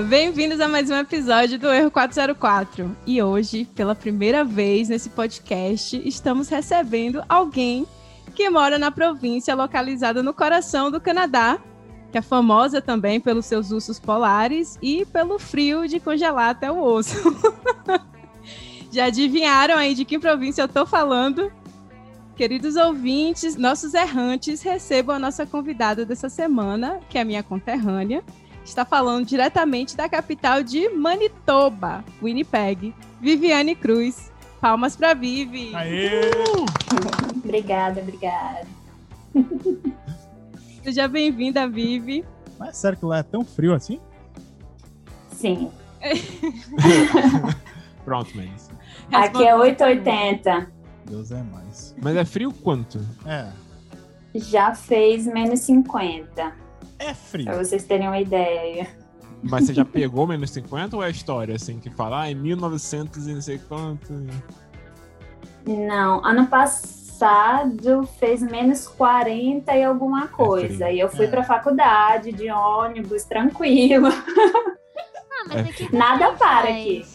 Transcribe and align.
Bem-vindos 0.00 0.58
a 0.58 0.68
mais 0.68 0.88
um 0.88 0.96
episódio 0.96 1.58
do 1.58 1.70
Erro 1.70 1.90
404. 1.90 2.96
E 3.06 3.22
hoje, 3.22 3.66
pela 3.74 3.94
primeira 3.94 4.42
vez 4.42 4.88
nesse 4.88 5.10
podcast, 5.10 6.00
estamos 6.08 6.48
recebendo 6.48 7.22
alguém 7.28 7.86
que 8.34 8.48
mora 8.48 8.78
na 8.78 8.90
província 8.90 9.54
localizada 9.54 10.22
no 10.22 10.32
coração 10.32 10.90
do 10.90 10.98
Canadá, 10.98 11.58
que 12.10 12.16
é 12.16 12.22
famosa 12.22 12.80
também 12.80 13.20
pelos 13.20 13.44
seus 13.44 13.70
ursos 13.70 14.00
polares 14.00 14.78
e 14.80 15.04
pelo 15.06 15.38
frio 15.38 15.86
de 15.86 16.00
congelar 16.00 16.50
até 16.50 16.72
o 16.72 16.82
osso. 16.82 17.16
Já 18.90 19.06
adivinharam 19.06 19.76
aí 19.76 19.94
de 19.94 20.06
que 20.06 20.18
província 20.18 20.62
eu 20.62 20.68
tô 20.68 20.86
falando? 20.86 21.52
Queridos 22.34 22.76
ouvintes, 22.76 23.56
nossos 23.56 23.92
errantes, 23.92 24.62
recebam 24.62 25.16
a 25.16 25.18
nossa 25.18 25.44
convidada 25.44 26.06
dessa 26.06 26.30
semana, 26.30 26.98
que 27.10 27.18
é 27.18 27.20
a 27.20 27.24
minha 27.26 27.42
conterrânea. 27.42 28.24
Está 28.64 28.84
falando 28.84 29.26
diretamente 29.26 29.96
da 29.96 30.08
capital 30.08 30.62
de 30.62 30.88
Manitoba, 30.90 32.04
Winnipeg, 32.22 32.94
Viviane 33.20 33.74
Cruz. 33.74 34.30
Palmas 34.60 34.94
para 34.94 35.12
Vivi. 35.12 35.74
Aê! 35.74 36.30
obrigada, 37.44 38.00
obrigada. 38.00 38.66
Seja 40.84 41.08
bem-vinda, 41.08 41.68
Vivi. 41.68 42.24
Mas 42.58 42.68
é 42.68 42.72
sério 42.72 42.98
que 42.98 43.04
lá 43.04 43.18
é 43.18 43.22
tão 43.24 43.44
frio 43.44 43.74
assim? 43.74 44.00
Sim. 45.32 45.68
Pronto, 48.04 48.36
Menes. 48.36 48.70
Aqui 49.12 49.44
é 49.44 49.54
880. 49.54 50.70
Deus 51.06 51.32
é 51.32 51.42
mais. 51.42 51.94
Mas 52.00 52.16
é 52.16 52.24
frio 52.24 52.52
quanto? 52.52 53.00
É. 53.26 53.48
Já 54.34 54.74
fez 54.74 55.26
menos 55.26 55.60
50. 55.60 56.52
É 57.02 57.14
frio. 57.14 57.44
Pra 57.46 57.56
vocês 57.62 57.84
terem 57.84 58.06
uma 58.08 58.20
ideia. 58.20 58.86
Mas 59.42 59.66
você 59.66 59.74
já 59.74 59.84
pegou 59.84 60.26
menos 60.26 60.50
50 60.50 60.96
ou 60.96 61.02
é 61.02 61.06
a 61.06 61.10
história 61.10 61.56
assim 61.56 61.80
que 61.80 61.90
fala, 61.90 62.22
ah, 62.22 62.30
em 62.30 62.34
1900 62.34 63.26
e 63.26 63.34
não 63.34 63.40
sei 63.42 63.58
quanto? 63.58 64.12
Não, 65.66 66.24
ano 66.24 66.46
passado 66.46 68.06
fez 68.18 68.40
menos 68.42 68.86
40 68.88 69.74
e 69.76 69.82
alguma 69.84 70.28
coisa. 70.28 70.68
frio. 70.86 70.90
e 70.90 71.00
eu 71.00 71.08
fui 71.08 71.26
É. 71.26 71.28
pra 71.28 71.42
faculdade 71.44 72.32
de 72.32 72.50
ônibus, 72.50 73.24
tranquilo. 73.24 74.08
Ah, 74.08 75.44
mas 75.48 75.56
É 75.56 75.60
aqui 75.60 75.72
frio. 75.86 75.98
Nada 75.98 76.32
para 76.34 76.62
faz. 76.62 76.68
aqui. 76.68 77.06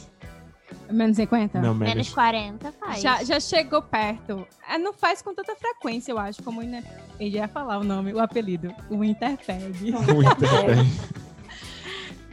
Menos 0.92 1.18
50? 1.18 1.60
Não, 1.60 1.74
Menos 1.74 1.94
menos. 1.94 2.14
40 2.14 2.72
faz. 2.74 3.02
Já, 3.02 3.24
já 3.24 3.40
chegou 3.40 3.82
perto. 3.82 4.48
É, 4.70 4.78
não 4.78 4.94
faz 4.94 5.22
com 5.22 5.34
tanta 5.34 5.56
frequência, 5.56 6.12
eu 6.12 6.20
acho, 6.20 6.42
como 6.44 6.62
o 6.62 6.64
ele 6.64 7.38
ia 7.38 7.48
falar 7.48 7.80
o 7.80 7.84
nome, 7.84 8.14
o 8.14 8.20
apelido, 8.20 8.74
o 8.90 9.04
Interpeg. 9.04 9.92
Muito 9.92 10.40
bem. 10.40 11.28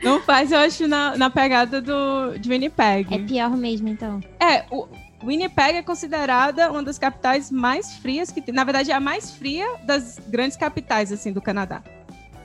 Não 0.02 0.20
faz, 0.20 0.52
eu 0.52 0.58
acho, 0.58 0.86
na, 0.86 1.16
na 1.16 1.30
pegada 1.30 1.80
do, 1.80 2.36
de 2.38 2.46
Winnipeg. 2.50 3.14
É 3.14 3.18
pior 3.20 3.56
mesmo, 3.56 3.88
então. 3.88 4.20
É, 4.38 4.66
o 4.70 4.86
Winnipeg 5.24 5.78
é 5.78 5.82
considerada 5.82 6.70
uma 6.70 6.82
das 6.82 6.98
capitais 6.98 7.50
mais 7.50 7.96
frias 7.96 8.30
que 8.30 8.42
tem. 8.42 8.54
Na 8.54 8.64
verdade, 8.64 8.90
é 8.90 8.94
a 8.94 9.00
mais 9.00 9.30
fria 9.30 9.66
das 9.84 10.18
grandes 10.28 10.58
capitais, 10.58 11.10
assim, 11.10 11.32
do 11.32 11.40
Canadá. 11.40 11.82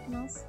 Nossa. 0.08 0.49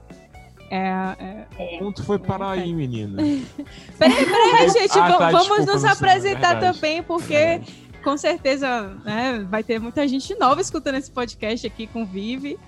É, 0.71 1.47
é... 1.59 1.79
Ponto 1.79 2.03
foi 2.05 2.19
para 2.19 2.51
aí, 2.51 2.73
menina. 2.73 3.21
Peraí, 3.99 4.25
peraí, 4.25 4.69
gente, 4.71 4.99
Ah, 4.99 5.19
tá, 5.19 5.31
vamos 5.31 5.49
desculpa, 5.49 5.73
nos 5.73 5.85
apresentar 5.85 6.55
verdade. 6.55 6.75
também, 6.75 7.03
porque 7.03 7.61
com 8.05 8.17
certeza 8.17 8.83
né, 9.05 9.45
vai 9.51 9.65
ter 9.65 9.81
muita 9.81 10.07
gente 10.07 10.35
nova 10.39 10.61
escutando 10.61 10.95
esse 10.95 11.11
podcast 11.11 11.67
aqui 11.67 11.87
com 11.89 12.07
Vive. 12.07 12.59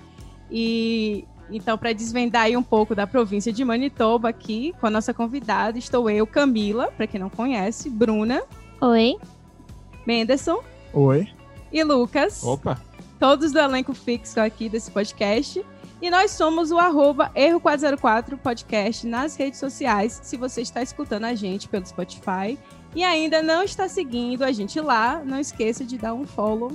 E 0.51 1.25
então, 1.49 1.77
para 1.77 1.93
desvendar 1.93 2.43
aí 2.43 2.57
um 2.57 2.63
pouco 2.63 2.93
da 2.93 3.07
província 3.07 3.51
de 3.51 3.63
Manitoba 3.63 4.29
aqui, 4.29 4.73
com 4.79 4.87
a 4.87 4.89
nossa 4.89 5.13
convidada, 5.13 5.77
estou 5.77 6.09
eu, 6.09 6.27
Camila, 6.27 6.91
para 6.95 7.07
quem 7.07 7.19
não 7.19 7.29
conhece, 7.29 7.89
Bruna, 7.89 8.43
Oi? 8.81 9.17
Menderson 10.05 10.61
Oi. 10.93 11.29
e 11.71 11.83
Lucas. 11.83 12.43
Opa! 12.43 12.79
todos 13.23 13.53
do 13.53 13.59
elenco 13.59 13.93
fixo 13.93 14.37
aqui 14.41 14.67
desse 14.67 14.91
podcast. 14.91 15.65
E 16.03 16.11
nós 16.11 16.31
somos 16.31 16.69
o 16.69 16.77
arroba 16.77 17.31
Erro404 17.33 18.37
Podcast 18.37 19.07
nas 19.07 19.37
redes 19.37 19.57
sociais, 19.57 20.19
se 20.21 20.35
você 20.35 20.59
está 20.61 20.81
escutando 20.81 21.23
a 21.23 21.33
gente 21.33 21.69
pelo 21.69 21.85
Spotify 21.85 22.59
e 22.93 23.01
ainda 23.05 23.41
não 23.41 23.63
está 23.63 23.87
seguindo 23.87 24.43
a 24.43 24.51
gente 24.51 24.81
lá, 24.81 25.21
não 25.23 25.39
esqueça 25.39 25.85
de 25.85 25.97
dar 25.97 26.13
um 26.13 26.27
follow 26.27 26.73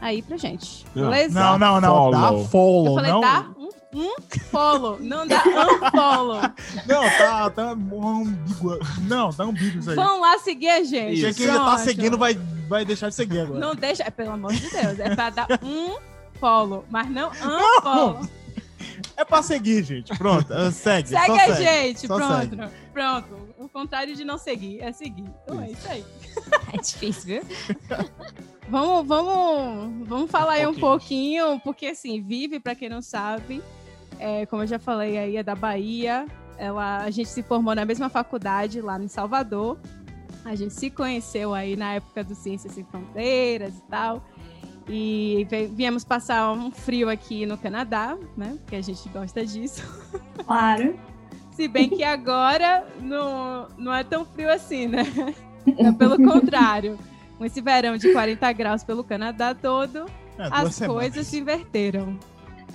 aí 0.00 0.22
pra 0.22 0.38
gente. 0.38 0.86
Não. 0.94 1.10
Beleza? 1.10 1.38
Não, 1.38 1.58
não, 1.58 1.80
não. 1.82 1.90
Follow. 1.90 2.10
Dá 2.12 2.32
Eu 2.32 2.44
follow, 2.46 2.94
falei, 2.94 3.12
não. 3.12 3.20
dá 3.20 3.46
um, 3.58 3.68
um 3.92 4.14
follow, 4.50 4.98
não 5.02 5.26
dá 5.26 5.42
um 5.44 5.90
follow. 5.90 6.40
Não, 6.88 7.02
tá, 7.18 7.50
tá 7.50 7.62
ambíguo. 7.72 8.78
Não, 9.02 9.30
tá 9.34 9.44
ambíguo 9.44 9.80
isso 9.80 9.90
aí. 9.90 9.96
Vão 9.96 10.18
lá 10.18 10.38
seguir 10.38 10.70
a 10.70 10.82
gente. 10.82 11.20
Quem 11.20 11.34
que 11.34 11.44
ainda 11.44 11.62
tá 11.62 11.76
seguindo 11.76 12.16
vai, 12.16 12.32
vai 12.70 12.86
deixar 12.86 13.10
de 13.10 13.16
seguir 13.16 13.40
agora. 13.40 13.60
Não 13.60 13.74
deixa, 13.74 14.02
é, 14.02 14.10
pelo 14.10 14.30
amor 14.30 14.54
de 14.54 14.66
Deus, 14.70 14.98
é 14.98 15.14
pra 15.14 15.28
dar 15.28 15.46
um 15.62 15.94
follow, 16.40 16.86
mas 16.88 17.10
não 17.10 17.28
um 17.28 17.82
follow. 17.82 18.20
É 19.16 19.24
pra 19.24 19.42
seguir, 19.42 19.82
gente. 19.84 20.16
Pronto, 20.16 20.52
eh, 20.52 20.70
segue. 20.70 21.08
Segue 21.08 21.26
só 21.26 21.34
a 21.34 21.38
segue. 21.38 21.62
gente, 21.62 22.06
só 22.06 22.16
pronto. 22.16 22.56
segue. 22.56 22.72
Pronto. 22.92 23.54
O 23.58 23.68
contrário 23.68 24.14
de 24.14 24.24
não 24.24 24.38
seguir 24.38 24.80
é 24.80 24.92
seguir. 24.92 25.30
Então 25.42 25.60
é 25.60 25.70
isso 25.70 25.88
aí. 25.88 26.04
É 26.72 26.78
difícil, 26.78 27.24
viu? 27.24 27.42
Vamos, 28.68 29.06
vamos, 29.06 30.08
vamos 30.08 30.30
falar 30.30 30.54
aí 30.54 30.66
um 30.66 30.74
pouquinho. 30.74 31.44
pouquinho, 31.44 31.60
porque 31.60 31.86
assim, 31.86 32.20
Vive, 32.20 32.58
pra 32.58 32.74
quem 32.74 32.88
não 32.88 33.00
sabe, 33.00 33.62
é, 34.18 34.44
como 34.46 34.62
eu 34.62 34.66
já 34.66 34.78
falei 34.78 35.16
aí, 35.16 35.36
é 35.36 35.42
da 35.42 35.54
Bahia. 35.54 36.26
Ela, 36.58 36.98
a 36.98 37.10
gente 37.10 37.28
se 37.28 37.42
formou 37.44 37.74
na 37.76 37.84
mesma 37.84 38.08
faculdade 38.08 38.80
lá 38.80 39.00
em 39.00 39.06
Salvador. 39.08 39.78
A 40.44 40.54
gente 40.54 40.74
se 40.74 40.90
conheceu 40.90 41.54
aí 41.54 41.76
na 41.76 41.94
época 41.94 42.24
do 42.24 42.34
Ciências 42.34 42.72
Sem 42.72 42.84
Fronteiras 42.84 43.76
e 43.76 43.82
tal. 43.82 44.24
E 44.88 45.46
viemos 45.72 46.04
passar 46.04 46.52
um 46.52 46.70
frio 46.70 47.08
aqui 47.08 47.44
no 47.44 47.58
Canadá, 47.58 48.16
né? 48.36 48.56
Porque 48.60 48.76
a 48.76 48.82
gente 48.82 49.08
gosta 49.08 49.44
disso. 49.44 49.82
Claro. 50.46 50.94
Se 51.50 51.66
bem 51.66 51.88
que 51.88 52.04
agora 52.04 52.86
não, 53.00 53.66
não 53.76 53.92
é 53.92 54.04
tão 54.04 54.24
frio 54.24 54.48
assim, 54.52 54.86
né? 54.86 55.02
É 55.76 55.90
pelo 55.90 56.16
contrário. 56.16 56.96
Com 57.36 57.44
esse 57.44 57.60
verão 57.60 57.96
de 57.96 58.12
40 58.12 58.52
graus 58.52 58.84
pelo 58.84 59.02
Canadá 59.02 59.54
todo, 59.54 60.06
É, 60.38 60.44
as 60.52 60.76
semanas. 60.76 61.02
coisas 61.02 61.26
se 61.26 61.40
inverteram. 61.40 62.16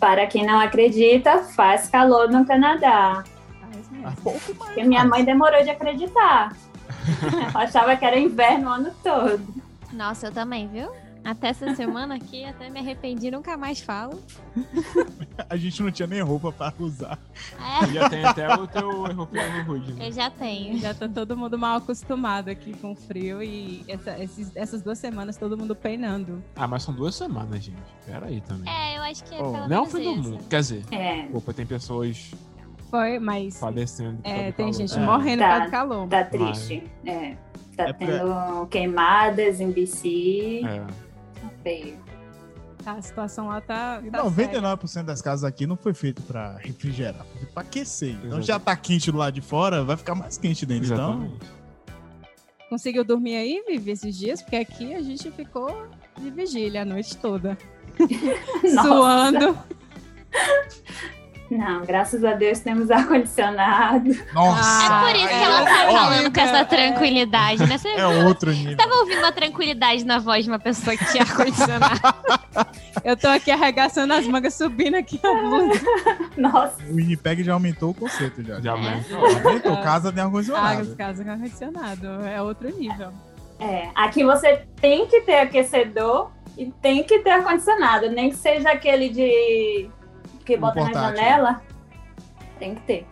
Para 0.01 0.27
quem 0.27 0.45
não 0.45 0.59
acredita, 0.59 1.43
faz 1.43 1.87
calor 1.89 2.29
no 2.29 2.45
Canadá. 2.45 3.23
Ah, 4.03 4.13
pouco 4.21 4.39
mais. 4.47 4.57
Porque 4.57 4.83
minha 4.83 5.05
mãe 5.05 5.23
demorou 5.23 5.63
de 5.63 5.69
acreditar. 5.69 6.53
Ela 7.53 7.63
achava 7.63 7.95
que 7.95 8.03
era 8.03 8.19
inverno 8.19 8.69
o 8.69 8.73
ano 8.73 8.91
todo. 9.01 9.41
Nossa, 9.93 10.27
eu 10.27 10.31
também, 10.33 10.67
viu? 10.67 10.89
Até 11.23 11.49
essa 11.49 11.75
semana 11.75 12.15
aqui, 12.15 12.43
até 12.43 12.67
me 12.69 12.79
arrependi, 12.79 13.29
nunca 13.29 13.55
mais 13.55 13.79
falo. 13.79 14.19
A 15.49 15.55
gente 15.55 15.83
não 15.83 15.91
tinha 15.91 16.07
nem 16.07 16.21
roupa 16.21 16.51
pra 16.51 16.73
usar. 16.79 17.19
É, 17.83 17.87
Já 17.93 18.09
tem 18.09 18.25
até 18.25 18.53
o 18.55 18.65
teu 18.67 19.05
erro 19.07 19.29
rude. 19.67 19.93
né? 19.93 20.07
eu 20.07 20.11
já 20.11 20.29
tenho. 20.31 20.79
Já 20.79 20.93
tá 20.95 21.07
todo 21.07 21.37
mundo 21.37 21.57
mal 21.59 21.77
acostumado 21.77 22.49
aqui 22.49 22.73
com 22.77 22.93
o 22.93 22.95
frio 22.95 23.41
e 23.43 23.83
essa- 23.87 24.17
esses- 24.17 24.51
essas 24.55 24.81
duas 24.81 24.97
semanas 24.97 25.37
todo 25.37 25.55
mundo 25.57 25.75
peinando. 25.75 26.43
Ah, 26.55 26.67
mas 26.67 26.81
são 26.83 26.93
duas 26.93 27.13
semanas, 27.15 27.63
gente. 27.63 27.77
Pera 28.05 28.25
aí 28.25 28.41
também. 28.41 28.71
É, 28.73 28.97
eu 28.97 29.01
acho 29.03 29.23
que 29.23 29.35
é 29.35 29.41
Oh, 29.43 29.51
pelo 29.51 29.67
Não 29.67 29.83
é 29.83 29.87
fim 29.89 30.03
do 30.03 30.15
mundo. 30.23 30.43
Quer 30.49 30.59
dizer, 30.61 30.83
É, 30.91 31.27
opa, 31.33 31.53
tem 31.53 31.65
pessoas 31.67 32.31
Foi, 32.89 33.19
mas 33.19 33.59
falecendo. 33.59 34.17
por 34.23 34.27
é, 34.29 34.51
tem 34.51 34.65
calor. 34.65 34.73
gente 34.73 34.97
É. 34.97 34.99
morrendo 34.99 35.43
por 35.43 35.49
Tá. 35.49 35.59
do 35.65 35.71
calor. 35.71 36.07
tá 36.07 36.23
triste. 36.23 36.83
É. 37.05 37.35
Tá 37.77 37.83
É 37.89 37.93
pra- 37.93 38.05
tendo 38.07 38.67
queimadas 38.67 39.59
em 39.61 39.71
BC. 39.71 40.61
É. 40.65 41.10
Feio. 41.63 41.97
Tá, 42.83 42.93
a 42.93 43.01
situação 43.01 43.47
lá 43.47 43.61
tá. 43.61 44.01
E 44.03 44.09
tá 44.09 44.23
séria. 44.29 44.59
99% 44.61 45.03
das 45.03 45.21
casas 45.21 45.43
aqui 45.43 45.67
não 45.67 45.77
foi 45.77 45.93
feito 45.93 46.21
pra 46.23 46.57
refrigerar, 46.57 47.23
foi 47.25 47.37
feito 47.39 47.53
pra 47.53 47.61
aquecer. 47.61 48.09
Então 48.09 48.23
Exatamente. 48.39 48.47
já 48.47 48.59
tá 48.59 48.75
quente 48.75 49.11
do 49.11 49.17
lado 49.17 49.33
de 49.33 49.41
fora, 49.41 49.83
vai 49.83 49.95
ficar 49.95 50.15
mais 50.15 50.37
quente 50.37 50.65
dentro. 50.65 50.85
Então, 50.85 51.13
Exatamente. 51.13 51.61
Conseguiu 52.69 53.03
dormir 53.03 53.35
aí, 53.35 53.63
Vivi, 53.67 53.91
esses 53.91 54.17
dias? 54.17 54.41
Porque 54.41 54.55
aqui 54.55 54.93
a 54.93 55.01
gente 55.01 55.29
ficou 55.31 55.87
de 56.17 56.31
vigília 56.31 56.83
a 56.83 56.85
noite 56.85 57.17
toda. 57.17 57.57
Suando. 58.81 59.57
Não, 61.51 61.81
graças 61.85 62.23
a 62.23 62.31
Deus 62.33 62.59
temos 62.59 62.89
ar-condicionado. 62.91 64.09
nossa! 64.33 64.85
É 64.85 65.11
por 65.11 65.15
isso 65.19 65.27
que 65.27 65.33
ela 65.43 65.63
tá 65.65 65.91
falando 65.91 66.33
com 66.33 66.39
essa 66.39 66.65
tranquilidade, 66.65 67.67
né? 67.67 67.77
Você 67.77 67.89
É 67.89 68.05
outro 68.25 68.51
nível. 68.51 68.77
tava 68.77 68.93
ouvindo 68.95 69.19
uma 69.19 69.31
tranquilidade 69.33 70.05
na 70.05 70.17
voz 70.17 70.45
de 70.45 70.49
uma 70.51 70.59
pessoa 70.59 70.95
que 70.95 71.05
tinha 71.11 71.23
ar-condicionado. 71.23 71.99
Eu 73.03 73.17
tô 73.17 73.27
aqui 73.27 73.51
arregaçando 73.51 74.13
as 74.13 74.25
mangas, 74.27 74.53
subindo 74.53 74.95
aqui 74.95 75.19
a 75.23 75.33
blusa. 75.33 75.81
Nossa, 76.37 76.81
O 76.89 76.95
Winnipeg 76.95 77.43
já 77.43 77.53
aumentou 77.53 77.89
o 77.91 77.93
conceito 77.93 78.41
já. 78.43 78.59
Já 78.61 78.71
É. 78.71 78.73
aumentou. 78.73 79.17
Aumentou, 79.47 79.77
casa 79.83 80.11
tem 80.11 80.21
Ah, 80.23 80.25
ar-condicionado. 80.27 80.81
as 80.81 80.93
casas 80.95 81.25
com 81.25 81.31
ar-condicionado. 81.31 82.07
É 82.27 82.41
outro 82.41 82.69
nível. 82.77 83.11
é. 83.59 83.89
Aqui 83.95 84.23
você 84.23 84.65
tem 84.79 85.05
que 85.07 85.21
ter 85.21 85.39
aquecedor 85.39 86.31
e 86.57 86.71
tem 86.81 87.03
que 87.03 87.19
ter 87.19 87.31
ar-condicionado. 87.31 88.09
Nem 88.09 88.29
que 88.29 88.37
seja 88.37 88.71
aquele 88.71 89.09
de. 89.09 89.89
Que 90.43 90.55
O 90.55 90.59
bota 90.59 90.83
na 90.83 90.93
janela. 90.93 91.61
Tem 92.59 92.75
que 92.75 92.81
ter. 92.81 93.07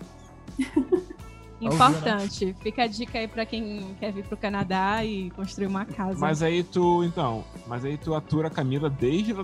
Importante. 1.62 2.56
Fica 2.62 2.84
a 2.84 2.88
dica 2.88 3.20
aí 3.20 3.28
pra 3.28 3.46
quem 3.46 3.96
quer 4.00 4.14
vir 4.14 4.24
pro 4.24 4.38
Canadá 4.38 5.04
e 5.04 5.30
construir 5.31 5.68
uma 5.68 5.86
casa. 5.86 6.18
Mas 6.18 6.42
aí 6.42 6.64
tu, 6.64 7.04
então, 7.04 7.44
mas 7.68 7.84
aí 7.84 7.98
tu 7.98 8.16
atura 8.16 8.48
a 8.48 8.52
Camila 8.52 8.90
desde, 8.90 9.36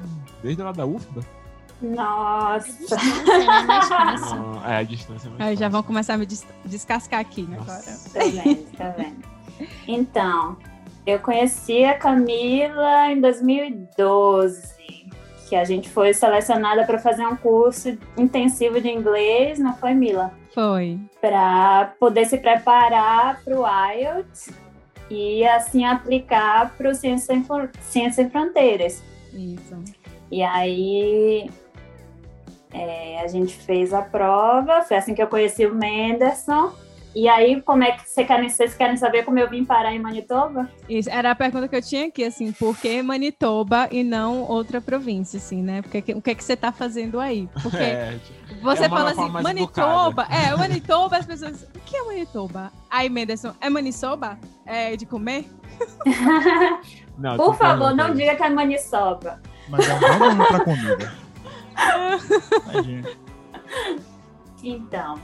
desde 0.42 0.62
lá 0.64 0.72
da 0.72 0.86
UFBA? 0.86 1.22
Nossa. 1.82 2.66
Distância? 2.72 3.64
Mais 3.68 3.88
fácil. 3.90 4.38
Ah, 4.64 4.74
é, 4.74 4.78
a 4.78 4.84
distância 4.84 5.28
é 5.28 5.32
mais 5.32 5.42
Aí 5.42 5.56
já 5.58 5.68
vão 5.68 5.84
começar 5.84 6.14
a 6.14 6.18
me 6.18 6.26
des- 6.26 6.48
descascar 6.64 7.20
aqui 7.20 7.42
né, 7.44 7.58
agora. 7.60 7.84
Tá 7.84 8.44
vendo, 8.44 8.78
tá 8.78 8.90
vendo. 8.92 9.24
Então, 9.86 10.58
eu 11.06 11.20
conheci 11.20 11.84
a 11.84 11.98
Camila 11.98 13.12
em 13.12 13.20
2012, 13.20 14.75
que 15.48 15.56
a 15.56 15.64
gente 15.64 15.90
foi 15.90 16.14
selecionada 16.14 16.86
para 16.86 16.98
fazer 16.98 17.26
um 17.26 17.36
curso 17.36 17.98
intensivo 18.18 18.82
de 18.82 18.90
inglês, 18.90 19.60
não 19.60 19.76
foi, 19.76 19.94
Mila? 19.94 20.34
Foi. 20.54 21.00
Para 21.22 21.94
poder 22.00 22.26
se 22.26 22.38
preparar 22.38 23.42
para 23.44 23.60
o 23.60 23.66
IELTS 23.66 24.50
e 25.10 25.46
assim 25.46 25.86
aplicar 25.86 26.74
para 26.76 26.90
o 26.90 26.96
Ciência 26.96 27.36
Sem 27.36 27.46
Ciência 27.82 28.24
Sem 28.24 28.30
Fronteiras. 28.30 29.04
Isso. 29.34 29.78
E 30.32 30.42
aí 30.42 31.50
é, 32.74 33.22
a 33.22 33.28
gente 33.28 33.56
fez 33.56 33.94
a 33.94 34.02
prova, 34.02 34.82
foi 34.82 34.98
assim 34.98 35.14
que 35.14 35.22
eu 35.22 35.28
conheci 35.28 35.66
o 35.66 35.76
Menderson. 35.76 36.74
E 37.16 37.30
aí, 37.30 37.62
como 37.62 37.82
é 37.82 37.94
que 37.94 38.10
vocês 38.10 38.28
querem, 38.28 38.50
vocês 38.50 38.76
querem 38.76 38.98
saber 38.98 39.24
como 39.24 39.40
eu 39.40 39.50
vim 39.50 39.64
parar 39.64 39.96
em 39.96 40.00
Manitoba? 40.00 40.70
Isso, 40.90 41.10
era 41.10 41.32
a 41.32 41.36
pergunta 41.36 41.66
que 41.66 41.76
eu 41.78 41.82
tinha 41.82 42.08
aqui, 42.08 42.26
assim, 42.26 42.52
por 42.52 42.78
que 42.78 43.02
Manitoba 43.02 43.88
e 43.90 44.04
não 44.04 44.42
outra 44.42 44.82
província, 44.82 45.38
assim, 45.38 45.64
né? 45.64 45.82
Porque, 45.82 46.12
o 46.14 46.22
que 46.22 46.32
é 46.32 46.36
que 46.36 46.44
você 46.44 46.58
tá 46.58 46.74
fazendo 46.74 47.18
aí? 47.18 47.48
Porque 47.64 47.78
É, 47.96 48.20
tipo, 48.20 48.62
você 48.62 48.84
é 48.84 48.88
uma 48.88 48.98
fala 48.98 49.12
assim, 49.12 49.30
Manitoba, 49.30 50.28
é, 50.30 50.54
Manitoba, 50.60 51.16
as 51.16 51.26
pessoas, 51.26 51.64
o 51.74 51.80
que 51.86 51.96
é 51.96 52.04
Manitoba? 52.04 52.70
Aí, 52.90 53.10
Menderson, 53.10 53.54
é 53.62 53.70
maniçoba? 53.70 54.38
É 54.66 54.98
de 54.98 55.06
comer? 55.06 55.46
não, 57.18 57.38
Por 57.38 57.56
favor, 57.56 57.96
não 57.96 58.14
diga 58.14 58.36
que 58.36 58.44
é 58.44 58.50
Maniçoba. 58.50 59.42
Mas 59.70 59.88
é 59.88 59.94
um 59.94 60.00
bom 60.00 60.20
nome 60.20 60.48
pra 60.48 60.60
comida. 60.60 61.14
Imagina. 62.70 63.10
Então, 64.64 65.16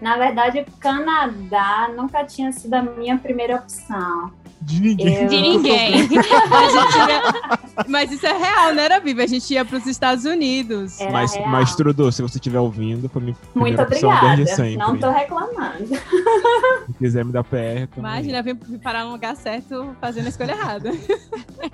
na 0.00 0.16
verdade, 0.16 0.60
o 0.60 0.66
Canadá 0.78 1.90
nunca 1.96 2.24
tinha 2.24 2.50
sido 2.52 2.74
a 2.74 2.82
minha 2.82 3.16
primeira 3.18 3.56
opção. 3.56 4.32
De 4.62 4.78
ninguém. 4.80 5.14
Eu- 5.22 5.28
De 5.28 5.40
ninguém. 5.40 6.06
Ia- 6.12 7.84
Mas 7.88 8.12
isso 8.12 8.26
é 8.26 8.32
real, 8.36 8.74
né, 8.74 8.84
era 8.84 9.00
Vivi? 9.00 9.22
A 9.22 9.26
gente 9.26 9.52
ia 9.54 9.64
para 9.64 9.78
os 9.78 9.86
Estados 9.86 10.26
Unidos. 10.26 11.00
Era 11.00 11.10
Mas, 11.12 11.34
real. 11.34 11.48
mas 11.48 11.74
Trudeau, 11.74 12.12
se 12.12 12.20
você 12.20 12.36
estiver 12.36 12.58
ouvindo, 12.60 13.08
foi 13.08 13.22
minha 13.22 13.36
Muito 13.54 13.80
obrigada. 13.80 14.36
desde 14.36 14.54
sempre. 14.54 14.76
Não 14.76 14.98
tô 14.98 15.10
reclamando. 15.10 15.86
Se 16.86 16.92
quiser 16.98 17.24
me 17.24 17.32
dar 17.32 17.42
PR, 17.44 17.86
também. 17.94 18.10
Imagina, 18.10 18.42
vim 18.42 18.54
parar 18.82 19.04
no 19.04 19.12
lugar 19.12 19.34
certo 19.34 19.96
fazendo 20.00 20.26
a 20.26 20.28
escolha 20.28 20.52
errada. 20.52 20.92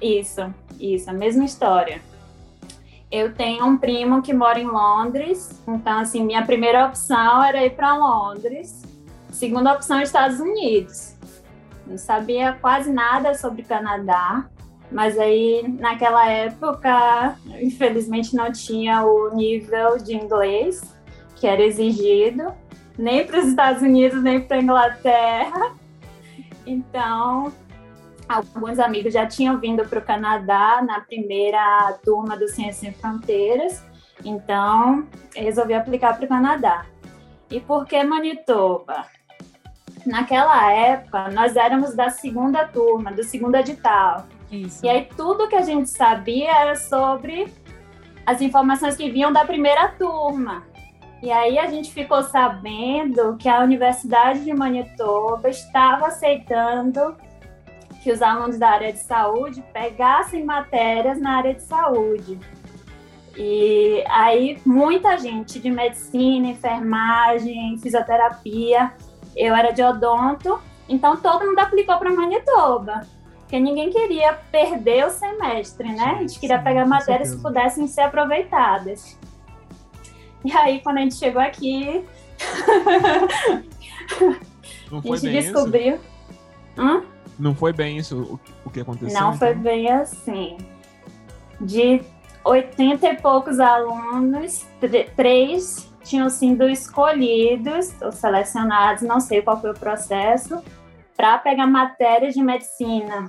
Isso, 0.01 0.43
isso, 0.79 1.11
a 1.11 1.13
mesma 1.13 1.45
história. 1.45 2.01
Eu 3.11 3.33
tenho 3.33 3.65
um 3.65 3.77
primo 3.77 4.21
que 4.21 4.33
mora 4.35 4.59
em 4.59 4.67
Londres, 4.67 5.63
então 5.67 6.01
assim, 6.01 6.25
minha 6.25 6.45
primeira 6.45 6.87
opção 6.87 7.43
era 7.45 7.65
ir 7.65 7.71
para 7.71 7.97
Londres. 7.97 8.83
Segunda 9.31 9.73
opção, 9.75 10.01
Estados 10.01 10.41
Unidos. 10.41 11.15
Não 11.87 11.97
sabia 11.97 12.55
quase 12.61 12.93
nada 12.93 13.35
sobre 13.35 13.63
Canadá, 13.63 14.49
mas 14.91 15.17
aí 15.19 15.63
naquela 15.79 16.29
época, 16.29 17.37
infelizmente 17.61 18.35
não 18.35 18.51
tinha 18.51 19.05
o 19.05 19.35
nível 19.35 19.99
de 19.99 20.17
inglês 20.17 20.97
que 21.37 21.47
era 21.47 21.63
exigido, 21.63 22.53
nem 22.99 23.25
para 23.25 23.39
os 23.39 23.47
Estados 23.47 23.83
Unidos, 23.83 24.21
nem 24.23 24.41
para 24.41 24.61
Inglaterra. 24.61 25.75
Então, 26.67 27.53
Alguns 28.29 28.79
amigos 28.79 29.13
já 29.13 29.27
tinham 29.27 29.59
vindo 29.61 29.85
para 29.89 30.01
o 30.01 30.03
Canadá 30.03 30.83
na 30.83 31.01
primeira 31.01 31.97
turma 32.05 32.37
do 32.37 32.49
Ciências 32.49 32.77
Sem 32.77 32.93
Fronteiras, 32.93 33.85
então 34.25 35.07
resolvi 35.35 35.75
aplicar 35.75 36.17
para 36.17 36.25
o 36.25 36.29
Canadá. 36.29 36.87
E 37.51 37.61
por 37.61 37.87
que 37.87 38.03
Manitoba? 38.03 39.07
Naquela 40.05 40.73
época, 40.73 41.29
nós 41.31 41.55
éramos 41.57 41.95
da 41.95 42.11
segunda 42.11 42.67
turma, 42.67 43.13
do 43.13 43.23
segundo 43.23 43.55
edital. 43.55 44.27
Isso. 44.51 44.85
E 44.85 44.89
aí 44.89 45.09
tudo 45.17 45.49
que 45.49 45.57
a 45.57 45.63
gente 45.63 45.89
sabia 45.91 46.51
era 46.51 46.75
sobre 46.75 47.53
as 48.25 48.41
informações 48.41 48.97
que 48.97 49.09
vinham 49.09 49.33
da 49.33 49.45
primeira 49.45 49.89
turma. 49.91 50.65
E 51.23 51.31
aí 51.31 51.59
a 51.59 51.67
gente 51.69 51.93
ficou 51.93 52.23
sabendo 52.25 53.37
que 53.37 53.49
a 53.49 53.61
Universidade 53.61 54.45
de 54.45 54.53
Manitoba 54.53 55.49
estava 55.49 56.09
aceitando 56.09 57.17
que 58.07 58.13
os 58.13 58.23
alunos 58.23 58.57
da 58.57 58.69
área 58.69 58.93
de 58.93 59.01
saúde 59.01 59.65
pegassem 59.73 60.45
matérias 60.45 61.21
na 61.21 61.39
área 61.39 61.53
de 61.53 61.63
saúde. 61.63 62.39
E 63.37 64.05
aí 64.09 64.63
muita 64.65 65.19
gente 65.19 65.59
de 65.59 65.69
medicina, 65.69 66.47
enfermagem, 66.47 67.77
fisioterapia, 67.79 68.93
eu 69.35 69.57
era 69.57 69.73
de 69.73 69.83
odonto, 69.83 70.61
então 70.89 71.17
todo 71.17 71.47
mundo 71.47 71.59
aplicou 71.59 71.99
para 71.99 72.13
Manitoba 72.13 73.05
porque 73.41 73.59
ninguém 73.59 73.91
queria 73.91 74.35
perder 74.53 75.07
o 75.07 75.11
semestre, 75.11 75.89
né? 75.89 76.15
A 76.17 76.21
gente 76.21 76.39
queria 76.39 76.61
pegar 76.61 76.87
matérias 76.87 77.35
que 77.35 77.43
pudessem 77.43 77.89
ser 77.89 78.03
aproveitadas. 78.03 79.19
E 80.45 80.53
aí, 80.53 80.81
quando 80.81 80.99
a 80.99 81.01
gente 81.01 81.17
chegou 81.17 81.43
aqui, 81.43 82.05
a 84.93 84.95
gente 84.95 85.23
bem 85.23 85.39
isso? 85.39 85.53
descobriu. 85.53 85.99
Não 87.39 87.55
foi 87.55 87.73
bem 87.73 87.99
isso 87.99 88.41
o, 88.65 88.69
o 88.69 88.71
que 88.71 88.81
aconteceu? 88.81 89.21
Não 89.21 89.37
foi 89.37 89.51
então? 89.51 89.63
bem 89.63 89.91
assim. 89.91 90.57
De 91.61 92.03
80 92.45 93.07
e 93.07 93.17
poucos 93.17 93.59
alunos, 93.61 94.65
tr- 94.81 95.11
três 95.15 95.91
tinham 96.03 96.31
sido 96.31 96.69
escolhidos 96.69 97.93
ou 98.01 98.13
selecionados, 98.13 99.03
não 99.03 99.19
sei 99.21 99.43
qual 99.43 99.61
foi 99.61 99.71
o 99.73 99.75
processo, 99.75 100.63
para 101.17 101.37
pegar 101.39 101.67
matérias 101.67 102.35
de 102.35 102.43
medicina. 102.43 103.29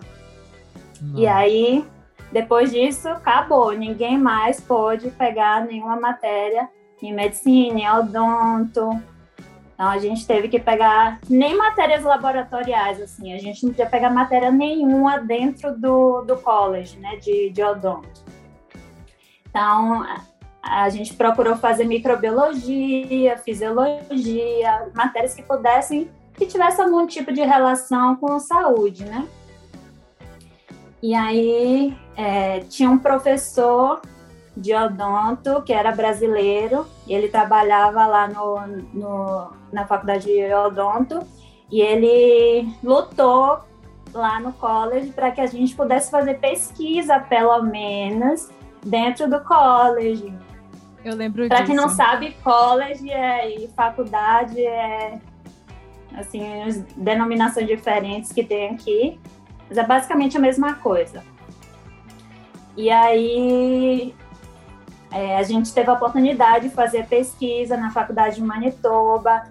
Não. 1.01 1.19
E 1.19 1.27
aí, 1.27 1.85
depois 2.31 2.71
disso, 2.71 3.07
acabou. 3.09 3.71
Ninguém 3.71 4.17
mais 4.17 4.59
pôde 4.59 5.09
pegar 5.11 5.65
nenhuma 5.65 5.99
matéria 5.99 6.69
em 7.01 7.13
medicina, 7.13 7.79
em 7.79 7.89
odonto. 7.89 8.89
Então, 9.77 9.89
a 9.89 9.99
gente 9.99 10.25
teve 10.25 10.47
que 10.47 10.57
pegar 10.57 11.19
nem 11.29 11.55
matérias 11.55 12.03
laboratoriais, 12.03 12.99
assim. 12.99 13.31
A 13.31 13.37
gente 13.37 13.63
não 13.63 13.69
podia 13.69 13.85
pegar 13.85 14.09
matéria 14.09 14.49
nenhuma 14.49 15.19
dentro 15.19 15.79
do, 15.79 16.23
do 16.23 16.35
college, 16.37 16.97
né, 16.97 17.17
de, 17.17 17.51
de 17.51 17.61
odonto. 17.61 18.25
Então, 19.47 20.03
a, 20.63 20.89
gente 20.89 21.13
procurou 21.13 21.55
fazer 21.57 21.83
microbiologia, 21.83 23.37
fisiologia, 23.37 24.89
matérias 24.95 25.35
que 25.35 25.43
pudessem, 25.43 26.09
que 26.33 26.47
tivessem 26.47 26.83
algum 26.83 27.05
tipo 27.05 27.31
de 27.31 27.41
relação 27.41 28.15
com 28.15 28.39
saúde, 28.39 29.05
né? 29.05 29.27
E 31.03 31.13
aí 31.13 31.95
é, 32.15 32.61
tinha 32.61 32.89
um 32.89 32.97
professor 32.97 34.01
de 34.55 34.73
odonto 34.73 35.61
que 35.61 35.71
era 35.71 35.91
brasileiro 35.91 36.87
e 37.05 37.13
ele 37.13 37.27
trabalhava 37.27 38.07
lá 38.07 38.27
no, 38.27 38.67
no- 38.91 39.56
na 39.71 39.85
faculdade 39.85 40.25
de 40.25 40.53
odonto 40.53 41.19
e 41.71 41.81
ele 41.81 42.69
lutou 42.83 43.59
lá 44.13 44.39
no 44.39 44.53
college 44.53 45.11
para 45.11 45.31
que 45.31 45.41
a 45.41 45.45
gente 45.45 45.75
pudesse 45.75 46.09
fazer 46.09 46.39
pesquisa 46.39 47.19
pelo 47.19 47.61
menos 47.63 48.49
dentro 48.85 49.29
do 49.29 49.39
college. 49.43 50.33
Eu 51.03 51.15
lembro 51.15 51.47
Para 51.47 51.57
disso. 51.57 51.67
quem 51.67 51.75
não 51.75 51.89
sabe, 51.89 52.35
college 52.43 53.09
é, 53.09 53.49
e 53.49 53.67
faculdade 53.69 54.59
é 54.59 55.19
assim, 56.15 56.63
as 56.63 56.77
denominações 56.95 57.67
diferentes 57.67 58.31
que 58.31 58.43
tem 58.43 58.69
aqui, 58.69 59.19
mas 59.69 59.77
é 59.77 59.83
basicamente 59.83 60.35
a 60.37 60.39
mesma 60.39 60.73
coisa. 60.75 61.23
E 62.75 62.89
aí 62.89 64.13
é, 65.11 65.37
a 65.37 65.43
gente 65.43 65.73
teve 65.73 65.89
a 65.89 65.93
oportunidade 65.93 66.69
de 66.69 66.75
fazer 66.75 67.05
pesquisa 67.07 67.77
na 67.77 67.91
faculdade 67.91 68.35
de 68.35 68.43
Manitoba. 68.43 69.43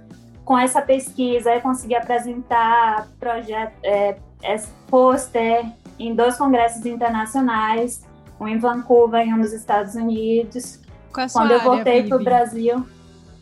Com 0.46 0.56
essa 0.56 0.80
pesquisa, 0.80 1.52
eu 1.52 1.60
consegui 1.60 1.96
apresentar 1.96 3.08
projeto, 3.20 3.74
é, 3.82 4.16
esse 4.42 4.68
pôster 4.88 5.66
em 5.98 6.14
dois 6.14 6.36
congressos 6.38 6.86
internacionais, 6.86 8.06
um 8.40 8.46
em 8.46 8.56
Vancouver 8.56 9.26
e 9.26 9.34
um 9.34 9.38
nos 9.38 9.52
Estados 9.52 9.96
Unidos. 9.96 10.80
Qual 11.12 11.22
é 11.22 11.24
a 11.24 11.28
sua 11.28 11.42
Quando 11.42 11.50
eu 11.50 11.60
voltei 11.60 12.06
para 12.06 12.16
o? 12.16 12.22
Brasil, 12.22 12.86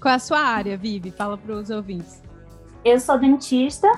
Qual 0.01 0.13
é 0.13 0.17
a 0.17 0.19
sua 0.19 0.41
área, 0.41 0.77
Vivi? 0.79 1.11
Fala 1.11 1.37
para 1.37 1.55
os 1.55 1.69
ouvintes. 1.71 2.23
eu 2.85 2.99
sou 2.99 3.19
dentista 3.19 3.91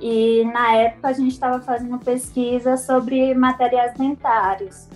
e 0.00 0.44
na 0.52 0.72
época 0.74 1.08
a 1.08 1.12
gente 1.12 1.32
estava 1.32 1.60
fazendo 1.60 1.98
pesquisa 1.98 2.76
sobre 2.76 3.34
materiais 3.34 3.94
dentários. 3.96 4.88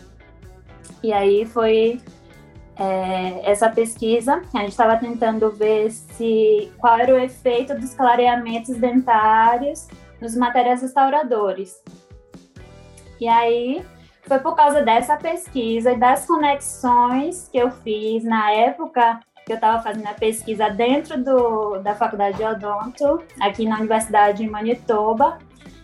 E 1.02 1.12
aí 1.12 1.46
foi 1.46 2.00
é, 2.80 3.50
essa 3.50 3.68
pesquisa, 3.68 4.40
a 4.54 4.60
gente 4.60 4.70
estava 4.70 4.96
tentando 4.96 5.50
ver 5.50 5.90
se 5.90 6.72
qual 6.78 6.98
era 6.98 7.14
o 7.14 7.18
efeito 7.18 7.78
dos 7.78 7.94
clareamentos 7.94 8.74
dentários 8.76 9.86
nos 10.18 10.34
materiais 10.34 10.80
restauradores. 10.80 11.82
E 13.20 13.28
aí 13.28 13.84
foi 14.22 14.38
por 14.38 14.56
causa 14.56 14.80
dessa 14.80 15.18
pesquisa 15.18 15.92
e 15.92 15.98
das 15.98 16.26
conexões 16.26 17.50
que 17.52 17.58
eu 17.58 17.70
fiz 17.70 18.24
na 18.24 18.50
época 18.50 19.20
que 19.44 19.52
eu 19.52 19.56
estava 19.56 19.82
fazendo 19.82 20.06
a 20.06 20.14
pesquisa 20.14 20.70
dentro 20.70 21.22
do, 21.22 21.78
da 21.80 21.94
faculdade 21.94 22.38
de 22.38 22.44
odonto, 22.44 23.22
aqui 23.40 23.66
na 23.66 23.76
Universidade 23.76 24.38
de 24.38 24.48
Manitoba, 24.48 25.38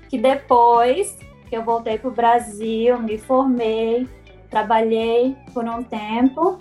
que 0.08 0.16
depois 0.16 1.18
que 1.48 1.56
eu 1.56 1.62
voltei 1.62 1.98
para 1.98 2.08
o 2.08 2.12
Brasil, 2.12 2.98
me 2.98 3.18
formei, 3.18 4.08
trabalhei 4.48 5.36
por 5.52 5.64
um 5.64 5.82
tempo 5.82 6.58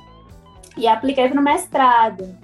e 0.77 0.87
apliquei 0.87 1.29
para 1.29 1.39
o 1.39 1.43
mestrado, 1.43 2.35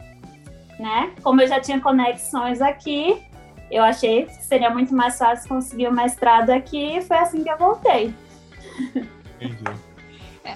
né? 0.80 1.12
Como 1.22 1.42
eu 1.42 1.48
já 1.48 1.60
tinha 1.60 1.80
conexões 1.80 2.62
aqui, 2.62 3.22
eu 3.70 3.84
achei 3.84 4.26
que 4.26 4.44
seria 4.44 4.70
muito 4.70 4.94
mais 4.94 5.18
fácil 5.18 5.48
conseguir 5.50 5.88
o 5.88 5.94
mestrado 5.94 6.50
aqui 6.50 6.98
e 6.98 7.02
foi 7.02 7.18
assim 7.18 7.44
que 7.44 7.50
eu 7.50 7.58
voltei. 7.58 8.14
Entendi. 9.40 9.64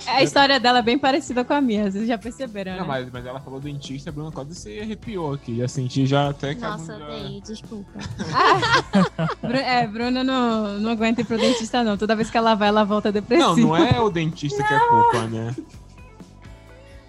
A 0.07 0.23
história 0.23 0.59
dela 0.59 0.79
é 0.79 0.81
bem 0.81 0.97
parecida 0.97 1.45
com 1.45 1.53
a 1.53 1.61
minha, 1.61 1.89
vocês 1.91 2.07
já 2.07 2.17
perceberam, 2.17 2.71
né? 2.73 2.79
Não, 2.79 2.87
mas, 2.87 3.07
mas 3.11 3.23
ela 3.25 3.39
falou 3.39 3.59
dentista, 3.59 4.09
a 4.09 4.13
Bruna 4.13 4.31
quase 4.31 4.55
se 4.55 4.79
arrepiou 4.79 5.33
aqui. 5.33 5.57
Já 5.57 5.67
senti 5.67 6.07
já 6.07 6.29
até 6.29 6.55
que 6.55 6.65
a 6.65 6.71
Nossa, 6.71 6.95
Bruna- 6.95 7.11
odeio, 7.15 7.41
desculpa. 7.41 7.91
Bru- 9.41 9.55
É, 9.57 9.85
Bruna 9.87 10.23
não, 10.23 10.79
não 10.79 10.89
aguenta 10.91 11.21
ir 11.21 11.25
pro 11.25 11.37
dentista, 11.37 11.83
não. 11.83 11.97
Toda 11.97 12.15
vez 12.15 12.31
que 12.31 12.37
ela 12.37 12.55
vai, 12.55 12.69
ela 12.69 12.83
volta 12.83 13.11
depressiva. 13.11 13.47
Não, 13.51 13.55
não 13.57 13.77
é 13.77 14.01
o 14.01 14.09
dentista 14.09 14.63
que 14.63 14.73
é 14.73 14.79
culpa, 14.79 15.27
né? 15.27 15.55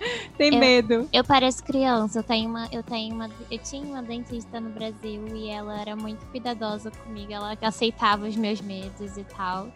Tem 0.37 0.53
Eu- 0.53 0.59
medo. 0.61 1.09
Eu 1.13 1.25
pareço 1.25 1.63
criança, 1.65 2.19
eu 2.19 2.23
tenho 2.23 2.49
uma, 2.49 2.69
eu 2.73 2.83
tenho 2.83 3.15
uma, 3.15 3.31
eu 3.51 3.59
tinha 3.59 3.83
uma 3.85 4.03
dentista 4.03 4.61
no 4.61 4.71
Brasil 4.71 5.27
e 5.35 5.49
ela 5.49 5.81
era 5.81 5.97
muito 5.97 6.25
cuidadosa 6.27 6.91
comigo, 6.91 7.33
ela 7.33 7.57
aceitava 7.63 8.27
os 8.27 8.37
meus 8.37 8.61
medos 8.61 9.17
e 9.17 9.25
tal. 9.25 9.69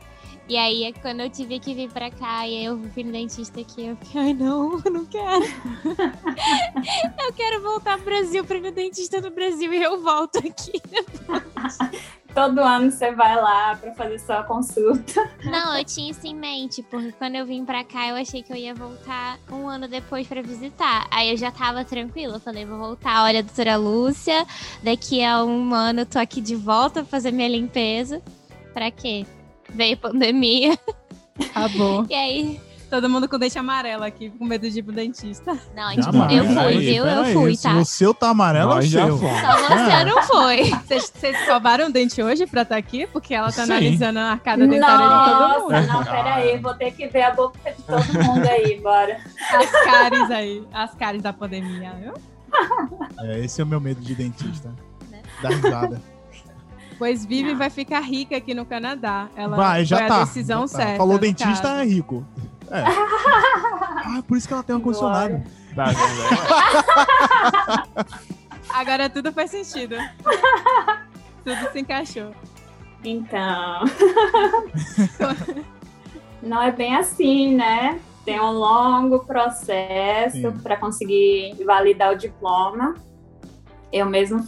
E 0.48 0.56
aí, 0.56 0.84
é 0.84 0.92
quando 0.92 1.20
eu 1.20 1.30
tive 1.30 1.60
que 1.60 1.74
vir 1.74 1.88
pra 1.90 2.10
cá 2.10 2.46
e 2.46 2.58
aí 2.58 2.64
eu 2.64 2.78
fui 2.92 3.04
no 3.04 3.12
dentista 3.12 3.60
aqui, 3.60 3.86
eu 3.86 3.96
fiquei, 3.96 4.20
ai 4.20 4.34
não, 4.34 4.80
eu 4.84 4.90
não 4.90 5.04
quero. 5.06 5.44
eu 7.24 7.32
quero 7.32 7.62
voltar 7.62 7.96
pro 7.96 8.06
Brasil 8.06 8.44
pra 8.44 8.56
ir 8.56 8.62
no 8.62 8.72
dentista 8.72 9.20
no 9.20 9.30
Brasil 9.30 9.72
e 9.72 9.82
eu 9.82 10.02
volto 10.02 10.38
aqui. 10.38 10.80
Todo 12.34 12.60
ano 12.60 12.90
você 12.92 13.12
vai 13.12 13.34
lá 13.40 13.74
para 13.74 13.92
fazer 13.92 14.18
sua 14.20 14.42
consulta. 14.44 15.28
Não, 15.44 15.76
eu 15.76 15.84
tinha 15.84 16.12
isso 16.12 16.24
em 16.26 16.34
mente, 16.34 16.80
porque 16.82 17.12
quando 17.12 17.34
eu 17.34 17.44
vim 17.44 17.64
pra 17.64 17.82
cá, 17.82 18.08
eu 18.08 18.14
achei 18.14 18.42
que 18.42 18.52
eu 18.52 18.56
ia 18.56 18.72
voltar 18.72 19.38
um 19.50 19.68
ano 19.68 19.88
depois 19.88 20.28
pra 20.28 20.40
visitar. 20.40 21.08
Aí 21.10 21.30
eu 21.30 21.36
já 21.36 21.50
tava 21.50 21.84
tranquila, 21.84 22.36
eu 22.36 22.40
falei, 22.40 22.64
vou 22.64 22.78
voltar, 22.78 23.24
olha, 23.24 23.42
doutora 23.42 23.76
Lúcia, 23.76 24.46
daqui 24.82 25.24
a 25.24 25.44
um 25.44 25.74
ano 25.74 26.02
eu 26.02 26.06
tô 26.06 26.20
aqui 26.20 26.40
de 26.40 26.54
volta 26.54 27.02
pra 27.02 27.10
fazer 27.10 27.32
minha 27.32 27.48
limpeza. 27.48 28.22
Pra 28.72 28.90
quê? 28.92 29.26
Veio 29.74 29.96
pandemia, 29.96 30.78
Acabou. 31.54 32.06
e 32.10 32.14
aí... 32.14 32.60
Todo 32.90 33.08
mundo 33.08 33.28
com 33.28 33.38
dente 33.38 33.56
amarelo 33.56 34.02
aqui, 34.02 34.30
com 34.30 34.44
medo 34.44 34.68
de 34.68 34.80
ir 34.80 34.82
pro 34.82 34.92
dentista. 34.92 35.56
Não, 35.76 35.94
tipo, 35.94 36.16
eu 36.28 36.44
fui, 36.44 36.78
viu? 36.78 37.06
Eu 37.06 37.24
fui, 37.26 37.54
Se 37.54 37.62
tá? 37.62 37.76
o 37.76 37.84
seu 37.84 38.12
tá 38.12 38.30
amarelo, 38.30 38.72
é 38.72 38.72
o 38.72 38.76
Nós 38.78 38.88
já 38.88 39.06
seu. 39.06 39.16
fomos. 39.16 39.40
Só 39.40 39.56
você 39.62 40.04
não 40.04 40.22
foi. 40.24 40.64
Vocês 40.70 41.12
vocês 41.14 41.38
escovaram 41.38 41.86
o 41.86 41.92
dente 41.92 42.20
hoje 42.20 42.48
pra 42.48 42.62
estar 42.62 42.76
aqui? 42.76 43.06
Porque 43.06 43.32
ela 43.32 43.46
tá 43.46 43.64
Sim. 43.64 43.70
analisando 43.70 44.18
a 44.18 44.32
arcada 44.32 44.66
dentária 44.66 45.06
de 45.06 45.30
todo 45.30 45.40
Nossa, 45.40 45.82
mundo. 45.82 45.86
não, 45.86 46.04
peraí, 46.04 46.58
vou 46.58 46.74
ter 46.74 46.90
que 46.90 47.06
ver 47.06 47.22
a 47.22 47.30
boca 47.30 47.58
de 47.70 47.82
todo 47.84 48.24
mundo 48.24 48.48
aí, 48.48 48.74
bora. 48.82 49.20
As 49.52 49.70
caries 49.70 50.30
aí. 50.32 50.64
As 50.72 50.92
caries 50.96 51.22
da 51.22 51.32
pandemia, 51.32 51.92
viu? 51.92 52.14
É, 53.20 53.38
esse 53.38 53.60
é 53.60 53.64
o 53.64 53.68
meu 53.68 53.80
medo 53.80 54.00
de 54.00 54.16
dentista. 54.16 54.74
Né? 55.08 55.22
Dá 55.40 55.48
risada. 55.50 56.02
Pois 57.00 57.24
Vivi 57.24 57.54
vai 57.54 57.70
ficar 57.70 58.00
rica 58.00 58.36
aqui 58.36 58.52
no 58.52 58.66
Canadá. 58.66 59.30
Ela 59.34 59.56
Vai, 59.56 59.86
já 59.86 59.96
foi 59.96 60.06
tá. 60.06 60.16
a 60.16 60.24
decisão 60.24 60.66
já 60.66 60.72
tá. 60.72 60.84
certa. 60.84 60.96
Falou 60.98 61.18
dentista, 61.18 61.68
caso. 61.68 61.80
é 61.80 61.84
rico. 61.84 62.26
É. 62.70 62.84
Ah, 64.02 64.22
por 64.26 64.36
isso 64.36 64.48
que 64.48 64.54
ela 64.54 64.62
tem 64.62 64.74
um 64.74 64.78
ar-condicionado. 64.78 65.42
Tá 65.76 65.84
vendo? 65.84 66.00
Agora 68.74 69.10
tudo 69.10 69.30
faz 69.30 69.50
sentido. 69.50 69.94
tudo 71.44 71.72
se 71.72 71.80
encaixou. 71.80 72.34
Então. 73.04 73.84
não 76.42 76.62
é 76.62 76.72
bem 76.72 76.96
assim, 76.96 77.54
né? 77.54 78.00
Tem 78.24 78.40
um 78.40 78.52
longo 78.52 79.20
processo 79.20 80.50
para 80.62 80.76
conseguir 80.76 81.54
validar 81.64 82.14
o 82.14 82.16
diploma. 82.16 82.94
Eu 83.92 84.06
mesmo 84.06 84.42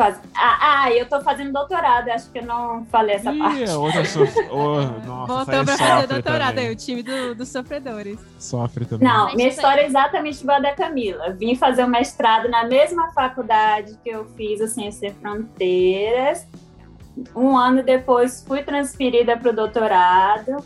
faz... 0.00 0.18
ah, 0.34 0.58
ah, 0.84 0.92
eu 0.92 1.06
tô 1.06 1.20
fazendo 1.20 1.52
doutorado, 1.52 2.08
acho 2.08 2.30
que 2.30 2.38
eu 2.38 2.46
não 2.46 2.86
falei 2.86 3.16
essa 3.16 3.30
parte. 3.32 3.64
Ih, 3.64 3.68
outra 3.70 4.02
sofre. 4.08 4.48
Oh, 4.50 4.80
nossa, 5.06 5.34
Voltou 5.34 5.64
pra 5.64 5.76
fazer 5.76 6.06
doutorado 6.06 6.48
também. 6.54 6.66
aí, 6.68 6.72
o 6.72 6.76
time 6.76 7.02
do- 7.02 7.34
dos 7.34 7.48
sofredores. 7.50 8.18
Sofre 8.38 8.86
também. 8.86 9.06
Não, 9.06 9.34
minha 9.34 9.48
história 9.48 9.82
é 9.82 9.86
exatamente 9.86 10.40
igual 10.42 10.56
a 10.56 10.60
da 10.60 10.72
Camila. 10.74 11.30
Vim 11.34 11.54
fazer 11.54 11.84
o 11.84 11.88
mestrado 11.88 12.48
na 12.48 12.64
mesma 12.64 13.12
faculdade 13.12 13.98
que 14.02 14.08
eu 14.08 14.24
fiz 14.36 14.60
o 14.60 14.66
Ciência 14.66 15.10
Sem 15.10 15.18
Fronteiras. 15.20 16.46
Um 17.36 17.56
ano 17.56 17.82
depois 17.82 18.42
fui 18.46 18.62
transferida 18.62 19.36
para 19.36 19.50
o 19.50 19.52
doutorado. 19.54 20.64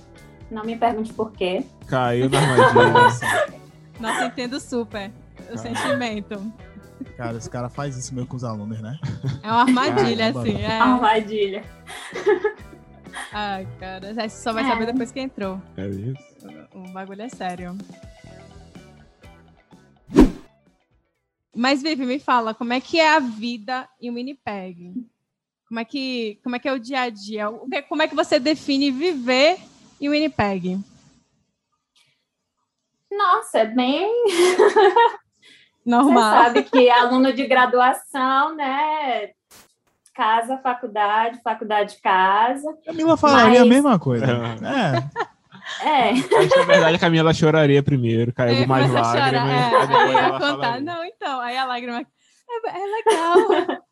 Não 0.50 0.62
me 0.62 0.76
pergunte 0.76 1.12
por 1.12 1.32
quê. 1.32 1.64
Caiu 1.88 2.30
na 2.30 2.38
armadilha. 2.38 3.54
Nossa, 3.98 4.24
entendo 4.26 4.60
super 4.60 5.10
o 5.52 5.58
sentimento. 5.58 6.40
Cara, 7.16 7.36
esse 7.36 7.50
cara 7.50 7.68
faz 7.68 7.96
isso 7.96 8.14
mesmo 8.14 8.28
com 8.28 8.36
os 8.36 8.44
alunos, 8.44 8.80
né? 8.80 8.98
É 9.42 9.48
uma 9.50 9.62
armadilha, 9.62 10.32
Caramba. 10.32 10.40
assim. 10.40 10.62
É... 10.62 10.78
Armadilha. 10.78 11.64
Ai, 13.32 13.68
cara. 13.78 14.14
Você 14.14 14.28
só 14.30 14.52
vai 14.52 14.64
É. 14.64 14.68
saber 14.68 14.86
depois 14.86 15.10
que 15.12 15.20
entrou. 15.20 15.60
É 15.76 15.86
isso. 15.88 16.22
O 16.74 16.88
bagulho 16.92 17.22
é 17.22 17.28
sério. 17.28 17.76
Mas, 21.56 21.82
Vivi, 21.82 22.04
me 22.04 22.18
fala, 22.18 22.52
como 22.54 22.72
é 22.72 22.80
que 22.80 22.98
é 22.98 23.14
a 23.14 23.20
vida 23.20 23.88
em 24.00 24.10
Winnipeg? 24.12 24.92
Como 25.68 25.78
é 25.80 25.84
que, 25.84 26.38
como 26.42 26.56
é, 26.56 26.58
que 26.58 26.68
é 26.68 26.72
o 26.72 26.78
dia 26.80 27.02
a 27.02 27.10
dia? 27.10 27.46
Como 27.88 28.02
é 28.02 28.08
que 28.08 28.14
você 28.14 28.38
define 28.40 28.90
viver 28.90 29.58
em 30.00 30.08
Winnipeg? 30.08 30.78
Nossa, 33.10 33.60
é 33.60 33.66
bem. 33.66 34.12
Você 35.84 35.90
Normal. 35.90 36.44
sabe 36.44 36.62
que 36.62 36.88
aluno 36.90 37.32
de 37.32 37.46
graduação, 37.46 38.54
né? 38.56 39.30
Casa, 40.14 40.58
faculdade, 40.58 41.40
faculdade, 41.42 41.98
casa. 42.02 42.74
A 42.88 42.92
Mila 42.92 43.16
falaria 43.16 43.58
a 43.60 43.64
Mas- 43.64 43.68
mesma 43.68 43.98
coisa. 43.98 44.24
É. 44.24 45.34
É, 45.82 46.10
Acho 46.10 46.28
que 46.28 46.56
na 46.58 46.64
verdade 46.66 46.96
a 46.96 46.98
Camila 46.98 47.32
choraria 47.32 47.82
primeiro, 47.82 48.32
caiu 48.34 48.66
mais 48.68 48.94
a 48.94 49.00
lágrimas. 49.00 49.50
é, 49.50 49.76
aí 49.76 50.12
eu 50.12 50.12
ia 50.12 50.30
contar. 50.38 50.80
Não, 50.80 51.04
então. 51.04 51.40
Aí 51.40 51.56
a 51.56 51.64
lágrima. 51.64 52.00
É, 52.00 52.68
é 52.68 52.84
legal. 52.86 53.36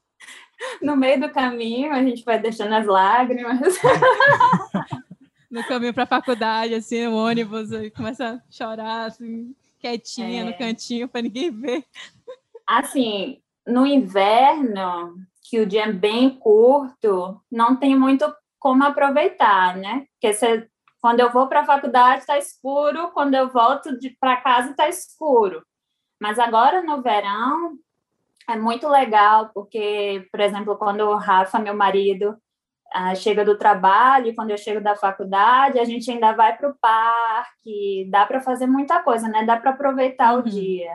no 0.82 0.96
meio 0.96 1.18
do 1.20 1.30
caminho 1.30 1.92
a 1.92 2.02
gente 2.02 2.25
vai 2.25 2.38
deixando 2.38 2.75
as 2.75 2.87
lágrimas. 2.87 3.58
no 5.50 5.64
caminho 5.64 5.94
pra 5.94 6.06
faculdade, 6.06 6.75
assim, 6.75 7.06
no 7.06 7.16
ônibus, 7.16 7.72
aí 7.72 7.90
começa 7.90 8.34
a 8.34 8.38
chorar, 8.50 9.06
assim, 9.06 9.54
quietinha 9.82 10.42
É. 10.42 10.44
no 10.44 10.56
cantinho 10.56 11.08
pra 11.08 11.20
ninguém 11.20 11.50
ver. 11.50 11.84
Assim, 12.66 13.40
no 13.66 13.84
inverno, 13.86 15.16
que 15.42 15.60
o 15.60 15.66
dia 15.66 15.84
é 15.84 15.92
bem 15.92 16.30
curto, 16.38 17.40
não 17.50 17.76
tem 17.76 17.98
muito 17.98 18.32
como 18.58 18.84
aproveitar, 18.84 19.76
né? 19.76 20.06
Porque 20.12 20.32
você, 20.32 20.68
quando 21.00 21.20
eu 21.20 21.32
vou 21.32 21.48
para 21.48 21.60
a 21.60 21.66
faculdade 21.66 22.20
está 22.20 22.38
escuro, 22.38 23.10
quando 23.12 23.34
eu 23.34 23.50
volto 23.50 23.90
para 24.20 24.36
casa 24.40 24.70
está 24.70 24.88
escuro. 24.88 25.62
Mas 26.20 26.38
agora 26.38 26.82
no 26.82 27.02
verão 27.02 27.76
é 28.48 28.56
muito 28.56 28.88
legal, 28.88 29.50
porque, 29.52 30.26
por 30.30 30.40
exemplo, 30.40 30.76
quando 30.76 31.00
o 31.02 31.16
Rafa, 31.16 31.58
meu 31.58 31.74
marido, 31.74 32.36
ah, 32.94 33.14
chega 33.14 33.44
do 33.44 33.56
trabalho, 33.58 34.28
e 34.28 34.34
quando 34.34 34.50
eu 34.50 34.58
chego 34.58 34.80
da 34.80 34.94
faculdade, 34.96 35.78
a 35.78 35.84
gente 35.84 36.11
ainda 36.11 36.32
vai 36.32 36.56
para 36.56 36.68
o 36.70 36.75
parque, 36.80 38.08
dá 38.11 38.26
para 38.26 38.40
fazer 38.40 38.66
muita 38.66 39.02
coisa, 39.02 39.28
né? 39.28 39.44
Dá 39.44 39.56
para 39.58 39.70
aproveitar 39.70 40.34
Uhum. 40.34 40.40
o 40.40 40.42
dia. 40.42 40.92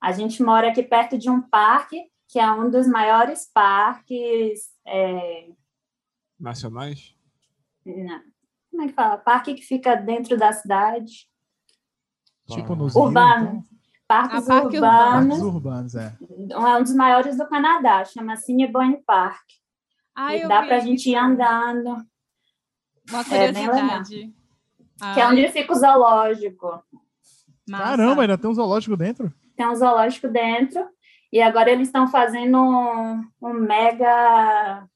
A 0.00 0.12
gente 0.12 0.42
mora 0.42 0.68
aqui 0.68 0.82
perto 0.82 1.16
de 1.16 1.30
um 1.30 1.40
parque, 1.40 2.02
que 2.28 2.38
é 2.38 2.50
um 2.50 2.68
dos 2.70 2.86
maiores 2.86 3.50
parques. 3.52 4.72
é, 4.86 5.48
Nacionais? 6.38 7.14
na- 7.86 8.22
como 8.70 8.82
é 8.82 8.86
que 8.88 8.92
fala? 8.92 9.16
Parque 9.16 9.54
que 9.54 9.62
fica 9.62 9.94
dentro 9.94 10.36
da 10.36 10.52
cidade. 10.52 11.28
Tipo 12.46 12.74
nos 12.74 12.94
Urbano. 12.94 13.50
rios, 13.52 13.64
Parques 14.06 14.44
Ah, 14.44 14.60
parque 14.60 14.76
então. 14.76 14.90
Parques 14.90 15.40
urbanos. 15.42 15.94
é. 15.94 16.12
É 16.50 16.58
um 16.76 16.82
dos 16.82 16.94
maiores 16.94 17.38
do 17.38 17.48
Canadá, 17.48 18.04
chama 18.04 18.36
Cinnabon 18.36 19.00
Park. 19.06 19.40
Ah, 20.14 20.34
e 20.36 20.46
dá 20.46 20.60
vi 20.62 20.68
pra 20.68 20.78
gente 20.80 21.06
ir 21.08 21.14
isso. 21.14 21.20
andando. 21.24 22.06
Uma 23.10 23.20
É 23.20 23.24
curiosidade. 23.52 24.34
Que 25.14 25.20
é 25.20 25.26
onde 25.26 25.48
fica 25.50 25.72
o 25.72 25.76
zoológico. 25.76 26.82
Massa. 27.68 27.84
Caramba, 27.84 28.22
ainda 28.22 28.38
tem 28.38 28.48
um 28.50 28.54
zoológico 28.54 28.96
dentro? 28.96 29.32
Tem 29.56 29.66
um 29.66 29.74
zoológico 29.74 30.28
dentro. 30.28 30.86
E 31.32 31.40
agora 31.42 31.70
eles 31.70 31.88
estão 31.88 32.06
fazendo 32.06 32.58
um, 32.58 33.28
um 33.42 33.52
mega. 33.54 34.86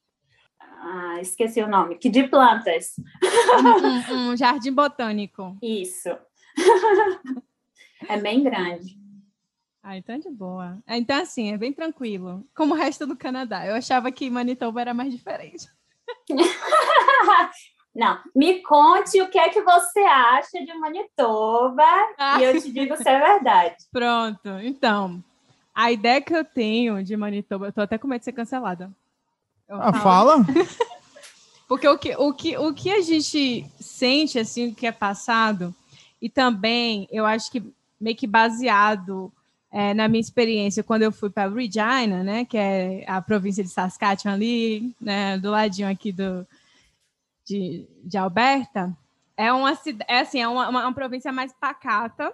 Ah, 0.61 1.17
esqueci 1.19 1.61
o 1.61 1.67
nome. 1.67 1.95
Que 1.97 2.09
de 2.09 2.23
plantas. 2.27 2.93
Um, 4.11 4.13
um- 4.15 4.31
um 4.31 4.37
jardim 4.37 4.71
botânico. 4.71 5.57
Isso. 5.61 6.09
é 8.07 8.17
bem 8.17 8.43
grande. 8.43 8.97
Ah, 9.81 9.97
então 9.97 10.15
é 10.15 10.19
de 10.19 10.29
boa. 10.29 10.77
Ah, 10.85 10.97
Então, 10.97 11.21
assim, 11.21 11.51
é 11.53 11.57
bem 11.57 11.71
tranquilo. 11.71 12.43
Como 12.55 12.73
o 12.73 12.77
resto 12.77 13.05
do 13.07 13.15
Canadá. 13.15 13.65
Eu 13.65 13.75
achava 13.75 14.11
que 14.11 14.29
Manitoba 14.29 14.81
era 14.81 14.93
mais 14.93 15.11
diferente. 15.11 15.67
Não, 17.95 18.19
me 18.35 18.61
conte 18.61 19.19
o 19.21 19.29
que 19.29 19.37
é 19.39 19.49
que 19.49 19.61
você 19.61 19.99
acha 20.01 20.63
de 20.63 20.73
Manitoba 20.75 21.83
Ah. 22.17 22.39
e 22.39 22.43
eu 22.43 22.61
te 22.61 22.71
digo 22.71 22.95
se 22.97 23.09
é 23.09 23.19
verdade. 23.19 23.75
Pronto. 23.91 24.49
Então, 24.61 25.23
a 25.73 25.91
ideia 25.91 26.21
que 26.21 26.33
eu 26.35 26.45
tenho 26.45 27.03
de 27.03 27.17
Manitoba, 27.17 27.67
eu 27.67 27.73
tô 27.73 27.81
até 27.81 27.97
com 27.97 28.07
medo 28.07 28.19
de 28.19 28.25
ser 28.25 28.31
cancelada. 28.33 28.91
Eu 29.67 29.81
Ah, 29.81 29.91
falo- 29.93 30.43
fala. 30.43 30.45
Porque 31.67 31.87
o 31.87 31.97
que, 31.97 32.15
o, 32.15 32.33
que, 32.33 32.57
o 32.57 32.73
que 32.73 32.91
a 32.91 33.01
gente 33.01 33.65
sente, 33.79 34.39
assim, 34.39 34.69
o 34.71 34.75
que 34.75 34.87
é 34.87 34.91
passado, 34.91 35.73
e 36.21 36.27
também 36.29 37.07
eu 37.11 37.25
acho 37.25 37.51
que 37.51 37.63
meio 37.99 38.15
que 38.15 38.25
baseado 38.25 39.31
é, 39.71 39.93
na 39.93 40.07
minha 40.07 40.21
experiência 40.21 40.83
quando 40.83 41.03
eu 41.03 41.11
fui 41.11 41.29
para 41.29 41.49
Regina, 41.49 42.23
né, 42.23 42.45
que 42.45 42.57
é 42.57 43.03
a 43.07 43.21
província 43.21 43.63
de 43.63 43.69
Saskatchewan 43.69 44.33
ali, 44.33 44.95
né, 44.99 45.37
do 45.37 45.51
ladinho 45.51 45.89
aqui 45.89 46.11
do, 46.11 46.45
de, 47.45 47.85
de 48.03 48.17
Alberta, 48.17 48.95
é 49.37 49.53
uma 49.53 49.71
é 50.07 50.19
assim, 50.19 50.41
é 50.41 50.47
uma, 50.47 50.69
uma, 50.69 50.81
uma 50.81 50.93
província 50.93 51.31
mais 51.31 51.53
pacata 51.53 52.33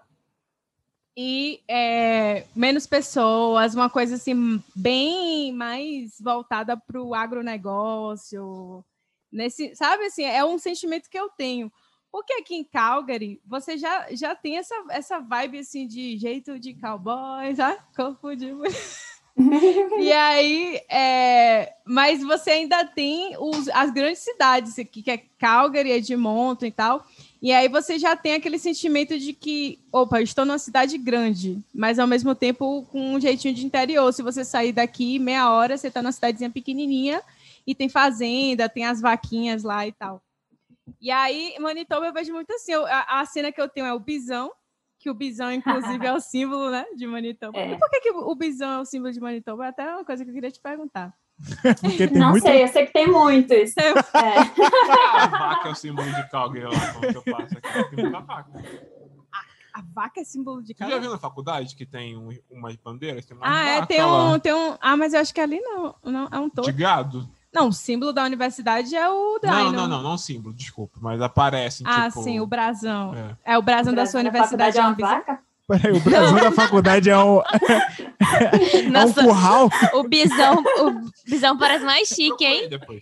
e 1.15 1.61
é, 1.67 2.45
menos 2.55 2.87
pessoas, 2.87 3.75
uma 3.75 3.89
coisa 3.89 4.15
assim 4.15 4.61
bem 4.75 5.53
mais 5.53 6.19
voltada 6.19 6.75
para 6.75 7.01
o 7.01 7.13
agronegócio, 7.13 8.83
nesse, 9.31 9.75
sabe 9.75 10.05
assim, 10.05 10.23
é 10.23 10.43
um 10.43 10.57
sentimento 10.57 11.09
que 11.09 11.17
eu 11.17 11.29
tenho. 11.29 11.71
Porque 12.15 12.31
aqui 12.31 12.55
em 12.55 12.63
Calgary, 12.63 13.41
você 13.45 13.77
já, 13.77 14.07
já 14.11 14.33
tem 14.33 14.57
essa, 14.57 14.73
essa 14.89 15.19
vibe 15.19 15.59
assim 15.59 15.85
de 15.85 16.17
jeito 16.17 16.57
de 16.57 16.73
cowboy, 16.73 17.53
mulher. 18.53 18.73
E 19.99 20.13
aí, 20.13 20.79
é, 20.89 21.73
mas 21.83 22.23
você 22.23 22.51
ainda 22.51 22.85
tem 22.85 23.35
os, 23.37 23.67
as 23.67 23.91
grandes 23.91 24.19
cidades 24.19 24.79
aqui, 24.79 25.03
que 25.03 25.11
é 25.11 25.17
Calgary, 25.37 25.91
Edmonton 25.91 26.67
e 26.67 26.71
tal. 26.71 27.05
E 27.41 27.51
aí 27.51 27.67
você 27.67 27.99
já 27.99 28.15
tem 28.15 28.35
aquele 28.35 28.57
sentimento 28.57 29.19
de 29.19 29.33
que, 29.33 29.77
opa, 29.91 30.21
estou 30.21 30.45
numa 30.45 30.57
cidade 30.57 30.97
grande, 30.97 31.59
mas 31.73 31.99
ao 31.99 32.07
mesmo 32.07 32.33
tempo 32.33 32.87
com 32.93 33.15
um 33.15 33.19
jeitinho 33.19 33.53
de 33.53 33.65
interior. 33.65 34.13
Se 34.13 34.23
você 34.23 34.45
sair 34.45 34.71
daqui 34.71 35.19
meia 35.19 35.51
hora, 35.51 35.77
você 35.77 35.89
está 35.89 36.01
numa 36.01 36.13
cidadezinha 36.13 36.49
pequenininha 36.49 37.21
e 37.67 37.75
tem 37.75 37.89
fazenda, 37.89 38.69
tem 38.69 38.85
as 38.85 39.01
vaquinhas 39.01 39.63
lá 39.63 39.85
e 39.85 39.91
tal. 39.91 40.21
E 41.01 41.09
aí, 41.11 41.55
Manitoba, 41.59 42.05
eu 42.07 42.13
vejo 42.13 42.33
muito 42.33 42.51
assim. 42.53 42.71
eu- 42.73 42.85
a, 42.85 43.19
a 43.21 43.25
cena 43.25 43.51
que 43.51 43.59
eu 43.61 43.67
tenho 43.69 43.85
é 43.87 43.93
o 43.93 43.99
bisão, 43.99 44.51
que 44.99 45.09
o 45.09 45.13
bisão, 45.13 45.51
inclusive, 45.51 46.05
é 46.05 46.13
o 46.13 46.19
símbolo 46.21 46.69
né, 46.69 46.85
de 46.95 47.05
Manitoba. 47.07 47.57
É. 47.57 47.71
E 47.71 47.77
por 47.77 47.89
que, 47.89 48.01
que 48.01 48.11
o 48.11 48.35
bisão 48.35 48.71
é 48.71 48.79
o 48.81 48.85
símbolo 48.85 49.11
de 49.13 49.19
Manitoba? 49.19 49.65
É 49.65 49.69
até 49.69 49.89
uma 49.93 50.05
coisa 50.05 50.23
que 50.23 50.29
eu 50.29 50.33
queria 50.33 50.51
te 50.51 50.59
perguntar. 50.61 51.13
Porque 51.81 52.07
tem 52.07 52.17
Não 52.17 52.31
muito. 52.31 52.43
sei, 52.43 52.63
eu 52.63 52.67
sei 52.69 52.85
que 52.85 52.93
tem 52.93 53.07
muitos. 53.11 53.75
É. 53.77 53.91
A 55.15 55.27
vaca 55.27 55.69
é 55.69 55.71
o 55.71 55.75
símbolo 55.75 56.09
de 56.13 56.29
Calgary 56.29 56.65
lá, 56.65 57.11
eu 57.13 57.21
passo 57.23 57.57
aqui. 57.57 57.89
Tem 57.95 58.03
muita 58.03 58.19
vaca. 58.21 58.51
A 59.73 59.81
vaca 59.93 60.21
é 60.21 60.23
símbolo 60.23 60.61
de 60.61 60.67
Você 60.67 60.73
já 60.75 60.79
Calgary? 60.85 61.01
viu 61.01 61.11
na 61.11 61.17
faculdade 61.19 61.75
que 61.75 61.85
tem 61.85 62.15
um, 62.15 62.29
umas 62.49 62.75
bandeiras? 62.77 63.25
Tem 63.25 63.35
uma 63.35 63.45
Ah, 63.45 63.69
é, 63.71 63.85
tem 63.85 64.01
lá. 64.01 64.31
um, 64.31 64.39
tem 64.39 64.53
um. 64.53 64.77
Ah, 64.79 64.95
mas 64.95 65.13
eu 65.13 65.19
acho 65.19 65.33
que 65.33 65.41
ali 65.41 65.59
não, 65.59 65.93
não 66.01 66.29
é 66.31 66.39
um 66.39 66.47
De 66.47 66.51
touro. 66.55 66.73
gado? 66.73 67.29
Não, 67.55 67.69
o 67.69 67.73
símbolo 67.73 68.11
da 68.13 68.23
universidade 68.23 68.95
é 68.95 69.09
o 69.09 69.39
Dino. 69.41 69.53
Não, 69.53 69.71
não, 69.71 69.87
não, 69.87 70.03
não 70.03 70.17
símbolo, 70.17 70.53
desculpa. 70.53 70.99
Mas 71.01 71.21
aparecem, 71.21 71.87
Ah, 71.89 72.09
tipo... 72.09 72.21
sim, 72.23 72.39
o 72.39 72.45
brasão. 72.45 73.13
É. 73.43 73.53
É, 73.53 73.57
o 73.57 73.61
brasão 73.61 73.93
da 73.93 74.05
sua 74.05 74.19
universidade 74.19 74.77
é 74.77 74.81
é 74.81 74.83
um 74.83 74.87
uma 74.87 74.95
bisão. 74.95 75.09
vaca? 75.09 75.39
Peraí, 75.67 75.93
o 75.97 75.99
Brasil 75.99 76.35
da 76.35 76.51
faculdade 76.51 77.09
é 77.09 77.17
um, 77.17 77.39
é 78.21 78.87
um 78.87 78.91
Nossa, 78.91 79.23
curral. 79.23 79.69
o 79.95 80.03
bisão, 80.03 80.63
o 80.79 81.11
bisão 81.27 81.57
parece 81.57 81.83
mais 81.83 82.07
chique, 82.07 82.45
hein? 82.45 82.69
Depois. 82.69 83.01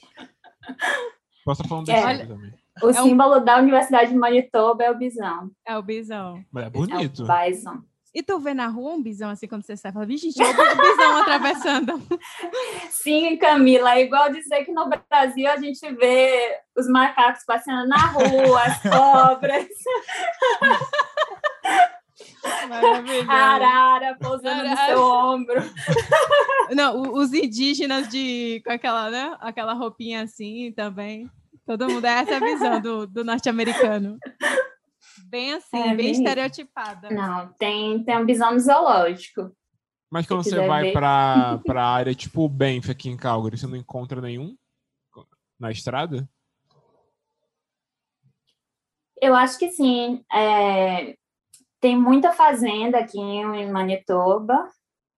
Posso 1.44 1.62
estar 1.62 1.68
falando 1.70 1.89
É. 1.89 1.94
besteira 1.94 2.26
também. 2.28 2.54
O 2.82 2.88
É 2.89 3.02
um- 3.02 3.04
símbolo 3.04 3.39
da 3.42 3.58
Universidade 3.58 4.12
de 4.12 4.18
Manitoba 4.18 4.84
é 4.84 4.92
o 4.92 4.98
bisão. 4.98 5.52
É 5.66 5.78
o 5.78 5.84
bisão. 5.84 6.42
Mas 6.52 6.63
é 6.63 6.68
É 6.68 6.70
bonito. 6.70 7.24
o 7.24 7.28
bison. 7.28 7.82
E 8.13 8.21
tu 8.21 8.39
vê 8.39 8.54
na 8.54 8.67
rua 8.67 8.93
um 8.93 9.02
bisão 9.02 9.30
assim 9.30 9.47
quando 9.47 9.65
você 9.65 9.76
sai? 9.76 9.91
Fala, 9.91 10.06
vixe, 10.06 10.30
gente, 10.30 10.43
o 10.43 10.82
bisão 10.82 11.17
atravessando. 11.17 12.02
Sim, 12.91 13.38
Camila, 13.38 13.95
é 13.95 14.04
igual 14.04 14.32
dizer 14.32 14.63
que 14.65 14.71
no 14.71 14.88
Brasil 14.88 15.49
a 15.49 15.58
gente 15.58 15.91
vê 15.95 16.60
os 16.78 16.88
macacos 16.88 17.43
passeando 17.43 17.88
na 17.88 18.06
rua, 18.08 18.62
as 18.62 18.82
cobras, 18.84 19.67
a 23.28 23.36
arara 23.36 24.15
pousando 24.19 24.63
no 24.63 24.71
Arara. 24.71 24.86
seu 24.86 25.02
ombro. 25.02 25.62
Não, 26.71 27.02
os 27.13 27.34
indígenas 27.34 28.08
de 28.10 28.62
com 28.65 28.71
aquela, 28.71 29.10
né? 29.10 29.36
Aquela 29.39 29.73
roupinha 29.73 30.23
assim 30.23 30.71
também. 30.76 31.30
Todo 31.65 31.88
mundo 31.88 32.06
é 32.06 32.12
essa 32.12 32.36
a 32.36 32.39
visão 32.39 32.82
do, 32.82 33.08
do 33.08 33.23
norte-americano. 33.23 34.17
Bem 35.30 35.54
assim, 35.54 35.78
É, 35.78 35.95
bem, 35.95 36.12
estereotipada. 36.12 37.10
Não, 37.10 37.52
tem, 37.54 38.04
tem 38.04 38.17
um 38.17 38.26
bisão 38.26 38.58
zoológico. 38.60 39.52
Mas 40.12 40.28
quando 40.28 40.43
Se 40.43 40.52
você 40.52 40.67
vai 40.67 40.91
pra, 40.91 41.60
pra 41.65 41.86
área 41.86 42.13
tipo 42.13 42.43
o 42.43 42.49
Banff 42.49 42.89
aqui 42.89 43.10
em 43.10 43.17
Calgary, 43.17 43.58
você 43.58 43.67
não 43.67 43.76
encontra 43.76 44.21
nenhum 44.21 44.56
na 45.60 45.71
estrada? 45.71 46.28
Eu 49.21 49.36
acho 49.36 49.58
que 49.58 49.71
sim. 49.71 50.23
é, 50.32 51.15
tem 51.80 51.97
muita 51.97 52.32
fazenda 52.32 52.99
aqui 52.99 53.19
em 53.19 53.71
Manitoba, 53.71 54.69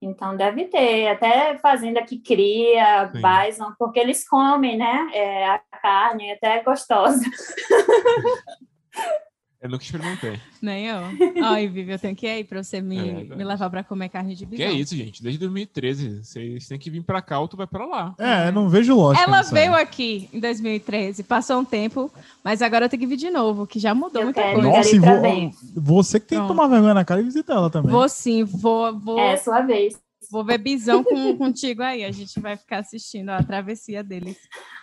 então 0.00 0.36
deve 0.36 0.66
ter. 0.66 1.08
Até 1.08 1.58
fazenda 1.58 2.02
que 2.02 2.20
cria 2.20 3.10
Sim. 3.12 3.20
bison, 3.20 3.72
porque 3.78 3.98
eles 3.98 4.28
comem, 4.28 4.76
né? 4.76 5.08
é, 5.12 5.48
a 5.48 5.58
carne 5.58 6.28
é 6.28 6.34
até 6.34 6.62
gostosa. 6.62 7.24
Eu 9.64 9.70
nunca 9.70 9.82
experimentei. 9.82 10.38
Nem 10.60 10.86
eu. 10.88 10.98
Ai, 11.42 11.66
Vivi, 11.66 11.92
eu 11.92 11.98
tenho 11.98 12.14
que 12.14 12.26
ir 12.26 12.30
aí 12.30 12.44
pra 12.44 12.62
você 12.62 12.82
me, 12.82 12.98
É 12.98 13.24
me 13.34 13.42
levar 13.42 13.70
pra 13.70 13.82
comer 13.82 14.10
carne 14.10 14.34
de 14.34 14.44
Que 14.44 14.50
bisão. 14.58 14.66
é 14.66 14.72
isso, 14.72 14.94
gente? 14.94 15.22
Desde 15.22 15.38
2013. 15.40 16.22
Vocês 16.22 16.68
têm 16.68 16.78
que 16.78 16.90
vir 16.90 17.02
pra 17.02 17.22
cá 17.22 17.40
ou 17.40 17.48
tu 17.48 17.56
vai 17.56 17.66
pra 17.66 17.86
lá. 17.86 18.14
É, 18.18 18.52
não 18.52 18.68
vejo 18.68 18.94
lógica. 18.94 19.24
Ela 19.24 19.40
veio 19.40 19.74
aí. 19.74 19.82
aqui 19.82 20.28
em 20.34 20.38
2013, 20.38 21.22
passou 21.22 21.58
um 21.60 21.64
tempo, 21.64 22.12
mas 22.44 22.60
agora 22.60 22.84
eu 22.84 22.88
tenho 22.90 23.00
que 23.00 23.06
vir 23.06 23.16
de 23.16 23.30
novo, 23.30 23.66
que 23.66 23.78
já 23.78 23.94
mudou 23.94 24.20
Eu 24.20 24.26
muita 24.26 24.42
quero. 24.42 24.60
coisa. 24.60 24.68
Nossa, 24.68 24.90
Quero 24.90 24.94
e 24.94 24.98
ir 24.98 25.00
pra 25.00 25.16
vo- 25.16 25.22
Banff. 25.22 25.56
você 25.74 26.20
que 26.20 26.26
tem 26.26 26.38
que 26.38 26.44
Pronto. 26.44 26.56
tomar 26.56 26.68
vergonha 26.68 26.94
na 26.94 27.04
cara 27.06 27.22
e 27.22 27.24
visitar 27.24 27.54
ela 27.54 27.70
também. 27.70 27.90
Vou 27.90 28.06
sim, 28.06 28.44
vou, 28.44 28.98
vou, 28.98 29.18
É 29.18 29.34
sua 29.38 29.62
vez. 29.62 29.98
vou 30.30 30.44
ver 30.44 30.58
bisão 30.58 31.02
com, 31.02 31.38
contigo 31.38 31.82
aí. 31.82 32.04
A 32.04 32.12
gente 32.12 32.38
vai 32.38 32.54
ficar 32.58 32.80
assistindo 32.80 33.30
a 33.30 33.42
travessia 33.42 34.04
deles. 34.04 34.36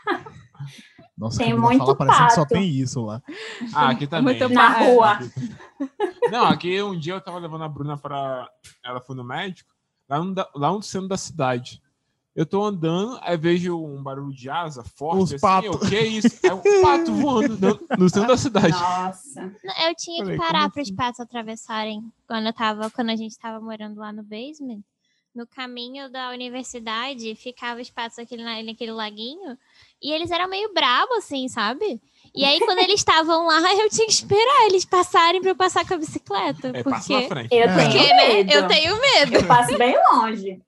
Nossa, 1.22 1.38
Tem 1.38 1.54
muito 1.56 1.78
fala 1.78 1.96
parecendo 1.96 2.28
que 2.30 2.34
só 2.34 2.42
pato. 2.42 2.54
tem 2.56 2.68
isso 2.68 3.06
lá. 3.06 3.22
Ah, 3.76 3.90
aqui 3.90 4.08
também. 4.10 4.40
Muito 4.40 4.50
Na 4.54 4.82
É. 4.84 4.92
rua. 4.92 5.20
Não, 6.32 6.46
aqui 6.46 6.82
um 6.82 6.98
dia 6.98 7.14
eu 7.14 7.22
tava 7.22 7.38
levando 7.38 7.64
a 7.64 7.70
Bruna 7.70 7.96
pra. 7.96 8.50
Ela 8.84 9.00
foi 9.00 9.16
no 9.16 9.24
médico, 9.24 9.70
lá 10.10 10.20
no, 10.24 10.34
lá 10.56 10.72
no 10.72 10.82
centro 10.82 11.08
da 11.08 11.18
cidade. 11.18 11.80
Eu 12.36 12.46
tô 12.46 12.64
andando, 12.64 13.20
aí 13.22 13.36
vejo 13.38 13.78
um 13.78 14.02
barulho 14.02 14.34
de 14.34 14.50
asa 14.50 14.84
forte. 14.84 15.36
Os 15.36 15.44
assim, 15.44 15.66
eu, 15.68 15.78
que 15.78 15.96
é 15.96 16.06
isso? 16.08 16.40
É 16.44 16.54
um 16.54 16.62
pato 16.82 17.14
voando 17.14 17.58
no, 17.60 17.80
no 18.00 18.10
centro 18.10 18.30
da 18.30 18.38
cidade. 18.38 18.70
Nossa. 18.72 19.42
Eu 19.86 19.96
tinha 19.96 20.24
Falei, 20.24 20.38
que 20.40 20.44
parar 20.44 20.70
para 20.72 20.82
os 20.82 20.88
assim? 20.88 20.96
patos 20.96 21.20
atravessarem 21.20 22.02
quando 22.28 22.48
eu 22.48 22.54
tava, 22.54 22.90
quando 22.90 23.10
a 23.10 23.16
gente 23.16 23.38
tava 23.38 23.60
morando 23.64 24.00
lá 24.00 24.12
no 24.14 24.24
basement. 24.24 24.80
No 25.34 25.48
caminho 25.48 26.10
da 26.10 26.30
universidade, 26.32 27.36
ficava 27.36 27.80
os 27.80 27.90
patos 27.90 28.20
aquele, 28.20 28.44
na- 28.44 28.62
naquele 28.64 28.92
laguinho, 28.92 29.58
e 30.02 30.12
eles 30.12 30.30
eram 30.30 30.50
meio 30.50 30.74
bravos, 30.74 31.20
assim, 31.20 31.48
sabe? 31.48 32.02
E 32.36 32.44
aí, 32.44 32.60
quando 32.60 32.80
eles 32.80 32.96
estavam 33.00 33.46
lá, 33.48 33.60
eu 33.82 33.90
tinha 33.90 34.06
que 34.08 34.12
esperar 34.12 34.66
eles 34.68 34.84
passarem 34.84 35.40
para 35.40 35.52
eu 35.52 35.56
passar 35.56 35.88
com 35.88 35.94
a 35.94 35.98
bicicleta. 35.98 36.72
É, 36.74 36.84
passa 36.84 37.14
na 37.14 37.20
porque 37.22 37.28
frente. 37.30 37.54
Eu 37.56 37.62
É. 37.64 37.76
tenho 37.76 37.92
porque, 37.92 38.14
né, 38.14 38.28
medo. 38.34 38.52
eu 38.52 38.68
tenho 38.68 39.00
medo. 39.02 39.36
Eu 39.36 39.48
passo 39.48 39.78
bem 39.78 39.96
longe. 40.12 40.62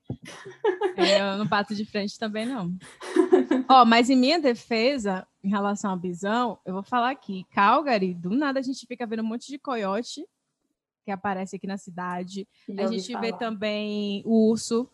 É, 0.96 1.20
Eu 1.34 1.38
não 1.40 1.48
passo 1.48 1.76
de 1.76 1.84
frente 1.86 2.18
também, 2.18 2.46
não. 2.46 2.74
Ó, 3.68 3.84
mas 3.86 4.10
em 4.10 4.16
minha 4.16 4.40
defesa, 4.40 5.28
em 5.44 5.50
relação 5.50 5.92
ao 5.92 5.98
bisão, 5.98 6.58
eu 6.66 6.74
vou 6.74 6.84
falar 6.84 7.10
aqui. 7.12 7.46
Calgary, 7.52 8.14
do 8.14 8.30
nada 8.30 8.60
a 8.60 8.64
gente 8.64 8.86
fica 8.88 9.06
vendo 9.06 9.24
um 9.24 9.28
monte 9.28 9.48
de 9.48 9.58
coiote 9.60 10.26
que 11.04 11.12
aparece 11.12 11.56
aqui 11.56 11.68
na 11.68 11.78
cidade. 11.78 12.48
A 12.78 12.88
gente 12.88 13.16
vê 13.18 13.32
também 13.34 14.22
o 14.26 14.50
urso. 14.50 14.90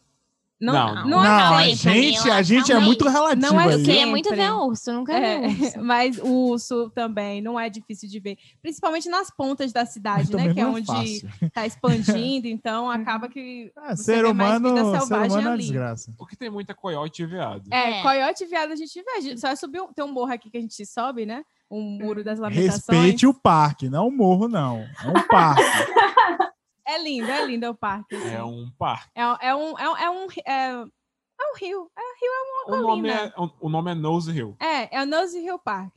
Não, 0.62 0.74
Não, 0.74 0.96
não, 0.96 1.10
Não, 1.24 1.24
é 1.58 1.72
a 1.72 1.76
sempre, 1.78 2.02
gente, 2.02 2.18
a 2.18 2.22
Camila, 2.24 2.44
gente 2.44 2.72
é 2.74 2.80
muito 2.82 3.08
relativo 3.08 3.42
Não 3.54 3.62
é 3.62 3.70
queria 3.78 3.86
sempre. 3.86 4.06
muito 4.08 4.30
ver 4.36 4.52
um 4.52 4.66
urso, 4.66 4.92
nunca 4.92 5.18
vi 5.18 5.26
É, 5.26 5.40
urso. 5.48 5.82
mas 5.82 6.18
o 6.18 6.28
urso 6.50 6.90
também 6.90 7.42
não 7.42 7.58
é 7.58 7.70
difícil 7.70 8.10
de 8.10 8.20
ver, 8.20 8.38
principalmente 8.62 9.08
nas 9.08 9.32
pontas 9.32 9.72
da 9.72 9.86
cidade, 9.86 10.36
né? 10.36 10.54
Que 10.54 10.60
é 10.60 10.64
não 10.66 10.76
é 10.76 10.82
onde 10.82 11.26
está 11.42 11.66
expandindo, 11.66 12.46
então 12.50 12.92
acaba 12.92 13.30
que 13.30 13.72
É, 13.88 13.96
você 13.96 14.04
ser 14.04 14.24
vê 14.26 14.34
mais 14.34 14.60
humano, 14.60 14.76
vida 14.76 14.84
ser 14.92 15.00
selvagem 15.08 15.38
humano 15.40 15.56
é 15.56 15.58
desgraça. 15.60 16.14
Porque 16.18 16.36
tem 16.36 16.50
muita 16.50 16.76
coiote 16.76 17.24
e 17.24 17.26
veado. 17.26 17.70
é, 17.72 18.00
É. 18.00 18.02
coiote 18.02 18.44
e 18.44 18.48
viado 18.48 18.74
a 18.74 18.76
gente 18.76 19.02
vê. 19.02 19.12
A 19.12 19.22
gente 19.22 19.40
só 19.40 19.56
subiu, 19.56 19.88
tem 19.96 20.04
um 20.04 20.12
morro 20.12 20.34
aqui 20.34 20.50
que 20.50 20.58
a 20.58 20.62
gente 20.62 20.86
sobe, 20.86 21.26
né? 21.26 21.42
Um 21.72 21.82
muro 22.00 22.24
das 22.24 22.40
lamentações. 22.40 22.76
Respeite 22.76 23.28
o 23.28 23.34
parque, 23.34 23.90
não 23.90 24.08
o 24.08 24.12
morro, 24.12 24.48
não. 24.48 24.80
É 24.80 25.08
um 25.08 25.28
parque. 25.28 25.62
É 26.92 26.98
lindo, 27.04 27.30
é 27.30 27.46
lindo 27.46 27.70
o 27.70 27.76
parque. 27.76 28.16
assim. 28.16 28.30
É 28.34 28.44
um 28.44 28.68
parque. 28.72 29.12
É, 29.14 29.22
é 29.22 29.56
um, 29.56 29.78
é, 29.78 29.90
um- 29.92 29.98
é 29.98 30.10
um, 30.10 30.28
é, 30.44 30.72
é 30.72 31.52
um 31.52 31.56
rio. 31.56 31.92
É, 31.96 32.02
rio 32.20 32.32
é 32.32 32.72
O 32.72 32.74
uma 32.74 32.82
nome 32.82 33.02
colina. 33.10 33.34
é, 33.38 33.40
o- 33.40 33.52
o 33.62 33.70
nome 33.70 33.92
é 33.92 33.94
Nose 33.94 34.32
Hill. 34.32 34.58
É, 34.60 34.98
é 34.98 35.04
o 35.04 35.06
Nose 35.06 35.38
Hill 35.38 35.60
Park. 35.60 35.94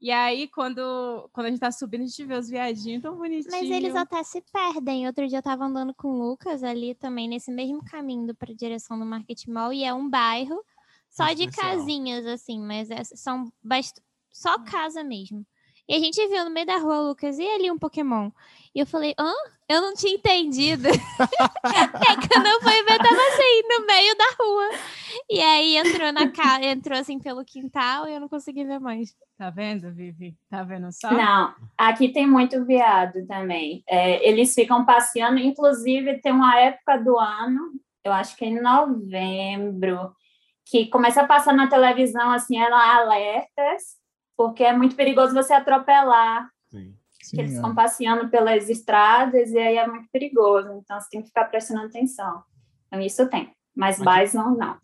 E 0.00 0.10
aí, 0.10 0.48
quando, 0.48 1.30
quando 1.32 1.46
a 1.46 1.50
gente 1.50 1.60
tá 1.60 1.70
subindo, 1.70 2.02
a 2.02 2.06
gente 2.06 2.24
vê 2.24 2.34
os 2.34 2.48
viadinhos 2.48 3.00
tão 3.02 3.14
bonitinhos. 3.16 3.52
Mas 3.52 3.70
eles 3.70 3.94
até 3.94 4.20
se 4.24 4.42
perdem. 4.52 5.06
Outro 5.06 5.28
dia 5.28 5.38
eu 5.38 5.42
tava 5.44 5.64
andando 5.64 5.94
com 5.94 6.08
o 6.08 6.18
Lucas 6.30 6.64
ali 6.64 6.96
também, 6.96 7.28
nesse 7.28 7.52
mesmo 7.52 7.80
caminho 7.84 8.34
para 8.34 8.52
direção 8.52 8.98
do 8.98 9.06
Market 9.06 9.46
Mall, 9.46 9.72
e 9.72 9.84
é 9.84 9.94
um 9.94 10.10
bairro 10.10 10.60
só 11.08 11.26
de 11.26 11.44
Residencial. 11.44 11.76
casinhas, 11.78 12.26
assim, 12.26 12.58
mas 12.60 12.90
é- 12.90 13.04
são 13.04 13.48
bast... 13.62 14.00
só 14.32 14.58
casa 14.58 15.04
mesmo. 15.04 15.46
E 15.88 15.94
a 15.94 15.98
gente 15.98 16.26
viu 16.28 16.44
no 16.44 16.50
meio 16.50 16.66
da 16.66 16.78
rua, 16.78 17.00
Lucas, 17.00 17.38
e 17.38 17.46
ali 17.46 17.70
um 17.70 17.78
Pokémon? 17.78 18.30
E 18.74 18.80
eu 18.80 18.86
falei, 18.86 19.14
hã? 19.18 19.32
Eu 19.68 19.82
não 19.82 19.94
tinha 19.94 20.14
entendido. 20.14 20.88
é 20.88 22.16
que 22.16 22.38
eu 22.38 22.42
não 22.42 22.60
fui 22.60 22.82
ver, 22.84 22.98
tava 22.98 23.20
assim, 23.28 23.62
no 23.68 23.86
meio 23.86 24.16
da 24.16 24.24
rua. 24.40 24.70
E 25.28 25.40
aí 25.40 25.76
entrou 25.76 26.12
na 26.12 26.30
casa, 26.30 26.64
entrou 26.64 26.98
assim 26.98 27.18
pelo 27.18 27.44
quintal 27.44 28.08
e 28.08 28.14
eu 28.14 28.20
não 28.20 28.28
consegui 28.28 28.64
ver 28.64 28.78
mais. 28.78 29.14
Tá 29.36 29.50
vendo, 29.50 29.92
Vivi? 29.92 30.36
Tá 30.48 30.62
vendo 30.62 30.90
só? 30.92 31.10
Não, 31.12 31.54
aqui 31.76 32.08
tem 32.08 32.26
muito 32.26 32.64
viado 32.64 33.26
também. 33.26 33.82
É, 33.88 34.26
eles 34.26 34.54
ficam 34.54 34.84
passeando, 34.84 35.38
inclusive 35.38 36.20
tem 36.20 36.32
uma 36.32 36.58
época 36.58 36.96
do 36.98 37.18
ano, 37.18 37.72
eu 38.04 38.12
acho 38.12 38.36
que 38.36 38.44
é 38.44 38.48
em 38.48 38.60
novembro, 38.60 40.12
que 40.64 40.86
começa 40.86 41.22
a 41.22 41.26
passar 41.26 41.52
na 41.52 41.66
televisão 41.66 42.30
assim, 42.30 42.56
ela 42.56 42.96
alertas, 42.96 44.01
porque 44.36 44.62
é 44.64 44.72
muito 44.76 44.94
perigoso 44.96 45.34
você 45.34 45.52
atropelar, 45.52 46.48
Sim. 46.70 46.94
que 47.30 47.40
eles 47.40 47.50
Sim, 47.52 47.56
ficam 47.56 47.72
é. 47.72 47.74
passeando 47.74 48.28
pelas 48.28 48.68
estradas 48.68 49.50
e 49.50 49.58
aí 49.58 49.76
é 49.76 49.86
muito 49.86 50.08
perigoso, 50.12 50.68
então 50.82 51.00
você 51.00 51.08
tem 51.10 51.20
que 51.20 51.28
ficar 51.28 51.44
prestando 51.46 51.82
atenção. 51.82 52.42
Então 52.88 53.00
isso 53.00 53.26
tem, 53.28 53.50
mas 53.74 53.98
Mas- 53.98 54.32
bison 54.32 54.50
não. 54.56 54.76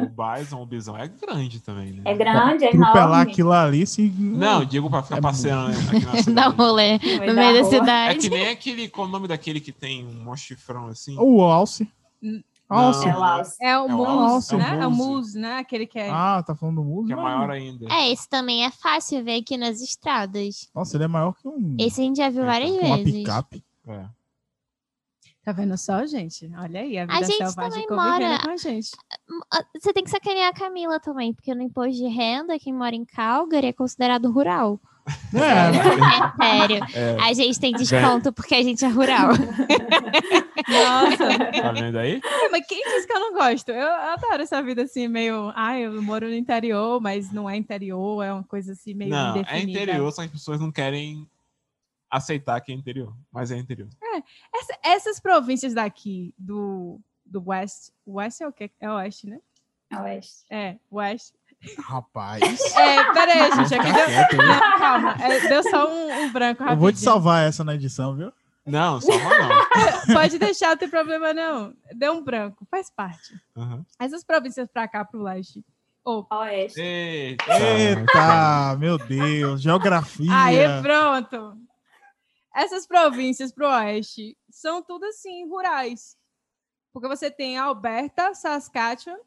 O 0.00 0.02
o 0.04 0.36
bison, 0.38 0.62
o 0.62 0.66
bisão 0.66 0.96
é 0.96 1.06
grande 1.08 1.60
também, 1.60 1.92
né? 1.92 2.02
É 2.04 2.14
grande, 2.14 2.64
é 2.64 2.68
Atropelar 2.68 3.04
enorme. 3.06 3.30
aquilo 3.32 3.52
ali, 3.52 3.86
se. 3.86 4.10
Não, 4.18 4.64
digo 4.64 4.88
pra 4.90 5.02
ficar 5.02 5.18
É 5.18 5.20
passeando 5.20 5.70
aqui 5.70 6.04
na 6.04 6.12
Dá 6.12 6.22
cidade. 6.22 6.56
rolê 6.56 6.98
No 6.98 7.34
meio 7.34 7.52
da. 7.54 7.58
É 7.60 7.64
cidade. 7.64 8.18
que 8.20 8.30
nem 8.30 8.48
aquele, 8.48 8.88
qual 8.88 9.06
o 9.06 9.10
nome 9.10 9.28
daquele 9.28 9.60
que 9.60 9.70
tem 9.72 10.04
um 10.06 10.24
mó 10.24 10.34
chifrão 10.36 10.86
assim? 10.88 11.14
O 11.18 11.42
alce. 11.42 11.88
N- 12.70 12.78
Alce. 12.80 13.08
É 13.08 13.16
o 13.16 13.22
alce. 13.22 13.56
É 13.64 13.78
o 13.78 13.80
É 13.88 13.94
o 13.94 13.96
Mousse, 13.96 14.56
né? 14.56 14.64
é 14.64 14.82
É 14.82 14.86
o 14.86 14.90
Mousse. 14.90 15.10
Mousse, 15.12 15.38
né? 15.38 15.58
Aquele 15.58 15.86
que 15.86 15.98
é... 15.98 16.08
Ah, 16.10 16.42
tá 16.46 16.54
falando 16.54 16.76
do 16.76 16.84
muso? 16.84 17.06
Que 17.08 17.12
é 17.12 17.16
maior 17.16 17.50
ainda. 17.50 17.86
É, 17.92 18.10
esse 18.10 18.28
também 18.28 18.64
é 18.64 18.70
fácil 18.70 19.24
ver 19.24 19.40
aqui 19.40 19.56
nas 19.56 19.80
estradas. 19.80 20.68
Nossa, 20.74 20.96
ele 20.96 21.04
é 21.04 21.08
maior 21.08 21.32
que 21.34 21.48
um. 21.48 21.76
Esse 21.80 22.00
a 22.00 22.04
gente 22.04 22.16
já 22.18 22.30
viu 22.30 22.44
várias 22.44 22.70
uma 22.70 22.96
vezes. 22.96 23.12
picape. 23.12 23.64
É. 23.88 24.04
Tá 25.42 25.52
vendo 25.52 25.76
só, 25.78 26.04
gente? 26.04 26.50
Olha 26.54 26.80
aí, 26.80 26.98
a 26.98 27.06
vida 27.06 27.26
gente 27.26 27.36
selvagem 27.38 27.86
mora- 27.90 28.38
com 28.44 28.50
a 28.50 28.56
gente. 28.58 28.90
Ah, 29.50 29.64
Você 29.80 29.92
tem 29.92 30.04
que 30.04 30.10
sacanear 30.10 30.50
a 30.50 30.52
Camila 30.52 31.00
também, 31.00 31.32
porque 31.32 31.54
no 31.54 31.62
imposto 31.62 31.92
de 31.96 32.06
renda, 32.08 32.58
quem 32.58 32.74
mora 32.74 32.94
em 32.94 33.06
Calgary 33.06 33.68
é 33.68 33.72
considerado 33.72 34.30
rural. 34.30 34.78
É, 35.34 35.76
É 35.76 36.32
sério. 36.68 36.84
É. 36.94 37.16
A 37.20 37.32
gente 37.32 37.58
tem 37.60 37.72
desconto 37.72 38.32
porque 38.32 38.54
a 38.54 38.62
gente 38.62 38.84
é 38.84 38.88
rural. 38.88 39.28
Nossa, 40.68 41.52
Tá 41.62 41.72
vendo 41.72 41.98
aí? 41.98 42.20
mas 42.50 42.66
quem 42.66 42.82
disse 42.82 43.06
que 43.06 43.12
eu 43.12 43.20
não 43.20 43.32
gosto? 43.34 43.70
Eu, 43.70 43.88
adoro 43.88 44.42
essa 44.42 44.62
vida 44.62 44.82
assim, 44.82 45.08
meio... 45.08 45.52
Ai, 45.54 45.82
eu 45.86 46.02
moro 46.02 46.28
no 46.28 46.34
interior, 46.34 47.00
mas 47.00 47.32
não 47.32 47.48
é 47.48 47.56
interior, 47.56 48.22
é 48.22 48.32
uma 48.32 48.44
coisa 48.44 48.72
assim 48.72 48.94
meio 48.94 49.10
Não, 49.10 49.36
é 49.36 49.38
indefinida. 49.40 49.82
interior, 49.82 50.12
só 50.12 50.22
que 50.22 50.26
as 50.28 50.32
pessoas 50.32 50.60
não 50.60 50.70
querem 50.70 51.26
aceitar 52.10 52.60
que 52.60 52.72
é 52.72 52.74
interior. 52.74 53.14
Mas 53.32 53.50
é 53.50 53.56
interior. 53.56 53.88
Essa- 54.54 54.78
essas 54.82 55.20
províncias 55.20 55.74
daqui, 55.74 56.34
do, 56.38 57.00
do 57.24 57.42
West... 57.48 57.90
West 58.06 58.40
é 58.40 58.48
o 58.48 58.52
quê? 58.52 58.70
É 58.80 58.90
Oeste, 58.90 59.26
né? 59.28 59.38
Oeste. 60.02 60.44
É, 60.50 60.76
West. 60.90 61.32
Rapaz. 61.78 62.42
É, 62.74 63.12
peraí, 63.12 63.52
gente, 63.52 63.74
aqui 63.74 63.86
Fica 63.86 63.92
deu... 63.92 64.06
quieto? 64.06 64.36
Não, 64.36 64.78
calma, 64.78 65.16
é, 65.20 65.48
deu 65.48 65.62
só 65.62 65.90
um, 65.90 66.22
um 66.22 66.32
branco 66.32 66.62
Eu 66.62 66.66
rapidinho. 66.66 66.80
vou 66.80 66.92
te 66.92 66.98
salvar 67.00 67.46
essa 67.46 67.62
na 67.64 67.74
edição, 67.74 68.16
viu? 68.16 68.32
Não, 68.66 69.00
só 69.00 69.12
uma 69.12 69.38
não. 69.38 69.48
Pode 70.14 70.38
deixar, 70.38 70.70
não 70.70 70.76
tem 70.76 70.88
problema 70.88 71.32
não. 71.32 71.74
Deu 71.94 72.12
um 72.12 72.22
branco, 72.22 72.66
faz 72.70 72.90
parte. 72.90 73.34
Uhum. 73.56 73.84
Essas 73.98 74.22
províncias 74.22 74.68
pra 74.72 74.86
cá, 74.86 75.04
pro 75.04 75.22
leste. 75.22 75.64
Ou, 76.04 76.26
Oeste. 76.30 76.80
Eita. 76.80 77.44
Eita, 77.58 78.76
meu 78.78 78.96
Deus. 78.96 79.60
Geografia. 79.60 80.30
Aí, 80.32 80.58
pronto. 80.82 81.56
Essas 82.54 82.86
províncias 82.86 83.52
pro 83.52 83.68
oeste 83.68 84.36
são 84.50 84.82
tudo 84.82 85.04
assim, 85.04 85.46
rurais. 85.46 86.16
Porque 86.92 87.06
você 87.06 87.30
tem 87.30 87.58
Alberta, 87.58 88.34
Saskatchewan 88.34 89.18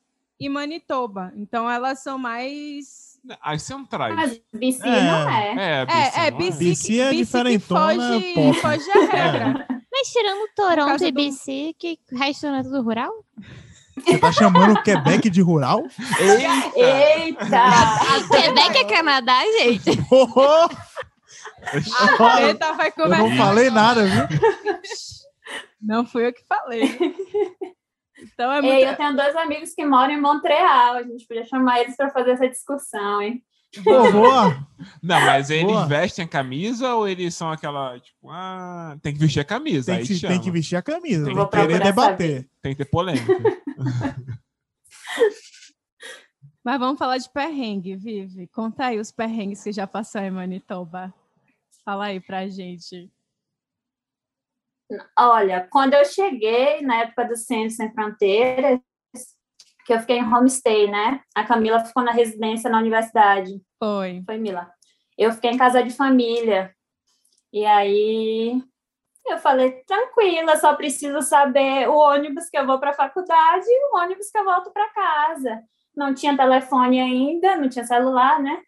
e 0.46 0.50
Manitoba. 0.50 1.32
Então 1.36 1.70
elas 1.70 2.00
são 2.00 2.18
mais. 2.18 3.14
Aí 3.42 3.58
você 3.60 3.74
não 3.74 3.86
traz. 3.86 4.14
Mas 4.16 4.42
BC 4.54 4.82
É. 4.88 5.02
não 5.02 5.30
é. 5.30 5.54
É, 5.56 5.86
É, 6.22 6.28
é, 6.28 6.32
não 6.32 6.38
BC, 6.38 6.58
BC 6.60 6.88
que, 6.88 7.00
é 7.00 7.04
BC 7.06 7.16
que 7.16 7.24
diferentona, 7.24 8.14
foge, 8.20 8.34
pop. 8.34 8.60
foge 8.62 8.92
a 8.92 9.06
regra. 9.06 9.68
Mas 9.92 10.08
tirando 10.10 10.50
Toronto 10.56 11.04
e 11.04 11.12
do- 11.12 11.16
BC, 11.16 11.76
que 11.80 12.00
o 12.12 12.18
resto 12.18 12.48
não 12.48 12.56
é 12.56 12.64
tudo 12.64 12.82
rural? 12.82 13.12
Você 13.96 14.18
tá 14.18 14.32
chamando 14.32 14.74
o 14.74 14.84
Quebec 14.84 15.30
de 15.30 15.42
rural? 15.42 15.82
Eita! 16.76 17.62
Quebec 18.32 18.78
é 18.78 18.84
Canadá, 18.86 19.40
gente. 19.60 19.92
Oh, 20.12 20.68
A 22.26 22.36
treta 22.38 22.74
vai 22.74 22.92
eu 22.98 23.08
não 23.08 23.18
começar. 23.20 23.38
falei 23.46 23.70
nada, 23.70 24.04
viu? 24.06 24.24
Não 25.82 26.06
fui 26.06 26.28
eu 26.28 26.34
que 26.34 26.44
falei. 26.48 26.98
Então 28.24 28.52
é 28.52 28.62
muito. 28.62 28.74
Ei, 28.74 28.88
eu 28.88 28.96
tenho 28.96 29.16
dois 29.16 29.36
amigos 29.36 29.74
que 29.74 29.86
moram 29.86 30.14
em 30.14 30.22
Montreal. 30.22 30.96
A 30.96 31.04
gente 31.04 31.28
podia 31.28 31.46
chamar 31.46 31.82
eles 31.82 31.96
para 31.96 32.10
fazer 32.10 32.32
essa 32.32 32.50
discussão, 32.50 33.22
hein? 33.22 33.44
Pô, 33.84 34.12
boa. 34.12 34.68
Não, 35.02 35.20
mas 35.22 35.50
eles 35.50 35.72
Boa. 35.72 35.88
vestem 35.88 36.26
a 36.26 36.28
camisa 36.28 36.94
ou 36.94 37.08
eles 37.08 37.34
são 37.34 37.52
aquela, 37.52 38.00
tipo, 38.00 38.30
ah, 38.30 38.96
tem 39.02 39.14
que 39.14 39.20
vestir 39.20 39.40
a 39.40 39.46
camisa. 39.46 39.92
Tem 39.92 40.02
aí 40.02 40.08
que, 40.08 40.20
tem 40.20 40.40
que 40.40 40.52
vestir 40.52 40.76
a 40.76 40.82
camisa. 40.82 41.26
Tem 41.26 41.36
que 41.36 41.46
que 41.46 41.50
querer 41.50 41.82
debater. 41.82 42.48
Tem 42.62 42.76
que 42.76 42.84
ter 42.84 42.90
polêmica. 42.90 43.26
Mas 46.64 46.80
vamos 46.80 47.00
falar 47.00 47.18
de 47.18 47.30
perrengue, 47.30 47.96
Vivi. 47.96 48.48
Conta 48.48 48.86
aí 48.86 49.00
os 49.00 49.12
perrengues 49.12 49.64
que 49.64 49.72
já 49.72 49.86
passou 49.88 50.22
em 50.22 50.32
Manitoba. 50.32 51.14
Fala 51.84 52.06
aí 52.06 52.22
pra 52.22 52.48
gente. 52.48 53.12
Olha, 55.18 55.68
quando 55.72 55.94
eu 55.94 56.06
cheguei 56.06 56.82
na 56.82 57.02
época 57.02 57.26
do 57.26 57.36
Ciência 57.36 57.86
Sem 57.86 57.94
Fronteiras, 57.94 58.80
que 59.86 59.94
eu 59.94 60.00
fiquei 60.00 60.18
em 60.18 60.34
homestay, 60.34 60.90
né? 60.90 61.22
A 61.36 61.44
Camila 61.44 61.84
ficou 61.84 62.04
na 62.04 62.12
residência 62.12 62.70
na 62.70 62.80
universidade. 62.80 63.62
Foi. 63.80 64.22
Foi, 64.26 64.38
Mila. 64.38 64.72
Eu 65.18 65.32
fiquei 65.32 65.52
em 65.52 65.58
casa 65.58 65.84
de 65.84 65.92
família. 65.92 66.74
E 67.52 67.66
aí 67.66 68.62
eu 69.26 69.38
falei, 69.38 69.84
tranquila, 69.86 70.58
só 70.58 70.76
preciso 70.76 71.22
saber 71.22 71.88
o 71.88 71.96
ônibus 71.96 72.50
que 72.50 72.58
eu 72.58 72.66
vou 72.66 72.80
para 72.80 72.92
a 72.92 72.96
faculdade 72.96 73.66
e 73.68 73.86
o 73.86 73.98
ônibus 73.98 74.30
que 74.30 74.38
eu 74.38 74.44
volto 74.44 74.72
para 74.72 74.90
casa. 74.90 75.64
Não 75.96 76.14
tinha 76.14 76.36
telefone 76.36 77.00
ainda, 77.00 77.56
não 77.56 77.70
tinha 77.70 77.86
celular, 77.86 78.42
né? 78.42 78.62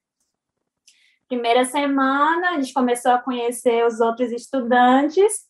Primeira 1.28 1.66
semana, 1.66 2.52
a 2.52 2.54
gente 2.62 2.74
começou 2.74 3.12
a 3.12 3.18
conhecer 3.18 3.86
os 3.86 4.00
outros 4.00 4.32
estudantes. 4.32 5.46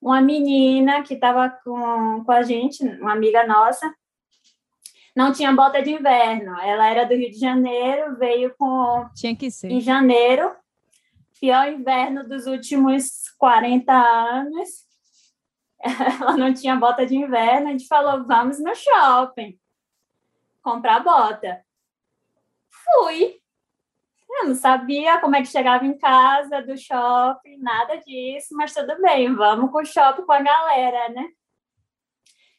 Uma 0.00 0.20
menina 0.20 1.02
que 1.02 1.14
estava 1.14 1.50
com, 1.50 2.24
com 2.24 2.32
a 2.32 2.42
gente, 2.42 2.82
uma 2.82 3.12
amiga 3.12 3.46
nossa, 3.46 3.92
não 5.14 5.32
tinha 5.32 5.52
bota 5.52 5.82
de 5.82 5.90
inverno. 5.90 6.58
Ela 6.60 6.88
era 6.88 7.04
do 7.04 7.14
Rio 7.14 7.30
de 7.30 7.38
Janeiro, 7.38 8.16
veio 8.16 8.54
com 8.56 9.08
Tinha 9.14 9.36
que 9.36 9.50
ser. 9.50 9.70
em 9.70 9.80
janeiro, 9.80 10.54
pior 11.38 11.70
inverno 11.70 12.26
dos 12.26 12.46
últimos 12.46 13.28
40 13.38 13.92
anos. 13.92 14.88
Ela 16.20 16.36
não 16.36 16.52
tinha 16.52 16.76
bota 16.76 17.06
de 17.06 17.16
inverno, 17.16 17.68
a 17.68 17.70
gente 17.72 17.86
falou, 17.86 18.24
vamos 18.26 18.58
no 18.58 18.74
shopping 18.74 19.58
comprar 20.62 21.00
bota. 21.00 21.64
Fui. 22.68 23.39
Eu 24.32 24.46
não 24.48 24.54
sabia 24.54 25.20
como 25.20 25.36
é 25.36 25.40
que 25.40 25.48
chegava 25.48 25.84
em 25.84 25.98
casa 25.98 26.62
do 26.62 26.76
shopping, 26.78 27.58
nada 27.58 27.96
disso, 27.96 28.54
mas 28.56 28.72
tudo 28.72 29.00
bem, 29.02 29.34
vamos 29.34 29.70
com 29.70 29.78
o 29.78 29.84
shopping 29.84 30.22
com 30.22 30.32
a 30.32 30.40
galera, 30.40 31.08
né? 31.10 31.28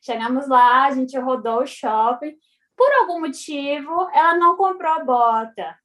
Chegamos 0.01 0.47
lá, 0.47 0.85
a 0.85 0.91
gente 0.91 1.17
rodou 1.17 1.61
o 1.61 1.67
shopping. 1.67 2.35
Por 2.75 2.91
algum 2.93 3.19
motivo, 3.21 4.09
ela 4.13 4.35
não 4.35 4.57
comprou 4.57 4.91
a 4.91 5.03
bota. 5.03 5.77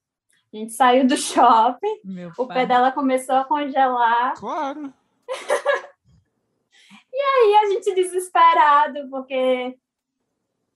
A 0.53 0.57
gente 0.57 0.73
saiu 0.73 1.07
do 1.07 1.17
shopping, 1.19 2.01
Meu 2.05 2.33
o 2.37 2.47
pai. 2.47 2.59
pé 2.59 2.67
dela 2.67 2.93
começou 2.93 3.37
a 3.37 3.45
congelar. 3.45 4.35
Claro. 4.35 4.93
E 7.19 7.55
a 7.57 7.67
gente 7.71 7.95
desesperado, 7.95 9.09
porque 9.09 9.79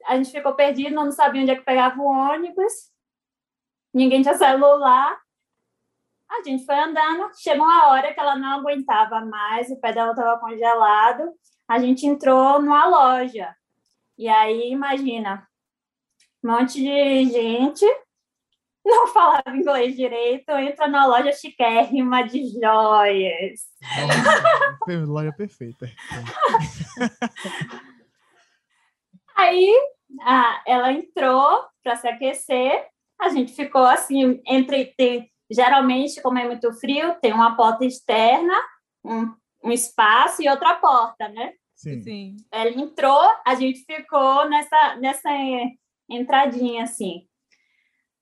a 0.07 0.17
gente 0.17 0.31
ficou 0.31 0.55
perdido, 0.55 0.95
não 0.95 1.13
sabia 1.13 1.43
onde 1.43 1.51
é 1.51 1.57
que 1.57 1.65
pegava 1.65 2.01
o 2.01 2.07
ônibus. 2.07 2.91
Ninguém 3.93 4.23
tinha 4.23 4.37
celular. 4.37 5.19
A 6.29 6.43
gente 6.45 6.65
foi 6.65 6.79
andando, 6.79 7.29
chegou 7.35 7.65
uma 7.65 7.89
hora 7.89 8.15
que 8.15 8.21
ela 8.21 8.37
não 8.37 8.61
aguentava 8.61 9.21
mais, 9.21 9.69
o 9.71 9.81
pé 9.81 9.93
dela 9.93 10.13
estava 10.13 10.39
congelado. 10.39 11.33
A 11.67 11.79
gente 11.79 12.07
entrou 12.07 12.63
numa 12.63 12.87
loja. 12.87 13.55
E 14.17 14.29
aí, 14.29 14.71
imagina, 14.71 15.47
um 16.43 16.53
monte 16.53 16.81
de 16.81 17.25
gente 17.27 17.85
não 18.85 19.09
falava 19.09 19.55
inglês 19.55 19.97
direito, 19.97 20.51
entra 20.53 20.89
na 20.89 21.07
loja 21.07 21.33
chiquérrima 21.33 22.23
de 22.23 22.61
joias. 22.61 23.61
Nossa, 24.87 25.07
loja 25.07 25.33
perfeita. 25.33 25.87
Aí 29.37 29.73
ah, 30.23 30.63
ela 30.67 30.93
entrou 30.93 31.65
para 31.83 31.97
se 31.97 32.09
aquecer, 32.09 32.87
a 33.21 33.29
gente 33.29 33.53
ficou 33.53 33.85
assim, 33.85 34.41
entre. 34.47 34.87
Tem, 34.97 35.31
geralmente, 35.51 36.21
como 36.23 36.39
é 36.39 36.47
muito 36.47 36.73
frio, 36.75 37.17
tem 37.21 37.33
uma 37.33 37.57
porta 37.57 37.85
externa, 37.85 38.55
um, 39.05 39.35
um 39.65 39.73
espaço 39.73 40.43
e 40.43 40.49
outra 40.49 40.75
porta, 40.77 41.29
né? 41.29 41.53
Sim. 41.75 42.03
Sim. 42.03 42.37
Ela 42.53 42.71
entrou, 42.71 43.31
a 43.47 43.55
gente 43.55 43.85
ficou 43.85 44.49
nessa, 44.49 44.97
nessa 44.97 45.31
entradinha 46.09 46.85
assim. 46.85 47.27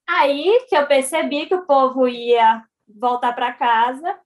Aí 0.09 0.65
que 0.69 0.77
eu 0.77 0.87
percebi 0.87 1.47
que 1.47 1.55
o 1.55 1.67
povo 1.67 2.09
ia 2.09 2.65
voltar 2.89 3.33
para 3.35 3.53
casa. 3.53 4.19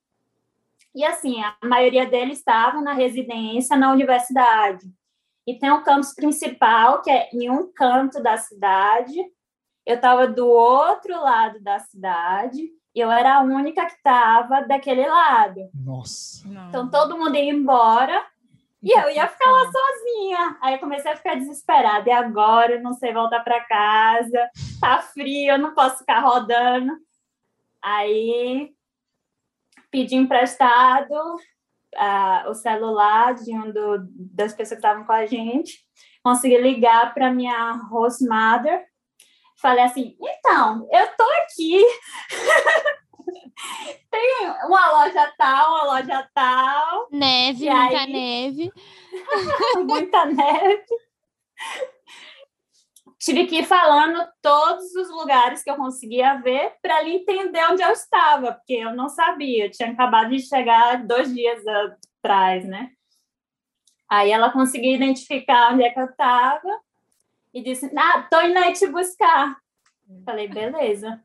E 0.94 1.04
assim, 1.04 1.42
a 1.42 1.56
maioria 1.64 2.06
deles 2.06 2.38
estava 2.38 2.80
na 2.80 2.92
residência 2.92 3.76
na 3.76 3.90
universidade. 3.90 4.86
E 5.46 5.58
tem 5.58 5.72
um 5.72 5.82
campus 5.82 6.14
principal, 6.14 7.02
que 7.02 7.10
é 7.10 7.28
em 7.32 7.50
um 7.50 7.72
canto 7.72 8.22
da 8.22 8.36
cidade. 8.36 9.18
Eu 9.86 9.96
estava 9.96 10.26
do 10.26 10.48
outro 10.48 11.20
lado 11.20 11.60
da 11.60 11.78
cidade. 11.78 12.70
E 12.94 13.00
eu 13.00 13.10
era 13.10 13.36
a 13.36 13.40
única 13.40 13.86
que 13.86 13.94
estava 13.94 14.60
daquele 14.62 15.06
lado. 15.06 15.70
Nossa. 15.74 16.46
Não. 16.46 16.68
Então 16.68 16.90
todo 16.90 17.16
mundo 17.16 17.34
ia 17.36 17.50
embora. 17.50 18.24
E 18.82 18.90
eu 18.90 19.10
ia 19.10 19.28
ficar 19.28 19.50
lá 19.50 19.64
sozinha. 19.64 20.58
Aí 20.60 20.74
eu 20.74 20.80
comecei 20.80 21.10
a 21.10 21.16
ficar 21.16 21.36
desesperada. 21.36 22.08
E 22.08 22.12
agora 22.12 22.74
eu 22.74 22.82
não 22.82 22.92
sei 22.92 23.12
voltar 23.12 23.40
para 23.40 23.64
casa. 23.64 24.50
Tá 24.80 24.98
frio, 24.98 25.52
eu 25.52 25.58
não 25.58 25.72
posso 25.72 25.98
ficar 25.98 26.20
rodando. 26.20 26.92
Aí 27.80 28.72
pedi 29.90 30.16
emprestado 30.16 31.14
ah, 31.96 32.46
o 32.48 32.54
celular 32.54 33.34
de 33.34 33.52
um 33.52 33.70
do, 33.70 34.06
das 34.34 34.52
pessoas 34.52 34.80
que 34.80 34.86
estavam 34.86 35.04
com 35.04 35.12
a 35.12 35.26
gente. 35.26 35.78
Consegui 36.22 36.58
ligar 36.58 37.14
para 37.14 37.32
minha 37.32 37.72
host 37.90 38.26
mother. 38.26 38.84
Falei 39.62 39.84
assim: 39.84 40.16
então, 40.20 40.88
eu 40.90 41.06
tô 41.16 41.22
aqui. 41.22 41.80
Tem 44.10 44.46
uma 44.66 44.90
loja 44.90 45.32
tal, 45.38 45.70
uma 45.70 45.84
loja 45.84 46.28
tal 46.34 47.08
Neve, 47.12 47.70
muita 47.70 47.98
aí? 47.98 48.12
neve. 48.12 48.72
muita 49.86 50.26
neve. 50.26 50.84
Tive 53.20 53.46
que 53.46 53.60
ir 53.60 53.64
falando 53.64 54.26
todos 54.42 54.92
os 54.96 55.08
lugares 55.10 55.62
que 55.62 55.70
eu 55.70 55.76
conseguia 55.76 56.34
ver 56.40 56.74
para 56.82 57.00
ele 57.00 57.18
entender 57.18 57.64
onde 57.70 57.82
eu 57.82 57.92
estava, 57.92 58.54
porque 58.54 58.72
eu 58.72 58.96
não 58.96 59.08
sabia. 59.08 59.66
Eu 59.66 59.70
tinha 59.70 59.92
acabado 59.92 60.30
de 60.30 60.40
chegar 60.40 61.06
dois 61.06 61.32
dias 61.32 61.62
atrás, 61.64 62.66
né? 62.66 62.90
Aí 64.10 64.32
ela 64.32 64.50
conseguiu 64.50 64.96
identificar 64.96 65.72
onde 65.72 65.84
é 65.84 65.90
que 65.90 66.00
eu 66.00 66.06
estava 66.06 66.80
e 67.52 67.62
disse: 67.62 67.90
Ah, 67.96 68.26
tô 68.30 68.40
indo 68.40 68.58
aí 68.58 68.72
te 68.72 68.86
buscar. 68.86 69.56
Falei, 70.24 70.48
beleza. 70.48 71.22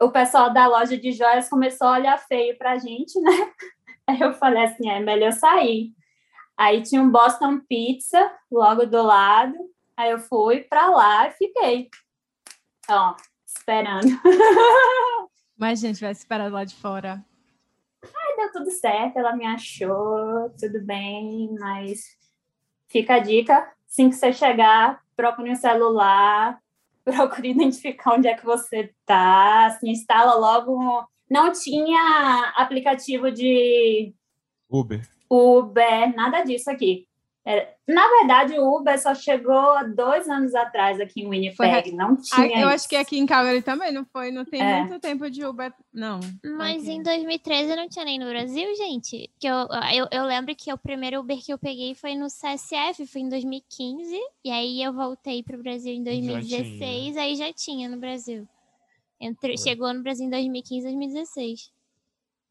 O 0.00 0.10
pessoal 0.10 0.52
da 0.52 0.66
loja 0.66 0.96
de 0.96 1.12
joias 1.12 1.48
começou 1.48 1.86
a 1.86 1.92
olhar 1.92 2.18
feio 2.18 2.56
pra 2.58 2.78
gente, 2.78 3.20
né? 3.20 3.30
Aí 4.06 4.20
eu 4.20 4.34
falei 4.34 4.64
assim: 4.64 4.90
é 4.90 4.98
melhor 4.98 5.32
sair. 5.32 5.92
Aí 6.56 6.82
tinha 6.82 7.00
um 7.00 7.10
Boston 7.10 7.60
Pizza 7.60 8.30
logo 8.50 8.84
do 8.84 9.00
lado. 9.00 9.54
Aí 9.96 10.10
eu 10.10 10.18
fui 10.18 10.62
para 10.62 10.86
lá 10.88 11.28
e 11.28 11.30
fiquei. 11.32 11.88
Ó, 12.88 13.14
esperando. 13.46 14.08
Mas, 15.56 15.78
gente, 15.78 16.00
vai 16.00 16.10
esperar 16.10 16.50
lá 16.50 16.64
de 16.64 16.74
fora. 16.74 17.24
Aí 18.02 18.36
deu 18.36 18.52
tudo 18.52 18.70
certo, 18.72 19.18
ela 19.18 19.36
me 19.36 19.46
achou, 19.46 20.50
tudo 20.58 20.84
bem, 20.84 21.54
mas 21.60 22.18
fica 22.88 23.14
a 23.14 23.18
dica: 23.20 23.72
assim 23.92 24.08
que 24.08 24.16
você 24.16 24.32
chegar, 24.32 25.02
procure 25.14 25.50
um 25.50 25.54
celular, 25.54 26.58
procure 27.04 27.50
identificar 27.50 28.14
onde 28.14 28.26
é 28.26 28.34
que 28.34 28.44
você 28.44 28.90
tá, 29.04 29.66
assim, 29.66 29.90
instala 29.90 30.34
logo. 30.34 30.72
um- 30.80 31.04
Não 31.30 31.52
tinha 31.52 32.52
aplicativo 32.56 33.30
de 33.30 34.14
Uber. 34.70 35.06
Uber, 35.30 36.14
nada 36.16 36.42
disso 36.42 36.70
aqui. 36.70 37.06
É, 37.44 37.74
na 37.88 38.06
verdade, 38.08 38.56
o 38.56 38.76
Uber 38.76 38.96
só 39.02 39.16
chegou 39.16 39.52
há 39.72 39.82
dois 39.82 40.28
anos 40.28 40.54
atrás 40.54 41.00
aqui 41.00 41.22
em 41.22 41.28
Winnipeg. 41.28 41.90
Não 41.90 42.12
Ah, 42.12 42.16
tinha. 42.46 42.60
eu 42.60 42.66
isso. 42.68 42.68
acho 42.68 42.88
que 42.88 42.94
aqui 42.94 43.18
em 43.18 43.26
Calgary 43.26 43.60
também 43.62 43.90
não 43.92 44.04
foi. 44.04 44.30
Não 44.30 44.44
tem 44.44 44.62
É. 44.62 44.80
muito 44.82 45.00
tempo 45.00 45.28
de 45.28 45.44
Uber, 45.44 45.72
não. 45.92 46.20
Mas 46.56 46.82
Aqui. 46.84 46.92
em 46.92 47.02
2013 47.02 47.74
não 47.74 47.88
tinha 47.88 48.04
nem 48.04 48.18
no 48.20 48.26
Brasil, 48.26 48.72
gente. 48.76 49.28
Que 49.40 49.48
eu, 49.48 49.56
eu, 49.92 50.06
eu 50.12 50.24
lembro 50.24 50.54
que 50.54 50.72
o 50.72 50.78
primeiro 50.78 51.18
Uber 51.18 51.36
que 51.44 51.52
eu 51.52 51.58
peguei 51.58 51.96
foi 51.96 52.14
no 52.14 52.26
CSF, 52.28 53.04
foi 53.08 53.22
em 53.22 53.28
2015. 53.28 54.16
E 54.44 54.50
aí 54.50 54.80
eu 54.80 54.92
voltei 54.92 55.42
pro 55.42 55.60
Brasil 55.60 55.92
em 55.92 56.04
2016, 56.04 57.16
aí 57.16 57.34
já 57.34 57.52
tinha 57.52 57.88
no 57.88 57.96
Brasil. 57.98 58.46
Entre, 59.20 59.56
chegou 59.56 59.92
no 59.92 60.02
Brasil 60.02 60.26
em 60.26 60.30
2015, 60.30 60.82
2016. 60.86 61.72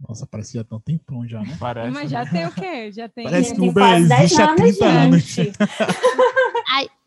Nossa, 0.08 0.26
parece 0.26 0.54
que 0.54 0.58
já 0.58 0.64
tá 0.64 0.76
um 0.76 0.80
tempão 0.80 1.28
já, 1.28 1.42
né? 1.42 1.56
Parece. 1.60 1.92
Mas 1.92 2.10
já 2.10 2.26
tem 2.26 2.46
o 2.48 2.52
quê? 2.52 2.92
Já 2.92 3.08
tem. 3.08 3.24
Parece 3.24 3.54
que 3.54 3.58
o 3.58 3.62
tem 3.62 3.70
Uber 3.70 3.84
quase 3.84 4.08
10 4.08 4.22
existe 4.22 4.42
há 4.42 4.56
30 4.56 4.86
anos. 4.86 5.22
gente. 5.22 5.52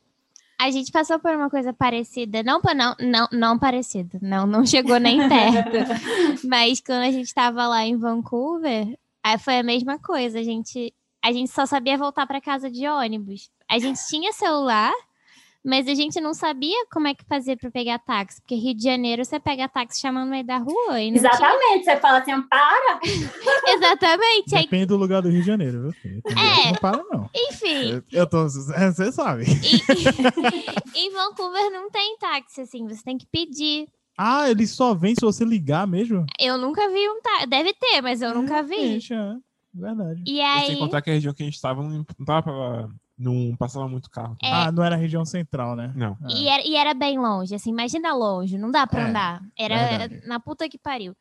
A 0.64 0.70
gente 0.70 0.90
passou 0.90 1.18
por 1.18 1.30
uma 1.34 1.50
coisa 1.50 1.74
parecida, 1.74 2.42
não, 2.42 2.58
não, 2.74 2.96
não, 2.98 3.28
não 3.30 3.58
parecida, 3.58 4.18
não, 4.22 4.46
não 4.46 4.64
chegou 4.64 4.98
nem 4.98 5.18
perto. 5.28 6.46
Mas 6.48 6.80
quando 6.80 7.02
a 7.02 7.10
gente 7.10 7.34
tava 7.34 7.66
lá 7.66 7.84
em 7.84 7.98
Vancouver, 7.98 8.98
aí 9.22 9.38
foi 9.38 9.58
a 9.58 9.62
mesma 9.62 9.98
coisa. 9.98 10.38
A 10.38 10.42
gente, 10.42 10.94
a 11.22 11.30
gente 11.32 11.50
só 11.50 11.66
sabia 11.66 11.98
voltar 11.98 12.26
para 12.26 12.40
casa 12.40 12.70
de 12.70 12.88
ônibus. 12.88 13.50
A 13.70 13.78
gente 13.78 14.00
tinha 14.08 14.32
celular, 14.32 14.92
mas 15.64 15.88
a 15.88 15.94
gente 15.94 16.20
não 16.20 16.34
sabia 16.34 16.84
como 16.92 17.08
é 17.08 17.14
que 17.14 17.24
fazer 17.24 17.56
para 17.56 17.70
pegar 17.70 17.98
táxi, 17.98 18.40
porque 18.40 18.54
Rio 18.54 18.74
de 18.74 18.82
Janeiro 18.84 19.24
você 19.24 19.40
pega 19.40 19.68
táxi 19.68 20.00
chamando 20.00 20.24
no 20.26 20.30
meio 20.30 20.44
da 20.44 20.58
rua 20.58 21.00
e 21.00 21.10
não 21.10 21.18
tinha- 21.18 21.30
Exatamente. 21.32 21.84
Você 21.84 21.96
fala 21.96 22.18
assim, 22.18 22.42
para. 22.42 23.00
Exatamente. 23.74 24.54
Aí, 24.54 24.64
Depende 24.64 24.86
do 24.86 24.96
lugar 24.96 25.22
do 25.22 25.28
Rio 25.30 25.40
de 25.40 25.46
Janeiro, 25.46 25.82
viu? 25.82 25.92
que 25.94 26.20
Não 26.34 26.74
para, 26.80 27.02
não. 27.10 27.30
enfim, 27.34 27.92
Eu, 27.92 28.02
eu 28.12 28.26
tô. 28.28 28.44
Você 28.44 29.10
sabe. 29.12 29.44
e- 29.44 29.78
em 31.06 31.10
Vancouver 31.12 31.70
não 31.70 31.90
tem 31.90 32.16
táxi 32.18 32.60
assim, 32.62 32.86
você 32.86 33.02
tem 33.02 33.16
que 33.18 33.26
pedir. 33.26 33.88
Ah, 34.16 34.48
ele 34.48 34.66
só 34.66 34.94
vem 34.94 35.14
se 35.14 35.20
você 35.24 35.44
ligar 35.44 35.86
mesmo? 35.86 36.24
Eu 36.38 36.56
nunca 36.56 36.88
vi 36.88 37.08
um 37.08 37.20
táxi, 37.20 37.46
deve 37.48 37.72
ter, 37.74 38.00
mas 38.00 38.22
eu 38.22 38.32
nunca 38.34 38.62
vi. 38.62 38.76
Gente, 39.00 39.12
é. 39.14 39.34
Verdade. 39.76 40.22
E 40.24 40.40
aí, 40.40 40.66
Sem 40.68 40.78
contar 40.78 41.02
que 41.02 41.10
a 41.10 41.14
região 41.14 41.34
que 41.34 41.42
a 41.42 41.46
gente 41.46 41.60
tava 41.60 41.82
não, 41.82 42.06
não 42.18 42.24
tava 42.24 42.42
pra- 42.42 42.88
não 43.18 43.54
passava 43.56 43.86
muito 43.88 44.10
carro. 44.10 44.36
É. 44.42 44.50
Ah, 44.50 44.72
não 44.72 44.82
era 44.82 44.96
região 44.96 45.24
central, 45.24 45.76
né? 45.76 45.92
Não. 45.94 46.16
É. 46.28 46.32
E 46.34 46.48
era, 46.48 46.66
e 46.66 46.74
era 46.76 46.94
bem 46.94 47.18
longe, 47.18 47.54
assim, 47.54 47.70
imagina 47.70 48.12
longe, 48.14 48.58
não 48.58 48.70
dá 48.70 48.86
pra 48.86 49.00
É, 49.02 49.04
andar. 49.08 49.40
Era 49.58 49.86
verdade. 49.88 50.26
na 50.26 50.40
puta 50.40 50.68
que 50.68 50.78
pariu. 50.78 51.14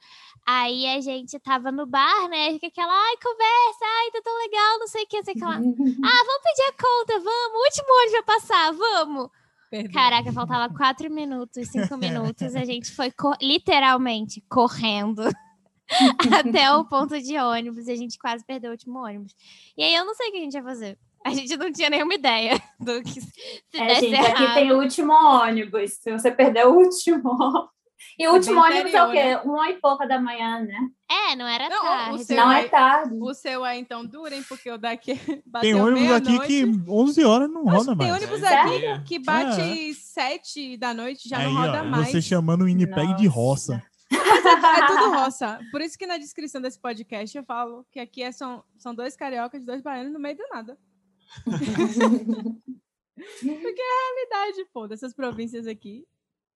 Aí 0.46 0.86
a 0.88 1.00
gente 1.00 1.40
tava 1.40 1.72
no 1.72 1.86
bar, 1.86 2.28
né? 2.30 2.52
Fica 2.54 2.68
aquela, 2.68 2.92
ai, 2.92 3.16
conversa, 3.18 3.86
ai, 4.02 4.12
tá 4.12 4.22
tão 4.24 4.38
legal, 4.40 4.80
não 4.80 4.88
sei 4.88 5.04
o 5.04 5.08
que, 5.08 5.18
não 5.18 5.24
sei 5.24 5.34
o 5.34 5.38
que 5.38 5.44
lá. 5.46 5.56
Ah, 6.06 6.24
vamos 6.26 6.44
pedir 6.44 6.64
a 6.68 6.74
conta, 6.74 7.14
vamos, 7.20 7.54
o 7.60 7.64
último 7.64 7.88
ônibus 7.96 8.12
vai 8.12 8.24
passar, 8.24 8.72
vamos. 8.74 9.30
Perdão. 9.70 9.92
Caraca, 9.94 10.32
faltava 10.34 10.74
quatro 10.74 11.10
minutos, 11.12 11.68
cinco 11.70 11.96
minutos, 11.98 12.56
a 12.56 12.66
gente 12.66 12.92
foi 12.92 13.12
co- 13.12 13.36
literalmente 13.42 14.42
correndo 14.50 15.24
até 16.40 16.72
o 16.74 16.86
ponto 16.86 17.20
de 17.22 17.38
ônibus, 17.38 17.88
e 17.88 17.92
a 17.92 17.96
gente 17.96 18.18
quase 18.18 18.44
perdeu 18.46 18.70
o 18.70 18.74
último 18.74 19.00
ônibus. 19.04 19.34
E 19.78 19.84
aí 19.84 19.94
eu 19.96 20.06
não 20.06 20.14
sei 20.16 20.30
o 20.30 20.32
que 20.32 20.38
a 20.38 20.42
gente 20.42 20.54
ia 20.56 20.64
fazer. 20.64 20.98
A 21.26 21.30
gente 21.32 21.56
não 21.58 21.72
tinha 21.72 21.90
nenhuma 21.90 22.14
ideia 22.14 22.62
do 22.80 23.02
que 23.02 23.22
se 23.22 23.32
É, 23.76 23.96
gente, 23.96 24.14
errado. 24.14 24.32
aqui 24.44 24.54
tem 24.56 24.72
o 24.72 24.80
último 24.80 25.14
ônibus. 25.14 25.94
Se 25.94 26.12
você 26.12 26.32
perder 26.32 26.68
o 26.68 26.74
último, 26.76 27.32
E 28.20 28.28
o 28.28 28.34
último 28.34 28.60
ônibus 28.62 28.94
é 28.94 29.04
o 29.04 29.08
interior, 29.10 29.42
quê? 29.42 29.48
Uma 29.48 29.70
e 29.70 29.80
pouca 29.80 30.06
da 30.06 30.20
manhã, 30.20 30.60
né? 30.60 30.78
É, 31.10 31.36
não 31.38 31.48
era 31.48 31.70
Não, 31.70 31.82
tarde. 31.82 32.36
Não 32.36 32.52
é- 32.52 32.66
é 32.66 32.68
tarde. 32.68 33.16
O 33.20 33.34
seu 33.34 33.66
é 33.66 33.78
então 33.78 34.06
duro, 34.06 34.34
hein? 34.34 34.44
Porque 34.48 34.70
o 34.70 34.78
daqui 34.78 35.16
Tem 35.26 35.42
bateu 35.46 35.78
ônibus 35.84 36.12
aqui 36.12 36.40
que 36.42 36.66
11 36.88 37.24
horas 37.24 37.50
não 37.50 37.64
roda 37.64 37.96
tem 37.96 38.08
mais. 38.10 38.14
ônibus 38.22 38.44
É, 38.44 38.56
aqui 38.58 38.86
é. 38.86 39.00
que 39.04 39.20
bate 39.20 39.62
É. 39.62 39.94
sete 39.94 40.78
da 40.78 40.94
noite, 40.94 41.28
já 41.30 41.38
Aí, 41.38 41.46
não 41.46 41.56
roda 41.56 41.82
ó, 41.82 41.86
mais. 41.86 42.10
Você 42.10 42.22
chamando 42.22 42.64
o 42.64 42.66
Winnipeg 42.66 43.16
de 43.16 43.26
roça. 43.26 43.82
É 44.12 44.86
tudo 44.88 45.16
roça. 45.16 45.60
Por 45.72 45.82
isso 45.82 45.98
que 45.98 46.06
na 46.06 46.18
descrição 46.18 46.62
desse 46.62 46.80
podcast 46.80 47.36
eu 47.38 47.44
falo 47.46 47.86
que 47.92 48.00
aqui 48.00 48.22
é- 48.22 48.32
são, 48.32 48.64
são 48.78 48.94
dois 48.94 49.16
cariocas, 49.16 49.66
dois 49.66 49.82
baianos 49.82 50.12
no 50.14 50.20
meio 50.20 50.36
do 50.38 50.44
nada. 50.54 50.78
Porque 51.44 53.82
é 53.82 53.84
a 53.84 54.38
realidade, 54.38 54.66
pô, 54.74 54.88
dessas 54.88 55.14
províncias 55.14 55.68
aqui. 55.68 56.06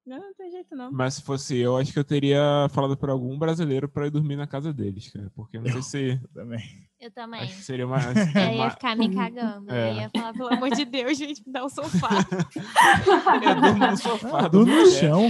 Não, 0.05 0.19
não 0.19 0.33
tem 0.35 0.49
jeito, 0.49 0.73
não. 0.73 0.89
Mas 0.89 1.15
se 1.15 1.21
fosse 1.21 1.57
eu, 1.57 1.75
acho 1.75 1.91
que 1.91 1.99
eu 1.99 2.03
teria 2.03 2.39
falado 2.71 2.95
pra 2.95 3.11
algum 3.11 3.37
brasileiro 3.37 3.89
pra 3.89 4.07
ir 4.07 4.09
dormir 4.09 4.37
na 4.37 4.47
casa 4.47 4.71
deles, 4.71 5.11
cara. 5.11 5.29
Porque 5.35 5.57
eu 5.57 5.61
não 5.61 5.69
sei 5.69 5.81
se. 5.81 6.21
Também. 6.33 6.61
Eu 6.97 7.11
também. 7.11 7.41
Acho 7.41 7.57
que 7.57 7.63
seria 7.63 7.85
mais. 7.85 8.05
Eu 8.33 8.55
ia 8.55 8.69
ficar 8.71 8.95
me 8.95 9.13
cagando. 9.13 9.69
É. 9.69 9.91
Eu 9.91 9.95
ia 9.97 10.09
falar, 10.09 10.31
pelo 10.31 10.53
amor 10.53 10.69
de 10.69 10.85
Deus, 10.85 11.17
gente, 11.17 11.45
me 11.45 11.51
dá 11.51 11.65
um 11.65 11.69
sofá. 11.69 12.07
Eu 13.43 13.61
durmo 13.61 13.85
no 13.85 13.97
sofá. 13.97 14.39
Ah, 14.39 14.49
Tudo 14.49 14.63
durmo 14.65 14.81
no 14.81 14.87
chão. 14.91 15.29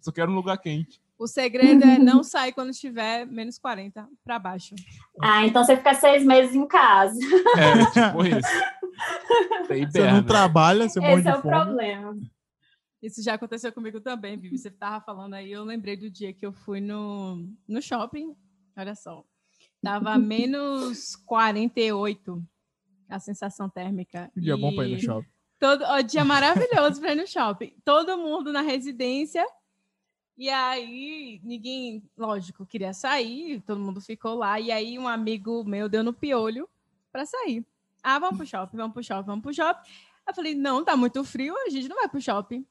Só 0.00 0.10
quero 0.10 0.32
um 0.32 0.36
lugar 0.36 0.56
quente. 0.56 0.98
O 1.22 1.26
segredo 1.28 1.84
é 1.84 1.98
não 1.98 2.22
sair 2.24 2.52
quando 2.52 2.70
estiver 2.70 3.24
menos 3.26 3.56
40 3.58 4.08
pra 4.24 4.40
baixo. 4.40 4.74
Ah, 5.20 5.46
então 5.46 5.64
você 5.64 5.76
fica 5.76 5.94
seis 5.94 6.24
meses 6.24 6.54
em 6.54 6.66
casa. 6.66 7.16
É, 7.56 7.84
tipo 7.94 8.26
isso. 8.26 8.48
Você 9.68 9.86
Você 9.86 10.10
não 10.10 10.22
trabalha, 10.24 10.88
você 10.88 10.98
morre 10.98 11.20
Esse 11.20 11.28
é 11.28 11.36
o 11.36 11.42
fome. 11.42 11.54
problema. 11.54 12.16
Isso 13.00 13.22
já 13.22 13.34
aconteceu 13.34 13.72
comigo 13.72 14.00
também, 14.00 14.36
Vivi. 14.36 14.58
Você 14.58 14.70
tava 14.70 15.04
falando 15.04 15.34
aí, 15.34 15.50
eu 15.52 15.62
lembrei 15.64 15.96
do 15.96 16.10
dia 16.10 16.32
que 16.32 16.44
eu 16.44 16.52
fui 16.52 16.80
no, 16.80 17.48
no 17.68 17.80
shopping. 17.80 18.34
Olha 18.76 18.94
só. 18.96 19.24
Tava 19.80 20.18
menos 20.18 21.14
48 21.16 22.42
a 23.08 23.18
sensação 23.20 23.68
térmica. 23.68 24.28
Dia 24.36 24.56
bom 24.56 24.74
pra 24.74 24.86
ir 24.86 24.92
no 24.92 24.96
E 24.96 25.02
shopping. 25.02 25.28
Todo, 25.60 25.84
ó, 25.84 26.00
dia 26.00 26.24
maravilhoso 26.24 27.00
pra 27.00 27.12
ir 27.12 27.16
no 27.16 27.26
shopping. 27.28 27.72
Todo 27.84 28.18
mundo 28.18 28.52
na 28.52 28.60
residência. 28.62 29.46
E 30.36 30.48
aí, 30.48 31.40
ninguém, 31.44 32.02
lógico, 32.16 32.66
queria 32.66 32.92
sair, 32.92 33.60
todo 33.62 33.80
mundo 33.80 34.00
ficou 34.00 34.34
lá. 34.34 34.58
E 34.58 34.70
aí, 34.70 34.98
um 34.98 35.06
amigo 35.06 35.64
meu 35.64 35.88
deu 35.88 36.02
no 36.02 36.12
piolho 36.12 36.68
pra 37.10 37.26
sair. 37.26 37.64
Ah, 38.02 38.18
vamos 38.18 38.38
pro 38.38 38.46
shopping, 38.46 38.76
vamos 38.76 38.92
pro 38.94 39.02
shopping, 39.02 39.26
vamos 39.26 39.42
pro 39.42 39.54
shopping. 39.54 39.88
Eu 40.26 40.34
falei, 40.34 40.54
não, 40.54 40.84
tá 40.84 40.96
muito 40.96 41.22
frio, 41.24 41.54
a 41.66 41.70
gente 41.70 41.88
não 41.88 41.96
vai 41.96 42.08
pro 42.08 42.20
shopping. 42.20 42.66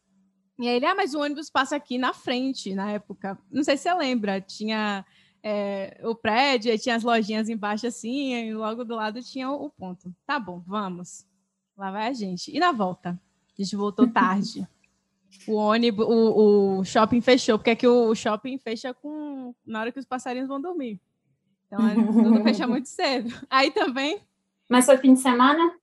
E 0.60 0.68
aí 0.68 0.76
ele, 0.76 0.86
ah, 0.86 0.96
mas 0.96 1.14
o 1.14 1.20
ônibus 1.20 1.50
passa 1.50 1.76
aqui 1.76 1.98
na 1.98 2.14
frente, 2.14 2.76
na 2.76 2.92
época. 2.92 3.38
Não 3.50 3.64
sei 3.64 3.78
se 3.78 3.84
você 3.84 3.94
lembra, 3.94 4.42
tinha 4.42 5.06
é, 5.44 6.00
o 6.04 6.14
prédio, 6.14 6.78
tinha 6.78 6.96
as 6.96 7.04
lojinhas 7.04 7.50
embaixo 7.50 7.88
assim, 7.88 8.34
e 8.34 8.54
logo 8.54 8.84
do 8.84 8.96
lado 8.96 9.22
tinha 9.22 9.50
o, 9.50 9.66
o 9.66 9.70
ponto. 9.70 10.14
Tá 10.26 10.40
bom, 10.40 10.62
vamos. 10.66 11.26
Lá 11.78 11.92
vai 11.92 12.08
a 12.08 12.14
gente. 12.14 12.56
E 12.56 12.60
na 12.60 12.72
volta? 12.72 13.20
A 13.58 13.62
gente 13.62 13.76
voltou 13.76 14.08
tarde. 14.08 14.68
O 15.48 15.56
ônibus, 15.56 16.06
o, 16.08 16.80
o 16.80 16.84
shopping 16.86 17.22
fechou, 17.22 17.58
porque 17.58 17.72
aqui 17.72 17.88
o 17.88 18.14
shopping 18.14 18.58
fecha 18.58 18.94
com 18.94 19.56
na 19.66 19.80
hora 19.82 19.92
que 19.92 20.00
os 20.00 20.06
passarinhos 20.06 20.48
vão 20.48 20.62
dormir. 20.62 21.00
Então, 21.68 21.88
é, 21.88 21.96
tudo 21.96 22.44
fecha 22.44 22.68
muito 22.68 22.88
cedo. 22.90 23.34
Aí 23.50 23.72
também, 23.72 24.20
Mas 24.70 24.86
foi 24.86 24.98
fim 24.98 25.14
de 25.14 25.20
semana? 25.22 25.74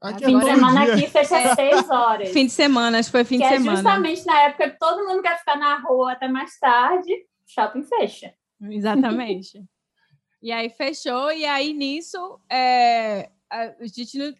Aqui 0.00 0.24
Fim 0.26 0.34
é 0.36 0.38
de 0.38 0.44
todo 0.44 0.54
semana 0.54 0.84
dia. 0.84 0.94
aqui 0.94 1.06
fecha 1.08 1.38
às 1.38 1.54
seis 1.54 1.88
horas. 1.90 2.28
fim 2.28 2.46
de 2.46 2.52
semana, 2.52 2.98
acho 2.98 3.08
que 3.08 3.12
foi 3.12 3.24
fim 3.24 3.38
que 3.38 3.46
de 3.48 3.54
é 3.54 3.56
semana. 3.56 3.76
justamente 3.76 4.26
na 4.26 4.40
época 4.42 4.70
que 4.70 4.78
todo 4.78 5.06
mundo 5.06 5.22
quer 5.22 5.38
ficar 5.38 5.56
na 5.56 5.78
rua 5.78 6.12
até 6.12 6.28
mais 6.28 6.58
tarde, 6.58 7.10
shopping 7.46 7.82
fecha. 7.82 8.34
Exatamente. 8.60 9.64
e 10.42 10.52
aí 10.52 10.68
fechou, 10.68 11.32
e 11.32 11.44
aí 11.46 11.72
nisso 11.72 12.38
é, 12.50 13.30
a 13.50 13.86
gente 13.86 14.18
não 14.18 14.34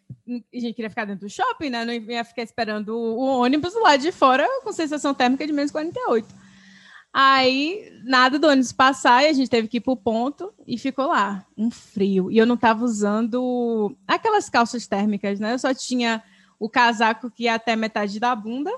a 0.54 0.58
gente 0.58 0.74
queria 0.74 0.90
ficar 0.90 1.04
dentro 1.04 1.26
do 1.26 1.30
shopping, 1.30 1.70
né? 1.70 1.84
Não 1.84 1.92
ia 1.92 2.24
ficar 2.24 2.42
esperando 2.42 2.88
o, 2.88 3.40
ônibus 3.40 3.74
lado 3.74 4.00
de 4.00 4.10
fora 4.10 4.46
com 4.62 4.72
sensação 4.72 5.14
térmica 5.14 5.46
de 5.46 5.52
menos 5.52 5.70
48. 5.70 6.26
Aí, 7.12 7.90
nada 8.04 8.38
do 8.38 8.46
ônibus 8.46 8.72
passar 8.72 9.24
e 9.24 9.28
a 9.28 9.32
gente 9.32 9.48
teve 9.48 9.68
que 9.68 9.78
ir 9.78 9.80
pro 9.80 9.96
ponto 9.96 10.52
e 10.66 10.76
ficou 10.76 11.06
lá, 11.06 11.46
um 11.56 11.70
frio. 11.70 12.30
E 12.30 12.36
eu 12.36 12.44
não 12.44 12.56
tava 12.56 12.84
usando 12.84 13.96
aquelas 14.06 14.50
calças 14.50 14.86
térmicas, 14.86 15.40
né? 15.40 15.54
Eu 15.54 15.58
só 15.58 15.72
tinha 15.72 16.22
o 16.58 16.68
casaco 16.68 17.30
que 17.30 17.44
ia 17.44 17.54
até 17.54 17.76
metade 17.76 18.20
da 18.20 18.34
bunda. 18.34 18.70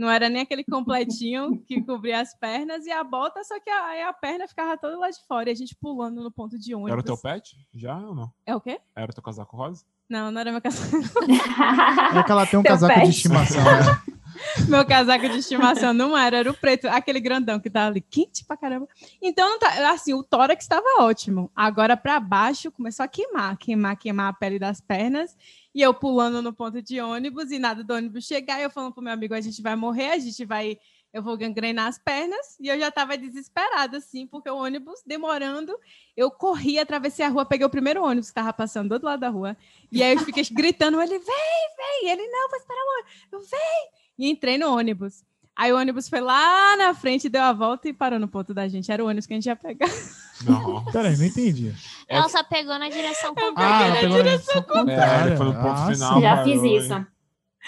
Não 0.00 0.10
era 0.10 0.30
nem 0.30 0.40
aquele 0.40 0.64
completinho 0.64 1.62
que 1.66 1.82
cobria 1.82 2.22
as 2.22 2.34
pernas 2.34 2.86
e 2.86 2.90
a 2.90 3.04
bota, 3.04 3.44
só 3.44 3.60
que 3.60 3.68
a, 3.68 3.84
aí 3.84 4.02
a 4.02 4.14
perna 4.14 4.48
ficava 4.48 4.74
toda 4.78 4.98
lá 4.98 5.10
de 5.10 5.18
fora. 5.28 5.50
E 5.50 5.52
a 5.52 5.54
gente 5.54 5.76
pulando 5.76 6.22
no 6.22 6.30
ponto 6.32 6.58
de 6.58 6.74
ônibus. 6.74 6.92
Era 6.92 7.00
o 7.00 7.04
teu 7.04 7.18
pet? 7.18 7.54
Já 7.74 7.98
ou 7.98 8.14
não? 8.14 8.32
É 8.46 8.56
o 8.56 8.60
quê? 8.62 8.80
Era 8.96 9.10
o 9.10 9.14
teu 9.14 9.22
casaco 9.22 9.54
rosa? 9.54 9.84
Não, 10.08 10.30
não 10.30 10.40
era 10.40 10.50
meu 10.52 10.62
casaco. 10.62 10.96
É 12.16 12.22
que 12.22 12.32
ela 12.32 12.46
tem 12.46 12.58
um 12.58 12.62
Teu 12.62 12.72
casaco 12.72 12.94
pet. 12.94 13.04
de 13.04 13.10
estimação. 13.14 13.62
né? 13.62 14.02
Meu 14.68 14.86
casaco 14.86 15.28
de 15.28 15.38
estimação 15.38 15.92
não 15.92 16.16
era, 16.16 16.38
era 16.38 16.50
o 16.50 16.54
preto, 16.54 16.86
aquele 16.88 17.20
grandão 17.20 17.60
que 17.60 17.68
tava 17.68 17.88
ali, 17.88 18.00
quente 18.00 18.44
pra 18.44 18.56
caramba. 18.56 18.88
Então, 19.20 19.46
não 19.46 19.58
tá, 19.58 19.92
assim, 19.92 20.14
o 20.14 20.22
tórax 20.22 20.64
estava 20.64 21.02
ótimo. 21.02 21.50
Agora, 21.54 21.94
para 21.96 22.18
baixo, 22.18 22.70
começou 22.72 23.04
a 23.04 23.08
queimar, 23.08 23.56
queimar, 23.58 23.96
queimar 23.96 24.28
a 24.28 24.32
pele 24.32 24.58
das 24.58 24.80
pernas. 24.80 25.36
E 25.74 25.82
eu 25.82 25.94
pulando 25.94 26.42
no 26.42 26.52
ponto 26.52 26.82
de 26.82 27.00
ônibus 27.00 27.50
e 27.50 27.58
nada 27.58 27.84
do 27.84 27.94
ônibus 27.94 28.24
chegar. 28.24 28.58
E 28.60 28.64
eu 28.64 28.70
falando 28.70 28.92
pro 28.92 29.02
meu 29.02 29.12
amigo, 29.12 29.34
a 29.34 29.40
gente 29.40 29.62
vai 29.62 29.76
morrer, 29.76 30.10
a 30.10 30.18
gente 30.18 30.44
vai... 30.44 30.78
Eu 31.12 31.24
vou 31.24 31.36
gangrenar 31.36 31.88
as 31.88 31.98
pernas. 31.98 32.56
E 32.60 32.68
eu 32.68 32.78
já 32.78 32.88
tava 32.90 33.18
desesperada, 33.18 33.96
assim, 33.96 34.28
porque 34.28 34.48
o 34.48 34.56
ônibus 34.56 35.02
demorando. 35.04 35.76
Eu 36.16 36.30
corri, 36.30 36.78
atravessei 36.78 37.24
a 37.24 37.28
rua, 37.28 37.44
peguei 37.44 37.66
o 37.66 37.70
primeiro 37.70 38.04
ônibus 38.04 38.28
que 38.28 38.34
tava 38.34 38.52
passando 38.52 38.90
do 38.90 38.92
outro 38.92 39.08
lado 39.08 39.20
da 39.20 39.28
rua. 39.28 39.56
E 39.90 40.02
aí 40.04 40.14
eu 40.14 40.20
fiquei 40.20 40.44
gritando, 40.52 41.02
ele, 41.02 41.18
vem, 41.18 41.26
vem. 41.26 42.06
E 42.06 42.10
ele, 42.10 42.28
não, 42.28 42.48
vou 42.48 42.58
esperar 42.58 42.80
o 42.80 42.92
ônibus. 42.94 43.12
Eu, 43.32 43.40
vem 43.40 43.90
e 44.20 44.30
entrei 44.30 44.58
no 44.58 44.76
ônibus. 44.76 45.24
Aí 45.56 45.72
o 45.72 45.78
ônibus 45.78 46.08
foi 46.08 46.20
lá 46.20 46.76
na 46.76 46.94
frente, 46.94 47.28
deu 47.28 47.42
a 47.42 47.52
volta 47.52 47.88
e 47.88 47.92
parou 47.92 48.18
no 48.18 48.28
ponto 48.28 48.52
da 48.52 48.68
gente. 48.68 48.92
Era 48.92 49.02
o 49.02 49.08
ônibus 49.08 49.26
que 49.26 49.32
a 49.32 49.36
gente 49.36 49.46
ia 49.46 49.56
pegar. 49.56 49.88
Não. 50.44 50.84
Peraí, 50.92 51.16
não 51.16 51.24
entendi. 51.24 51.74
É- 52.08 52.16
Ela 52.16 52.28
só 52.28 52.42
pegou 52.44 52.78
na 52.78 52.88
direção 52.88 53.32
Ah, 53.36 53.40
contrária. 53.40 53.84
ela 53.86 54.00
pegou 54.00 54.16
na 54.18 54.22
direção 54.22 54.56
É, 54.56 54.62
contrária. 54.62 55.26
ele 55.28 55.36
foi 55.36 55.46
no 55.46 55.54
ponto 55.54 55.66
Ah, 55.68 55.92
final. 55.92 56.20
Já 56.20 56.36
parou, 56.36 56.44
fiz 56.52 56.62
hein? 56.62 56.76
isso. 56.76 57.06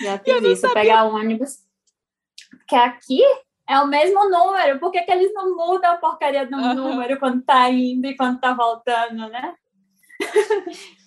Já 0.00 0.18
fiz 0.18 0.42
isso. 0.44 0.72
Pegar 0.72 1.04
o 1.04 1.14
ônibus. 1.14 1.58
Porque 2.50 2.74
aqui 2.74 3.20
é 3.68 3.78
o 3.80 3.86
mesmo 3.86 4.28
número. 4.28 4.78
Por 4.78 4.90
que, 4.90 5.02
que 5.02 5.10
eles 5.12 5.32
não 5.34 5.54
mudam 5.56 5.92
a 5.92 5.96
porcaria 5.96 6.46
do 6.46 6.54
Aham. 6.56 6.74
número 6.74 7.18
quando 7.18 7.42
tá 7.42 7.68
indo 7.70 8.06
e 8.06 8.16
quando 8.16 8.40
tá 8.40 8.52
voltando, 8.54 9.28
né? 9.28 9.54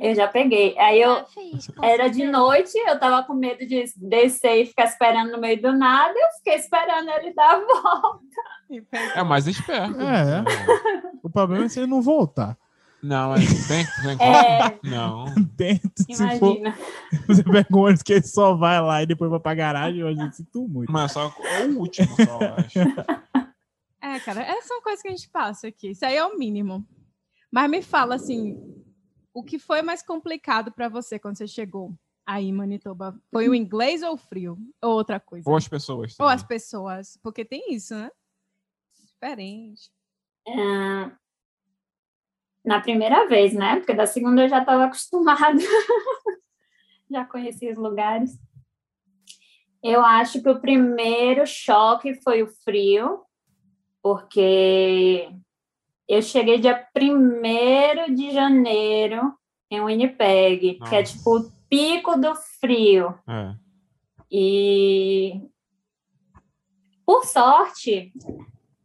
Eu 0.00 0.14
já 0.14 0.28
peguei. 0.28 0.78
Aí 0.78 1.00
eu 1.00 1.24
fiz, 1.26 1.68
com 1.68 1.84
era 1.84 2.08
de 2.08 2.24
noite, 2.24 2.76
eu 2.76 2.98
tava 2.98 3.26
com 3.26 3.34
medo 3.34 3.66
de 3.66 3.84
descer 3.96 4.62
e 4.62 4.66
ficar 4.66 4.84
esperando 4.84 5.32
no 5.32 5.38
meio 5.38 5.60
do 5.60 5.72
nada. 5.72 6.14
Eu 6.14 6.30
fiquei 6.38 6.54
esperando 6.54 7.08
ele 7.10 7.32
dar 7.34 7.54
a 7.54 7.58
volta. 7.60 8.18
É 9.14 9.22
mais 9.22 9.46
esperto. 9.46 10.00
É. 10.00 10.44
O 11.22 11.30
problema 11.30 11.64
é 11.64 11.68
se 11.68 11.80
ele 11.80 11.86
não 11.86 12.02
voltar. 12.02 12.56
Não, 13.02 13.30
mas 13.30 13.68
tem, 13.68 13.86
tem 14.02 14.18
como? 14.18 14.36
É, 14.36 14.78
Não. 14.82 15.26
Tenta, 15.56 16.02
se 16.02 16.38
for, 16.38 16.56
imagina. 16.56 16.78
você 17.28 17.44
pega 17.44 17.68
um 17.72 17.78
ônibus 17.78 18.02
que 18.02 18.12
ele 18.12 18.26
só 18.26 18.54
vai 18.54 18.80
lá 18.80 19.02
e 19.02 19.06
depois 19.06 19.30
vai 19.30 19.38
pra 19.38 19.54
garagem, 19.54 20.00
eu 20.00 20.14
já 20.14 20.30
sinto 20.32 20.66
muito. 20.66 20.90
Mas 20.90 21.12
só 21.12 21.32
é 21.44 21.64
o 21.64 21.78
último, 21.78 22.08
só, 22.16 22.40
eu 22.40 22.54
acho. 22.54 22.78
É, 24.00 24.18
cara, 24.20 24.42
essas 24.42 24.66
são 24.66 24.80
coisas 24.82 25.02
que 25.02 25.08
a 25.08 25.10
gente 25.10 25.28
passa 25.28 25.68
aqui. 25.68 25.90
Isso 25.90 26.04
aí 26.04 26.16
é 26.16 26.24
o 26.24 26.36
mínimo. 26.38 26.86
Mas 27.50 27.70
me 27.70 27.82
fala, 27.82 28.14
assim, 28.16 28.56
o 29.38 29.42
que 29.44 29.58
foi 29.58 29.82
mais 29.82 30.02
complicado 30.02 30.72
para 30.72 30.88
você 30.88 31.16
quando 31.16 31.36
você 31.36 31.46
chegou 31.46 31.94
aí 32.26 32.46
em 32.46 32.52
Manitoba? 32.52 33.16
Foi 33.30 33.48
o 33.48 33.54
inglês 33.54 34.02
ou 34.02 34.14
o 34.14 34.16
frio? 34.16 34.58
Ou 34.82 34.94
outra 34.94 35.20
coisa? 35.20 35.48
Ou 35.48 35.56
as 35.56 35.68
pessoas. 35.68 36.12
Ou 36.12 36.16
também. 36.16 36.34
as 36.34 36.42
pessoas? 36.42 37.18
Porque 37.22 37.44
tem 37.44 37.72
isso, 37.72 37.94
né? 37.94 38.10
Diferente. 39.00 39.92
Ah, 40.48 41.16
na 42.64 42.80
primeira 42.80 43.28
vez, 43.28 43.54
né? 43.54 43.76
Porque 43.76 43.94
da 43.94 44.06
segunda 44.06 44.42
eu 44.42 44.48
já 44.48 44.58
estava 44.58 44.86
acostumada. 44.86 45.58
já 47.08 47.24
conheci 47.24 47.70
os 47.70 47.78
lugares. 47.78 48.36
Eu 49.80 50.04
acho 50.04 50.42
que 50.42 50.48
o 50.48 50.60
primeiro 50.60 51.46
choque 51.46 52.14
foi 52.22 52.42
o 52.42 52.48
frio, 52.48 53.22
porque 54.02 55.30
eu 56.08 56.22
cheguei 56.22 56.58
dia 56.58 56.86
1 56.96 58.14
de 58.14 58.30
janeiro 58.30 59.34
em 59.70 59.80
Winnipeg, 59.82 60.74
que 60.74 60.94
é 60.94 61.00
Nossa. 61.00 61.02
tipo 61.02 61.36
o 61.36 61.52
pico 61.68 62.16
do 62.18 62.34
frio. 62.34 63.14
É. 63.28 63.54
E 64.30 65.42
por 67.04 67.24
sorte, 67.24 68.12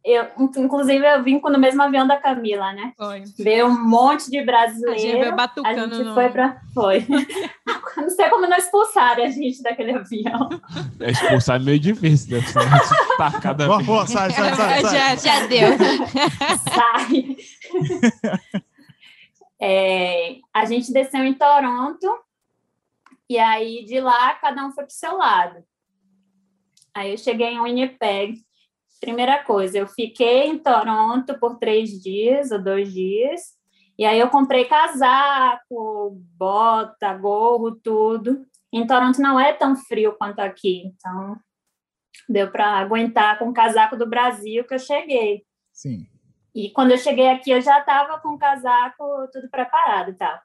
Eu, 0.04 0.26
inclusive, 0.58 1.02
eu 1.02 1.22
vim 1.22 1.40
no 1.40 1.58
mesmo 1.58 1.80
avião 1.82 2.06
da 2.06 2.18
Camila, 2.18 2.74
né? 2.74 2.92
Foi. 2.94 3.24
Veio 3.38 3.68
um 3.68 3.88
monte 3.88 4.30
de 4.30 4.42
A 4.92 4.98
gente 4.98 5.12
veio 5.12 5.32
A 5.32 5.36
batucando 5.36 5.94
gente 5.94 6.04
no... 6.04 6.14
foi 6.14 6.28
pra. 6.28 6.60
Foi. 6.74 7.06
não 7.96 8.10
sei 8.10 8.28
como 8.28 8.46
não 8.46 8.56
expulsaram 8.58 9.24
a 9.24 9.28
gente 9.30 9.62
daquele 9.62 9.92
avião. 9.92 10.50
É 11.00 11.10
expulsar 11.10 11.56
é 11.58 11.64
meio 11.64 11.80
difícil, 11.80 12.32
deve 12.38 12.46
ser 12.46 12.60
tacada. 13.16 13.66
Boa, 13.66 13.82
boa, 13.82 14.06
sai, 14.06 14.30
sai, 14.30 14.54
sai. 14.54 14.82
sai. 14.84 14.92
Já- 14.92 15.16
Já 15.16 15.46
deu. 15.46 15.68
Sai. 16.74 17.36
É, 19.58 20.36
a 20.52 20.66
gente 20.66 20.92
desceu 20.92 21.24
em 21.24 21.32
Toronto. 21.32 22.06
E 23.26 23.38
aí, 23.38 23.86
de 23.86 24.00
lá, 24.00 24.34
cada 24.34 24.66
um 24.66 24.70
foi 24.72 24.84
pro 24.84 24.92
seu 24.92 25.16
lado. 25.16 25.64
Aí 26.92 27.12
eu 27.12 27.16
cheguei 27.16 27.48
em 27.48 27.62
Winnipeg. 27.62 28.44
Primeira 29.04 29.44
coisa, 29.44 29.76
eu 29.76 29.86
fiquei 29.86 30.44
em 30.44 30.58
Toronto 30.58 31.38
por 31.38 31.58
três 31.58 31.90
dias 32.02 32.50
ou 32.50 32.58
dois 32.58 32.90
dias. 32.90 33.42
E 33.98 34.04
aí 34.06 34.18
eu 34.18 34.30
comprei 34.30 34.64
casaco, 34.64 36.18
bota, 36.38 37.12
gorro, 37.12 37.72
tudo. 37.72 38.46
Em 38.72 38.86
Toronto 38.86 39.20
não 39.20 39.38
é 39.38 39.52
tão 39.52 39.76
frio 39.76 40.16
quanto 40.16 40.40
aqui, 40.40 40.86
então 40.86 41.36
deu 42.26 42.50
para 42.50 42.78
aguentar 42.78 43.38
com 43.38 43.50
o 43.50 43.52
casaco 43.52 43.94
do 43.94 44.08
Brasil 44.08 44.64
que 44.64 44.72
eu 44.72 44.78
cheguei. 44.78 45.44
Sim. 45.70 46.06
E 46.54 46.70
quando 46.70 46.92
eu 46.92 46.98
cheguei 46.98 47.28
aqui, 47.28 47.50
eu 47.50 47.60
já 47.60 47.80
estava 47.80 48.18
com 48.20 48.30
o 48.30 48.38
casaco 48.38 49.28
tudo 49.30 49.50
preparado 49.50 50.12
e 50.12 50.14
tal. 50.14 50.40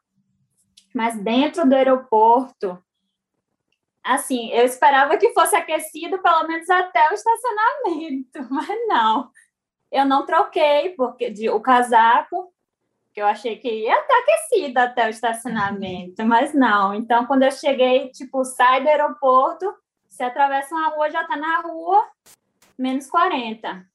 Mas 0.94 1.18
dentro 1.24 1.66
do 1.66 1.76
aeroporto, 1.76 2.78
assim, 4.04 4.52
eu 4.52 4.66
esperava 4.66 5.18
que 5.18 5.34
fosse 5.34 5.56
aquecido 5.56 6.20
pelo 6.20 6.48
menos 6.48 6.70
até 6.70 7.10
o 7.10 7.14
estacionamento, 7.14 8.48
mas 8.50 8.88
não. 8.88 9.32
Eu 9.92 10.06
não 10.06 10.26
troquei 10.26 10.90
porque 10.96 11.30
de, 11.30 11.50
o 11.50 11.60
casaco, 11.60 12.54
que 13.14 13.22
eu 13.22 13.26
achei 13.26 13.58
que 13.58 13.68
ia 13.68 14.00
estar 14.00 14.18
aquecido 14.20 14.78
até 14.78 15.08
o 15.08 15.10
estacionamento, 15.10 16.24
mas 16.26 16.54
não. 16.54 16.94
Então, 16.94 17.26
quando 17.26 17.44
eu 17.44 17.52
cheguei, 17.52 18.10
tipo, 18.10 18.44
sai 18.44 18.82
do 18.82 18.90
aeroporto, 18.90 19.74
você 20.08 20.24
atravessa 20.24 20.76
uma 20.76 20.90
rua, 20.90 21.10
já 21.10 21.22
está 21.22 21.36
na 21.36 21.62
rua, 21.62 22.08
menos 22.78 23.08
40. 23.10 23.86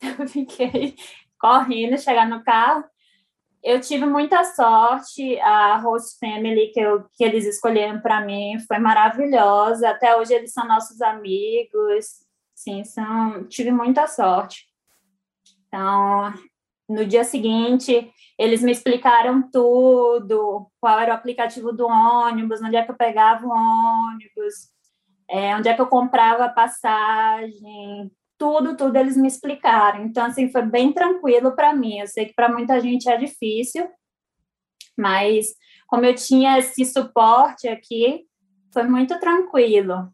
Eu 0.18 0.28
fiquei 0.28 0.96
correndo, 1.38 1.98
chegar 1.98 2.28
no 2.28 2.42
carro. 2.42 2.84
Eu 3.66 3.80
tive 3.80 4.06
muita 4.06 4.44
sorte, 4.44 5.40
a 5.40 5.76
host 5.78 6.20
family 6.20 6.68
que, 6.68 6.78
eu, 6.78 7.04
que 7.14 7.24
eles 7.24 7.44
escolheram 7.44 8.00
para 8.00 8.20
mim 8.20 8.60
foi 8.60 8.78
maravilhosa. 8.78 9.90
Até 9.90 10.16
hoje 10.16 10.32
eles 10.32 10.52
são 10.52 10.68
nossos 10.68 11.02
amigos. 11.02 12.06
Sim, 12.54 12.84
são, 12.84 13.42
tive 13.48 13.72
muita 13.72 14.06
sorte. 14.06 14.66
Então, 15.66 16.32
no 16.88 17.04
dia 17.04 17.24
seguinte, 17.24 18.08
eles 18.38 18.62
me 18.62 18.70
explicaram 18.70 19.50
tudo, 19.50 20.70
qual 20.80 21.00
era 21.00 21.10
o 21.10 21.16
aplicativo 21.16 21.72
do 21.72 21.88
ônibus, 21.88 22.62
onde 22.62 22.76
é 22.76 22.84
que 22.84 22.92
eu 22.92 22.96
pegava 22.96 23.44
o 23.44 23.50
ônibus, 23.50 24.70
é, 25.28 25.56
onde 25.56 25.68
é 25.68 25.74
que 25.74 25.80
eu 25.80 25.88
comprava 25.88 26.44
a 26.44 26.48
passagem, 26.48 28.12
tudo, 28.38 28.76
tudo 28.76 28.96
eles 28.96 29.16
me 29.16 29.28
explicaram. 29.28 30.04
Então, 30.04 30.26
assim, 30.26 30.50
foi 30.50 30.62
bem 30.62 30.92
tranquilo 30.92 31.54
para 31.54 31.74
mim. 31.74 31.98
Eu 31.98 32.06
sei 32.06 32.26
que 32.26 32.34
para 32.34 32.48
muita 32.48 32.80
gente 32.80 33.08
é 33.08 33.16
difícil, 33.16 33.88
mas 34.96 35.54
como 35.86 36.04
eu 36.04 36.14
tinha 36.14 36.58
esse 36.58 36.84
suporte 36.84 37.68
aqui, 37.68 38.24
foi 38.72 38.84
muito 38.84 39.18
tranquilo. 39.18 40.12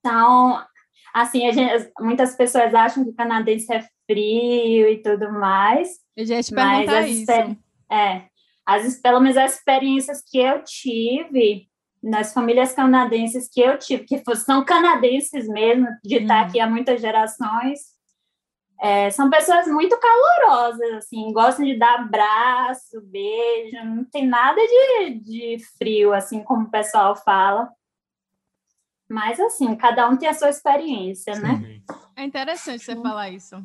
Então, 0.00 0.64
assim, 1.12 1.50
gente, 1.52 1.90
muitas 2.00 2.36
pessoas 2.36 2.74
acham 2.74 3.04
que 3.04 3.10
o 3.10 3.14
canadense 3.14 3.72
é 3.72 3.86
frio 4.06 4.88
e 4.88 5.02
tudo 5.02 5.32
mais. 5.32 5.98
Eu 6.16 6.24
já 6.24 6.36
ia 6.36 6.42
te 6.42 6.54
Mas 6.54 6.88
as 6.88 7.06
isso. 7.08 7.32
É, 7.90 8.24
as, 8.64 8.96
pelo 8.96 9.20
menos 9.20 9.36
as 9.36 9.56
experiências 9.56 10.22
que 10.22 10.38
eu 10.38 10.62
tive 10.64 11.68
nas 12.06 12.32
famílias 12.32 12.72
canadenses 12.72 13.48
que 13.52 13.60
eu 13.60 13.76
tive, 13.76 14.04
que 14.04 14.22
são 14.36 14.64
canadenses 14.64 15.48
mesmo, 15.48 15.88
de 16.04 16.18
estar 16.18 16.42
Uhum. 16.42 16.48
aqui 16.48 16.60
há 16.60 16.70
muitas 16.70 17.00
gerações, 17.00 17.80
é, 18.80 19.10
são 19.10 19.28
pessoas 19.28 19.66
muito 19.66 19.98
calorosas, 19.98 20.92
assim, 20.98 21.32
gostam 21.32 21.64
de 21.64 21.76
dar 21.76 22.00
abraço, 22.00 23.00
beijo, 23.02 23.76
não 23.84 24.04
tem 24.04 24.24
nada 24.26 24.60
de, 24.60 25.14
de 25.14 25.58
frio, 25.76 26.12
assim 26.12 26.44
como 26.44 26.66
o 26.66 26.70
pessoal 26.70 27.16
fala. 27.16 27.70
Mas, 29.08 29.40
assim, 29.40 29.74
cada 29.74 30.08
um 30.08 30.16
tem 30.16 30.28
a 30.28 30.34
sua 30.34 30.50
experiência, 30.50 31.34
né? 31.36 31.80
É 32.14 32.22
interessante 32.22 32.84
você 32.84 32.94
falar 32.94 33.30
isso, 33.30 33.62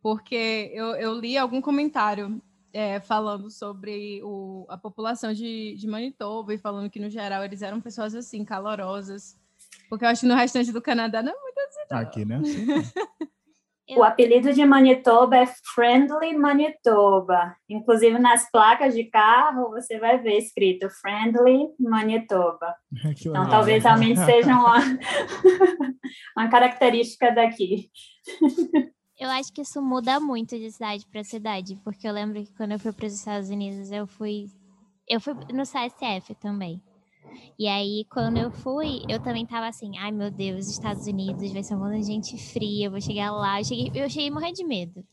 porque 0.00 0.70
eu, 0.72 0.94
eu 0.96 1.14
li 1.14 1.36
algum 1.36 1.60
comentário 1.60 2.40
é, 2.76 3.00
falando 3.00 3.50
sobre 3.50 4.20
o, 4.22 4.66
a 4.68 4.76
população 4.76 5.32
de, 5.32 5.74
de 5.76 5.86
Manitoba 5.86 6.52
e 6.52 6.58
falando 6.58 6.90
que, 6.90 7.00
no 7.00 7.08
geral, 7.08 7.42
eles 7.42 7.62
eram 7.62 7.80
pessoas 7.80 8.14
assim, 8.14 8.44
calorosas. 8.44 9.40
Porque 9.88 10.04
eu 10.04 10.08
acho 10.10 10.20
que 10.20 10.26
no 10.26 10.34
restante 10.34 10.70
do 10.70 10.82
Canadá 10.82 11.22
não 11.22 11.32
é 11.32 11.40
muito 11.40 11.56
Aqui, 11.90 12.24
né? 12.24 12.40
O 13.88 14.02
apelido 14.02 14.52
de 14.52 14.64
Manitoba 14.64 15.36
é 15.36 15.46
Friendly 15.46 16.36
Manitoba. 16.36 17.54
Inclusive, 17.68 18.18
nas 18.18 18.50
placas 18.50 18.96
de 18.96 19.04
carro, 19.04 19.70
você 19.70 19.96
vai 20.00 20.18
ver 20.18 20.38
escrito 20.38 20.90
Friendly 20.90 21.68
Manitoba. 21.78 22.74
Que 23.16 23.28
Então, 23.28 23.44
legal. 23.44 23.48
talvez 23.48 23.84
realmente 23.84 24.18
seja 24.26 24.52
uma, 24.52 24.78
uma 26.36 26.48
característica 26.48 27.30
daqui. 27.30 27.88
Eu 29.18 29.30
acho 29.30 29.50
que 29.52 29.62
isso 29.62 29.80
muda 29.80 30.20
muito 30.20 30.58
de 30.58 30.70
cidade 30.70 31.06
para 31.06 31.24
cidade, 31.24 31.80
porque 31.82 32.06
eu 32.06 32.12
lembro 32.12 32.44
que 32.44 32.52
quando 32.54 32.72
eu 32.72 32.78
fui 32.78 32.92
para 32.92 33.06
os 33.06 33.14
Estados 33.14 33.48
Unidos, 33.48 33.90
eu 33.90 34.06
fui 34.06 34.50
eu 35.08 35.20
fui 35.20 35.34
no 35.52 35.62
CSF 35.62 36.34
também. 36.34 36.82
E 37.58 37.66
aí, 37.68 38.04
quando 38.10 38.36
eu 38.36 38.50
fui, 38.50 39.02
eu 39.08 39.18
também 39.20 39.46
tava 39.46 39.66
assim, 39.66 39.96
ai 39.98 40.10
meu 40.10 40.30
Deus, 40.30 40.68
Estados 40.68 41.06
Unidos 41.06 41.52
vai 41.52 41.62
ser 41.62 41.74
um 41.74 41.78
monte 41.78 42.00
de 42.00 42.06
gente 42.06 42.36
fria, 42.52 42.86
eu 42.86 42.90
vou 42.90 43.00
chegar 43.00 43.30
lá. 43.32 43.60
Eu 43.60 43.64
cheguei, 43.64 43.90
eu 43.94 44.10
cheguei 44.10 44.28
a 44.28 44.32
morrer 44.32 44.52
de 44.52 44.64
medo. 44.64 45.04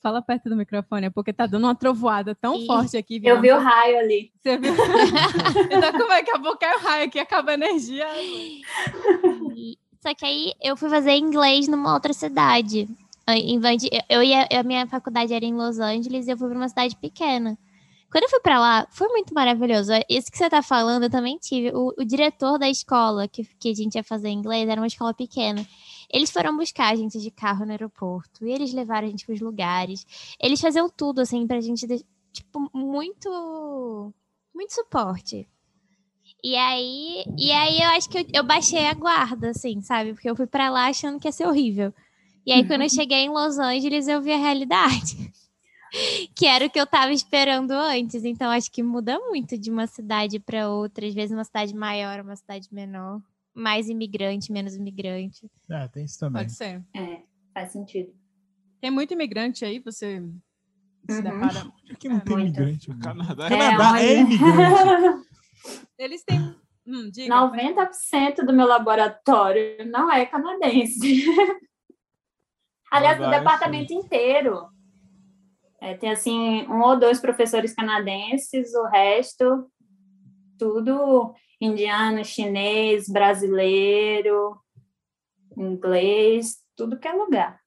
Fala 0.00 0.22
perto 0.22 0.48
do 0.48 0.56
microfone, 0.56 1.06
é 1.06 1.10
porque 1.10 1.32
tá 1.32 1.46
dando 1.46 1.64
uma 1.64 1.74
trovoada 1.74 2.34
tão 2.34 2.56
Ih, 2.56 2.66
forte 2.66 2.96
aqui. 2.96 3.16
Eu 3.16 3.20
Viana. 3.20 3.42
vi 3.42 3.52
o 3.52 3.58
raio 3.58 3.98
ali. 3.98 4.32
Você 4.40 4.56
viu? 4.56 4.72
então, 5.70 5.92
como 5.92 6.12
é 6.12 6.22
que 6.22 6.30
acabou 6.30 6.56
cai 6.56 6.74
o 6.74 6.80
raio 6.80 7.04
aqui, 7.04 7.18
acaba 7.18 7.50
a 7.50 7.54
energia? 7.54 8.06
E- 9.54 9.76
só 10.02 10.14
que 10.14 10.24
aí 10.24 10.54
eu 10.62 10.74
fui 10.78 10.88
fazer 10.88 11.12
inglês 11.16 11.68
numa 11.68 11.92
outra 11.92 12.14
cidade. 12.14 12.88
Em 13.36 13.58
de- 13.76 13.90
eu 14.08 14.22
ia, 14.22 14.46
a 14.52 14.62
minha 14.62 14.86
faculdade 14.86 15.32
era 15.34 15.44
em 15.44 15.54
Los 15.54 15.78
Angeles 15.78 16.26
e 16.26 16.30
eu 16.30 16.38
fui 16.38 16.48
para 16.48 16.56
uma 16.58 16.68
cidade 16.68 16.96
pequena. 16.96 17.58
Quando 18.10 18.24
eu 18.24 18.30
fui 18.30 18.40
para 18.40 18.58
lá, 18.58 18.86
foi 18.90 19.08
muito 19.08 19.32
maravilhoso. 19.32 19.92
Isso 20.08 20.30
que 20.32 20.36
você 20.38 20.50
tá 20.50 20.62
falando, 20.62 21.04
eu 21.04 21.10
também 21.10 21.38
tive. 21.38 21.70
O, 21.74 21.94
o 21.96 22.04
diretor 22.04 22.58
da 22.58 22.68
escola 22.68 23.28
que, 23.28 23.44
que 23.58 23.70
a 23.70 23.74
gente 23.74 23.94
ia 23.94 24.02
fazer 24.02 24.28
inglês 24.30 24.68
era 24.68 24.80
uma 24.80 24.86
escola 24.86 25.14
pequena. 25.14 25.64
Eles 26.12 26.30
foram 26.30 26.56
buscar 26.56 26.92
a 26.92 26.96
gente 26.96 27.18
de 27.20 27.30
carro 27.30 27.64
no 27.64 27.70
aeroporto 27.70 28.44
e 28.44 28.50
eles 28.50 28.72
levaram 28.72 29.06
a 29.06 29.10
gente 29.10 29.24
para 29.24 29.34
os 29.34 29.40
lugares. 29.40 30.04
Eles 30.42 30.60
faziam 30.60 30.88
tudo 30.90 31.20
assim 31.20 31.46
pra 31.46 31.60
gente, 31.60 31.86
tipo, 32.32 32.68
muito 32.74 34.12
muito 34.52 34.74
suporte. 34.74 35.48
E 36.42 36.56
aí, 36.56 37.24
e 37.38 37.52
aí 37.52 37.80
eu 37.80 37.88
acho 37.90 38.08
que 38.08 38.18
eu, 38.18 38.24
eu 38.34 38.42
baixei 38.44 38.86
a 38.86 38.94
guarda, 38.94 39.50
assim, 39.50 39.80
sabe? 39.82 40.14
Porque 40.14 40.28
eu 40.28 40.36
fui 40.36 40.46
pra 40.46 40.70
lá 40.70 40.86
achando 40.88 41.18
que 41.20 41.28
ia 41.28 41.32
ser 41.32 41.46
horrível. 41.46 41.92
E 42.50 42.52
aí, 42.52 42.66
quando 42.66 42.82
eu 42.82 42.88
cheguei 42.88 43.18
em 43.18 43.28
Los 43.28 43.60
Angeles, 43.60 44.08
eu 44.08 44.20
vi 44.20 44.32
a 44.32 44.36
realidade. 44.36 45.32
que 46.34 46.46
era 46.46 46.66
o 46.66 46.70
que 46.70 46.80
eu 46.80 46.86
tava 46.86 47.12
esperando 47.12 47.70
antes. 47.70 48.24
Então, 48.24 48.50
acho 48.50 48.68
que 48.72 48.82
muda 48.82 49.20
muito 49.20 49.56
de 49.56 49.70
uma 49.70 49.86
cidade 49.86 50.40
pra 50.40 50.68
outra. 50.68 51.06
Às 51.06 51.14
vezes, 51.14 51.30
uma 51.30 51.44
cidade 51.44 51.72
maior, 51.72 52.20
uma 52.20 52.34
cidade 52.34 52.66
menor. 52.72 53.20
Mais 53.54 53.88
imigrante, 53.88 54.50
menos 54.50 54.74
imigrante. 54.74 55.48
É, 55.70 55.86
tem 55.86 56.04
isso 56.04 56.18
também. 56.18 56.42
Pode 56.42 56.52
ser. 56.52 56.82
É, 56.96 57.20
faz 57.54 57.70
sentido. 57.70 58.12
Tem 58.80 58.90
muito 58.90 59.12
imigrante 59.14 59.64
aí, 59.64 59.78
você 59.78 60.20
se 61.08 61.16
Uhum. 61.18 61.22
depara. 61.22 61.66
Aqui 61.88 62.08
não 62.08 62.16
É, 62.16 62.20
tem 62.20 62.36
muito. 62.36 62.48
imigrante. 62.60 62.88
mano. 62.90 63.00
Canadá 63.00 63.48
Canadá 63.48 63.92
olha. 63.92 64.02
é 64.02 64.20
imigrante. 64.22 65.26
Eles 65.96 66.24
têm. 66.24 66.40
Hum, 66.84 67.10
diga. 67.12 67.32
90% 67.32 68.44
do 68.44 68.52
meu 68.52 68.66
laboratório 68.66 69.88
não 69.88 70.10
é 70.12 70.26
canadense. 70.26 71.24
Aliás, 72.90 73.20
o 73.20 73.24
é 73.24 73.38
departamento 73.38 73.92
inteiro. 73.92 74.68
É, 75.80 75.94
tem, 75.94 76.10
assim, 76.10 76.66
um 76.66 76.82
ou 76.82 76.98
dois 76.98 77.20
professores 77.20 77.74
canadenses, 77.74 78.74
o 78.74 78.84
resto, 78.86 79.70
tudo 80.58 81.34
indiano, 81.60 82.24
chinês, 82.24 83.08
brasileiro, 83.08 84.60
inglês, 85.56 86.58
tudo 86.76 86.98
que 86.98 87.08
é 87.08 87.12
lugar. 87.12 87.60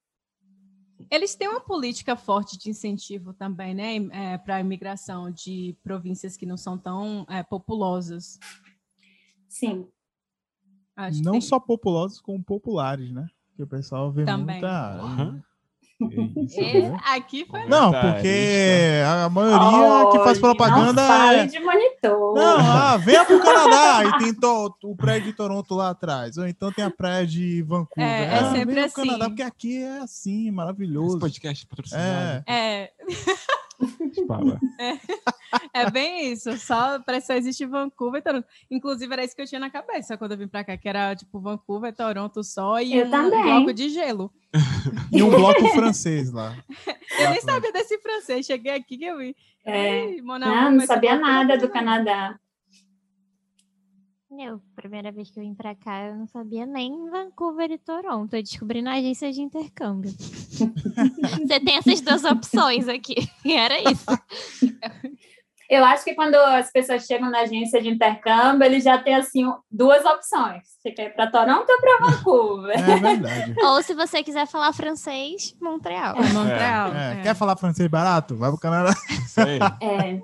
Eles 1.10 1.34
têm 1.34 1.48
uma 1.48 1.60
política 1.60 2.16
forte 2.16 2.56
de 2.56 2.70
incentivo 2.70 3.32
também, 3.34 3.74
né, 3.74 4.38
para 4.38 4.56
a 4.56 4.60
imigração 4.60 5.30
de 5.30 5.76
províncias 5.82 6.36
que 6.36 6.46
não 6.46 6.56
são 6.56 6.78
tão 6.78 7.26
é, 7.28 7.42
populosas. 7.42 8.38
Sim, 9.48 9.88
Não 11.22 11.32
tem. 11.32 11.40
só 11.40 11.58
populosos, 11.58 12.20
como 12.20 12.42
populares, 12.42 13.10
né? 13.12 13.28
Que 13.56 13.62
o 13.62 13.66
pessoal 13.66 14.10
vê 14.12 14.24
Também. 14.24 14.60
muita. 14.60 15.42
Que 16.52 16.60
isso, 16.60 16.90
né? 16.90 16.98
aqui 17.06 17.46
foi. 17.48 17.66
Não, 17.66 17.92
porque 17.92 19.00
a 19.06 19.28
maioria 19.30 20.10
que 20.10 20.18
faz 20.24 20.38
propaganda 20.40 20.92
Não 20.92 21.08
fale 21.08 21.38
é. 21.38 21.46
de 21.46 21.60
monitor. 21.60 22.34
Não, 22.34 22.56
ah, 22.58 22.96
venha 22.96 23.24
pro 23.24 23.40
Canadá 23.40 24.04
e 24.04 24.18
tem 24.18 24.34
to- 24.34 24.74
o 24.82 24.96
prédio 24.96 25.30
de 25.30 25.36
Toronto 25.36 25.72
lá 25.74 25.90
atrás. 25.90 26.36
Ou 26.36 26.48
então 26.48 26.72
tem 26.72 26.84
a 26.84 26.90
praia 26.90 27.24
de 27.24 27.62
Vancouver. 27.62 28.04
É, 28.04 28.24
é 28.24 28.38
Ah, 28.40 28.50
sempre 28.50 28.74
venha 28.74 28.88
pro 28.90 29.00
assim. 29.02 29.06
Canadá, 29.10 29.28
porque 29.28 29.42
aqui 29.42 29.82
é 29.82 29.98
assim, 29.98 30.42
Esse 30.42 30.50
maravilhoso. 30.50 31.18
podcast 31.20 31.64
patrocinado. 31.64 32.42
É. 32.48 32.90
É, 32.90 32.90
Fala. 34.26 34.58
é 34.80 34.92
bem 35.92 36.32
isso. 36.32 36.56
Só 36.58 36.98
parece 37.00 37.26
que 37.26 37.32
só 37.32 37.38
existe 37.38 37.66
Vancouver 37.66 38.20
e 38.20 38.22
Toronto. 38.22 38.46
Inclusive, 38.70 39.12
era 39.12 39.24
isso 39.24 39.34
que 39.34 39.42
eu 39.42 39.46
tinha 39.46 39.60
na 39.60 39.70
cabeça 39.70 40.16
quando 40.16 40.32
eu 40.32 40.38
vim 40.38 40.48
pra 40.48 40.64
cá, 40.64 40.76
que 40.76 40.88
era 40.88 41.14
tipo 41.14 41.40
Vancouver, 41.40 41.94
Toronto 41.94 42.42
só 42.42 42.80
e 42.80 42.96
Eu 42.96 43.06
um 43.06 43.10
também. 43.10 43.42
bloco 43.42 43.72
de 43.72 43.88
gelo. 43.88 44.32
E 45.12 45.22
um 45.22 45.30
bloco 45.30 45.66
francês 45.68 46.32
lá. 46.32 46.56
Eu 47.18 47.30
nem 47.30 47.40
sabia 47.40 47.72
desse 47.72 47.98
francês. 47.98 48.46
Cheguei 48.46 48.72
aqui 48.72 48.98
que 48.98 49.04
eu 49.04 49.18
vi. 49.18 49.36
É. 49.64 50.10
Ih, 50.16 50.22
Mona 50.22 50.46
Não, 50.46 50.70
não 50.72 50.86
sabia 50.86 51.16
nada 51.16 51.56
do 51.56 51.68
Canadá. 51.68 52.38
Eu, 54.36 54.60
primeira 54.74 55.12
vez 55.12 55.30
que 55.30 55.38
eu 55.38 55.44
vim 55.44 55.54
pra 55.54 55.76
cá, 55.76 56.06
eu 56.06 56.16
não 56.16 56.26
sabia 56.26 56.66
nem 56.66 57.08
Vancouver 57.08 57.70
e 57.70 57.78
Toronto. 57.78 58.34
Eu 58.34 58.42
descobri 58.42 58.82
na 58.82 58.94
agência 58.94 59.30
de 59.32 59.40
intercâmbio. 59.40 60.10
Você 61.46 61.60
tem 61.60 61.76
essas 61.76 62.00
duas 62.00 62.24
opções 62.24 62.88
aqui. 62.88 63.14
E 63.44 63.52
era 63.54 63.78
isso. 63.78 64.04
Eu 65.68 65.84
acho 65.84 66.04
que 66.04 66.14
quando 66.14 66.34
as 66.34 66.70
pessoas 66.70 67.06
chegam 67.06 67.30
na 67.30 67.40
agência 67.40 67.80
de 67.80 67.88
intercâmbio, 67.88 68.64
eles 68.64 68.84
já 68.84 68.98
têm 68.98 69.14
assim 69.14 69.44
duas 69.70 70.04
opções. 70.04 70.62
Você 70.78 70.90
quer 70.90 71.06
ir 71.06 71.14
para 71.14 71.30
Toronto 71.30 71.66
ou 71.68 71.80
para 71.80 71.98
Vancouver? 72.10 72.78
É 72.78 72.96
verdade. 72.96 73.54
Ou 73.60 73.82
se 73.82 73.94
você 73.94 74.22
quiser 74.22 74.46
falar 74.46 74.72
francês, 74.72 75.54
Montreal. 75.60 76.16
É, 76.16 76.32
Montreal. 76.32 76.94
É, 76.94 77.20
é. 77.20 77.22
Quer 77.22 77.34
falar 77.34 77.56
francês 77.56 77.88
barato? 77.88 78.36
Vai 78.36 78.50
pro 78.50 78.60
Canadá. 78.60 78.94
Isso 79.10 79.40
aí. 79.40 79.58
É. 79.80 80.20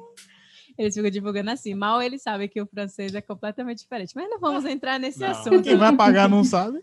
Eles 0.78 0.94
ficam 0.94 1.10
divulgando 1.10 1.50
assim. 1.50 1.74
Mal 1.74 2.00
eles 2.00 2.22
sabem 2.22 2.48
que 2.48 2.60
o 2.60 2.66
francês 2.66 3.14
é 3.14 3.20
completamente 3.20 3.78
diferente. 3.78 4.12
Mas 4.14 4.28
não 4.30 4.38
vamos 4.40 4.64
entrar 4.64 4.98
nesse 4.98 5.20
Não. 5.20 5.30
assunto. 5.30 5.62
Quem 5.62 5.76
vai 5.76 5.94
pagar 5.94 6.28
não 6.28 6.42
sabe. 6.44 6.82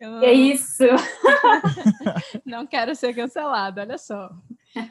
Eu 0.00 0.18
É 0.18 0.32
isso. 0.32 0.84
não 2.46 2.66
quero 2.66 2.94
ser 2.94 3.14
cancelado, 3.14 3.80
olha 3.80 3.98
só. 3.98 4.30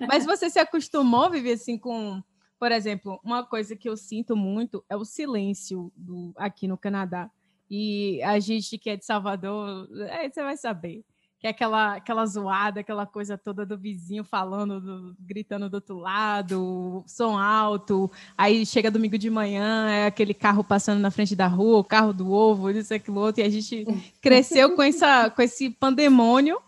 Mas 0.08 0.26
você 0.26 0.50
se 0.50 0.60
acostumou 0.60 1.24
a 1.24 1.30
viver 1.30 1.54
assim 1.54 1.78
com, 1.78 2.22
por 2.60 2.72
exemplo, 2.72 3.20
uma 3.24 3.44
coisa 3.46 3.76
que 3.76 3.88
eu 3.88 3.96
sinto 3.96 4.36
muito 4.36 4.84
é 4.90 4.96
o 4.98 5.06
silêncio 5.06 5.92
do, 5.96 6.34
aqui 6.36 6.68
no 6.68 6.78
Canadá. 6.78 7.30
E 7.72 8.22
a 8.24 8.40
gente 8.40 8.78
que 8.78 8.90
é 8.90 8.98
de 8.98 9.06
Salvador, 9.06 9.88
é, 10.10 10.30
você 10.30 10.44
vai 10.44 10.58
saber. 10.58 11.04
Que 11.40 11.48
é 11.48 11.52
aquela, 11.52 11.96
aquela 11.96 12.26
zoada, 12.26 12.82
aquela 12.82 13.06
coisa 13.06 13.38
toda 13.38 13.66
do 13.66 13.78
vizinho 13.78 14.26
falando, 14.26 14.82
do- 14.82 15.16
gritando 15.22 15.70
do 15.70 15.76
outro 15.76 15.98
lado, 15.98 17.02
som 17.08 17.38
alto. 17.38 18.12
Aí 18.38 18.66
chega 18.66 18.92
domingo 18.92 19.18
de 19.18 19.30
manhã, 19.30 19.90
é 19.90 20.06
aquele 20.08 20.34
carro 20.34 20.66
passando 20.66 21.00
na 21.00 21.10
frente 21.10 21.38
da 21.38 21.48
rua, 21.48 21.78
o 21.78 21.84
carro 21.84 22.12
do 22.12 22.30
ovo, 22.30 22.70
isso, 22.72 22.94
aquilo 22.94 23.22
outro. 23.22 23.42
E 23.42 23.46
a 23.46 23.50
gente 23.50 23.86
cresceu 24.22 24.76
com, 24.76 24.82
essa, 24.84 25.30
com 25.30 25.42
esse 25.42 25.70
pandemônio. 25.70 26.60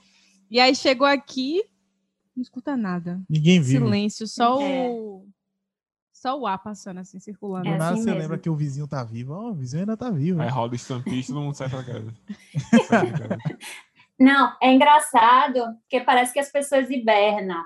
E 0.50 0.58
aí 0.58 0.74
chegou 0.74 1.06
aqui, 1.08 1.62
não 2.34 2.42
escuta 2.42 2.78
nada. 2.78 3.22
Ninguém 3.30 3.60
viu. 3.60 3.82
Silêncio, 3.84 4.26
só 4.26 4.62
É. 4.62 4.88
o. 4.90 5.26
Só 6.22 6.38
o 6.40 6.46
ar 6.46 6.60
passando 6.60 7.00
assim, 7.00 7.20
circulando. 7.20 7.64
Do 7.64 7.70
É 7.74 7.78
nada 7.80 7.94
assim 7.94 8.02
você 8.04 8.06
mesmo. 8.12 8.22
lembra 8.22 8.38
que 8.38 8.48
o 8.50 8.56
vizinho 8.56 8.88
tá 8.88 9.04
vivo. 9.04 9.34
Ó, 9.34 9.50
o 9.50 9.54
vizinho 9.56 9.82
ainda 9.82 9.98
tá 9.98 10.12
vivo. 10.12 10.40
Aí 10.40 10.50
rola 10.50 10.76
estampista 10.76 11.32
e 11.32 11.34
todo 11.34 11.44
mundo 11.44 11.56
sai 11.56 11.68
pra 11.68 11.84
casa. 11.84 12.14
Sai 12.88 13.08
pra 13.12 13.20
casa. 13.28 13.38
Não, 14.20 14.56
é 14.62 14.72
engraçado 14.72 15.60
porque 15.82 16.00
parece 16.02 16.32
que 16.32 16.40
as 16.40 16.52
pessoas 16.52 16.92
hibernam. 16.92 17.64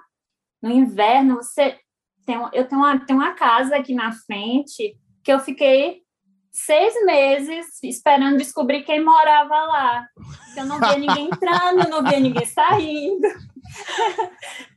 No 0.63 0.71
inverno, 0.71 1.35
você 1.35 1.77
tem, 2.25 2.37
um- 2.39 2.49
eu 2.53 2.65
tenho 2.65 2.79
uma, 2.81 2.97
tenho 3.05 3.19
uma 3.19 3.33
casa 3.33 3.75
aqui 3.75 3.93
na 3.93 4.13
frente 4.13 4.97
que 5.21 5.33
eu 5.33 5.39
fiquei 5.41 6.01
seis 6.49 6.93
meses 7.05 7.65
esperando 7.83 8.37
descobrir 8.37 8.83
quem 8.83 9.03
morava 9.03 9.53
lá. 9.53 10.07
Eu 10.55 10.65
não 10.65 10.79
via 10.79 10.97
ninguém 10.97 11.25
entrando, 11.27 11.89
não 11.89 12.01
via 12.01 12.21
ninguém 12.21 12.45
saindo. 12.45 13.27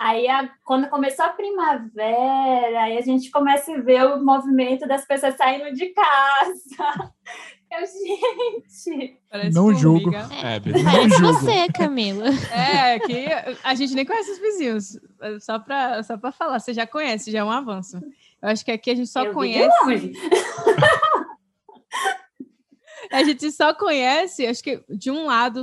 Aí, 0.00 0.26
a- 0.28 0.50
quando 0.64 0.88
começou 0.88 1.24
a 1.24 1.30
primavera, 1.30 2.82
aí 2.82 2.96
a 2.98 3.00
gente 3.02 3.30
começa 3.30 3.72
a 3.74 3.80
ver 3.80 4.04
o 4.04 4.24
movimento 4.24 4.86
das 4.86 5.04
pessoas 5.06 5.36
saindo 5.36 5.72
de 5.74 5.86
casa. 5.86 7.12
Eu, 7.68 7.80
gente, 7.84 9.18
Parece 9.28 9.54
Não 9.56 9.74
julgo. 9.74 10.14
É, 10.14 10.60
beleza. 10.60 10.84
Parece 10.88 11.16
julgo. 11.18 11.32
você, 11.32 11.66
Camila. 11.72 12.26
É, 12.52 12.96
que 13.00 13.26
a 13.64 13.74
gente 13.74 13.92
nem 13.92 14.06
conhece 14.06 14.30
os 14.30 14.38
vizinhos. 14.38 15.00
Só 15.40 15.58
para 15.58 16.00
só 16.04 16.16
pra 16.16 16.30
falar, 16.30 16.60
você 16.60 16.72
já 16.72 16.86
conhece, 16.86 17.32
já 17.32 17.40
é 17.40 17.44
um 17.44 17.50
avanço. 17.50 17.96
Eu 18.40 18.48
acho 18.50 18.64
que 18.64 18.70
aqui 18.70 18.92
a 18.92 18.94
gente 18.94 19.08
só 19.08 19.24
eu 19.24 19.34
conhece. 19.34 19.68
longe. 19.84 20.12
A 23.10 23.22
gente 23.22 23.50
só 23.52 23.72
conhece, 23.72 24.46
acho 24.46 24.62
que 24.62 24.82
de 24.88 25.10
um 25.10 25.26
lado, 25.26 25.62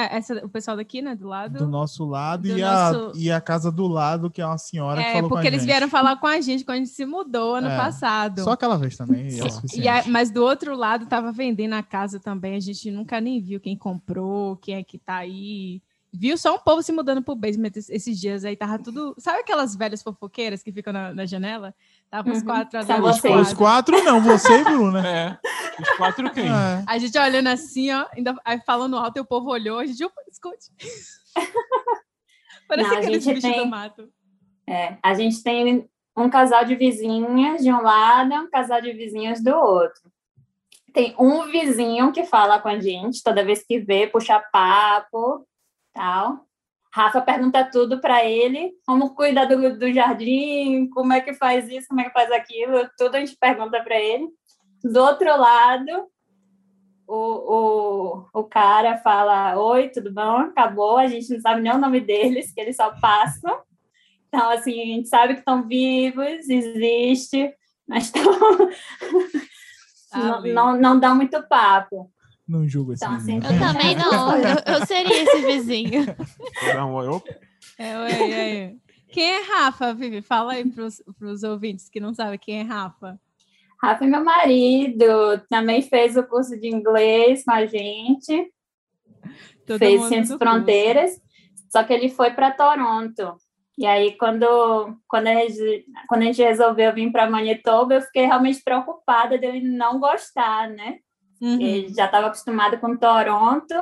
essa, 0.00 0.34
o 0.44 0.48
pessoal 0.48 0.76
daqui, 0.76 1.02
né? 1.02 1.14
Do 1.14 1.26
lado. 1.28 1.58
Do 1.58 1.66
nosso 1.68 2.04
lado 2.06 2.42
Do 2.48 2.58
e, 2.58 2.62
a, 2.62 2.92
nosso- 2.92 3.12
e 3.18 3.30
a 3.30 3.40
casa 3.40 3.70
do 3.70 3.86
lado, 3.86 4.30
que 4.30 4.40
é 4.40 4.46
uma 4.46 4.56
senhora 4.58 5.02
que 5.02 5.08
É, 5.08 5.12
falou 5.14 5.28
com 5.28 5.34
porque 5.36 5.46
a 5.46 5.50
eles 5.50 5.60
gente. 5.62 5.68
vieram 5.70 5.88
falar 5.88 6.16
com 6.16 6.26
a 6.26 6.40
gente 6.40 6.64
quando 6.64 6.76
a 6.76 6.78
gente 6.78 6.90
se 6.90 7.04
mudou 7.04 7.56
ano 7.56 7.68
É, 7.68 7.76
passado. 7.76 8.42
Só 8.42 8.52
aquela 8.52 8.76
vez 8.78 8.96
também. 8.96 9.38
é 9.38 9.42
o 9.42 9.46
E 9.46 9.50
suficiente. 9.50 9.88
a- 9.88 10.04
mas 10.08 10.30
do 10.30 10.42
outro 10.42 10.74
lado 10.74 11.06
tava 11.06 11.30
vendendo 11.32 11.74
a 11.74 11.82
casa 11.82 12.18
também. 12.18 12.56
A 12.56 12.60
gente 12.60 12.90
nunca 12.90 13.20
nem 13.20 13.40
viu 13.40 13.60
quem 13.60 13.76
comprou, 13.76 14.56
quem 14.56 14.76
é 14.76 14.82
que 14.82 14.98
tá 14.98 15.16
aí. 15.16 15.82
Viu 16.14 16.36
só 16.36 16.54
um 16.54 16.58
povo 16.58 16.82
se 16.82 16.92
mudando 16.92 17.22
pro 17.22 17.34
basement 17.34 17.70
es- 17.74 17.88
esses 17.88 18.20
dias 18.20 18.44
aí. 18.44 18.54
Tava 18.54 18.78
tudo. 18.78 19.14
Sabe 19.16 19.38
aquelas 19.40 19.74
velhas 19.74 20.02
fofoqueiras 20.02 20.62
que 20.62 20.70
ficam 20.70 20.92
na, 20.92 21.14
na 21.14 21.24
janela? 21.24 21.74
Tava 22.10 22.30
os 22.30 22.40
Uhum, 22.40 22.44
quatro 22.44 22.78
pro 23.22 23.40
Os 23.40 23.52
quatro 23.54 24.04
não, 24.04 24.20
você 24.20 24.60
e 24.60 24.64
Bruna. 24.64 25.06
É. 25.08 25.38
Os 25.80 25.88
quatro 25.96 26.30
quem? 26.32 26.48
É. 26.48 26.84
A 26.86 26.98
gente 26.98 27.18
olhando 27.18 27.48
assim, 27.48 27.90
ó, 27.92 28.06
ainda 28.12 28.34
falando 28.64 28.96
alto, 28.96 29.16
e 29.16 29.20
o 29.20 29.24
povo 29.24 29.50
olhou. 29.50 29.78
A 29.78 29.86
gente, 29.86 30.04
opa, 30.04 30.20
escute. 30.30 30.66
Parece 32.68 32.88
Não, 32.88 32.96
a 32.96 33.00
aqueles 33.00 33.24
gente 33.24 33.34
bichos 33.36 33.50
do 33.50 33.60
tem- 33.60 33.68
mato. 33.68 34.08
É, 34.68 34.96
a 35.02 35.14
gente 35.14 35.42
tem 35.42 35.88
um 36.16 36.30
casal 36.30 36.64
de 36.64 36.74
vizinhas 36.76 37.62
de 37.62 37.72
um 37.72 37.82
lado 37.82 38.32
e 38.32 38.38
um 38.38 38.50
casal 38.50 38.80
de 38.80 38.92
vizinhos 38.92 39.42
do 39.42 39.54
outro. 39.54 40.02
Tem 40.92 41.14
um 41.18 41.44
vizinho 41.50 42.12
que 42.12 42.24
fala 42.24 42.58
com 42.60 42.68
a 42.68 42.78
gente 42.78 43.22
toda 43.22 43.44
vez 43.44 43.64
que 43.64 43.78
vê, 43.78 44.06
puxa 44.06 44.38
papo, 44.52 45.46
tal. 45.92 46.46
Rafa 46.94 47.22
pergunta 47.22 47.64
tudo 47.64 48.00
para 48.00 48.22
ele, 48.22 48.72
como 48.86 49.14
cuida 49.14 49.46
do, 49.46 49.78
do 49.78 49.90
jardim, 49.92 50.88
como 50.90 51.14
é 51.14 51.22
que 51.22 51.32
faz 51.32 51.66
isso, 51.70 51.88
como 51.88 52.02
é 52.02 52.04
que 52.04 52.12
faz 52.12 52.30
aquilo, 52.30 52.86
tudo 52.98 53.14
a 53.14 53.20
gente 53.20 53.34
pergunta 53.38 53.82
para 53.82 53.98
ele. 53.98 54.28
Do 54.84 55.00
outro 55.00 55.28
lado, 55.28 56.06
o, 57.06 58.26
o, 58.34 58.40
o 58.40 58.44
cara 58.44 58.98
fala, 58.98 59.56
oi, 59.58 59.88
tudo 59.88 60.12
bom? 60.12 60.38
Acabou, 60.38 60.98
a 60.98 61.06
gente 61.06 61.32
não 61.32 61.40
sabe 61.40 61.60
nem 61.60 61.72
o 61.72 61.78
nome 61.78 62.00
deles, 62.00 62.52
que 62.52 62.60
eles 62.60 62.76
só 62.76 62.90
passam. 63.00 63.60
Então, 64.28 64.50
assim, 64.50 64.80
a 64.80 64.86
gente 64.86 65.08
sabe 65.08 65.34
que 65.34 65.40
estão 65.40 65.66
vivos, 65.68 66.48
existe, 66.48 67.54
mas 67.86 68.10
tão... 68.10 68.22
não, 70.14 70.42
não, 70.42 70.80
não 70.80 71.00
dá 71.00 71.14
muito 71.14 71.42
papo. 71.48 72.10
Não 72.48 72.68
julgo 72.68 72.92
esse 72.92 73.04
Então, 73.04 73.16
assim. 73.16 73.36
Eu 73.36 73.58
também 73.58 73.94
não. 73.96 74.36
Eu, 74.36 74.74
eu 74.74 74.86
seria 74.86 75.22
esse 75.22 75.46
vizinho. 75.46 76.04
Oi. 77.78 78.12
É, 78.12 78.28
e 78.28 78.34
aí? 78.34 78.76
Quem 79.08 79.30
é 79.30 79.42
Rafa, 79.42 79.94
Vivi? 79.94 80.22
Fala 80.22 80.54
aí 80.54 80.68
pros, 80.70 81.02
pros 81.18 81.42
ouvintes 81.42 81.88
que 81.88 82.00
não 82.00 82.14
sabem 82.14 82.38
quem 82.38 82.60
é 82.60 82.62
Rafa. 82.62 83.20
Rafa 83.82 84.04
é 84.04 84.06
meu 84.06 84.22
marido, 84.22 85.04
também 85.48 85.82
fez 85.82 86.16
o 86.16 86.22
curso 86.22 86.58
de 86.58 86.68
inglês 86.68 87.44
com 87.44 87.50
a 87.50 87.66
gente, 87.66 88.52
Todo 89.66 89.78
fez 89.78 90.00
Ciências 90.02 90.28
do 90.28 90.38
curso. 90.38 90.54
Fronteiras, 90.54 91.20
só 91.68 91.82
que 91.82 91.92
ele 91.92 92.08
foi 92.08 92.30
para 92.30 92.52
Toronto. 92.52 93.36
E 93.76 93.86
aí, 93.86 94.16
quando, 94.18 94.96
quando, 95.08 95.26
a 95.28 95.34
gente, 95.34 95.86
quando 96.06 96.22
a 96.22 96.24
gente 96.26 96.42
resolveu 96.42 96.92
vir 96.94 97.10
para 97.10 97.28
Manitoba, 97.28 97.94
eu 97.94 98.02
fiquei 98.02 98.26
realmente 98.26 98.62
preocupada 98.62 99.38
dele 99.38 99.60
não 99.60 99.98
gostar, 99.98 100.68
né? 100.68 100.98
Uhum. 101.40 101.60
Ele 101.60 101.88
já 101.88 102.04
estava 102.04 102.28
acostumado 102.28 102.78
com 102.78 102.96
Toronto, 102.96 103.74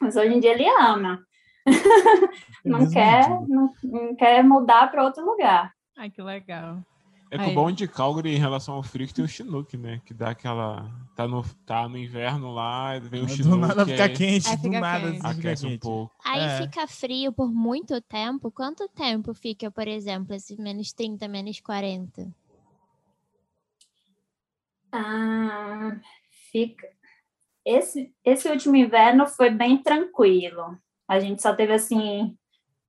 mas 0.00 0.16
hoje 0.16 0.34
em 0.34 0.40
dia 0.40 0.52
ele 0.52 0.66
ama. 0.80 1.22
Não 2.64 2.90
quer, 2.90 3.28
não, 3.46 3.72
não 3.82 4.16
quer 4.16 4.42
mudar 4.42 4.90
para 4.90 5.04
outro 5.04 5.24
lugar. 5.24 5.72
Ai, 5.96 6.10
que 6.10 6.22
legal. 6.22 6.78
É 7.30 7.36
que 7.36 7.44
Aí. 7.44 7.50
o 7.50 7.54
bom 7.54 7.70
de 7.70 7.86
Calgary 7.86 8.34
em 8.34 8.38
relação 8.38 8.74
ao 8.74 8.82
frio 8.82 9.04
é 9.04 9.06
que 9.08 9.12
tem 9.14 9.24
o 9.24 9.28
Chinook, 9.28 9.76
né? 9.76 10.00
Que 10.06 10.14
dá 10.14 10.30
aquela. 10.30 10.90
Tá 11.14 11.28
no, 11.28 11.44
tá 11.66 11.86
no 11.88 11.98
inverno 11.98 12.52
lá, 12.54 12.96
e 12.96 13.00
vem 13.00 13.22
o 13.22 13.28
Chinook. 13.28 13.50
Do 13.50 13.66
nada 13.66 13.84
fica 13.84 14.04
aí 14.04 14.12
quente, 14.14 14.48
Aí 14.48 14.56
do 14.56 14.62
fica 14.62 14.80
nada 14.80 15.00
quente. 15.10 15.16
fica 15.16 15.28
Aquece 15.30 15.66
um 15.66 15.68
quente. 15.70 15.80
pouco. 15.80 16.14
Aí 16.24 16.40
É. 16.40 16.56
fica 16.62 16.86
frio 16.86 17.30
por 17.32 17.52
muito 17.52 18.00
tempo. 18.00 18.50
Quanto 18.50 18.88
tempo 18.88 19.34
fica, 19.34 19.70
por 19.70 19.86
exemplo, 19.86 20.34
esse 20.34 20.58
menos 20.60 20.90
30, 20.92 21.28
menos 21.28 21.60
40? 21.60 22.28
Ah, 24.92 25.98
fica. 26.50 26.88
Esse, 27.64 28.10
esse 28.24 28.48
último 28.48 28.76
inverno 28.76 29.26
foi 29.26 29.50
bem 29.50 29.82
tranquilo. 29.82 30.78
A 31.06 31.20
gente 31.20 31.42
só 31.42 31.54
teve 31.54 31.74
assim 31.74 32.34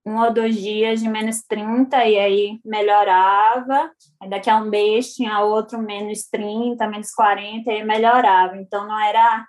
um 0.05 0.17
ou 0.19 0.33
dois 0.33 0.55
dias 0.55 1.01
de 1.01 1.09
menos 1.09 1.41
30 1.43 2.05
e 2.05 2.17
aí 2.17 2.59
melhorava. 2.65 3.91
Aí 4.21 4.29
daqui 4.29 4.49
a 4.49 4.57
um 4.57 4.69
mês 4.69 5.13
tinha 5.13 5.39
outro 5.41 5.79
menos 5.81 6.23
30, 6.29 6.87
menos 6.87 7.11
40 7.13 7.69
e 7.71 7.75
aí 7.75 7.83
melhorava. 7.83 8.57
Então 8.57 8.87
não 8.87 8.99
era 8.99 9.45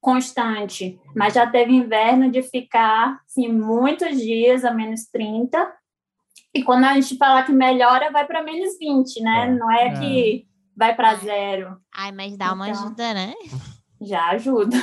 constante, 0.00 0.98
mas 1.14 1.34
já 1.34 1.46
teve 1.48 1.72
inverno 1.72 2.28
de 2.30 2.42
ficar 2.42 3.20
assim, 3.24 3.46
muitos 3.48 4.18
dias 4.20 4.64
a 4.64 4.72
menos 4.72 5.04
30. 5.06 5.72
E 6.54 6.62
quando 6.62 6.84
a 6.84 6.94
gente 6.94 7.16
fala 7.16 7.44
que 7.44 7.52
melhora, 7.52 8.10
vai 8.10 8.26
para 8.26 8.42
menos 8.42 8.76
20, 8.78 9.22
né? 9.22 9.46
É. 9.46 9.50
Não 9.50 9.70
é, 9.70 9.86
É. 9.86 9.98
que 10.00 10.46
vai 10.76 10.94
para 10.94 11.14
zero. 11.14 11.76
Ai, 11.94 12.10
mas 12.12 12.36
dá 12.36 12.52
uma 12.52 12.68
Então. 12.68 12.82
ajuda, 12.82 13.14
né? 13.14 13.32
Já 14.00 14.26
ajuda. 14.30 14.76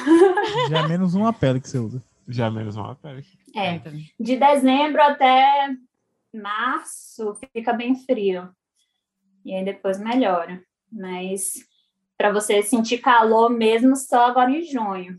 Já 0.69 0.79
é 0.79 0.87
menos 0.87 1.13
uma 1.13 1.33
pele 1.33 1.59
que 1.59 1.67
você 1.69 1.77
usa. 1.77 2.01
Já 2.27 2.47
é 2.47 2.49
menos 2.49 2.77
uma 2.77 2.95
pele. 2.95 3.23
É. 3.55 3.81
De 4.19 4.37
dezembro 4.37 5.01
até 5.01 5.69
março 6.33 7.35
fica 7.53 7.73
bem 7.73 7.95
frio. 7.95 8.49
E 9.45 9.53
aí 9.53 9.63
depois 9.63 9.99
melhora. 9.99 10.61
Mas 10.91 11.53
para 12.17 12.31
você 12.31 12.61
sentir 12.61 12.99
calor 12.99 13.49
mesmo 13.49 13.95
só 13.95 14.25
agora 14.25 14.51
em 14.51 14.63
junho. 14.63 15.17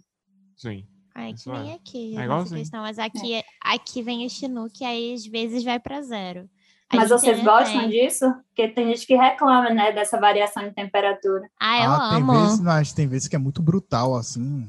Sim. 0.57 0.87
Ai, 1.15 1.35
que 1.35 1.51
nem 1.51 1.73
é. 1.73 1.75
aqui. 1.75 2.19
É 2.19 2.25
igualzinho. 2.25 2.61
questão, 2.61 2.83
mas 2.83 2.99
aqui, 2.99 3.43
aqui 3.63 4.03
vem 4.03 4.25
o 4.25 4.31
Chinook, 4.31 4.85
aí 4.85 5.15
às 5.15 5.27
vezes 5.27 5.65
vai 5.65 5.79
para 5.81 6.03
zero. 6.03 6.49
A 6.91 6.97
Mas 6.97 7.11
vocês 7.11 7.41
gostam 7.43 7.83
tem. 7.83 7.91
disso? 7.91 8.27
Porque 8.49 8.67
tem 8.69 8.89
gente 8.89 9.07
que 9.07 9.15
reclama, 9.15 9.71
né, 9.71 9.93
dessa 9.93 10.19
variação 10.19 10.65
de 10.65 10.75
temperatura. 10.75 11.49
Ah, 11.61 11.85
eu 11.85 11.91
ah, 11.91 12.11
tem 12.11 12.23
amo. 12.23 12.33
vezes, 12.33 12.61
não, 12.61 12.73
acho 12.73 12.91
que 12.91 12.97
tem 12.97 13.07
vezes 13.07 13.29
que 13.29 13.37
é 13.37 13.39
muito 13.39 13.63
brutal, 13.63 14.17
assim. 14.17 14.69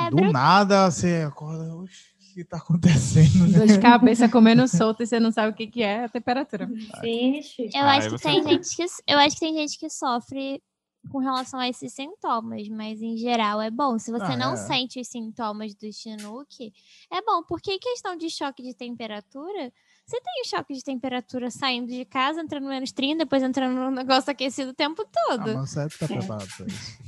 É, 0.00 0.08
Do 0.08 0.30
nada 0.30 0.88
você 0.88 1.24
acorda, 1.26 1.74
oxe, 1.74 2.04
o 2.17 2.17
que 2.34 2.44
tá 2.44 2.56
acontecendo? 2.58 3.52
Dor 3.52 3.66
de 3.66 3.78
cabeça 3.80 4.28
comendo 4.28 4.66
solto 4.68 5.02
e 5.02 5.06
você 5.06 5.18
não 5.20 5.30
sabe 5.32 5.52
o 5.52 5.54
que, 5.54 5.66
que 5.66 5.82
é 5.82 6.04
a 6.04 6.08
temperatura. 6.08 6.68
Eu 6.68 7.84
Ah, 7.84 7.96
acho 7.96 8.10
que 8.10 8.18
tem 8.22 8.42
gente 8.42 8.76
que 8.76 8.86
eu 9.06 9.18
acho 9.18 9.34
que 9.36 9.40
tem 9.40 9.54
gente 9.54 9.78
que 9.78 9.90
sofre 9.90 10.62
com 11.10 11.18
relação 11.18 11.58
a 11.60 11.68
esses 11.68 11.92
sintomas, 11.94 12.68
mas 12.68 13.00
em 13.00 13.16
geral 13.16 13.60
é 13.62 13.70
bom. 13.70 13.98
Se 13.98 14.10
você 14.10 14.32
Ah, 14.32 14.36
não 14.36 14.52
é. 14.52 14.56
sente 14.56 15.00
os 15.00 15.08
sintomas 15.08 15.74
do 15.74 15.90
Chinook, 15.92 16.72
é 17.10 17.22
bom, 17.22 17.42
porque 17.44 17.72
em 17.72 17.78
questão 17.78 18.16
de 18.16 18.28
choque 18.28 18.62
de 18.62 18.74
temperatura, 18.74 19.72
você 20.04 20.20
tem 20.20 20.42
o 20.44 20.48
choque 20.48 20.74
de 20.74 20.82
temperatura 20.82 21.50
saindo 21.50 21.86
de 21.88 22.04
casa, 22.04 22.40
entrando 22.40 22.64
no 22.64 22.70
menos 22.70 22.92
30, 22.92 23.18
depois 23.24 23.42
entrando 23.42 23.74
no 23.74 23.90
negócio 23.90 24.30
aquecido 24.30 24.70
o 24.70 24.74
tempo 24.74 25.02
Ah, 25.02 25.10
todo. 25.28 25.54
mas 25.54 25.70
você 25.70 25.88
tá 25.88 26.06
preparado 26.08 26.48
pra 26.56 26.66
isso. 26.66 26.98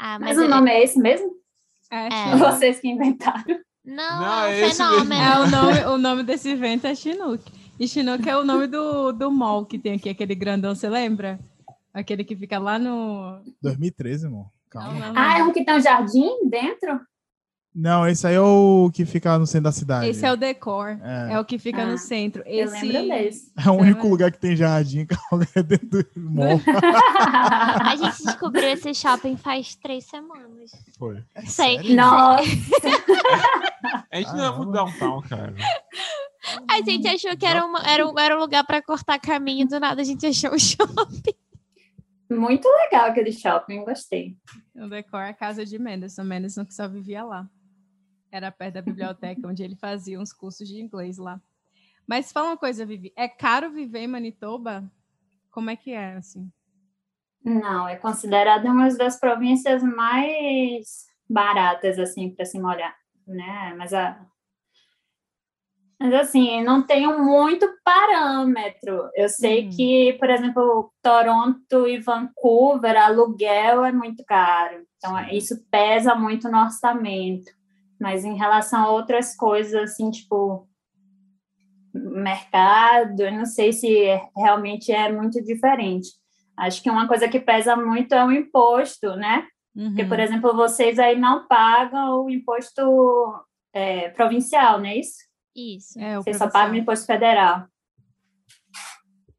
Ah, 0.00 0.18
Mas, 0.20 0.36
mas, 0.36 0.46
o 0.46 0.48
nome 0.48 0.70
é 0.70 0.82
esse 0.84 0.98
mesmo? 0.98 1.34
É, 1.90 2.06
É. 2.06 2.36
Vocês 2.36 2.78
que 2.80 2.88
inventaram. 2.88 3.58
Não, 3.88 4.20
Não, 4.20 4.42
é 4.44 4.60
é 4.60 4.66
um 4.66 4.70
fenômeno. 4.70 5.14
É, 5.14 5.40
o 5.40 5.46
nome, 5.50 5.84
o 5.94 5.98
nome 5.98 6.22
desse 6.22 6.50
evento 6.50 6.86
é 6.86 6.94
Chinook. 6.94 7.42
E 7.80 7.86
Chinook 7.88 8.28
é 8.28 8.36
o 8.36 8.44
nome 8.44 8.66
do, 8.66 9.12
do 9.12 9.30
mall 9.30 9.64
que 9.64 9.78
tem 9.78 9.94
aqui, 9.94 10.08
aquele 10.08 10.34
grandão, 10.34 10.74
você 10.74 10.88
lembra? 10.88 11.38
Aquele 11.94 12.24
que 12.24 12.36
fica 12.36 12.58
lá 12.58 12.78
no. 12.78 13.40
2013, 13.62 14.26
irmão. 14.26 14.46
Calma. 14.70 14.92
Não, 14.92 15.12
não, 15.14 15.20
Ah, 15.22 15.36
é 15.36 15.38
não. 15.40 15.48
um 15.48 15.52
que 15.52 15.64
tem 15.64 15.74
um 15.74 15.80
jardim 15.80 16.28
dentro? 16.48 17.00
Não, 17.80 18.08
esse 18.08 18.26
aí 18.26 18.34
é 18.34 18.40
o 18.40 18.90
que 18.92 19.06
fica 19.06 19.38
no 19.38 19.46
centro 19.46 19.64
da 19.64 19.72
cidade. 19.72 20.08
Esse 20.08 20.26
é 20.26 20.32
o 20.32 20.36
decor. 20.36 20.98
É. 21.00 21.34
É 21.34 21.38
o 21.40 21.44
que 21.44 21.58
fica 21.58 21.82
Ah, 21.82 21.86
no 21.86 21.96
centro. 21.96 22.42
Eu 22.44 22.64
Esse... 22.66 22.84
lembro 22.84 23.08
desse. 23.16 23.52
É 23.56 23.70
o 23.70 23.74
único 23.74 24.04
É. 24.04 24.10
lugar 24.10 24.32
que 24.32 24.38
tem 24.40 24.56
jardim 24.56 25.06
que 25.06 25.14
é 25.54 25.62
dentro 25.62 26.02
do 26.16 26.30
mall. 26.30 26.60
A 26.66 27.94
gente 27.94 28.24
descobriu 28.24 28.68
esse 28.68 28.92
shopping 28.94 29.36
faz 29.36 29.76
três 29.76 30.04
semanas. 30.06 30.72
Foi. 30.98 31.22
Sei. 31.46 31.76
Sério? 31.76 31.94
Nossa, 31.94 32.42
A 34.10 34.16
gente 34.16 34.32
não 34.32 34.44
é 34.44 34.58
não. 34.58 34.70
downtown, 34.72 35.22
cara. 35.22 35.54
A 36.68 36.80
gente 36.82 37.06
achou 37.06 37.36
que 37.36 37.46
era, 37.46 37.64
uma, 37.64 37.80
era, 37.88 38.08
um, 38.08 38.18
era 38.18 38.36
um 38.36 38.40
lugar 38.40 38.64
para 38.64 38.82
cortar 38.82 39.20
caminho, 39.20 39.68
do 39.68 39.78
nada 39.78 40.00
a 40.00 40.04
gente 40.04 40.26
achou 40.26 40.52
o 40.52 40.58
shopping. 40.58 41.34
muito 42.30 42.66
legal 42.68 43.06
aquele 43.06 43.30
shopping, 43.32 43.84
gostei. 43.84 44.36
O 44.74 44.88
decor 44.88 45.20
é 45.20 45.28
a 45.30 45.34
casa 45.34 45.64
de 45.64 45.78
Menderson. 45.78 46.24
Menderson 46.24 46.64
que 46.64 46.74
só 46.74 46.88
vivia 46.88 47.22
lá. 47.22 47.46
Era 48.30 48.50
perto 48.52 48.74
da 48.74 48.82
biblioteca, 48.82 49.46
onde 49.46 49.62
ele 49.62 49.74
fazia 49.76 50.20
uns 50.20 50.32
cursos 50.32 50.68
de 50.68 50.80
inglês 50.80 51.16
lá. 51.18 51.40
Mas 52.06 52.32
fala 52.32 52.48
uma 52.48 52.56
coisa, 52.56 52.86
Vivi. 52.86 53.12
É 53.16 53.28
caro 53.28 53.70
viver 53.70 54.00
em 54.00 54.06
Manitoba? 54.06 54.90
Como 55.50 55.70
é 55.70 55.76
que 55.76 55.92
é, 55.92 56.14
assim? 56.14 56.50
Não, 57.44 57.88
é 57.88 57.96
considerada 57.96 58.70
uma 58.70 58.88
das 58.94 59.18
províncias 59.18 59.82
mais 59.82 61.06
baratas, 61.28 61.98
assim, 61.98 62.30
para 62.30 62.44
se 62.44 62.58
morar, 62.60 62.94
né? 63.26 63.74
Mas, 63.76 63.92
a... 63.94 64.20
Mas, 66.00 66.14
assim, 66.14 66.62
não 66.62 66.82
tenho 66.86 67.22
muito 67.22 67.66
parâmetro. 67.84 69.10
Eu 69.14 69.28
sei 69.28 69.64
Uhum. 69.64 69.70
que, 69.70 70.12
por 70.18 70.30
exemplo, 70.30 70.92
Toronto 71.02 71.88
e 71.88 71.98
Vancouver, 71.98 72.96
aluguel 72.96 73.84
é 73.84 73.92
muito 73.92 74.24
caro. 74.24 74.86
Então, 74.96 75.16
Sim. 75.16 75.36
isso 75.36 75.64
pesa 75.70 76.14
muito 76.14 76.48
no 76.50 76.58
orçamento. 76.62 77.50
Mas 78.00 78.24
em 78.24 78.36
relação 78.36 78.84
a 78.84 78.90
outras 78.90 79.36
coisas, 79.36 79.74
assim, 79.90 80.10
tipo 80.10 80.68
mercado, 81.94 83.20
eu 83.22 83.32
não 83.32 83.46
sei 83.46 83.72
se 83.72 84.04
é- 84.04 84.22
realmente 84.36 84.92
é 84.92 85.10
muito 85.10 85.42
diferente. 85.42 86.08
Acho 86.56 86.82
que 86.82 86.90
uma 86.90 87.08
coisa 87.08 87.28
que 87.28 87.40
pesa 87.40 87.76
muito 87.76 88.14
é 88.14 88.24
o 88.24 88.32
imposto, 88.32 89.14
né? 89.16 89.46
Porque, 89.74 90.02
Uhum. 90.02 90.08
por 90.08 90.18
exemplo, 90.20 90.54
vocês 90.56 90.98
aí 90.98 91.16
não 91.18 91.46
pagam 91.46 92.24
o 92.24 92.30
imposto 92.30 92.82
é, 93.72 94.08
provincial, 94.10 94.78
não 94.78 94.86
é 94.86 94.96
isso? 94.96 95.18
Isso. 95.54 95.98
É, 96.00 96.16
Vocês 96.16 96.36
só 96.36 96.48
pagam 96.50 96.74
o 96.74 96.78
imposto 96.78 97.06
federal. 97.06 97.66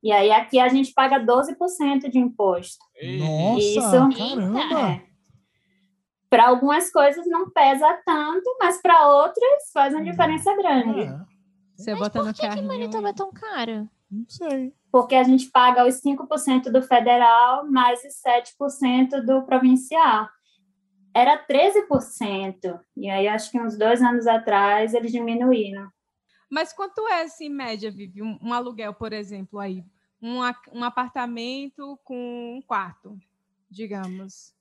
E 0.01 0.12
aí 0.14 0.32
aqui 0.32 0.60
a 0.60 0.70
gente 0.70 0.93
paga 0.93 1.20
12% 1.20 2.10
de 2.10 2.20
imposto. 2.20 2.78
Nossa, 3.18 3.60
Isso. 3.60 3.82
caramba! 4.18 5.01
Para 6.30 6.47
algumas 6.47 6.91
coisas 6.91 7.25
não 7.27 7.49
pesa 7.49 8.01
tanto, 8.05 8.57
mas 8.59 8.82
para 8.82 9.07
outras 9.07 9.71
faz 9.73 9.93
uma 9.93 10.01
Hum. 10.01 10.05
diferença 10.05 10.55
grande. 10.55 11.01
É, 11.01 11.19
Você 11.75 11.91
Mas 11.91 11.99
bota 11.99 12.19
por 12.19 12.25
no 12.27 12.34
que, 12.34 12.47
que. 12.49 12.61
Manitoba 12.61 13.09
é 13.09 13.13
tão 13.13 13.32
caro? 13.32 13.89
não 14.11 14.25
sei. 14.27 14.73
Porque 14.91 15.15
a 15.15 15.23
gente 15.23 15.47
paga 15.51 15.88
os 15.88 16.01
5% 16.01 16.71
do 16.71 16.82
federal 16.82 17.65
mais 17.69 18.03
os 18.03 18.13
7% 18.21 19.21
do 19.23 19.43
provincial. 19.43 20.27
Era 21.13 21.38
13%. 21.38 22.80
E 22.97 23.09
aí 23.09 23.27
acho 23.27 23.51
que 23.51 23.59
uns 23.59 23.77
dois 23.77 24.01
anos 24.01 24.27
atrás 24.27 24.93
eles 24.93 25.11
diminuíram. 25.11 25.89
Mas 26.49 26.73
quanto 26.73 27.07
é, 27.07 27.21
assim, 27.23 27.45
em 27.45 27.49
média, 27.49 27.91
Vivi? 27.91 28.21
Um, 28.23 28.38
um 28.41 28.53
aluguel, 28.53 28.93
por 28.93 29.13
exemplo, 29.13 29.59
aí? 29.59 29.84
Um, 30.21 30.39
um 30.73 30.84
apartamento 30.84 31.97
com 32.03 32.57
um 32.57 32.61
quarto, 32.61 33.17
digamos. 33.69 34.53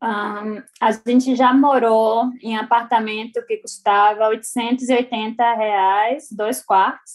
Ahn, 0.00 0.62
a 0.80 0.92
gente 0.92 1.34
já 1.34 1.52
morou 1.52 2.30
em 2.40 2.56
apartamento 2.56 3.44
que 3.46 3.56
custava 3.56 4.28
880 4.28 5.42
reais, 5.54 6.28
dois 6.30 6.62
quartos, 6.64 7.14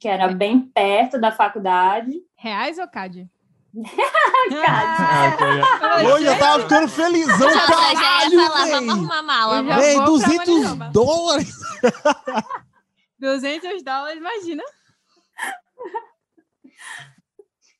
que 0.00 0.08
era 0.08 0.26
bem 0.28 0.60
perto 0.60 1.20
da 1.20 1.30
faculdade. 1.30 2.12
Reais 2.36 2.78
ou 2.78 2.88
CAD? 2.88 3.28
Ah, 4.68 5.32
ok. 5.34 6.06
Hoje 6.12 6.26
eu 6.26 6.38
tava 6.38 6.62
ficando 6.62 6.88
felizão, 6.88 7.48
Eu 7.48 7.54
já 7.54 7.60
ia 7.60 7.66
caralho, 8.00 8.40
falar, 8.40 8.66
vamos 8.66 8.70
véi! 8.70 8.90
arrumar 8.90 9.22
mala. 9.22 9.62
Véi, 9.62 9.94
vou 9.96 10.04
pra 10.04 10.12
200 10.12 10.46
Manitoba. 10.48 10.90
dólares! 10.92 11.56
200 13.18 13.82
dólares, 13.82 14.18
imagina. 14.18 14.62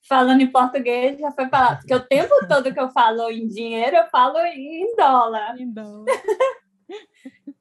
Falando 0.09 0.41
em 0.41 0.51
português, 0.51 1.19
já 1.19 1.33
foi 1.33 1.49
falado, 1.49 1.79
porque 1.79 1.95
o 1.95 2.07
tempo 2.07 2.35
todo 2.49 2.73
que 2.73 2.79
eu 2.81 2.91
falo 2.91 3.31
em 3.31 3.47
dinheiro, 3.49 3.97
eu 3.97 4.07
falo 4.09 4.39
em 4.39 4.95
dólar. 4.97 5.61
Em 5.61 5.71
dólar. 5.71 6.05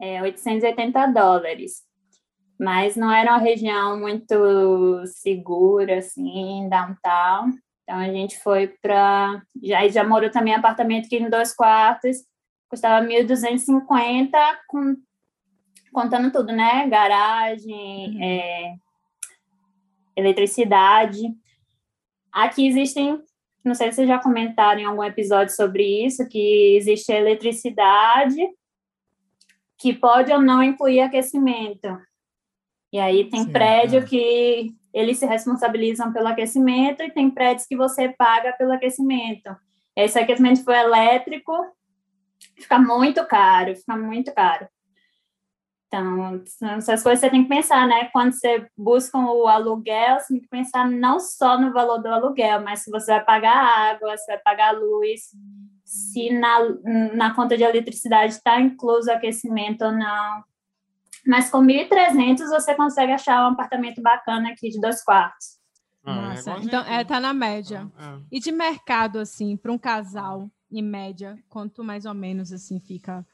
É 0.00 0.22
880 0.22 1.06
dólares. 1.08 1.82
Mas 2.56 2.94
não 2.94 3.10
era 3.10 3.32
uma 3.32 3.38
região 3.38 3.98
muito 3.98 5.04
segura, 5.06 5.98
assim, 5.98 6.68
downtown. 6.68 7.50
Então 7.82 7.98
a 7.98 8.06
gente 8.08 8.38
foi 8.40 8.68
para. 8.80 9.42
Já, 9.60 9.88
já 9.88 10.04
morou 10.04 10.30
também 10.30 10.52
em 10.52 10.56
apartamento 10.56 11.06
aqui 11.06 11.16
em 11.16 11.28
dois 11.28 11.52
quartos, 11.52 12.18
custava 12.68 13.04
1.250, 13.04 14.30
com, 14.68 14.94
contando 15.92 16.30
tudo, 16.30 16.52
né? 16.52 16.86
Garagem, 16.88 18.14
Uhum. 18.14 18.22
é, 18.22 18.74
eletricidade. 20.16 21.22
Aqui 22.38 22.68
existem, 22.68 23.20
não 23.64 23.74
sei 23.74 23.88
se 23.88 23.96
vocês 23.96 24.08
já 24.08 24.16
comentaram 24.20 24.80
em 24.80 24.84
algum 24.84 25.02
episódio 25.02 25.52
sobre 25.52 26.06
isso, 26.06 26.28
que 26.28 26.76
existe 26.76 27.10
a 27.10 27.18
eletricidade 27.18 28.40
que 29.76 29.92
pode 29.92 30.32
ou 30.32 30.40
não 30.40 30.62
incluir 30.62 31.00
aquecimento. 31.00 31.88
E 32.92 32.98
aí 33.00 33.28
tem 33.28 33.42
Sim, 33.42 33.50
prédio 33.50 33.98
é. 33.98 34.04
que 34.04 34.70
eles 34.94 35.18
se 35.18 35.26
responsabilizam 35.26 36.12
pelo 36.12 36.28
aquecimento 36.28 37.02
e 37.02 37.10
tem 37.10 37.28
prédios 37.28 37.66
que 37.66 37.76
você 37.76 38.08
paga 38.08 38.52
pelo 38.52 38.72
aquecimento. 38.72 39.50
Esse 39.96 40.16
aquecimento 40.16 40.62
foi 40.62 40.78
elétrico, 40.78 41.52
fica 42.56 42.78
muito 42.78 43.26
caro, 43.26 43.74
fica 43.74 43.96
muito 43.96 44.32
caro. 44.32 44.68
Então, 45.88 46.42
são 46.44 46.68
essas 46.72 47.02
coisas 47.02 47.20
você 47.20 47.30
tem 47.30 47.44
que 47.44 47.48
pensar, 47.48 47.86
né? 47.86 48.10
Quando 48.12 48.32
você 48.32 48.66
busca 48.76 49.18
o 49.18 49.48
aluguel, 49.48 50.20
você 50.20 50.34
tem 50.34 50.42
que 50.42 50.48
pensar 50.48 50.88
não 50.88 51.18
só 51.18 51.58
no 51.58 51.72
valor 51.72 51.98
do 51.98 52.08
aluguel, 52.08 52.60
mas 52.62 52.80
se 52.80 52.90
você 52.90 53.12
vai 53.12 53.24
pagar 53.24 53.56
água, 53.56 54.16
se 54.18 54.26
vai 54.26 54.38
pagar 54.38 54.72
luz, 54.72 55.30
se 55.84 56.30
na, 56.30 56.58
na 57.14 57.34
conta 57.34 57.56
de 57.56 57.62
eletricidade 57.62 58.34
está 58.34 58.60
incluso 58.60 59.10
aquecimento 59.10 59.82
ou 59.82 59.92
não. 59.92 60.44
Mas 61.26 61.50
com 61.50 61.62
1.300 61.62 62.48
você 62.48 62.74
consegue 62.74 63.12
achar 63.12 63.48
um 63.48 63.52
apartamento 63.52 64.02
bacana 64.02 64.50
aqui 64.50 64.68
de 64.68 64.78
dois 64.78 65.02
quartos. 65.02 65.58
Ah, 66.04 66.12
é 66.12 66.14
Massa. 66.14 66.40
igualzinho 66.40 66.68
então, 66.68 66.84
é, 66.84 67.04
tá 67.04 67.18
na 67.18 67.32
média. 67.32 67.90
É. 67.98 68.18
E 68.30 68.40
de 68.40 68.52
mercado, 68.52 69.18
assim, 69.18 69.56
para 69.56 69.72
um 69.72 69.78
casal, 69.78 70.50
em 70.70 70.82
média, 70.82 71.38
quanto 71.48 71.82
mais 71.82 72.04
ou 72.04 72.14
menos, 72.14 72.52
assim, 72.52 72.78
fica? 72.78 73.26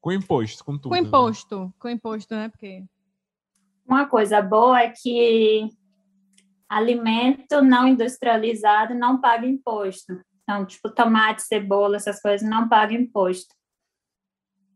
Com 0.00 0.12
imposto, 0.12 0.64
com 0.64 0.78
tudo. 0.78 0.90
Com 0.90 0.94
né? 0.94 1.00
imposto. 1.00 1.74
Com 1.78 1.88
imposto, 1.88 2.34
né? 2.34 2.48
Porque... 2.48 2.84
Uma 3.86 4.06
coisa 4.06 4.40
boa 4.40 4.80
é 4.80 4.90
que 4.90 5.68
alimento 6.68 7.62
não 7.62 7.88
industrializado 7.88 8.94
não 8.94 9.20
paga 9.20 9.46
imposto. 9.46 10.20
Então, 10.42 10.64
tipo, 10.64 10.90
tomate, 10.90 11.42
cebola, 11.42 11.96
essas 11.96 12.20
coisas 12.20 12.48
não 12.48 12.68
pagam 12.68 12.98
imposto. 12.98 13.54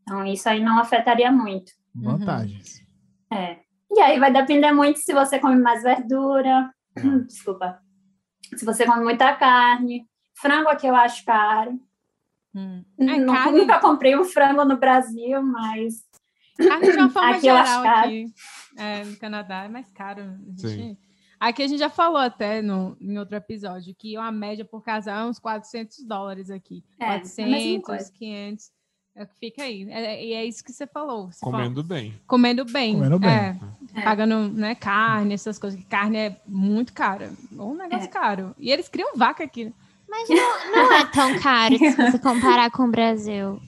Então, 0.01 0.25
isso 0.25 0.49
aí 0.49 0.61
não 0.61 0.79
afetaria 0.79 1.31
muito. 1.31 1.71
Vantagens. 1.95 2.85
É. 3.31 3.59
E 3.91 3.99
aí 3.99 4.19
vai 4.19 4.31
depender 4.31 4.71
muito 4.71 4.99
se 4.99 5.13
você 5.13 5.39
come 5.39 5.55
mais 5.55 5.83
verdura. 5.83 6.73
É. 6.95 7.01
Desculpa. 7.19 7.79
Se 8.55 8.65
você 8.65 8.85
come 8.85 9.03
muita 9.03 9.35
carne. 9.35 10.07
Frango 10.35 10.69
aqui 10.69 10.87
eu 10.87 10.95
acho 10.95 11.23
caro. 11.23 11.79
Hum. 12.55 12.83
É, 12.99 13.03
Nu- 13.17 13.33
carne- 13.33 13.59
Nunca 13.59 13.79
comprei 13.81 14.15
um 14.17 14.23
frango 14.23 14.63
no 14.65 14.77
Brasil, 14.77 15.41
mas 15.41 16.03
Carne 16.57 16.91
de 16.91 16.97
uma 16.97 17.09
forma 17.09 17.31
Aqui 17.31 17.41
geral 17.41 17.83
caro. 17.83 17.99
aqui. 18.07 18.25
É, 18.77 19.03
no 19.03 19.15
Canadá 19.17 19.63
é 19.63 19.67
mais 19.67 19.89
caro. 19.91 20.21
A 20.21 20.49
gente- 20.49 20.61
Sim. 20.67 20.97
Aqui 21.39 21.63
a 21.63 21.67
gente 21.67 21.79
já 21.79 21.89
falou 21.89 22.17
até 22.19 22.61
no, 22.61 22.95
em 23.01 23.17
outro 23.17 23.35
episódio 23.35 23.93
que 23.97 24.17
uma 24.17 24.31
média 24.31 24.63
por 24.63 24.81
casal 24.81 25.25
é 25.27 25.29
uns 25.29 25.39
400 25.39 26.05
dólares 26.05 26.49
aqui. 26.49 26.83
É, 26.99 27.05
a 27.05 27.09
mesma 27.17 27.21
400, 27.25 27.85
coisa. 27.85 28.11
500. 28.13 28.71
É 29.15 29.23
o 29.23 29.27
que 29.27 29.35
fica 29.39 29.63
aí. 29.63 29.83
É- 29.91 30.25
E 30.25 30.33
é, 30.33 30.45
isso 30.45 30.63
que 30.63 30.71
você 30.71 30.87
falou. 30.87 31.31
Você 31.31 31.39
Comendo 31.43 31.83
bem. 31.83 32.13
comendo 32.27 32.63
bem. 32.65 32.93
Comendo 32.95 33.19
bem. 33.19 33.29
É, 33.29 33.57
É. 33.95 34.01
pagando 34.03 34.47
né, 34.53 34.73
carne, 34.75 35.33
essas 35.33 35.59
coisas. 35.59 35.83
Carne 35.85 36.17
é 36.17 36.41
muito 36.47 36.93
cara. 36.93 37.31
Um 37.51 37.75
negócio 37.75 38.05
É. 38.05 38.07
caro. 38.07 38.55
E 38.57 38.71
eles 38.71 38.87
criam 38.87 39.15
vaca 39.15 39.43
aqui. 39.43 39.73
Mas 40.13 40.29
não, 40.29 40.71
não 40.71 40.93
é 40.93 41.05
tão 41.05 41.39
caro 41.39 41.75
se 41.75 41.95
você 41.95 42.19
comparar 42.19 42.69
com 42.69 42.83
o 42.83 42.91
Brasil. 42.91 43.59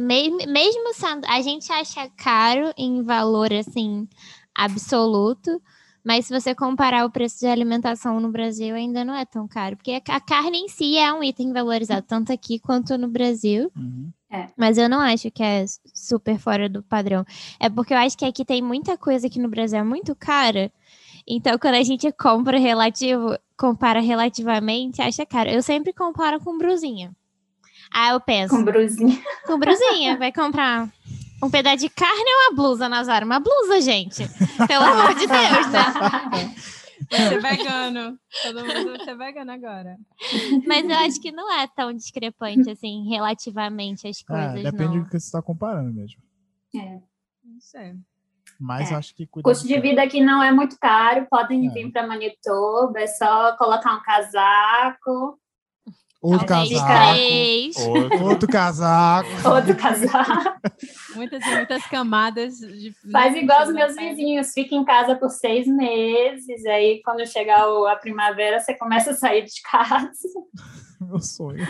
Mesmo, 0.00 0.38
mesmo 0.50 0.94
sendo. 0.94 1.26
A 1.26 1.42
gente 1.42 1.70
acha 1.70 2.08
caro 2.16 2.72
em 2.74 3.02
valor 3.02 3.52
assim 3.52 4.08
absoluto. 4.54 5.60
Mas 6.02 6.24
se 6.24 6.32
você 6.32 6.54
comparar 6.54 7.04
o 7.04 7.10
preço 7.10 7.40
de 7.40 7.46
alimentação 7.46 8.18
no 8.18 8.32
Brasil, 8.32 8.74
ainda 8.74 9.04
não 9.04 9.14
é 9.14 9.26
tão 9.26 9.46
caro. 9.46 9.76
Porque 9.76 10.00
a 10.08 10.18
carne 10.18 10.56
em 10.56 10.68
si 10.68 10.96
é 10.96 11.12
um 11.12 11.22
item 11.22 11.52
valorizado, 11.52 12.06
tanto 12.08 12.32
aqui 12.32 12.58
quanto 12.58 12.96
no 12.96 13.06
Brasil. 13.06 13.70
Uhum. 13.76 14.10
Mas 14.56 14.78
eu 14.78 14.88
não 14.88 15.00
acho 15.00 15.30
que 15.30 15.42
é 15.42 15.66
super 15.92 16.38
fora 16.38 16.66
do 16.66 16.82
padrão. 16.82 17.26
É 17.58 17.68
porque 17.68 17.92
eu 17.92 17.98
acho 17.98 18.16
que 18.16 18.24
aqui 18.24 18.46
tem 18.46 18.62
muita 18.62 18.96
coisa 18.96 19.28
que 19.28 19.38
no 19.38 19.50
Brasil 19.50 19.78
é 19.78 19.84
muito 19.84 20.16
cara. 20.16 20.72
Então, 21.28 21.58
quando 21.58 21.74
a 21.74 21.82
gente 21.82 22.10
compra 22.12 22.58
relativo, 22.58 23.36
compara 23.60 24.00
relativamente, 24.00 25.02
acha 25.02 25.26
caro. 25.26 25.50
Eu 25.50 25.62
sempre 25.62 25.92
comparo 25.92 26.40
com 26.40 26.56
brusinha. 26.56 27.12
Ah, 27.92 28.10
eu 28.12 28.20
penso, 28.20 28.56
com 28.56 28.64
brusinha. 28.64 29.20
com 29.46 29.58
brusinha, 29.58 30.16
vai 30.16 30.32
comprar 30.32 30.88
um 31.42 31.50
pedaço 31.50 31.76
de 31.78 31.90
carne 31.90 32.24
ou 32.24 32.40
uma 32.48 32.56
blusa, 32.56 32.88
Nazara? 32.88 33.24
Uma 33.26 33.38
blusa, 33.38 33.80
gente. 33.82 34.22
Pelo 34.66 34.84
amor 34.84 35.14
de 35.14 35.26
Deus, 35.26 35.66
né? 35.72 36.54
Vai 37.10 37.28
ser 37.28 37.40
vegano. 37.40 38.18
Todo 38.42 38.64
mundo 38.64 38.96
vai 38.96 39.04
ser 39.04 39.16
vegano 39.16 39.50
agora. 39.52 39.96
Mas 40.66 40.84
eu 40.88 40.96
acho 40.98 41.20
que 41.20 41.32
não 41.32 41.52
é 41.52 41.66
tão 41.66 41.92
discrepante, 41.92 42.70
assim, 42.70 43.08
relativamente 43.08 44.06
as 44.06 44.20
É, 44.20 44.24
coisas, 44.24 44.62
depende 44.72 44.96
não. 44.96 45.02
do 45.02 45.04
que 45.06 45.18
você 45.18 45.26
está 45.26 45.42
comparando 45.42 45.92
mesmo. 45.92 46.22
É. 46.76 47.00
Não 47.44 47.60
sei. 47.60 47.94
Mas 48.60 48.92
É. 48.92 48.94
acho 48.94 49.14
que 49.14 49.26
custo 49.26 49.66
de 49.66 49.80
vida 49.80 50.02
aqui 50.02 50.20
não 50.20 50.42
é 50.42 50.52
muito 50.52 50.76
caro, 50.78 51.26
podem 51.30 51.66
É. 51.66 51.70
vir 51.70 51.90
para 51.90 52.06
Manitoba, 52.06 53.00
é 53.00 53.06
só 53.06 53.56
colocar 53.56 53.94
um 53.96 54.02
casaco, 54.02 55.39
Outro 56.22 56.46
Talvez 56.46 56.78
casaco. 56.80 57.14
três. 57.14 57.76
Outro. 57.76 58.24
Outro 58.24 58.48
casaco. 58.48 59.48
outro 59.48 59.74
casaco. 59.76 60.60
Muitas 61.16 61.42
e 61.46 61.54
muitas 61.56 61.86
camadas 61.86 62.58
de. 62.58 62.94
Faz 63.10 63.32
né, 63.32 63.42
igual 63.42 63.62
os 63.66 63.72
meus 63.72 63.94
pele. 63.94 64.10
vizinhos, 64.10 64.52
fica 64.52 64.74
em 64.74 64.84
casa 64.84 65.16
por 65.16 65.30
seis 65.30 65.66
meses, 65.66 66.64
aí 66.66 67.00
quando 67.04 67.26
chegar 67.26 67.66
o- 67.68 67.86
a 67.86 67.96
primavera, 67.96 68.60
você 68.60 68.74
começa 68.76 69.12
a 69.12 69.14
sair 69.14 69.44
de 69.46 69.60
casa. 69.62 70.10
Meu 71.00 71.18
sonho. 71.18 71.66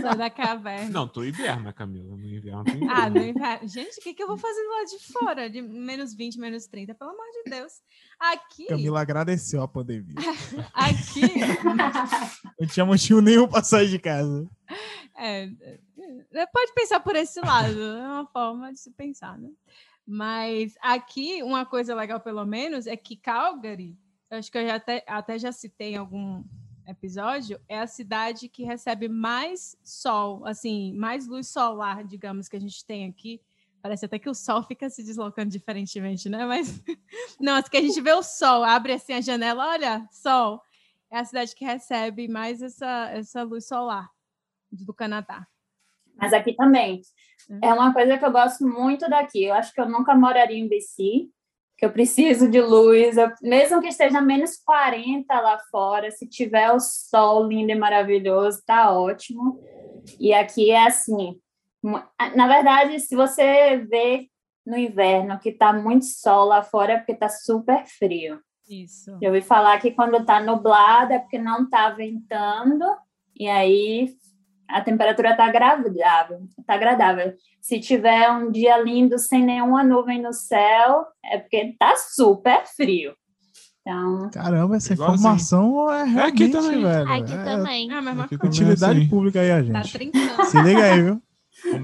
Sai 0.00 0.16
da 0.16 0.30
caverna. 0.30 0.88
Não, 0.90 1.08
tu 1.08 1.24
hiberna, 1.24 1.72
Camila. 1.72 2.16
No 2.16 2.24
inverno 2.24 2.62
tem 2.62 2.88
Ah, 2.88 3.10
no 3.10 3.18
inverno. 3.18 3.66
Gente, 3.66 3.98
o 3.98 4.02
que, 4.02 4.14
que 4.14 4.22
eu 4.22 4.28
vou 4.28 4.38
fazer 4.38 4.62
do 4.62 4.70
lado 4.70 4.86
de 4.86 5.12
fora? 5.12 5.50
De 5.50 5.60
menos 5.60 6.14
20, 6.14 6.38
menos 6.38 6.68
30, 6.68 6.94
pelo 6.94 7.10
amor 7.10 7.26
de 7.44 7.50
Deus. 7.50 7.72
Aqui, 8.18 8.66
Camila 8.66 9.00
agradeceu 9.00 9.62
a 9.62 9.68
pandemia. 9.68 10.16
aqui, 10.74 11.22
Não 12.58 12.66
tinha 12.66 12.84
motivo 12.84 13.20
nenhum 13.20 13.48
sair 13.62 13.88
de 13.88 13.98
casa. 13.98 14.48
é, 15.16 15.44
é, 16.32 16.46
pode 16.46 16.74
pensar 16.74 17.00
por 17.00 17.14
esse 17.14 17.40
lado, 17.40 17.80
é 17.80 18.06
uma 18.06 18.26
forma 18.26 18.72
de 18.72 18.80
se 18.80 18.90
pensar, 18.90 19.38
né? 19.38 19.50
Mas 20.04 20.74
aqui, 20.80 21.42
uma 21.42 21.64
coisa 21.66 21.94
legal, 21.94 22.18
pelo 22.18 22.44
menos, 22.44 22.86
é 22.86 22.96
que 22.96 23.14
Calgary, 23.14 23.96
acho 24.30 24.50
que 24.50 24.58
eu 24.58 24.66
já 24.66 24.76
até, 24.76 25.04
até 25.06 25.38
já 25.38 25.52
citei 25.52 25.92
em 25.92 25.98
algum 25.98 26.42
episódio, 26.86 27.60
é 27.68 27.78
a 27.78 27.86
cidade 27.86 28.48
que 28.48 28.64
recebe 28.64 29.08
mais 29.08 29.76
sol, 29.84 30.46
assim, 30.46 30.94
mais 30.94 31.26
luz 31.26 31.48
solar, 31.48 32.04
digamos, 32.04 32.48
que 32.48 32.56
a 32.56 32.60
gente 32.60 32.84
tem 32.84 33.06
aqui. 33.06 33.40
Parece 33.80 34.06
até 34.06 34.18
que 34.18 34.28
o 34.28 34.34
sol 34.34 34.62
fica 34.62 34.90
se 34.90 35.02
deslocando 35.02 35.50
diferentemente, 35.50 36.28
né? 36.28 36.44
Mas 36.44 36.82
não, 37.40 37.56
é 37.56 37.62
que 37.62 37.76
a 37.76 37.80
gente 37.82 38.00
vê 38.00 38.12
o 38.12 38.22
sol, 38.22 38.64
abre 38.64 38.92
assim 38.92 39.12
a 39.14 39.20
janela, 39.20 39.68
olha, 39.68 40.06
sol. 40.10 40.60
É 41.10 41.18
a 41.18 41.24
cidade 41.24 41.54
que 41.54 41.64
recebe 41.64 42.28
mais 42.28 42.60
essa, 42.60 43.08
essa 43.10 43.42
luz 43.42 43.66
solar 43.66 44.10
do 44.70 44.92
Canadá. 44.92 45.46
Mas 46.16 46.32
aqui 46.32 46.54
também. 46.54 47.00
É 47.62 47.72
uma 47.72 47.94
coisa 47.94 48.18
que 48.18 48.24
eu 48.24 48.32
gosto 48.32 48.66
muito 48.66 49.08
daqui. 49.08 49.44
Eu 49.44 49.54
acho 49.54 49.72
que 49.72 49.80
eu 49.80 49.88
nunca 49.88 50.14
moraria 50.14 50.58
em 50.58 50.68
BC, 50.68 51.28
que 51.78 51.86
eu 51.86 51.92
preciso 51.92 52.50
de 52.50 52.60
luz. 52.60 53.16
Eu- 53.16 53.32
mesmo 53.40 53.80
que 53.80 53.88
esteja 53.88 54.20
menos 54.20 54.56
40 54.58 55.40
lá 55.40 55.58
fora, 55.70 56.10
se 56.10 56.26
tiver 56.28 56.70
o 56.72 56.80
sol 56.80 57.46
lindo 57.46 57.70
e 57.70 57.74
maravilhoso, 57.74 58.60
tá 58.66 58.92
ótimo. 58.92 59.62
E 60.18 60.34
aqui 60.34 60.70
é 60.70 60.86
assim. 60.86 61.40
Na 61.82 62.46
verdade, 62.48 62.98
se 63.00 63.14
você 63.14 63.76
vê 63.90 64.26
no 64.66 64.76
inverno 64.76 65.38
que 65.38 65.52
tá 65.52 65.72
muito 65.72 66.04
sol 66.04 66.46
lá 66.46 66.62
fora, 66.62 66.94
é 66.94 66.98
porque 66.98 67.14
tá 67.14 67.28
super 67.28 67.84
frio. 67.86 68.40
Isso. 68.68 69.16
Eu 69.22 69.28
ouvi 69.32 69.40
falar 69.40 69.78
que 69.80 69.90
quando 69.92 70.24
tá 70.26 70.40
nublado 70.42 71.12
é 71.12 71.18
porque 71.18 71.38
não 71.38 71.68
tá 71.68 71.88
ventando, 71.90 72.84
e 73.34 73.48
aí 73.48 74.10
a 74.68 74.82
temperatura 74.82 75.34
tá 75.34 75.46
agradável, 75.46 76.40
tá 76.66 76.74
agradável. 76.74 77.32
Se 77.62 77.80
tiver 77.80 78.30
um 78.30 78.50
dia 78.50 78.76
lindo 78.78 79.18
sem 79.18 79.42
nenhuma 79.42 79.82
nuvem 79.82 80.20
no 80.20 80.34
céu, 80.34 81.06
é 81.24 81.38
porque 81.38 81.74
tá 81.78 81.96
super 81.96 82.66
frio. 82.66 83.14
Então, 83.80 84.28
Caramba, 84.30 84.76
essa 84.76 84.92
Igualzinho. 84.92 85.16
informação 85.18 85.90
é 85.90 86.04
realmente, 86.04 86.42
aqui 86.42 86.52
também. 86.52 86.82
velho. 86.82 87.10
Aqui 87.10 87.32
é 87.32 87.44
também. 87.44 87.90
É 87.90 87.94
a 87.94 88.02
mesma 88.02 88.28
é 88.30 88.46
Utilidade 88.46 88.98
assim. 88.98 89.08
pública 89.08 89.40
aí, 89.40 89.50
a 89.50 89.56
Tá 89.72 89.80
gente. 89.80 89.92
trincando. 89.92 90.44
Se 90.44 90.60
liga 90.60 90.84
aí, 90.84 91.02
viu? 91.02 91.22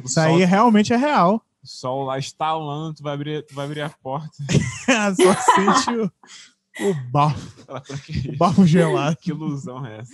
Isso 0.05 0.20
aí 0.20 0.45
realmente 0.45 0.93
é 0.93 0.97
real. 0.97 1.43
o 1.62 1.66
sol 1.66 2.05
lá 2.05 2.18
estalando, 2.18 2.95
tu 2.95 3.03
vai 3.03 3.14
abrir, 3.14 3.45
tu 3.45 3.55
vai 3.55 3.66
abrir 3.66 3.81
a 3.81 3.91
porta. 3.91 4.37
Só 5.16 5.35
sente 5.35 5.99
o, 5.99 6.91
o 6.91 6.95
bafo, 7.11 7.66
o 8.33 8.37
bafo 8.37 8.66
gelado. 8.66 9.16
Que 9.16 9.31
ilusão 9.31 9.85
é 9.87 10.01
essa? 10.01 10.12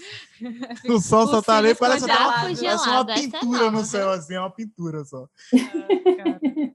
O 0.89 1.01
sol 1.01 1.27
só 1.27 1.41
tá 1.41 1.57
ali, 1.59 1.75
parece, 1.75 2.11
até 2.11 2.23
uma, 2.23 2.41
congelados. 2.43 2.63
parece 2.63 2.65
uma 2.65 2.79
Gelado, 2.79 3.11
essa 3.11 3.21
é 3.21 3.23
pintura 3.31 3.65
nova, 3.65 3.71
no 3.71 3.85
céu, 3.85 4.11
assim, 4.11 4.35
é 4.35 4.41
uma 4.41 4.51
pintura 4.51 5.05
só. 5.05 5.27
Ah. 5.55 6.71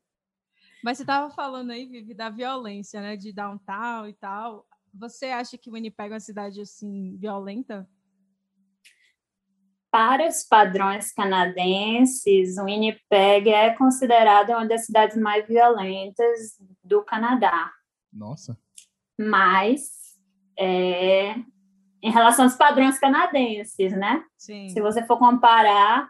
Mas 0.83 0.97
você 0.97 1.03
estava 1.03 1.31
falando 1.31 1.71
aí, 1.71 1.88
Vivi, 1.88 2.13
da 2.13 2.29
violência, 2.29 3.01
né? 3.01 3.15
De 3.15 3.33
downtown 3.33 4.07
e 4.07 4.13
tal. 4.13 4.67
Você 4.93 5.25
acha 5.25 5.57
que 5.57 5.71
Winnipeg 5.71 6.11
é 6.11 6.13
uma 6.13 6.19
cidade 6.19 6.61
assim 6.61 7.17
violenta? 7.17 7.89
Para 9.95 10.27
os 10.27 10.43
padrões 10.43 11.13
canadenses, 11.13 12.57
Winnipeg 12.57 13.49
é 13.49 13.69
considerada 13.69 14.57
uma 14.57 14.67
das 14.67 14.85
cidades 14.85 15.15
mais 15.15 15.47
violentas 15.47 16.59
do 16.83 17.01
Canadá. 17.01 17.71
Nossa. 18.11 18.59
Mas, 19.17 20.17
é, 20.59 21.35
em 22.03 22.11
relação 22.11 22.43
aos 22.43 22.55
padrões 22.55 22.99
canadenses, 22.99 23.93
né? 23.93 24.21
Sim. 24.37 24.67
Se 24.67 24.81
você 24.81 25.01
for 25.05 25.17
comparar, 25.17 26.09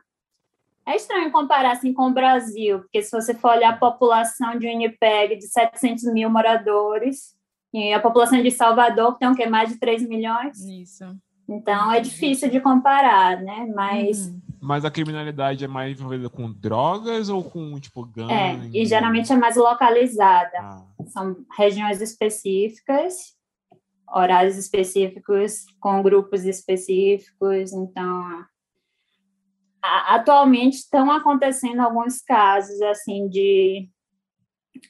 É 0.87 0.95
estranho 0.95 1.31
comparar 1.31 1.73
assim 1.73 1.93
com 1.93 2.07
o 2.07 2.13
Brasil, 2.13 2.79
porque 2.79 3.03
se 3.03 3.11
você 3.11 3.35
for 3.35 3.51
olhar 3.51 3.73
a 3.73 3.77
população 3.77 4.57
de 4.57 4.65
Winnipeg 4.65 5.35
de 5.35 5.45
700 5.47 6.05
mil 6.05 6.27
moradores, 6.27 7.35
e 7.71 7.93
a 7.93 7.99
população 7.99 8.41
de 8.41 8.49
Salvador, 8.49 9.13
que 9.13 9.19
tem 9.19 9.29
o 9.29 9.35
que, 9.35 9.45
mais 9.45 9.69
de 9.69 9.79
3 9.79 10.07
milhões, 10.07 10.59
Isso. 10.59 11.05
Então 11.47 11.91
é 11.91 11.99
difícil 11.99 12.49
de 12.49 12.59
comparar, 12.59 13.41
né? 13.41 13.65
Mas 13.75 14.27
Uhum. 14.27 14.41
Mas 14.61 14.83
a 14.83 14.89
criminalidade 14.89 15.63
é 15.63 15.67
mais 15.67 15.99
envolvida 15.99 16.27
com 16.27 16.51
drogas 16.51 17.29
ou 17.29 17.43
com, 17.43 17.79
tipo, 17.79 18.03
gangue? 18.03 18.31
é, 18.33 18.81
e 18.81 18.85
geralmente 18.85 19.31
é 19.31 19.35
mais 19.37 19.55
localizada. 19.55 20.57
Ah, 20.57 20.83
São 21.07 21.35
regiões 21.55 22.01
específicas, 22.01 23.35
horários 24.11 24.57
específicos, 24.57 25.65
com 25.79 26.01
grupos 26.01 26.45
específicos. 26.45 27.73
Então, 27.73 28.43
a- 29.83 30.15
atualmente 30.15 30.77
estão 30.77 31.11
acontecendo 31.11 31.81
alguns 31.81 32.21
casos 32.23 32.81
assim 32.81 33.27
de 33.29 33.87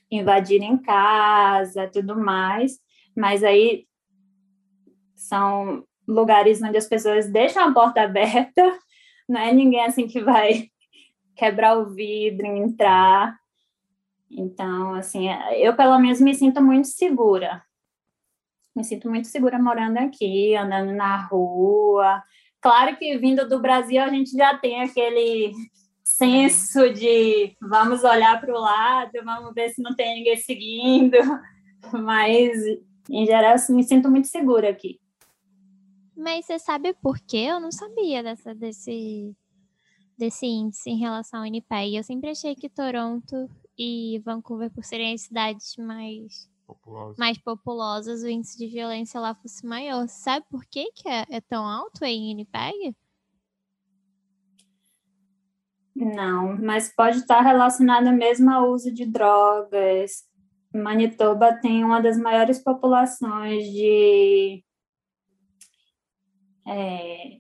invadir 0.10 0.62
em 0.62 0.78
casa, 0.78 1.90
tudo 1.92 2.18
mais, 2.18 2.80
mas 3.16 3.44
aí 3.44 3.86
são 5.16 5.84
lugares 6.08 6.62
onde 6.62 6.78
as 6.78 6.88
pessoas 6.88 7.30
deixam 7.30 7.68
a 7.68 7.74
porta 7.74 8.02
aberta, 8.02 8.62
não 9.28 9.40
é 9.40 9.52
ninguém 9.52 9.86
assim 9.86 10.08
que 10.08 10.20
vai 10.22 10.70
quebrar 11.36 11.78
o 11.78 11.90
vidro 11.90 12.46
e 12.46 12.60
entrar. 12.60 13.38
Então, 14.30 14.96
assim, 14.96 15.28
eu 15.58 15.76
pelo 15.76 15.98
menos 16.00 16.20
me 16.20 16.34
sinto 16.34 16.62
muito 16.62 16.88
segura. 16.88 17.64
Me 18.76 18.84
sinto 18.84 19.10
muito 19.10 19.28
segura 19.28 19.58
morando 19.58 19.98
aqui, 19.98 20.56
andando 20.56 20.92
na 20.92 21.16
rua. 21.16 22.22
Claro 22.60 22.98
que 22.98 23.18
vindo 23.18 23.48
do 23.48 23.60
Brasil 23.62 24.02
a 24.02 24.10
gente 24.10 24.32
já 24.32 24.58
tem 24.58 24.82
aquele 24.82 25.54
senso 26.04 26.92
de 26.92 27.56
vamos 27.62 28.04
olhar 28.04 28.40
para 28.42 28.54
o 28.54 28.60
lado, 28.60 29.12
vamos 29.24 29.54
ver 29.54 29.70
se 29.70 29.82
não 29.82 29.96
tem 29.96 30.18
ninguém 30.18 30.36
seguindo. 30.38 31.18
Mas, 31.94 32.52
em 33.10 33.26
geral, 33.26 33.54
assim, 33.54 33.76
me 33.76 33.84
sinto 33.84 34.10
muito 34.10 34.28
segura 34.28 34.70
aqui. 34.70 35.00
Mas 36.16 36.46
você 36.46 36.58
sabe 36.58 36.94
por 36.94 37.20
quê? 37.20 37.48
Eu 37.50 37.60
não 37.60 37.72
sabia 37.72 38.24
dessa, 38.24 38.56
desse, 38.56 39.36
desse 40.18 40.46
índice 40.46 40.90
em 40.90 40.98
relação 40.98 41.40
ao 41.40 41.44
Winnipeg. 41.44 41.96
Eu 41.96 42.04
sempre 42.04 42.30
achei 42.30 42.56
que 42.56 42.70
Toronto 42.70 43.50
e 43.78 44.22
Vancouver, 44.24 44.72
por 44.72 44.84
serem 44.84 45.14
as 45.14 45.22
cidades 45.22 45.76
mais, 45.78 46.50
populosa. 46.66 47.16
mais 47.20 47.38
populosas, 47.38 48.24
o 48.24 48.30
índice 48.30 48.58
de 48.58 48.68
violência 48.68 49.20
lá 49.20 49.36
fosse 49.36 49.66
maior. 49.66 50.08
Sabe 50.08 50.46
por 50.50 50.66
que, 50.66 50.92
que 50.94 51.10
é, 51.10 51.26
é 51.30 51.42
tão 51.42 51.66
alto 51.66 52.06
em 52.06 52.30
Winnipeg? 52.30 52.96
Não, 55.96 56.58
mas 56.58 56.94
pode 56.94 57.20
estar 57.20 57.42
relacionado 57.42 58.12
mesmo 58.12 58.52
ao 58.52 58.70
uso 58.72 58.94
de 58.94 59.06
drogas. 59.06 60.24
Manitoba 60.74 61.54
tem 61.54 61.86
uma 61.86 62.02
das 62.02 62.18
maiores 62.18 62.62
populações 62.62 63.64
de 63.66 64.65
é, 66.68 67.38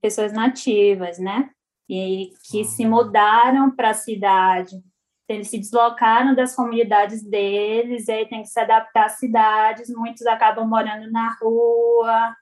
pessoas 0.00 0.32
nativas, 0.32 1.18
né? 1.18 1.50
E 1.88 2.32
que 2.50 2.64
se 2.64 2.86
mudaram 2.86 3.70
para 3.74 3.90
a 3.90 3.94
cidade. 3.94 4.76
Eles 5.28 5.48
se 5.48 5.58
deslocaram 5.58 6.34
das 6.34 6.54
comunidades 6.56 7.22
deles, 7.22 8.08
e 8.08 8.12
aí 8.12 8.28
tem 8.28 8.42
que 8.42 8.48
se 8.48 8.58
adaptar 8.58 9.06
às 9.06 9.18
cidades. 9.18 9.88
Muitos 9.88 10.26
acabam 10.26 10.66
morando 10.66 11.10
na 11.10 11.36
rua, 11.40 12.34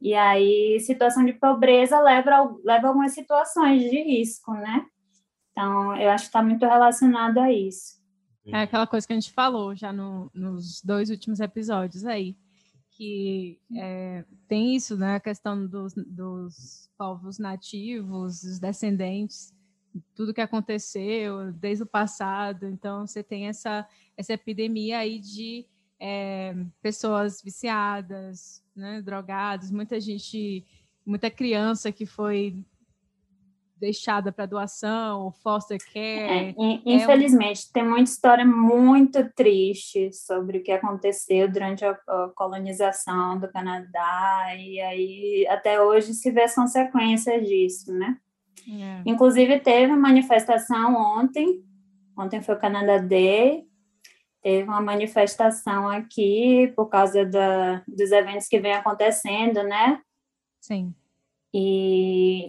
e 0.00 0.14
aí, 0.14 0.80
situação 0.80 1.24
de 1.24 1.34
pobreza 1.34 2.00
leva, 2.00 2.56
leva 2.64 2.88
algumas 2.88 3.12
situações 3.12 3.82
de 3.82 4.02
risco, 4.02 4.52
né? 4.54 4.86
Então, 5.52 5.94
eu 5.96 6.08
acho 6.10 6.24
que 6.24 6.28
está 6.28 6.42
muito 6.42 6.64
relacionado 6.64 7.38
a 7.38 7.52
isso. 7.52 8.00
É 8.46 8.62
aquela 8.62 8.86
coisa 8.86 9.06
que 9.06 9.12
a 9.12 9.16
gente 9.20 9.32
falou 9.32 9.76
já 9.76 9.92
no- 9.92 10.30
nos 10.32 10.82
dois 10.82 11.10
últimos 11.10 11.38
episódios 11.38 12.06
aí, 12.06 12.34
que 13.00 13.58
é, 13.74 14.26
tem 14.46 14.76
isso, 14.76 14.94
né? 14.94 15.14
A 15.14 15.20
questão 15.20 15.66
dos, 15.66 15.94
dos 15.94 16.90
povos 16.98 17.38
nativos, 17.38 18.42
os 18.42 18.58
descendentes, 18.58 19.54
tudo 20.14 20.34
que 20.34 20.40
aconteceu 20.42 21.50
desde 21.50 21.82
o 21.82 21.86
passado. 21.86 22.66
Então, 22.66 23.06
você 23.06 23.22
tem 23.22 23.48
essa, 23.48 23.88
essa 24.18 24.34
epidemia 24.34 24.98
aí 24.98 25.18
de 25.18 25.64
é, 25.98 26.54
pessoas 26.82 27.40
viciadas, 27.40 28.62
né? 28.76 29.00
drogadas, 29.00 29.70
muita 29.70 29.98
gente, 29.98 30.66
muita 31.06 31.30
criança 31.30 31.90
que 31.90 32.04
foi 32.04 32.62
deixada 33.80 34.30
para 34.30 34.44
doação, 34.44 35.32
foster 35.42 35.78
É, 35.94 36.28
care. 36.28 36.54
in- 36.58 36.82
infelizmente, 36.84 37.72
tem 37.72 37.82
muita 37.82 38.10
história 38.10 38.44
muito 38.44 39.28
triste 39.32 40.12
sobre 40.12 40.58
o 40.58 40.62
que 40.62 40.70
aconteceu 40.70 41.50
durante 41.50 41.84
a, 41.84 41.92
a 41.92 42.30
colonização 42.36 43.38
do 43.38 43.50
Canadá, 43.50 44.54
e 44.56 44.78
aí 44.80 45.46
até 45.48 45.80
hoje 45.80 46.12
se 46.12 46.30
vê 46.30 46.42
as 46.42 46.54
consequências 46.54 47.46
disso, 47.48 47.92
né? 47.92 48.18
É. 48.68 49.02
Inclusive, 49.06 49.58
teve 49.60 49.86
uma 49.92 50.08
manifestação 50.08 50.94
ontem, 50.94 51.64
ontem 52.16 52.42
foi 52.42 52.54
o 52.54 52.60
Canada 52.60 53.00
Day, 53.00 53.64
teve 54.42 54.68
uma 54.68 54.80
manifestação 54.82 55.88
aqui 55.88 56.70
por 56.76 56.86
causa 56.88 57.24
da, 57.24 57.82
dos 57.88 58.12
eventos 58.12 58.46
que 58.46 58.60
vem 58.60 58.74
acontecendo, 58.74 59.62
né? 59.62 60.00
Sim. 60.60 60.94
E, 61.52 62.46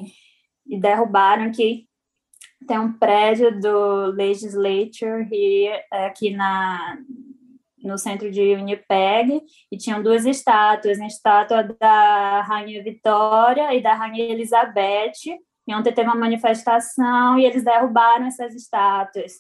e 0.72 0.80
derrubaram 0.80 1.44
aqui. 1.44 1.86
Tem 2.66 2.80
um 2.80 2.94
prédio 2.94 3.60
do 3.60 4.06
Legislature 4.06 5.28
here, 5.30 5.84
aqui 5.92 6.32
na, 6.32 6.98
no 7.84 7.98
centro 7.98 8.32
de 8.32 8.56
Winnipeg, 8.56 9.42
e 9.70 9.78
tinham 9.78 10.02
duas 10.02 10.26
estátuas, 10.26 11.00
a 11.00 11.06
estátua 11.06 11.64
da 11.64 12.42
Rainha 12.42 12.82
Vitória 12.82 13.74
e 13.76 13.82
da 13.82 13.94
Rainha 13.94 14.32
Elizabeth, 14.32 15.40
e 15.68 15.76
ontem 15.76 15.94
teve 15.94 16.08
uma 16.08 16.16
manifestação 16.16 17.38
e 17.38 17.46
eles 17.46 17.64
derrubaram 17.64 18.26
essas 18.26 18.56
estátuas. 18.56 19.34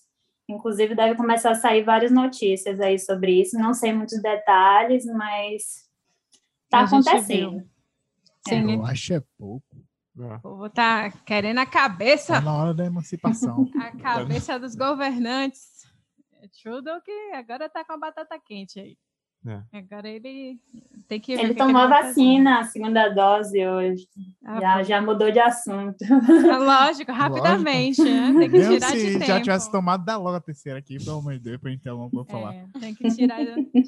Inclusive, 0.49 0.95
deve 0.95 1.15
começar 1.15 1.51
a 1.51 1.55
sair 1.55 1.83
várias 1.83 2.11
notícias 2.11 2.79
aí 2.81 2.99
sobre 2.99 3.41
isso. 3.41 3.57
Não 3.57 3.73
sei 3.73 3.93
muitos 3.93 4.21
detalhes, 4.21 5.05
mas 5.05 5.87
está 6.65 6.81
acontecendo. 6.81 7.63
Sim, 8.47 8.73
Eu 8.73 8.85
acho 8.85 9.13
é 9.13 9.23
pouco. 9.37 9.70
É. 10.25 10.35
o 10.35 10.39
povo 10.39 10.69
tá 10.69 11.09
querendo 11.25 11.59
a 11.59 11.65
cabeça, 11.65 12.33
Tá 12.33 12.41
na 12.41 12.55
hora 12.55 12.73
da 12.73 12.85
emancipação. 12.85 13.67
a 13.79 13.91
cabeça 13.97 14.59
dos 14.59 14.75
governantes. 14.75 15.85
É 16.41 16.47
Trudeau 16.47 16.99
que 17.01 17.11
agora 17.33 17.69
tá 17.69 17.83
com 17.85 17.93
a 17.93 17.97
batata 17.97 18.37
quente 18.39 18.79
aí. 18.79 18.97
É. 19.43 19.79
Agora 19.79 20.07
ele 20.07 20.59
tem 21.07 21.19
que 21.19 21.31
Ele 21.31 21.55
tomou 21.55 21.89
vacina, 21.89 22.59
a 22.59 22.63
segunda 22.63 23.09
dose 23.09 23.65
hoje. 23.65 24.07
Ah, 24.45 24.59
Já, 24.59 24.83
já 24.83 25.01
mudou 25.01 25.31
de 25.31 25.39
assunto. 25.39 25.97
pô, 25.97 26.57
Lógico, 26.63 27.11
rapidamente, 27.11 28.03
né? 28.03 28.33
Tem 28.37 28.49
que 28.51 28.57
Mesmo 28.57 28.73
tirar 28.73 28.91
de 28.91 28.99
se 28.99 29.13
tempo. 29.13 29.25
já 29.25 29.41
tivesse 29.41 29.71
tomado, 29.71 30.05
dá 30.05 30.15
logo 30.15 30.35
a 30.35 30.41
terceira 30.41 30.77
aqui, 30.77 31.03
pelo 31.03 31.17
amor 31.17 31.33
de 31.33 31.39
Deus, 31.39 31.59
gente 31.63 31.81
ter 31.81 31.89
alguma 31.89 32.09
coisa 32.11 32.25
pra 32.25 32.39
falar. 32.39 32.53
É, 32.53 32.67
tem 32.79 32.93
que 32.93 33.09
tirar, 33.15 33.39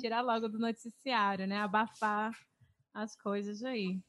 tirar 0.02 0.22
logo 0.22 0.50
do 0.50 0.58
noticiário, 0.58 1.46
né? 1.46 1.60
Abafar 1.62 2.32
as 2.92 3.16
coisas 3.16 3.64
aí. 3.64 4.00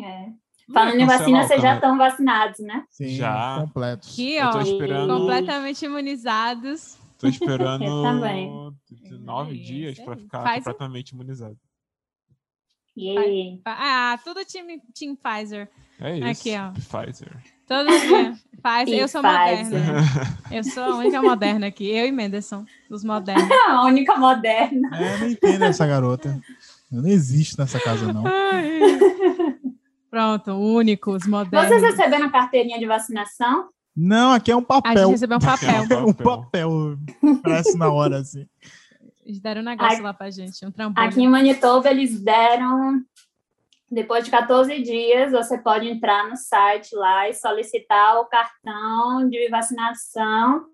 É. 0.00 0.28
Falando 0.72 0.94
em 0.94 0.98
cancelar 1.00 1.18
vacina, 1.18 1.38
vocês 1.42 1.60
já 1.62 1.68
Canadá. 1.68 1.74
estão 1.74 1.98
vacinados, 1.98 2.58
né? 2.60 2.84
Sim, 2.90 3.08
Já. 3.08 3.58
completos. 3.60 4.12
Aqui, 4.12 4.38
ó, 4.40 4.60
esperando. 4.60 5.14
completamente 5.18 5.84
imunizados. 5.84 6.96
Tô 7.18 7.26
esperando 7.28 7.84
nove 9.20 9.58
É 9.60 9.62
dias 9.62 9.98
para 9.98 10.16
ficar 10.16 10.42
Faz 10.42 10.60
um- 10.60 10.64
completamente 10.64 11.10
imunizado. 11.10 11.56
E 12.96 13.60
Ah, 13.64 14.18
tudo 14.22 14.44
time 14.44 14.80
Team 14.98 15.16
Pfizer. 15.16 15.68
É 16.00 16.16
isso. 16.16 16.28
Aqui, 16.28 16.54
ó. 16.56 16.70
Pfizer. 16.72 17.36
Todos 17.66 18.00
dia. 18.02 18.32
Pfizer. 18.62 19.00
Eu 19.00 19.08
sou 19.08 19.20
Pfizer. 19.22 19.80
moderna. 19.80 20.02
Eu 20.52 20.64
sou 20.64 20.82
a 20.84 20.96
única 20.96 21.20
moderna 21.22 21.66
aqui. 21.66 21.90
Eu 21.90 22.06
e 22.06 22.12
Menderson, 22.12 22.64
os 22.88 23.02
modernos. 23.02 23.48
a 23.68 23.84
única 23.84 24.16
moderna. 24.16 24.90
É, 24.96 25.14
eu 25.14 25.18
não 25.18 25.28
entendo 25.30 25.64
essa 25.64 25.86
garota. 25.86 26.40
Eu 26.92 27.02
não 27.02 27.08
existo 27.08 27.60
nessa 27.60 27.80
casa, 27.80 28.12
não. 28.12 28.22
Pronto, 30.14 30.52
únicos, 30.52 31.26
modernos. 31.26 31.68
Vocês 31.68 31.82
receberam 31.82 32.30
carteirinha 32.30 32.78
de 32.78 32.86
vacinação? 32.86 33.68
Não, 33.96 34.30
aqui 34.32 34.52
é 34.52 34.54
um 34.54 34.58
A 34.58 34.60
gente 34.60 34.68
papel. 34.84 35.10
recebeu 35.10 35.36
um 35.38 35.40
papel. 35.40 35.82
Papel. 35.88 36.06
um 36.06 36.12
papel. 36.14 36.70
Parece 37.42 37.76
na 37.76 37.92
hora, 37.92 38.18
assim. 38.18 38.46
Eles 39.26 39.40
deram 39.40 39.62
um 39.62 39.64
negócio 39.64 39.94
Aqui- 39.94 40.02
lá 40.02 40.14
pra 40.14 40.30
gente, 40.30 40.64
um 40.64 40.70
trambolho. 40.70 41.04
Aqui 41.08 41.20
em 41.20 41.28
Manitoba, 41.28 41.90
eles 41.90 42.20
deram. 42.20 43.02
Depois 43.90 44.24
de 44.24 44.30
14 44.30 44.80
dias, 44.82 45.32
você 45.32 45.58
pode 45.58 45.88
entrar 45.88 46.28
no 46.30 46.36
site 46.36 46.94
lá 46.94 47.28
e 47.28 47.34
solicitar 47.34 48.20
o 48.20 48.26
cartão 48.26 49.28
de 49.28 49.48
vacinação. 49.48 50.66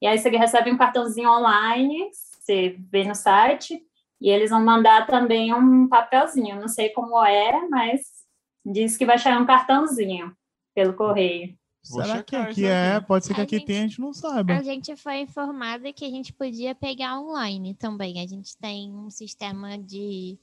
E 0.00 0.06
aí 0.06 0.16
você 0.16 0.28
recebe 0.30 0.70
um 0.70 0.78
cartãozinho 0.78 1.28
online, 1.28 2.08
você 2.12 2.76
vê 2.88 3.04
no 3.04 3.16
site, 3.16 3.82
e 4.20 4.30
eles 4.30 4.50
vão 4.50 4.64
mandar 4.64 5.08
também 5.08 5.52
um 5.52 5.88
papelzinho. 5.88 6.60
Não 6.60 6.68
sei 6.68 6.90
como 6.90 7.20
é, 7.24 7.68
mas 7.68 8.19
diz 8.64 8.96
que 8.96 9.06
vai 9.06 9.18
chegar 9.18 9.40
um 9.40 9.46
cartãozinho 9.46 10.34
pelo 10.74 10.94
correio. 10.94 11.58
Vou 11.88 12.02
Será 12.02 12.22
que 12.22 12.36
aqui 12.36 12.66
é? 12.66 12.96
aqui. 12.96 13.06
Pode 13.06 13.24
ser 13.26 13.34
que 13.34 13.40
A 13.40 13.44
aqui 13.44 13.56
gente- 13.58 13.66
tenha, 13.66 13.78
a 13.84 13.86
gente 13.86 14.00
não 14.00 14.12
saiba. 14.12 14.52
A 14.54 14.62
gente 14.62 14.94
foi 14.96 15.20
informada 15.20 15.92
que 15.92 16.04
a 16.04 16.10
gente 16.10 16.32
podia 16.32 16.74
pegar 16.74 17.18
online 17.18 17.74
também. 17.74 18.20
A 18.22 18.26
gente 18.26 18.56
tem 18.58 18.92
um 18.94 19.08
sistema 19.10 19.78
de. 19.78 20.38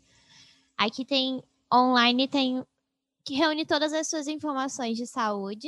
Aqui 0.75 1.05
tem 1.05 1.43
online, 1.73 2.27
tem 2.27 2.63
que 3.23 3.35
reúne 3.35 3.65
todas 3.65 3.93
as 3.93 4.07
suas 4.07 4.27
informações 4.27 4.97
de 4.97 5.05
saúde. 5.05 5.67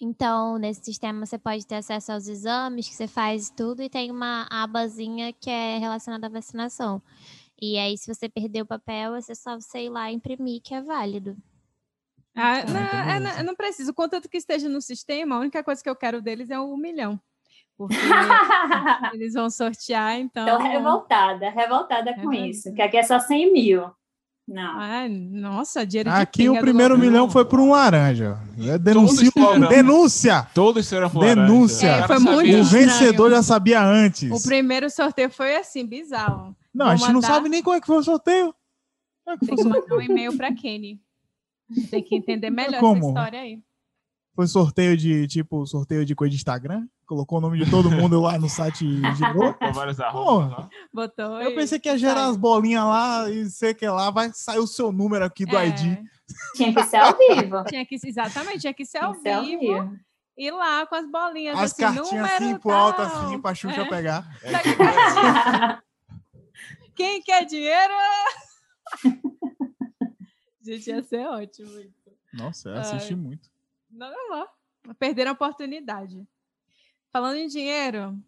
Então, 0.00 0.58
nesse 0.58 0.84
sistema 0.84 1.24
você 1.24 1.38
pode 1.38 1.66
ter 1.66 1.76
acesso 1.76 2.12
aos 2.12 2.26
exames 2.28 2.88
que 2.88 2.94
você 2.94 3.06
faz 3.06 3.48
e 3.48 3.52
tudo, 3.54 3.82
e 3.82 3.88
tem 3.88 4.10
uma 4.10 4.46
abazinha 4.50 5.32
que 5.32 5.48
é 5.48 5.78
relacionada 5.78 6.26
à 6.26 6.30
vacinação. 6.30 7.00
E 7.60 7.78
aí, 7.78 7.96
se 7.96 8.12
você 8.12 8.28
perder 8.28 8.62
o 8.62 8.66
papel, 8.66 9.14
é 9.14 9.34
só 9.34 9.58
você 9.58 9.84
ir 9.84 9.88
lá 9.88 10.10
e 10.10 10.14
imprimir, 10.14 10.60
que 10.62 10.74
é 10.74 10.82
válido. 10.82 11.36
Ah, 12.34 12.60
então 12.60 12.74
não, 12.74 12.80
é, 12.80 13.18
beleza. 13.18 13.42
não, 13.42 13.54
preciso. 13.54 13.94
Contanto 13.94 14.28
que 14.28 14.36
esteja 14.36 14.68
no 14.68 14.82
sistema, 14.82 15.36
a 15.36 15.40
única 15.40 15.64
coisa 15.64 15.82
que 15.82 15.88
eu 15.88 15.96
quero 15.96 16.20
deles 16.20 16.50
é 16.50 16.60
um 16.60 16.76
milhão. 16.76 17.18
Porque 17.78 17.96
eles 19.14 19.34
vão 19.34 19.48
sortear, 19.48 20.18
então. 20.18 20.46
Tô 20.46 20.62
revoltada, 20.62 21.48
revoltada 21.50 22.14
com 22.14 22.32
É 22.32 22.48
isso. 22.48 22.74
Que 22.74 22.82
aqui 22.82 22.98
é 22.98 23.02
só 23.02 23.18
100 23.18 23.52
mil. 23.52 23.90
Não. 24.46 24.78
Ai, 24.78 25.08
nossa, 25.08 25.84
dinheiro 25.84 26.08
de 26.08 26.16
Aqui 26.16 26.48
o 26.48 26.60
primeiro 26.60 26.96
milhão 26.96 27.28
foi 27.28 27.44
por 27.44 27.58
um 27.58 27.72
laranja. 27.72 28.38
É, 28.60 28.78
Denuncio 28.78 29.32
Todos 29.32 29.42
logo. 29.42 29.54
terão. 29.54 29.68
Denúncia! 29.68 30.46
Todos 30.54 30.86
serão 30.86 31.08
Denúncia. 31.08 31.88
É, 31.88 32.06
foi 32.06 32.18
muito 32.20 32.56
O 32.56 32.64
vencedor 32.64 33.30
já 33.30 33.42
sabia 33.42 33.82
antes. 33.82 34.30
O 34.30 34.46
primeiro 34.46 34.88
sorteio 34.88 35.30
foi 35.30 35.56
assim, 35.56 35.84
bizarro. 35.84 36.54
Não, 36.76 36.84
Vou 36.86 36.92
a 36.92 36.96
gente 36.96 37.06
não 37.08 37.14
mandar- 37.14 37.28
sabe 37.28 37.48
nem 37.48 37.62
como 37.62 37.74
é 37.76 37.80
que 37.80 37.86
foi 37.86 37.96
o 37.96 38.02
sorteio. 38.02 38.54
Como 39.24 39.34
é 39.34 39.38
que 39.38 39.46
Tem 39.46 39.54
foi, 39.54 39.54
o 39.54 39.56
que 39.56 39.62
sorteio? 39.72 39.90
mandar 39.90 39.96
um 39.96 40.12
e-mail 40.12 40.36
para 40.36 40.54
Kenny. 40.54 41.00
Tem 41.90 42.02
que 42.02 42.14
entender 42.14 42.50
melhor 42.50 42.80
Como? 42.80 42.98
essa 42.98 43.08
história 43.08 43.40
aí. 43.40 43.62
Foi 44.34 44.46
sorteio 44.46 44.96
de, 44.96 45.26
tipo, 45.26 45.66
sorteio 45.66 46.04
de 46.04 46.14
coisa 46.14 46.30
de 46.30 46.36
Instagram? 46.36 46.86
Colocou 47.06 47.38
o 47.38 47.40
nome 47.40 47.64
de 47.64 47.70
todo 47.70 47.90
mundo 47.90 48.20
lá 48.20 48.38
no 48.38 48.48
site 48.50 48.84
e 48.84 49.14
girou? 49.14 49.54
Com 49.54 49.72
várias 49.72 49.98
arrobas. 49.98 50.68
Botou. 50.92 51.40
Eu 51.40 51.52
e- 51.52 51.54
pensei 51.54 51.78
que 51.78 51.88
ia 51.88 51.96
gerar 51.96 52.26
as 52.26 52.36
bolinhas 52.36 52.84
lá 52.84 53.30
e 53.30 53.48
sei 53.48 53.72
que 53.72 53.88
lá 53.88 54.10
vai 54.10 54.30
sair 54.34 54.58
o 54.58 54.66
seu 54.66 54.92
número 54.92 55.24
aqui 55.24 55.46
do 55.46 55.56
É, 55.56 55.68
ID. 55.68 55.98
Tinha 56.54 56.74
que 56.74 56.82
ser 56.84 56.96
ao 56.98 57.16
vivo. 57.16 57.64
Tinha 57.64 57.86
que, 57.86 57.94
exatamente, 58.04 58.58
tinha 58.60 58.74
que 58.74 58.84
ser 58.84 58.98
ao 58.98 59.12
Tinha 59.12 59.22
que 59.22 59.28
ser 59.30 59.34
ao 59.34 59.42
vivo. 59.44 59.60
vivo. 59.60 59.98
E 60.36 60.50
lá 60.50 60.86
com 60.86 60.94
as 60.96 61.10
bolinhas. 61.10 61.56
As 61.56 61.72
assim, 61.72 61.82
cartinhas 61.82 62.10
número 62.12 62.26
assim 62.34 62.58
pro 62.58 62.70
alto, 62.72 63.00
assim, 63.00 63.40
pra 63.40 63.54
Xuxa 63.54 63.80
É. 63.80 63.88
pegar. 63.88 64.28
Quem 66.96 67.22
quer 67.22 67.44
dinheiro? 67.44 67.94
Gente, 70.62 70.90
ia 70.90 71.02
ser 71.02 71.26
ótimo. 71.26 71.70
Nossa, 72.32 72.70
eu 72.70 72.74
Ai. 72.74 72.80
assisti 72.80 73.14
muito. 73.14 73.48
Não, 73.90 74.10
não, 74.10 74.28
não. 74.30 74.94
Perderam 74.98 75.30
a 75.30 75.34
oportunidade. 75.34 76.26
Falando 77.12 77.36
em 77.36 77.46
dinheiro, 77.48 78.18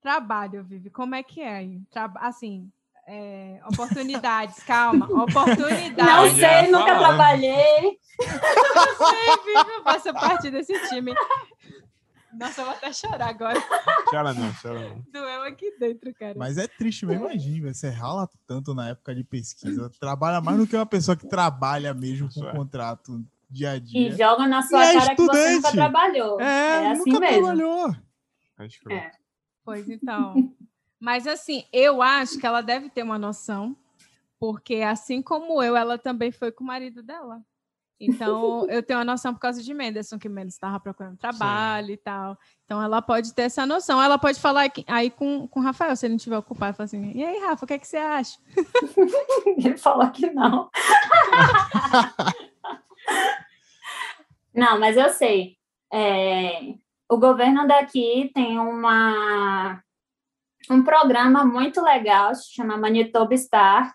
trabalho, 0.00 0.62
Vivi, 0.64 0.90
como 0.90 1.14
é 1.14 1.22
que 1.22 1.40
é 1.40 1.56
aí? 1.56 1.80
Traba- 1.90 2.20
assim, 2.20 2.70
é, 3.06 3.60
oportunidades, 3.66 4.62
calma, 4.64 5.06
Não 5.08 5.24
oportunidades. 5.24 6.36
já 6.36 6.62
sei, 6.62 6.70
nunca 6.70 6.98
trabalhei. 6.98 7.98
sei, 8.18 9.36
Vivi, 9.44 9.70
eu 9.76 9.82
faço 9.82 10.12
parte 10.14 10.50
desse 10.50 10.78
time. 10.88 11.12
Nossa, 12.38 12.60
eu 12.60 12.64
vou 12.66 12.74
até 12.74 12.92
chorar 12.92 13.28
agora. 13.28 13.60
Chora 14.10 14.34
não, 14.34 14.52
chora 14.60 14.88
não. 14.88 15.04
Doeu 15.12 15.42
aqui 15.42 15.76
dentro, 15.78 16.12
cara. 16.14 16.34
Mas 16.36 16.58
é 16.58 16.66
triste 16.66 17.06
mesmo, 17.06 17.24
imagina, 17.26 17.72
você 17.72 17.88
rala 17.88 18.28
tanto 18.46 18.74
na 18.74 18.88
época 18.90 19.14
de 19.14 19.24
pesquisa, 19.24 19.90
trabalha 20.00 20.40
mais 20.40 20.58
do 20.58 20.66
que 20.66 20.76
uma 20.76 20.86
pessoa 20.86 21.16
que 21.16 21.26
trabalha 21.26 21.92
mesmo 21.94 22.28
com 22.32 22.46
é. 22.46 22.52
contrato 22.52 23.24
dia 23.48 23.70
a 23.72 23.76
E 23.76 23.80
dia. 23.80 24.16
joga 24.16 24.46
na 24.48 24.62
sua 24.62 24.84
E 24.84 24.88
é 24.88 24.98
cara 24.98 25.14
que 25.16 25.22
você 25.22 25.54
nunca 25.54 25.72
trabalhou. 25.72 26.40
É, 26.40 26.44
É, 26.84 26.90
assim 26.90 27.10
nunca 27.10 27.20
mesmo. 27.20 27.42
trabalhou. 27.42 27.96
É. 28.58 28.94
É. 28.94 29.10
Pois 29.64 29.88
então. 29.88 30.52
Mas 31.00 31.26
assim, 31.26 31.64
eu 31.72 32.00
acho 32.02 32.38
que 32.38 32.46
ela 32.46 32.60
deve 32.62 32.88
ter 32.88 33.02
uma 33.02 33.18
noção, 33.18 33.76
porque 34.38 34.76
assim 34.76 35.20
como 35.20 35.62
eu, 35.62 35.76
ela 35.76 35.98
também 35.98 36.32
foi 36.32 36.50
com 36.50 36.64
o 36.64 36.66
marido 36.66 37.02
dela. 37.02 37.42
Então, 38.00 38.66
eu 38.68 38.82
tenho 38.82 38.98
uma 38.98 39.04
noção 39.04 39.32
por 39.32 39.40
causa 39.40 39.62
de 39.62 39.72
Menderson, 39.72 40.18
que 40.18 40.28
Menderson 40.28 40.56
estava 40.56 40.80
procurando 40.80 41.16
trabalho 41.16 41.90
e 41.90 41.96
tal. 41.96 42.36
Então, 42.64 42.82
ela 42.82 43.00
pode 43.00 43.32
ter 43.32 43.42
essa 43.42 43.64
noção. 43.64 44.02
Ela 44.02 44.18
pode 44.18 44.40
falar 44.40 44.70
aí 44.86 45.10
com, 45.10 45.46
com 45.48 45.60
o 45.60 45.62
Rafael, 45.62 45.94
se 45.94 46.06
ele 46.06 46.12
não 46.12 46.16
estiver 46.16 46.38
ocupado, 46.38 46.76
fala 46.76 46.84
assim: 46.84 47.12
e 47.14 47.24
aí, 47.24 47.38
Rafa, 47.38 47.64
o 47.64 47.68
que, 47.68 47.74
é 47.74 47.78
que 47.78 47.86
você 47.86 47.96
acha? 47.96 48.38
Ele 49.46 49.76
falou 49.76 50.10
que 50.10 50.30
não. 50.30 50.68
não, 54.52 54.80
mas 54.80 54.96
eu 54.96 55.10
sei. 55.10 55.56
É, 55.92 56.74
o 57.08 57.16
governo 57.16 57.66
daqui 57.66 58.30
tem 58.34 58.58
uma, 58.58 59.80
um 60.70 60.82
programa 60.82 61.44
muito 61.44 61.80
legal, 61.80 62.34
se 62.34 62.52
chama 62.52 62.76
Manitoba 62.76 63.34
Start, 63.34 63.94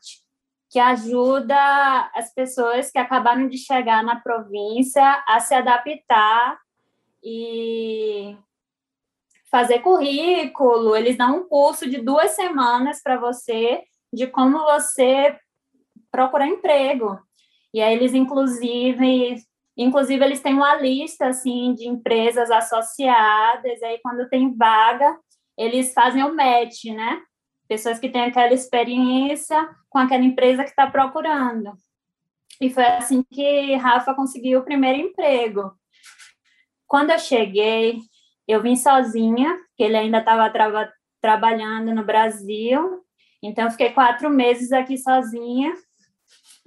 que 0.69 0.79
ajuda 0.79 2.11
as 2.13 2.33
pessoas 2.33 2.91
que 2.91 2.99
acabaram 2.99 3.47
de 3.47 3.57
chegar 3.57 4.03
na 4.03 4.19
província 4.19 5.23
a 5.27 5.39
se 5.39 5.55
adaptar 5.55 6.59
e 7.23 8.37
fazer 9.49 9.79
currículo. 9.79 10.95
Eles 10.95 11.17
dão 11.17 11.37
um 11.37 11.47
curso 11.47 11.89
de 11.89 11.99
duas 11.99 12.31
semanas 12.31 13.01
para 13.01 13.17
você 13.17 13.83
de 14.13 14.27
como 14.27 14.59
você 14.59 15.37
procurar 16.11 16.47
emprego. 16.47 17.19
E 17.73 17.81
aí 17.81 17.93
eles 17.93 18.13
inclusive, 18.13 19.37
inclusive 19.75 20.23
eles 20.23 20.41
têm 20.41 20.53
uma 20.53 20.75
lista 20.75 21.27
assim 21.27 21.73
de 21.73 21.87
empresas 21.87 22.49
associadas, 22.51 23.81
aí 23.83 23.99
quando 24.03 24.29
tem 24.29 24.55
vaga, 24.55 25.17
eles 25.57 25.93
fazem 25.93 26.23
o 26.23 26.35
match, 26.35 26.85
né? 26.85 27.21
Pessoas 27.69 27.99
que 27.99 28.09
têm 28.09 28.23
aquela 28.23 28.53
experiência 28.53 29.69
com 29.89 29.97
aquela 29.97 30.23
empresa 30.23 30.63
que 30.63 30.71
está 30.71 30.89
procurando. 30.91 31.71
E 32.59 32.69
foi 32.69 32.83
assim 32.83 33.23
que 33.23 33.75
Rafa 33.75 34.13
conseguiu 34.13 34.59
o 34.59 34.65
primeiro 34.65 34.99
emprego. 34.99 35.71
Quando 36.85 37.11
eu 37.11 37.19
cheguei, 37.19 37.99
eu 38.45 38.61
vim 38.61 38.75
sozinha, 38.75 39.57
que 39.77 39.83
ele 39.83 39.95
ainda 39.95 40.17
estava 40.17 40.49
trava- 40.49 40.91
trabalhando 41.21 41.93
no 41.95 42.03
Brasil, 42.03 43.05
então, 43.41 43.65
eu 43.65 43.71
fiquei 43.71 43.91
quatro 43.91 44.29
meses 44.29 44.71
aqui 44.71 44.97
sozinha. 44.97 45.73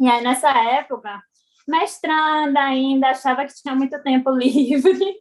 E 0.00 0.08
aí, 0.08 0.22
nessa 0.22 0.50
época, 0.50 1.22
mestrando 1.68 2.58
ainda, 2.58 3.10
achava 3.10 3.44
que 3.44 3.54
tinha 3.54 3.74
muito 3.74 4.02
tempo 4.02 4.30
livre. 4.34 5.16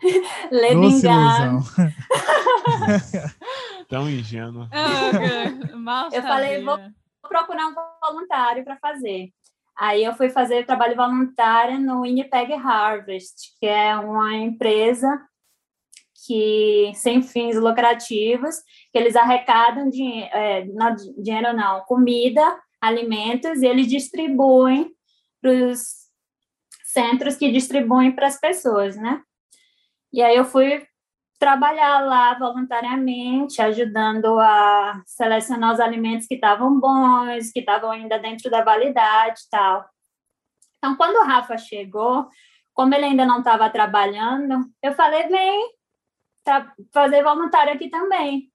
Ilusão. 0.50 1.60
Tão 3.88 4.08
ingênuo. 4.08 4.68
Ah. 4.72 5.76
Mal 5.76 6.08
Eu 6.12 6.22
falei. 6.22 6.62
Vou 6.62 6.78
procurar 7.28 7.66
um 7.66 7.74
voluntário 8.02 8.64
para 8.64 8.78
fazer. 8.78 9.30
Aí, 9.78 10.04
eu 10.04 10.14
fui 10.14 10.28
fazer 10.28 10.66
trabalho 10.66 10.94
voluntário 10.94 11.78
no 11.78 12.02
Winnipeg 12.02 12.52
Harvest, 12.52 13.56
que 13.58 13.66
é 13.66 13.96
uma 13.96 14.36
empresa 14.36 15.08
que 16.26 16.92
sem 16.94 17.22
fins 17.22 17.56
lucrativos, 17.56 18.56
que 18.92 18.98
eles 18.98 19.16
arrecadam 19.16 19.88
dinheiro, 19.88 20.30
é, 20.34 20.66
não, 20.66 20.94
dinheiro 20.94 21.54
não, 21.54 21.80
comida, 21.84 22.42
alimentos, 22.80 23.62
e 23.62 23.66
eles 23.66 23.86
distribuem 23.86 24.92
para 25.40 25.50
os 25.50 26.00
centros 26.84 27.36
que 27.36 27.50
distribuem 27.50 28.12
para 28.12 28.26
as 28.26 28.38
pessoas, 28.38 28.96
né? 28.96 29.22
E 30.12 30.22
aí 30.22 30.36
eu 30.36 30.44
fui 30.44 30.86
trabalhar 31.40 32.00
lá 32.00 32.38
voluntariamente, 32.38 33.62
ajudando 33.62 34.38
a 34.38 35.02
selecionar 35.06 35.72
os 35.72 35.80
alimentos 35.80 36.26
que 36.26 36.34
estavam 36.34 36.78
bons, 36.78 37.50
que 37.50 37.60
estavam 37.60 37.90
ainda 37.90 38.18
dentro 38.18 38.50
da 38.50 38.62
validade 38.62 39.40
e 39.40 39.50
tal. 39.50 39.88
Então, 40.76 40.96
quando 40.96 41.16
o 41.16 41.24
Rafa 41.24 41.56
chegou, 41.56 42.28
como 42.74 42.94
ele 42.94 43.06
ainda 43.06 43.24
não 43.24 43.38
estava 43.38 43.70
trabalhando, 43.70 44.66
eu 44.82 44.92
falei, 44.92 45.28
vem 45.28 45.74
fazer 46.92 47.22
voluntário 47.22 47.72
aqui 47.72 47.88
também. 47.88 48.50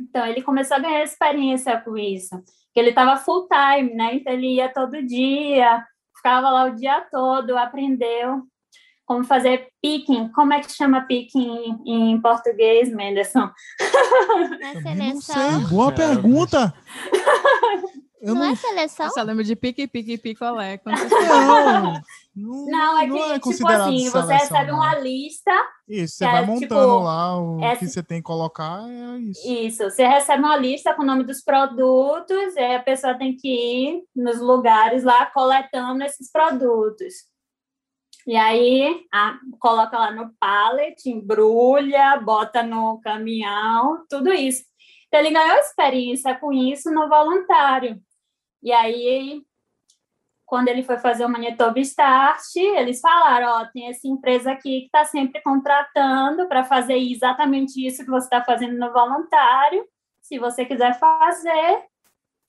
Então, 0.00 0.24
ele 0.26 0.42
começou 0.42 0.78
a 0.78 0.80
ganhar 0.80 1.02
experiência 1.02 1.78
com 1.80 1.96
isso, 1.96 2.42
ele 2.74 2.88
estava 2.88 3.18
full 3.18 3.48
time, 3.48 3.94
né? 3.94 4.14
Então, 4.14 4.32
ele 4.32 4.54
ia 4.54 4.72
todo 4.72 5.02
dia, 5.02 5.86
ficava 6.16 6.48
lá 6.48 6.64
o 6.64 6.74
dia 6.74 7.02
todo, 7.10 7.56
aprendeu 7.58 8.46
como 9.06 9.24
fazer 9.24 9.68
picking. 9.82 10.28
Como 10.32 10.52
é 10.54 10.60
que 10.60 10.72
chama 10.72 11.02
picking 11.02 11.76
em, 11.86 12.12
em 12.12 12.20
português, 12.20 12.88
Menderson? 12.92 13.50
Na 14.60 14.72
Também 14.82 15.12
não 15.14 15.20
sei. 15.20 15.34
seleção. 15.34 15.68
Boa 15.68 15.90
É, 15.90 15.94
pergunta. 15.94 16.74
Eu 18.20 18.36
Não 18.36 18.42
não, 18.42 18.52
é 18.52 18.54
seleção? 18.54 19.06
Eu 19.06 19.12
só 19.12 19.22
lembro 19.22 19.42
de 19.42 19.56
pique, 19.56 19.84
pique, 19.88 20.16
picolé. 20.16 20.78
Quando 20.78 20.94
você 21.10 21.26
não, 21.26 21.92
não, 22.36 22.66
Não, 22.66 22.98
é 22.98 23.08
que, 23.08 23.22
tipo 23.34 23.40
considerado 23.40 23.80
assim, 23.88 24.04
você 24.04 24.10
seleção, 24.10 24.38
recebe 24.38 24.70
não. 24.70 24.76
uma 24.78 24.94
lista, 24.94 25.50
Isso, 25.88 26.14
você 26.18 26.24
que 26.26 26.30
vai 26.30 26.42
é, 26.44 26.46
montando 26.46 26.60
tipo, 26.68 26.98
lá 27.00 27.40
o 27.42 27.64
essa- 27.64 27.78
que 27.80 27.88
você 27.88 28.00
tem 28.00 28.18
que 28.18 28.22
colocar, 28.22 28.80
é 28.88 29.18
isso. 29.18 29.48
isso, 29.52 29.82
você 29.90 30.06
recebe 30.06 30.40
uma 30.40 30.56
lista 30.56 30.94
com 30.94 31.02
o 31.02 31.04
nome 31.04 31.24
dos 31.24 31.42
produtos, 31.42 32.54
e 32.54 32.60
aí 32.60 32.76
a 32.76 32.82
pessoa 32.82 33.18
tem 33.18 33.34
que 33.36 33.48
ir 33.48 34.02
nos 34.14 34.40
lugares 34.40 35.02
lá 35.02 35.26
coletando 35.26 36.04
esses 36.04 36.30
produtos. 36.30 37.31
E 38.26 38.36
aí 38.36 39.04
a- 39.12 39.38
coloca 39.58 39.98
lá 39.98 40.10
no 40.12 40.32
pallet, 40.38 41.08
embrulha, 41.10 42.16
bota 42.18 42.62
no 42.62 43.00
caminhão, 43.00 44.04
tudo 44.08 44.32
isso. 44.32 44.64
Então 45.08 45.20
ele 45.20 45.30
ganhou 45.30 45.56
experiência 45.58 46.34
com 46.38 46.52
isso 46.52 46.90
no 46.92 47.08
voluntário. 47.08 48.00
E 48.62 48.72
aí, 48.72 49.42
quando 50.46 50.68
ele 50.68 50.82
foi 50.82 50.98
fazer 50.98 51.24
o 51.24 51.28
Manitoba 51.28 51.80
Start, 51.80 52.56
eles 52.56 53.00
falaram, 53.00 53.48
ó, 53.62 53.66
tem 53.72 53.88
essa 53.88 54.06
empresa 54.06 54.52
aqui 54.52 54.80
que 54.82 54.86
está 54.86 55.04
sempre 55.04 55.40
contratando 55.42 56.46
para 56.46 56.64
fazer 56.64 56.96
exatamente 56.96 57.84
isso 57.84 58.04
que 58.04 58.10
você 58.10 58.26
está 58.26 58.44
fazendo 58.44 58.78
no 58.78 58.92
voluntário. 58.92 59.84
Se 60.20 60.38
você 60.38 60.64
quiser 60.64 60.98
fazer, 60.98 61.84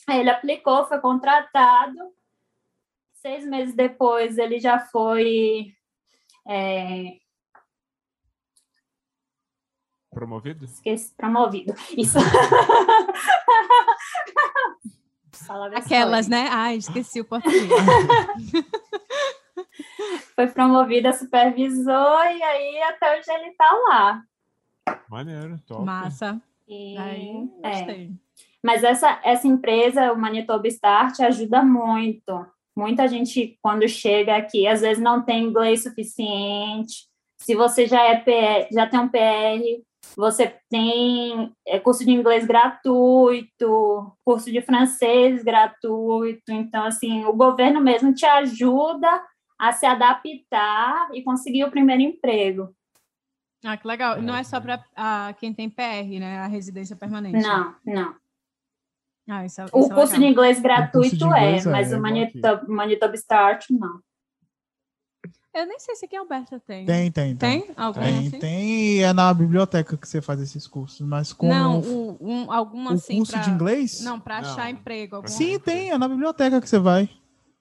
ele 0.10 0.30
aplicou, 0.30 0.86
foi 0.86 1.00
contratado. 1.00 2.13
Seis 3.24 3.46
meses 3.46 3.74
depois, 3.74 4.38
ele 4.38 4.60
já 4.60 4.82
foi. 4.82 5.74
é, 6.46 7.14
Promovido? 10.14 10.66
esqueci, 10.66 11.16
promovido. 11.16 11.74
Isso. 11.98 12.20
Aquelas, 15.74 16.28
né? 16.28 16.50
Ai, 16.52 16.76
esqueci 16.76 17.22
o 17.22 17.26
português. 17.26 17.64
Foi 20.36 20.48
promovido 20.48 21.08
a 21.08 21.14
supervisor 21.14 22.26
e 22.26 22.44
aí 22.44 22.84
até 22.84 23.18
hoje 23.18 23.32
ele 23.32 23.52
está 23.52 23.72
lá. 23.72 24.22
Maneiro, 25.10 25.58
top. 25.66 25.86
Massa. 25.86 26.42
E, 26.68 26.98
Aí, 26.98 27.50
é. 27.64 27.70
gostei. 27.70 28.12
Mas 28.62 28.84
essa, 28.84 29.22
essa 29.24 29.48
empresa, 29.48 30.12
o 30.12 30.18
Manitoba 30.18 30.68
Start, 30.68 31.22
ajuda 31.22 31.64
muito. 31.64 32.46
Muita 32.76 33.08
gente, 33.08 33.58
quando 33.62 33.88
chega 33.88 34.36
aqui, 34.36 34.68
às 34.68 34.82
vezes 34.82 35.02
não 35.02 35.22
tem 35.22 35.44
inglês 35.44 35.84
suficiente. 35.84 37.08
Se 37.40 37.56
você 37.56 37.86
já 37.86 38.02
é 38.04 38.18
PR, 38.18 38.74
já 38.74 38.88
tem 38.88 39.00
um 39.00 39.10
PR, 39.10 39.84
você 40.16 40.56
tem 40.70 41.54
é, 41.68 41.80
curso 41.80 42.06
de 42.06 42.12
inglês 42.12 42.46
gratuito, 42.46 44.12
curso 44.24 44.52
de 44.52 44.62
francês 44.62 45.44
gratuito. 45.44 46.52
Então, 46.52 46.84
assim, 46.86 47.26
o 47.26 47.34
governo 47.34 47.82
mesmo 47.82 48.14
te 48.14 48.26
ajuda 48.26 49.24
a 49.60 49.72
se 49.72 49.86
adaptar 49.86 51.10
e 51.14 51.24
conseguir 51.24 51.64
o 51.64 51.72
primeiro 51.72 52.02
emprego. 52.02 52.76
Ah, 53.64 53.78
que 53.78 53.88
legal. 53.88 54.18
É, 54.18 54.22
Não 54.22 54.36
é 54.36 54.44
só 54.44 54.60
para 54.60 54.84
quem 55.40 55.54
tem 55.54 55.70
PR, 55.70 56.20
né? 56.20 56.40
A 56.40 56.48
residência 56.48 56.96
permanente. 56.96 57.42
Não, 57.42 57.76
não. 57.86 58.23
Ah, 59.30 59.46
isso, 59.46 59.62
é- 59.62 59.66
O 59.72 59.80
isso 59.80 59.92
é 59.92 59.96
curso 59.96 60.14
de 60.14 60.20
legal. 60.20 60.32
inglês 60.32 60.58
de 60.58 60.64
gratuito 60.64 61.16
inglês 61.16 61.66
é, 61.66 61.70
é, 61.70 61.72
mas 61.72 61.92
é 61.92 61.98
o 61.98 62.02
Manitoba, 62.02 62.66
Manitoba 62.68 63.16
Start, 63.16 63.70
não. 63.70 64.00
Eu 65.54 65.68
nem 65.68 65.80
sei 65.80 65.96
se 65.96 66.06
aqui 66.06 66.16
em 66.16 66.20
Alberta 66.20 66.60
tem. 66.60 66.84
Tem, 66.86 67.12
tem, 67.12 67.36
tem. 67.36 67.62
Tem? 67.62 67.76
Tem, 67.76 68.18
assim? 68.28 68.40
tem, 68.40 68.70
e 68.98 69.00
é 69.02 69.14
na 69.14 69.32
biblioteca 69.32 69.96
que 69.96 70.08
você 70.08 70.20
faz 70.20 70.42
esses 70.42 70.68
cursos, 70.68 71.00
mas 71.02 71.32
como 71.32 71.54
Não, 71.54 71.80
o, 71.80 72.18
o, 72.20 72.28
um, 72.28 72.52
algum 72.52 72.90
assim 72.90 73.18
curso 73.18 73.34
pra... 73.34 73.42
de 73.42 73.50
inglês? 73.52 74.02
Não, 74.02 74.20
para 74.20 74.40
achar 74.40 74.70
emprego. 74.72 75.22
Sim, 75.28 75.60
tem, 75.60 75.92
é 75.92 75.98
na 75.98 76.08
biblioteca 76.08 76.60
que 76.60 76.68
você 76.68 76.80
vai. 76.80 77.08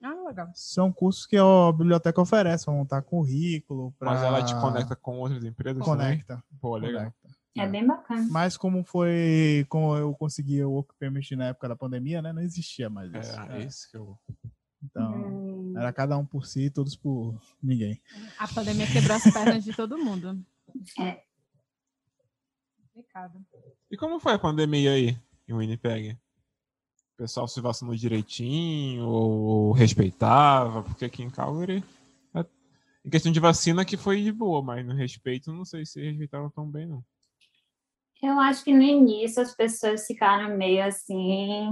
Ah, 0.03 0.15
legal. 0.27 0.49
São 0.55 0.91
cursos 0.91 1.27
que 1.27 1.37
a 1.37 1.73
biblioteca 1.73 2.21
oferece, 2.21 2.65
vão 2.67 2.77
montar 2.77 3.03
currículo, 3.03 3.93
pra... 3.99 4.11
Mas 4.11 4.23
ela 4.23 4.43
te 4.43 4.55
conecta 4.59 4.97
com 4.97 5.19
outras 5.19 5.45
empresas? 5.45 5.85
Conecta. 5.85 6.43
Pô, 6.61 6.77
legal. 6.77 7.03
conecta. 7.03 7.22
É 7.57 7.63
É. 7.63 7.69
bem 7.69 7.87
bacana. 7.87 8.27
Mas 8.31 8.57
como 8.57 8.83
foi, 8.85 9.67
como 9.69 9.95
eu 9.97 10.15
consegui 10.15 10.63
o 10.65 10.71
Work 10.71 10.95
Permit 10.99 11.37
na 11.37 11.47
época 11.49 11.69
da 11.69 11.77
pandemia, 11.77 12.23
né? 12.23 12.33
Não 12.33 12.41
existia 12.43 12.89
mais 12.89 13.13
isso. 13.13 13.39
É, 13.41 13.63
É. 13.63 13.67
isso 13.67 13.91
que 13.91 13.97
eu. 13.97 14.19
Então, 14.83 15.13
Hum, 15.15 15.75
era 15.77 15.93
cada 15.93 16.17
um 16.19 16.25
por 16.27 16.45
si, 16.47 16.69
todos 16.71 16.97
por 16.97 17.39
ninguém. 17.63 18.01
A 18.39 18.49
pandemia 18.49 18.87
quebrou 18.91 19.17
as 19.17 19.23
pernas 19.33 19.63
de 19.65 19.73
todo 19.75 19.97
mundo. 19.99 20.45
É. 20.99 21.23
Complicado. 22.93 23.45
E 23.91 23.97
como 23.97 24.19
foi 24.19 24.33
a 24.35 24.39
pandemia 24.39 24.93
aí 24.93 25.19
em 25.49 25.55
Winnipeg? 25.55 26.13
O 27.15 27.17
pessoal 27.17 27.47
se 27.47 27.61
vacinou 27.61 27.95
direitinho 27.95 29.07
ou 29.07 29.73
respeitava? 29.73 30.83
Porque 30.83 31.05
aqui 31.05 31.23
em 31.23 31.31
Calgary, 31.31 31.85
é- 32.35 32.47
em 33.05 33.11
questão 33.11 33.31
de 33.31 33.39
vacina 33.39 33.85
que 33.85 33.97
foi 33.97 34.23
de 34.23 34.33
boa, 34.33 34.63
mas 34.63 34.85
no 34.85 34.95
respeito 34.95 35.53
não 35.53 35.65
sei 35.65 35.87
se 35.87 36.01
respeitavam 36.03 36.51
tão 36.51 36.69
bem, 36.69 36.87
não. 36.87 37.05
Eu 38.23 38.39
acho 38.39 38.62
que 38.62 38.73
no 38.73 38.83
início 38.83 39.43
as 39.43 39.53
pessoas 39.53 40.07
ficaram 40.07 40.57
meio 40.57 40.85
assim, 40.85 41.70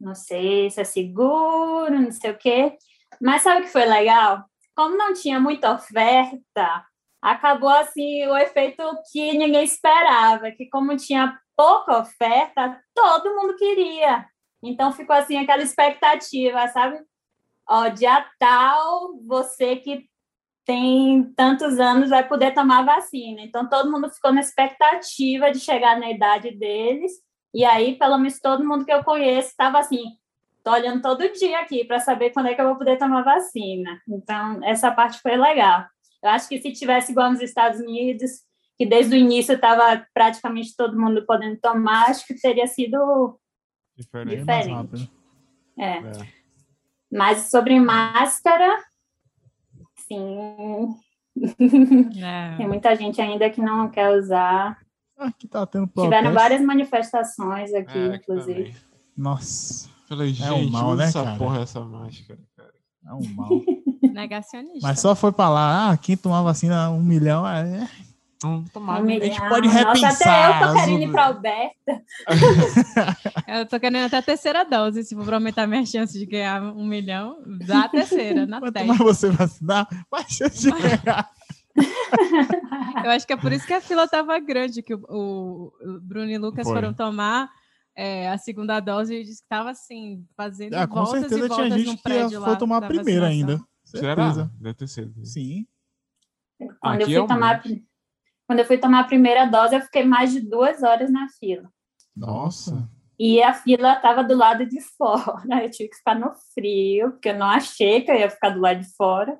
não 0.00 0.12
sei 0.12 0.68
se 0.70 0.80
é 0.80 0.84
seguro, 0.84 2.00
não 2.00 2.10
sei 2.10 2.32
o 2.32 2.38
quê. 2.38 2.76
Mas 3.20 3.42
sabe 3.42 3.60
o 3.60 3.64
que 3.64 3.70
foi 3.70 3.84
legal? 3.84 4.44
Como 4.74 4.96
não 4.96 5.14
tinha 5.14 5.38
muita 5.38 5.72
oferta, 5.72 6.84
acabou 7.22 7.70
assim 7.70 8.26
o 8.26 8.36
efeito 8.36 8.82
que 9.12 9.38
ninguém 9.38 9.64
esperava, 9.64 10.50
que 10.50 10.68
como 10.68 10.96
tinha 10.96 11.38
pouca 11.56 12.00
oferta, 12.00 12.82
todo 12.92 13.36
mundo 13.36 13.56
queria. 13.56 14.26
Então 14.62 14.92
ficou 14.92 15.14
assim 15.14 15.36
aquela 15.38 15.62
expectativa, 15.62 16.66
sabe? 16.68 17.00
Ó, 17.68 17.88
dia 17.88 18.28
tal, 18.38 19.16
você 19.24 19.76
que 19.76 20.08
tem 20.66 21.22
tantos 21.36 21.78
anos 21.78 22.10
vai 22.10 22.26
poder 22.26 22.52
tomar 22.52 22.84
vacina. 22.84 23.40
Então, 23.40 23.68
todo 23.68 23.90
mundo 23.90 24.10
ficou 24.10 24.32
na 24.32 24.40
expectativa 24.40 25.52
de 25.52 25.60
chegar 25.60 25.98
na 25.98 26.10
idade 26.10 26.50
deles. 26.50 27.12
E 27.54 27.64
aí, 27.64 27.96
pelo 27.96 28.18
menos 28.18 28.40
todo 28.40 28.66
mundo 28.66 28.84
que 28.84 28.92
eu 28.92 29.04
conheço 29.04 29.50
estava 29.50 29.78
assim: 29.78 30.02
tô 30.64 30.72
olhando 30.72 31.00
todo 31.00 31.32
dia 31.32 31.60
aqui 31.60 31.84
para 31.84 32.00
saber 32.00 32.30
quando 32.30 32.48
é 32.48 32.54
que 32.54 32.60
eu 32.60 32.66
vou 32.66 32.76
poder 32.76 32.98
tomar 32.98 33.22
vacina. 33.22 34.02
Então, 34.08 34.62
essa 34.64 34.90
parte 34.90 35.20
foi 35.22 35.36
legal. 35.36 35.86
Eu 36.20 36.30
acho 36.30 36.48
que 36.48 36.60
se 36.60 36.72
tivesse 36.72 37.12
igual 37.12 37.30
nos 37.30 37.40
Estados 37.40 37.78
Unidos, 37.78 38.32
que 38.76 38.84
desde 38.84 39.14
o 39.14 39.18
início 39.18 39.54
estava 39.54 40.04
praticamente 40.12 40.74
todo 40.76 40.98
mundo 40.98 41.24
podendo 41.24 41.60
tomar, 41.60 42.10
acho 42.10 42.26
que 42.26 42.34
teria 42.34 42.66
sido. 42.66 43.38
Diferente. 43.96 44.40
Diferente. 44.40 45.12
É. 45.78 45.98
É. 45.98 46.12
Mas 47.10 47.50
sobre 47.50 47.78
máscara, 47.78 48.76
sim, 51.56 52.22
É. 52.22 52.56
tem 52.56 52.66
muita 52.68 52.94
gente 52.96 53.20
ainda 53.20 53.48
que 53.50 53.60
não 53.60 53.88
quer 53.88 54.10
usar. 54.18 54.78
Aqui 55.18 55.48
tá 55.48 55.64
tendo 55.66 55.86
Tiveram 55.86 56.10
protesto. 56.10 56.34
várias 56.34 56.60
manifestações 56.62 57.72
aqui, 57.74 57.98
É, 57.98 58.06
aqui 58.14 58.16
inclusive. 58.30 58.54
também. 58.64 58.74
Nossa, 59.16 59.88
Falei, 60.08 60.28
É 60.40 60.52
um 60.52 60.58
gente, 60.58 60.70
mal, 60.72 60.94
né, 60.94 61.04
essa 61.04 61.24
cara? 61.24 61.36
porra 61.38 61.58
dessa 61.60 61.80
máscara, 61.80 62.38
cara. 62.56 62.72
é 63.06 63.12
um 63.14 63.34
mal. 63.34 63.48
Negacionista. 64.12 64.78
Mas 64.86 65.00
só 65.00 65.14
foi 65.16 65.32
pra 65.32 65.48
lá, 65.48 65.90
ah, 65.90 65.96
quem 65.96 66.16
tomar 66.16 66.42
vacina 66.42 66.90
um 66.90 67.02
milhão, 67.02 67.46
é... 67.46 67.88
Tomar. 68.72 69.02
Um 69.02 69.08
gente 69.08 69.20
milhão. 69.30 69.48
pode 69.48 69.66
Nossa, 69.66 69.80
até 69.80 69.94
repensar 69.98 70.62
eu 70.62 70.68
tô 70.68 70.74
querendo 70.74 71.02
ir 71.02 71.10
pra 71.10 71.26
Alberta. 71.26 72.02
Eu 73.60 73.66
tô 73.66 73.78
querendo 73.80 74.06
até 74.06 74.18
a 74.18 74.22
terceira 74.22 74.64
dose. 74.64 75.02
Se 75.04 75.14
for 75.14 75.24
pra 75.24 75.36
aumentar 75.36 75.66
minha 75.66 75.84
chance 75.84 76.18
de 76.18 76.26
ganhar 76.26 76.62
um 76.62 76.86
milhão, 76.86 77.42
dá 77.66 77.84
a 77.84 77.88
terceira, 77.88 78.46
na 78.46 78.60
Quanto 78.60 78.84
mais 78.84 78.98
você 78.98 79.30
vacinar, 79.30 79.86
mais 80.10 80.26
chance 80.28 80.62
de 80.62 80.70
ganhar. 80.70 81.30
Eu 83.04 83.10
acho 83.10 83.26
que 83.26 83.32
é 83.32 83.36
por 83.36 83.52
isso 83.52 83.66
que 83.66 83.72
a 83.74 83.80
fila 83.80 84.08
tava 84.08 84.38
grande, 84.38 84.82
que 84.82 84.94
o, 84.94 85.00
o- 85.08 85.72
o 85.84 86.00
Bruno 86.00 86.30
e 86.30 86.38
Lucas 86.38 86.64
Foi. 86.66 86.74
foram 86.74 86.94
tomar 86.94 87.50
é, 87.94 88.28
a 88.30 88.38
segunda 88.38 88.80
dose 88.80 89.14
e 89.14 89.24
disse 89.24 89.42
que 89.42 89.48
tava 89.48 89.70
assim, 89.70 90.24
fazendo 90.36 90.74
Ah, 90.74 90.86
com 90.86 90.94
voltas 90.96 91.16
e 91.24 91.28
certeza 91.28 91.48
voltas 91.48 91.56
tinha 91.66 91.68
num 91.78 91.84
gente 91.84 92.02
que 92.02 92.38
foi 92.40 92.56
tomar 92.56 92.78
a 92.78 92.86
primeira 92.88 93.26
vacinação. 93.26 93.50
ainda. 93.56 93.64
Será? 93.84 94.16
Certeza. 94.32 94.50
Deve 94.60 94.74
ter 94.74 94.88
sido. 94.88 95.24
Sim. 95.24 95.66
Quando 96.80 97.02
eu, 97.02 97.24
é 97.24 97.26
tomar, 97.26 97.62
quando 98.46 98.58
eu 98.58 98.64
fui 98.64 98.78
tomar 98.78 99.00
a 99.00 99.04
primeira 99.04 99.44
dose, 99.46 99.74
eu 99.74 99.80
fiquei 99.82 100.04
mais 100.04 100.32
de 100.32 100.40
duas 100.40 100.82
horas 100.82 101.10
na 101.10 101.28
fila. 101.38 101.70
Nossa. 102.16 102.88
E 103.18 103.42
a 103.42 103.54
fila 103.54 103.94
estava 103.94 104.22
do 104.22 104.36
lado 104.36 104.66
de 104.66 104.80
fora. 104.80 105.42
Eu 105.64 105.70
tive 105.70 105.88
que 105.90 105.96
ficar 105.96 106.14
no 106.14 106.32
frio, 106.54 107.12
porque 107.12 107.30
eu 107.30 107.38
não 107.38 107.46
achei 107.46 108.02
que 108.02 108.10
eu 108.10 108.14
ia 108.16 108.28
ficar 108.30 108.50
do 108.50 108.60
lado 108.60 108.80
de 108.80 108.94
fora. 108.96 109.38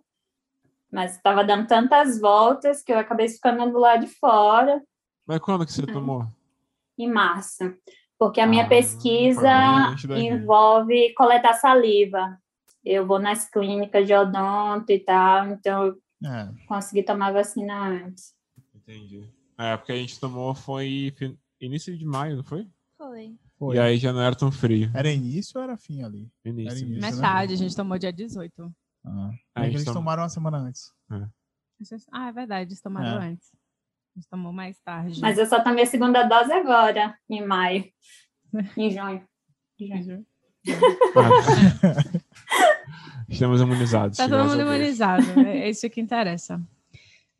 Mas 0.90 1.16
estava 1.16 1.44
dando 1.44 1.66
tantas 1.66 2.18
voltas 2.20 2.82
que 2.82 2.90
eu 2.92 2.98
acabei 2.98 3.28
ficando 3.28 3.70
do 3.70 3.78
lado 3.78 4.06
de 4.06 4.12
fora 4.14 4.80
Mas 5.26 5.40
quando 5.40 5.66
que 5.66 5.72
você 5.72 5.84
tomou? 5.84 6.24
em 6.96 7.10
março. 7.12 7.74
Porque 8.18 8.40
a 8.40 8.46
minha 8.46 8.64
Ah, 8.64 8.68
pesquisa 8.68 9.42
da 9.42 9.94
gente. 9.96 10.06
envolve 10.32 11.12
coletar 11.14 11.52
saliva. 11.54 12.38
Eu 12.82 13.04
vou 13.06 13.18
nas 13.18 13.50
clínicas 13.50 14.06
de 14.06 14.14
odonto 14.14 14.90
e 14.90 15.00
tal, 15.00 15.48
então 15.48 15.86
eu 15.88 15.98
É. 16.24 16.48
consegui 16.66 17.02
tomar 17.02 17.32
vacina 17.32 17.88
antes. 17.88 18.32
Entendi. 18.74 19.28
É, 19.58 19.76
porque 19.76 19.92
a 19.92 19.96
gente 19.96 20.18
tomou 20.18 20.54
foi 20.54 21.12
início 21.60 21.94
de 21.98 22.06
maio, 22.06 22.36
não 22.36 22.44
foi? 22.44 22.66
Foi. 22.96 23.34
Foi. 23.58 23.76
E 23.76 23.78
aí 23.78 23.96
já 23.98 24.12
não 24.12 24.20
era 24.20 24.34
tão 24.36 24.52
frio. 24.52 24.90
Era 24.94 25.10
início 25.10 25.56
ou 25.58 25.64
era 25.64 25.76
fim 25.76 26.02
ali? 26.02 26.30
Início. 26.44 26.70
Era 26.70 26.78
início. 26.78 26.98
início. 26.98 27.14
Metade, 27.16 27.52
a 27.54 27.56
gente 27.56 27.74
tomou 27.76 27.98
dia 27.98 28.12
18. 28.12 28.74
Ah. 29.04 29.30
A 29.54 29.60
É 29.62 29.64
gente 29.64 29.74
eles 29.76 29.84
tom- 29.84 29.94
tomaram 29.94 30.22
uma 30.22 30.28
semana 30.28 30.58
antes. 30.58 30.92
Ah, 32.12 32.28
é 32.28 32.32
verdade, 32.32 32.68
eles 32.70 32.80
tomaram 32.80 33.22
É. 33.22 33.28
antes. 33.28 33.48
A 33.54 34.18
gente 34.18 34.28
tomou 34.28 34.52
mais 34.52 34.78
tarde. 34.80 35.20
Mas 35.20 35.38
eu 35.38 35.46
só 35.46 35.62
tomei 35.62 35.84
a 35.84 35.86
segunda 35.86 36.22
dose 36.24 36.52
agora, 36.52 37.16
em 37.28 37.46
maio. 37.46 37.84
Em 38.76 38.90
junho. 38.90 39.22
Em 39.78 40.02
junho. 40.02 40.26
Ah. 41.16 42.16
Estamos 43.28 43.60
imunizados. 43.60 44.16
Tá 44.16 44.28
todo 44.28 44.44
mundo 44.48 44.60
imunizado. 44.60 45.40
É 45.40 45.68
isso 45.68 45.88
que 45.90 46.00
interessa. 46.00 46.60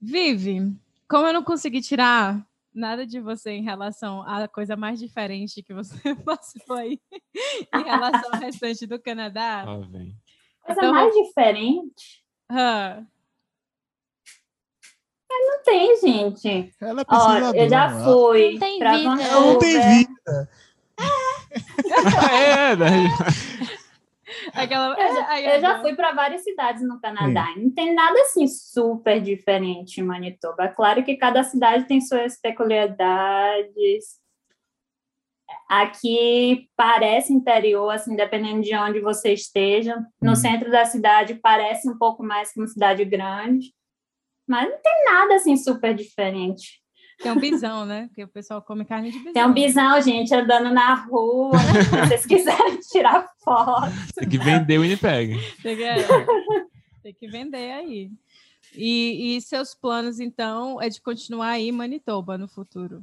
Vive, 0.00 0.76
como 1.08 1.26
eu 1.26 1.32
não 1.32 1.42
consegui 1.44 1.80
tirar 1.80 2.44
nada 2.76 3.06
de 3.06 3.18
você 3.20 3.50
em 3.52 3.62
relação 3.62 4.22
à 4.22 4.46
coisa 4.46 4.76
mais 4.76 4.98
diferente 5.00 5.62
que 5.62 5.72
você 5.74 5.94
passou 6.24 6.76
aí 6.76 7.00
em 7.74 7.82
relação 7.84 8.30
ao 8.34 8.40
restante 8.40 8.86
do 8.86 9.00
Canadá. 9.00 9.64
Lá 9.66 9.78
vem. 9.88 10.14
Coisa 10.64 10.80
Então- 10.80 10.92
mais 10.92 11.14
diferente. 11.14 12.22
ah, 12.50 13.02
Não 15.30 15.62
tem, 15.64 15.96
gente. 16.00 16.72
Ela 16.80 17.02
é 17.02 17.04
Ó, 17.08 17.38
eu 17.54 17.68
já 17.68 17.84
ela- 17.90 18.04
fui 18.04 18.52
Não 18.52 18.58
tem 18.60 18.78
vida. 18.78 18.88
Ela 18.88 19.16
não 19.40 19.58
tem 19.58 19.72
vida. 19.80 20.50
é, 22.32 22.76
daí- 22.76 23.08
aquela, 24.54 24.94
Eu 25.00 25.14
já, 25.14 25.26
Ai, 25.28 25.56
eu 25.56 25.60
já 25.60 25.80
fui 25.80 25.94
para 25.94 26.12
várias 26.12 26.42
cidades 26.42 26.82
no 26.82 27.00
Canadá. 27.00 27.46
e 27.56 27.60
Não 27.64 27.70
tem 27.70 27.94
nada 27.94 28.20
assim 28.22 28.46
super 28.46 29.20
diferente 29.20 30.00
em 30.00 30.04
Manitoba. 30.04 30.64
É 30.64 30.68
Claro 30.68 31.04
que 31.04 31.16
cada 31.16 31.42
cidade 31.42 31.84
tem 31.86 32.00
suas 32.00 32.40
peculiaridades. 32.40 34.20
Aqui 35.68 36.68
parece 36.76 37.32
interior, 37.32 37.90
assim, 37.90 38.14
dependendo 38.16 38.62
de 38.62 38.74
onde 38.76 39.00
você 39.00 39.32
esteja. 39.32 39.96
No 40.20 40.32
Hum. 40.32 40.36
centro 40.36 40.70
da 40.70 40.84
cidade 40.84 41.34
parece 41.34 41.88
um 41.88 41.96
pouco 41.98 42.22
mais 42.22 42.52
que 42.52 42.60
uma 42.60 42.66
cidade 42.68 43.04
grande. 43.04 43.72
Mas 44.48 44.68
não 44.70 44.78
tem 44.80 45.04
nada 45.04 45.34
assim 45.36 45.56
super 45.56 45.92
diferente. 45.94 46.80
Tem 47.18 47.32
um 47.32 47.40
bisão, 47.40 47.86
né? 47.86 48.06
Porque 48.08 48.24
o 48.24 48.28
pessoal 48.28 48.60
come 48.60 48.84
carne 48.84 49.10
de 49.10 49.18
bisão. 49.18 49.32
Tem 49.32 49.44
um 49.44 49.52
bisão, 49.52 50.00
gente, 50.02 50.34
andando 50.34 50.70
na 50.70 50.94
rua. 50.94 51.58
Se 51.58 52.08
vocês 52.08 52.26
quiserem 52.26 52.78
tirar 52.80 53.26
foto. 53.38 53.90
tem 54.14 54.28
que 54.28 54.38
vender 54.38 54.78
o 54.78 54.82
Winnipeg. 54.82 55.38
Tem 55.62 55.76
que, 55.76 55.82
é, 55.82 55.96
tem 57.02 57.14
que 57.14 57.26
vender 57.28 57.72
aí. 57.72 58.10
E, 58.74 59.36
e 59.36 59.40
seus 59.40 59.74
planos, 59.74 60.20
então, 60.20 60.80
é 60.80 60.88
de 60.88 61.00
continuar 61.00 61.50
aí 61.50 61.68
em 61.68 61.72
Manitoba 61.72 62.36
no 62.36 62.46
futuro? 62.46 63.02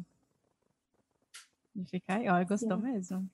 De 1.76 1.84
ficar 1.90 2.18
aí, 2.18 2.30
olha, 2.30 2.45
gostou 2.45 2.77
mesmo. 2.77 3.27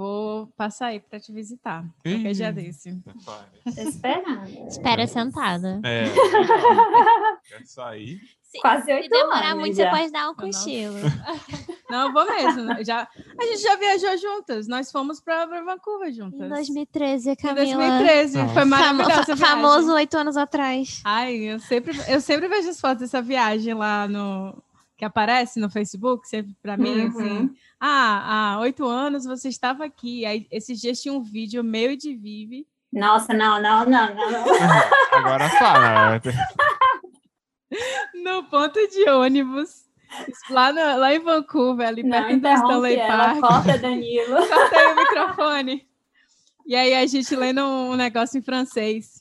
Vou 0.00 0.46
passar 0.56 0.86
aí 0.86 0.98
para 1.00 1.20
te 1.20 1.30
visitar. 1.30 1.84
Qualquer 2.02 2.32
dia 2.32 2.50
desse. 2.50 2.90
Tô 3.02 3.82
esperando. 3.82 4.66
Espera 4.66 5.06
sentada. 5.06 5.78
É. 5.84 6.04
Quer 7.46 7.66
sair? 7.66 8.18
Se, 8.42 8.58
Quase 8.62 8.86
se 8.86 8.92
oito 8.94 9.10
demorar 9.10 9.50
anos 9.50 9.58
muito, 9.60 9.76
já. 9.76 9.90
você 9.90 9.98
pode 9.98 10.10
dar 10.10 10.30
um 10.30 10.34
cochilo. 10.34 10.96
Não, 11.90 12.06
eu 12.06 12.12
vou 12.14 12.24
mesmo. 12.24 12.62
né? 12.64 12.82
Já, 12.82 13.06
a 13.38 13.44
gente 13.44 13.58
já 13.62 13.76
viajou 13.76 14.16
juntas. 14.16 14.66
Nós 14.66 14.90
fomos 14.90 15.20
para 15.20 15.44
Vancouver 15.44 16.10
juntas. 16.12 16.40
Em 16.40 16.48
2013, 16.48 17.30
Em 17.32 17.36
Camila. 17.36 17.76
2013. 17.76 18.38
Nossa. 18.38 18.54
Foi 18.54 18.64
maravilhosa. 18.64 19.36
famoso 19.36 19.92
oito 19.92 20.16
anos 20.16 20.36
atrás. 20.38 21.02
Ai, 21.04 21.34
eu 21.36 21.60
sempre, 21.60 21.96
eu 22.08 22.20
sempre 22.22 22.48
vejo 22.48 22.70
as 22.70 22.80
fotos 22.80 23.00
dessa 23.02 23.20
viagem 23.20 23.74
lá 23.74 24.08
no. 24.08 24.56
Que 25.00 25.04
aparece 25.06 25.58
no 25.58 25.70
Facebook, 25.70 26.28
sempre 26.28 26.54
pra 26.60 26.76
mim, 26.76 27.06
Uhum. 27.06 27.08
assim. 27.08 27.54
Ah, 27.80 28.52
há 28.52 28.60
oito 28.60 28.84
anos 28.86 29.24
você 29.24 29.48
estava 29.48 29.82
aqui. 29.82 30.26
Aí, 30.26 30.46
esses 30.50 30.78
dias 30.78 31.00
tinha 31.00 31.14
um 31.14 31.22
vídeo 31.22 31.64
meu 31.64 31.92
e 31.92 31.96
de 31.96 32.14
Vivi. 32.14 32.66
Nossa, 32.92 33.32
não, 33.32 33.58
não, 33.62 33.86
não, 33.86 34.14
não. 34.14 34.30
não. 34.30 34.44
Agora 35.16 35.48
fala. 35.48 36.20
no 38.22 38.44
ponto 38.44 38.78
de 38.88 39.08
ônibus. 39.08 39.86
Lá, 40.50 40.70
no- 40.70 40.98
lá 40.98 41.14
em 41.14 41.20
Vancouver, 41.20 41.88
ali 41.88 42.02
Não 42.02 42.10
perto 42.10 42.28
do 42.28 42.34
interrompe 42.36 42.66
Stanley 42.68 42.96
ela, 42.98 43.16
Park. 43.16 43.40
corta 43.40 43.78
Danilo. 43.80 44.36
Corta 44.48 44.76
aí 44.78 44.86
o 44.92 44.96
microfone. 44.96 45.88
E 46.66 46.76
aí 46.76 46.94
a 46.94 47.06
gente 47.06 47.34
lendo 47.34 47.62
um 47.62 47.94
negócio 47.96 48.36
em 48.38 48.42
francês. 48.42 49.19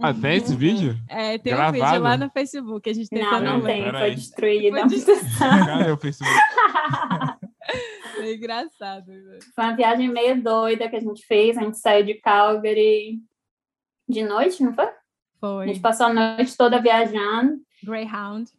Ah, 0.00 0.12
tem 0.18 0.36
esse 0.36 0.54
vídeo? 0.56 0.96
É, 1.08 1.36
tem 1.38 1.52
um 1.52 1.56
Gravado? 1.56 1.84
vídeo 1.84 2.02
lá 2.02 2.16
no 2.16 2.30
Facebook, 2.30 2.88
a 2.88 2.92
gente 2.94 3.08
Não, 3.12 3.20
tentando 3.20 3.44
não 3.44 3.60
ler. 3.60 3.72
tem, 3.84 3.90
foi 3.92 4.14
destruída. 4.14 4.78
Foi 4.80 4.88
destruída. 4.88 5.66
Cadê 5.66 5.90
o 5.92 5.96
Facebook? 5.96 6.38
É 8.18 8.34
engraçado. 8.34 9.06
velho. 9.06 9.38
Foi 9.54 9.64
uma 9.64 9.76
viagem 9.76 10.08
meio 10.08 10.42
doida 10.42 10.88
que 10.90 10.96
a 10.96 11.00
gente 11.00 11.24
fez. 11.24 11.56
A 11.56 11.62
gente 11.62 11.78
saiu 11.78 12.04
de 12.04 12.14
Calgary 12.14 13.18
de 14.08 14.22
noite, 14.22 14.62
não 14.62 14.74
foi? 14.74 14.84
A 14.86 14.94
Foi. 15.40 15.68
gente 15.68 15.80
passou 15.80 16.06
a 16.06 16.12
noite 16.12 16.54
toda 16.56 16.82
viajando 16.82 17.58
Greyhound. 17.82 18.50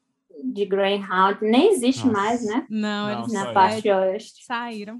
de 0.52 0.66
Greyhound. 0.66 1.40
Nem 1.44 1.74
existe 1.74 2.08
Nossa. 2.08 2.18
mais, 2.20 2.46
né? 2.46 2.66
Não, 2.70 3.08
Não, 3.08 3.20
eles 3.20 3.34
Na 3.34 3.54
parte 3.54 3.88
oeste. 3.90 4.46
saíram. 4.46 5.00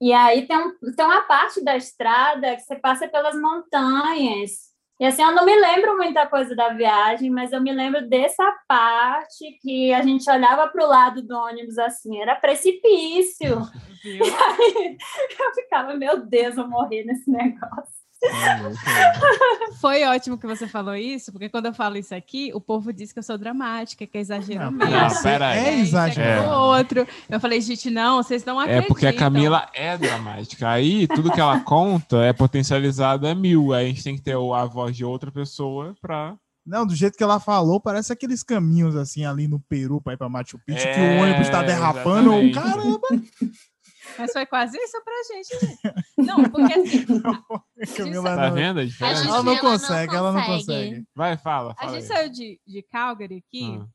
E 0.00 0.12
aí 0.12 0.46
tem, 0.46 0.56
um, 0.56 0.74
tem 0.94 1.04
uma 1.04 1.22
parte 1.22 1.64
da 1.64 1.76
estrada 1.76 2.54
que 2.54 2.62
você 2.62 2.76
passa 2.76 3.08
pelas 3.08 3.34
montanhas. 3.40 4.71
E 5.02 5.04
assim, 5.04 5.20
eu 5.20 5.32
não 5.32 5.44
me 5.44 5.52
lembro 5.60 5.96
muita 5.96 6.28
coisa 6.28 6.54
da 6.54 6.68
viagem, 6.68 7.28
mas 7.28 7.50
eu 7.50 7.60
me 7.60 7.72
lembro 7.72 8.08
dessa 8.08 8.56
parte 8.68 9.58
que 9.60 9.92
a 9.92 10.00
gente 10.00 10.30
olhava 10.30 10.68
para 10.68 10.84
o 10.84 10.88
lado 10.88 11.20
do 11.20 11.36
ônibus 11.36 11.76
assim, 11.76 12.22
era 12.22 12.36
precipício. 12.36 13.62
Viu? 14.00 14.22
Eu 14.24 15.54
ficava, 15.56 15.94
meu 15.94 16.24
Deus, 16.24 16.56
eu 16.56 16.68
vou 16.68 16.82
morrer 16.82 17.02
nesse 17.02 17.28
negócio. 17.28 18.01
Foi 19.80 20.04
ótimo 20.04 20.38
que 20.38 20.46
você 20.46 20.66
falou 20.68 20.94
isso, 20.94 21.32
porque 21.32 21.48
quando 21.48 21.66
eu 21.66 21.74
falo 21.74 21.96
isso 21.96 22.14
aqui, 22.14 22.52
o 22.54 22.60
povo 22.60 22.92
diz 22.92 23.12
que 23.12 23.18
eu 23.18 23.22
sou 23.22 23.36
dramática, 23.36 24.06
que 24.06 24.16
é 24.16 24.20
exagero 24.20 24.64
Não, 24.64 24.70
mesmo. 24.72 24.92
não, 24.94 25.22
pera 25.22 25.48
aí. 25.48 25.58
É 25.58 25.80
exagerado. 25.80 26.46
É. 26.46 26.54
outro. 26.56 27.06
Eu 27.28 27.40
falei, 27.40 27.60
gente, 27.60 27.90
não, 27.90 28.22
vocês 28.22 28.44
não 28.44 28.60
É 28.60 28.64
acreditam. 28.64 28.88
porque 28.88 29.06
a 29.06 29.12
Camila 29.16 29.68
é 29.74 29.96
dramática. 29.98 30.68
Aí 30.68 31.06
tudo 31.08 31.32
que 31.32 31.40
ela 31.40 31.60
conta 31.60 32.18
é 32.24 32.32
potencializado 32.32 33.26
a 33.26 33.34
mil. 33.34 33.72
Aí 33.72 33.86
a 33.86 33.88
gente 33.88 34.04
tem 34.04 34.14
que 34.16 34.22
ter 34.22 34.36
o- 34.36 34.54
a 34.54 34.64
voz 34.64 34.96
de 34.96 35.04
outra 35.04 35.30
pessoa 35.32 35.94
pra. 36.00 36.34
Não, 36.64 36.86
do 36.86 36.94
jeito 36.94 37.16
que 37.18 37.24
ela 37.24 37.40
falou, 37.40 37.80
parece 37.80 38.12
aqueles 38.12 38.44
caminhos 38.44 38.94
assim 38.94 39.24
ali 39.24 39.48
no 39.48 39.58
Peru 39.58 40.00
pra 40.00 40.12
ir 40.12 40.16
pra 40.16 40.28
Machu 40.28 40.60
Picchu, 40.64 40.84
que 40.84 40.88
É, 41.00 41.18
o 41.18 41.22
ônibus 41.24 41.48
tá 41.48 41.60
derrapando. 41.60 42.32
exatamente. 42.34 42.54
Caramba, 42.54 43.00
Mas 44.18 44.32
foi 44.32 44.46
quase 44.46 44.76
isso 44.78 45.02
pra 45.04 45.14
gente. 45.32 45.58
gente. 45.60 45.94
Não, 46.18 46.42
porque 46.50 46.72
assim, 46.72 47.04
Camila 47.96 48.36
Tá 48.36 48.48
não- 48.48 48.54
vendo 48.54 48.78
a 48.80 48.82
A 48.82 48.86
diferença? 48.86 49.16
gente- 49.22 49.28
Ela 49.28 49.42
não 49.42 49.52
Ela 49.52 49.54
não 49.62 49.70
consegue, 49.70 50.14
ela 50.16 50.32
não 50.32 50.44
consegue. 50.46 51.06
Vai, 51.14 51.36
fala. 51.36 51.72
a 51.72 51.74
fala 51.76 51.92
gente 52.00 52.02
aí. 52.12 52.16
saiu 52.16 52.28
de, 52.30 52.60
de 52.66 52.82
Calgary 52.82 53.44
aqui, 53.46 53.78
Ah. 53.80 53.86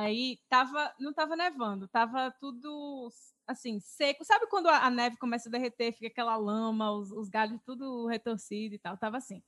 aí 0.00 0.38
tava, 0.48 0.92
não 1.00 1.12
tava 1.12 1.36
nevando, 1.36 1.88
tava 1.88 2.30
tudo 2.40 3.10
assim, 3.46 3.80
seco. 3.80 4.24
Sabe 4.24 4.46
quando 4.46 4.68
a, 4.68 4.84
a 4.86 4.90
neve 4.90 5.16
começa 5.16 5.48
a 5.48 5.52
derreter, 5.52 5.92
fica 5.92 6.06
aquela 6.06 6.36
lama, 6.36 6.92
os, 6.92 7.10
os 7.10 7.28
galhos 7.28 7.60
tudo 7.64 8.06
retorcido 8.06 8.74
e 8.74 8.78
tal? 8.78 8.96
Tava 8.96 9.16
assim, 9.16 9.42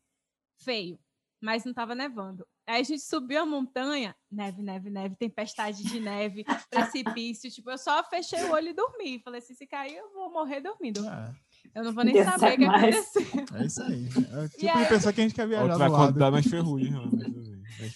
feio, 0.63 0.99
mas 1.41 1.65
não 1.65 1.73
tava 1.75 1.95
nevando. 1.95 2.47
Aí 2.67 2.81
a 2.81 2.83
gente 2.83 3.03
subiu 3.03 3.43
a 3.43 3.47
montanha, 3.47 4.17
neve, 4.31 4.63
neve, 4.63 4.89
neve, 4.89 5.17
tempestade 5.17 5.83
de 5.85 6.01
neve, 6.01 6.45
precipício. 6.71 7.51
Tipo, 7.51 7.71
eu 7.71 7.79
só 7.79 8.03
fechei 8.05 8.43
o 8.45 8.53
olho 8.53 8.69
e 8.69 8.73
dormi. 8.73 9.21
Falei 9.23 9.39
assim: 9.41 9.55
se 9.55 9.67
cair, 9.67 9.97
eu 9.97 10.11
vou 10.15 10.33
morrer 10.33 10.61
dormindo. 10.61 11.07
É, 11.07 11.35
Eu 11.75 11.85
não 11.85 11.93
vou 11.93 12.03
nem 12.05 12.15
Deus 12.15 12.27
saber 12.27 12.55
o 12.55 12.57
que 12.59 12.67
mais. 12.67 12.97
aconteceu. 12.97 13.45
é 13.59 13.67
isso 13.67 13.83
aí. 13.83 14.09
É 14.33 14.39
o 14.45 14.49
tipo 14.49 14.65
E 14.65 14.69
aí- 14.69 14.83
de 14.83 14.89
pessoa 14.89 15.13
que 15.13 15.21
a 15.21 15.25
gente 15.25 15.35
quer 15.35 15.47
viajar 15.47 15.65
Outro 15.73 15.79
do 15.89 15.91
vai 15.97 16.07
contar 16.13 16.31
nas 16.31 16.47
ferrugem. 16.47 16.91
né? 16.93 17.01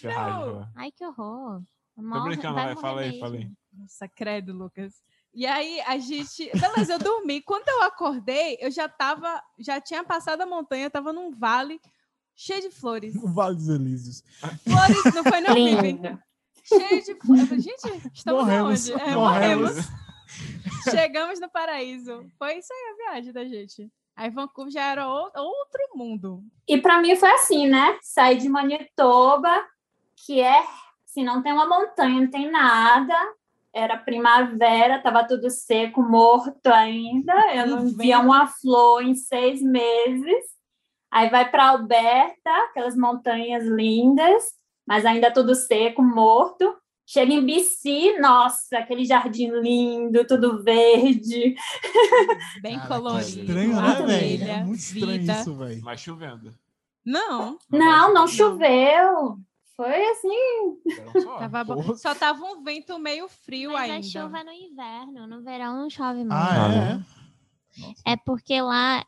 Lá. 0.05 0.71
Ai, 0.77 0.91
que 0.93 1.05
horror. 1.05 1.63
Tô 1.95 2.03
Morre- 2.03 2.31
brincando, 2.31 2.55
vai 2.55 2.77
fala 2.77 3.01
aí, 3.01 3.19
fala 3.19 3.37
aí. 3.37 3.51
Nossa, 3.73 4.09
credo, 4.09 4.53
Lucas. 4.53 4.95
E 5.35 5.47
aí 5.47 5.81
a 5.83 5.99
gente. 5.99 6.51
Beleza, 6.59 6.93
eu 6.95 6.99
dormi. 6.99 7.41
Quando 7.43 7.69
eu 7.69 7.83
acordei, 7.83 8.57
eu 8.61 8.71
já 8.71 8.89
tava. 8.89 9.43
Já 9.59 9.81
tinha 9.81 10.05
passado 10.05 10.41
a 10.43 10.47
montanha, 10.47 10.91
tava 10.91 11.13
num 11.13 11.31
vale 11.31 11.81
cheio 12.39 12.61
de 12.63 12.71
flores. 12.71 13.15
O 13.23 13.29
Vale 13.29 13.57
dos 13.57 13.69
Elíseos. 13.69 14.23
Flores, 14.65 15.15
não 15.15 15.25
foi 15.25 15.41
não? 15.41 15.55
Lindo. 15.55 16.19
Cheio 16.65 17.03
de 17.05 17.15
flores. 17.17 17.49
Gente, 17.65 18.11
estamos 18.15 18.43
Morremos, 18.45 18.91
aonde? 18.91 19.03
É, 19.03 19.15
morremos. 19.15 19.71
morremos. 19.71 19.87
Chegamos 20.91 21.41
no 21.41 21.51
paraíso. 21.51 22.25
Foi 22.39 22.55
isso 22.59 22.73
aí 22.73 22.93
a 23.09 23.13
viagem 23.13 23.33
da 23.33 23.45
gente. 23.45 23.91
Aí 24.17 24.31
Vancouver 24.31 24.73
já 24.73 24.83
era 24.85 25.07
ou- 25.09 25.31
outro 25.35 25.81
mundo. 25.95 26.43
E 26.67 26.79
para 26.79 27.01
mim 27.01 27.17
foi 27.17 27.31
assim, 27.33 27.69
né? 27.69 27.99
Saí 28.03 28.37
de 28.37 28.49
Manitoba, 28.49 29.65
que 30.27 30.41
é, 30.41 30.63
se 31.07 31.23
não 31.23 31.43
tem 31.43 31.53
uma 31.53 31.67
montanha, 31.69 32.21
não 32.21 32.31
tem 32.31 32.51
nada. 32.51 33.15
Era 33.73 33.97
primavera, 33.97 35.01
tava 35.01 35.27
tudo 35.27 35.49
seco, 35.51 36.03
morto 36.03 36.67
ainda. 36.69 37.33
Eu 37.55 37.67
não 37.69 37.87
via 37.97 38.19
uma 38.19 38.47
flor 38.47 39.03
em 39.03 39.15
seis 39.15 39.63
meses. 39.63 40.58
Aí 41.11 41.31
vai 41.31 41.51
para 41.51 41.71
Alberta, 41.71 42.51
aquelas 42.71 42.97
montanhas 42.97 43.65
lindas, 43.65 44.45
mas 44.87 45.05
ainda 45.07 45.33
tudo 45.33 45.55
seco, 45.55 46.03
morto. 46.03 46.77
Chega 47.07 47.33
em 47.33 47.45
BC, 47.45 48.19
nossa, 48.21 48.79
aquele 48.79 49.03
jardim 49.07 49.51
lindo, 49.63 50.27
tudo 50.27 50.63
verde. 50.63 51.55
Bem 52.61 52.77
Cara, 52.77 52.89
colorido. 52.89 53.41
Estranho, 53.41 53.81
né, 53.81 54.03
velho? 54.07 54.45
É 54.51 54.65
muito 54.65 54.79
estranho 54.79 55.19
vida. 55.21 55.33
isso, 55.33 55.55
velho. 55.57 55.83
Mas 55.83 56.01
chovendo. 56.01 56.55
Não, 57.05 57.59
Não, 57.71 58.13
não 58.13 58.27
choveu. 58.29 59.39
Foi 59.75 60.05
assim, 60.11 60.77
só. 61.23 61.39
tava 61.39 61.65
bom. 61.65 61.77
Porra. 61.77 61.95
Só 61.97 62.15
tava 62.15 62.45
um 62.45 62.63
vento 62.63 62.99
meio 62.99 63.27
frio 63.29 63.73
Mas 63.73 63.91
ainda. 63.91 64.07
a 64.07 64.11
chuva 64.11 64.41
é 64.41 64.45
no 64.45 64.53
inverno, 64.53 65.27
no 65.29 65.43
verão 65.43 65.77
não 65.81 65.89
chove 65.89 66.19
muito. 66.19 66.33
Ah, 66.33 66.67
Ah, 66.67 67.01
é? 68.05 68.13
É 68.13 68.17
porque 68.17 68.61
lá 68.61 69.07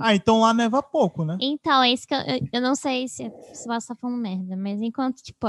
Ah, 0.00 0.14
então 0.14 0.40
lá 0.40 0.54
neva 0.54 0.82
pouco, 0.82 1.24
né? 1.24 1.36
Então, 1.40 1.82
é 1.82 1.92
isso 1.92 2.06
que 2.06 2.14
eu, 2.14 2.20
eu, 2.20 2.48
eu 2.52 2.60
não 2.60 2.74
sei 2.74 3.08
se, 3.08 3.30
se 3.52 3.66
você 3.66 3.88
tá 3.88 3.94
falando 3.96 4.16
merda, 4.16 4.56
mas 4.56 4.80
enquanto, 4.80 5.16
tipo, 5.16 5.46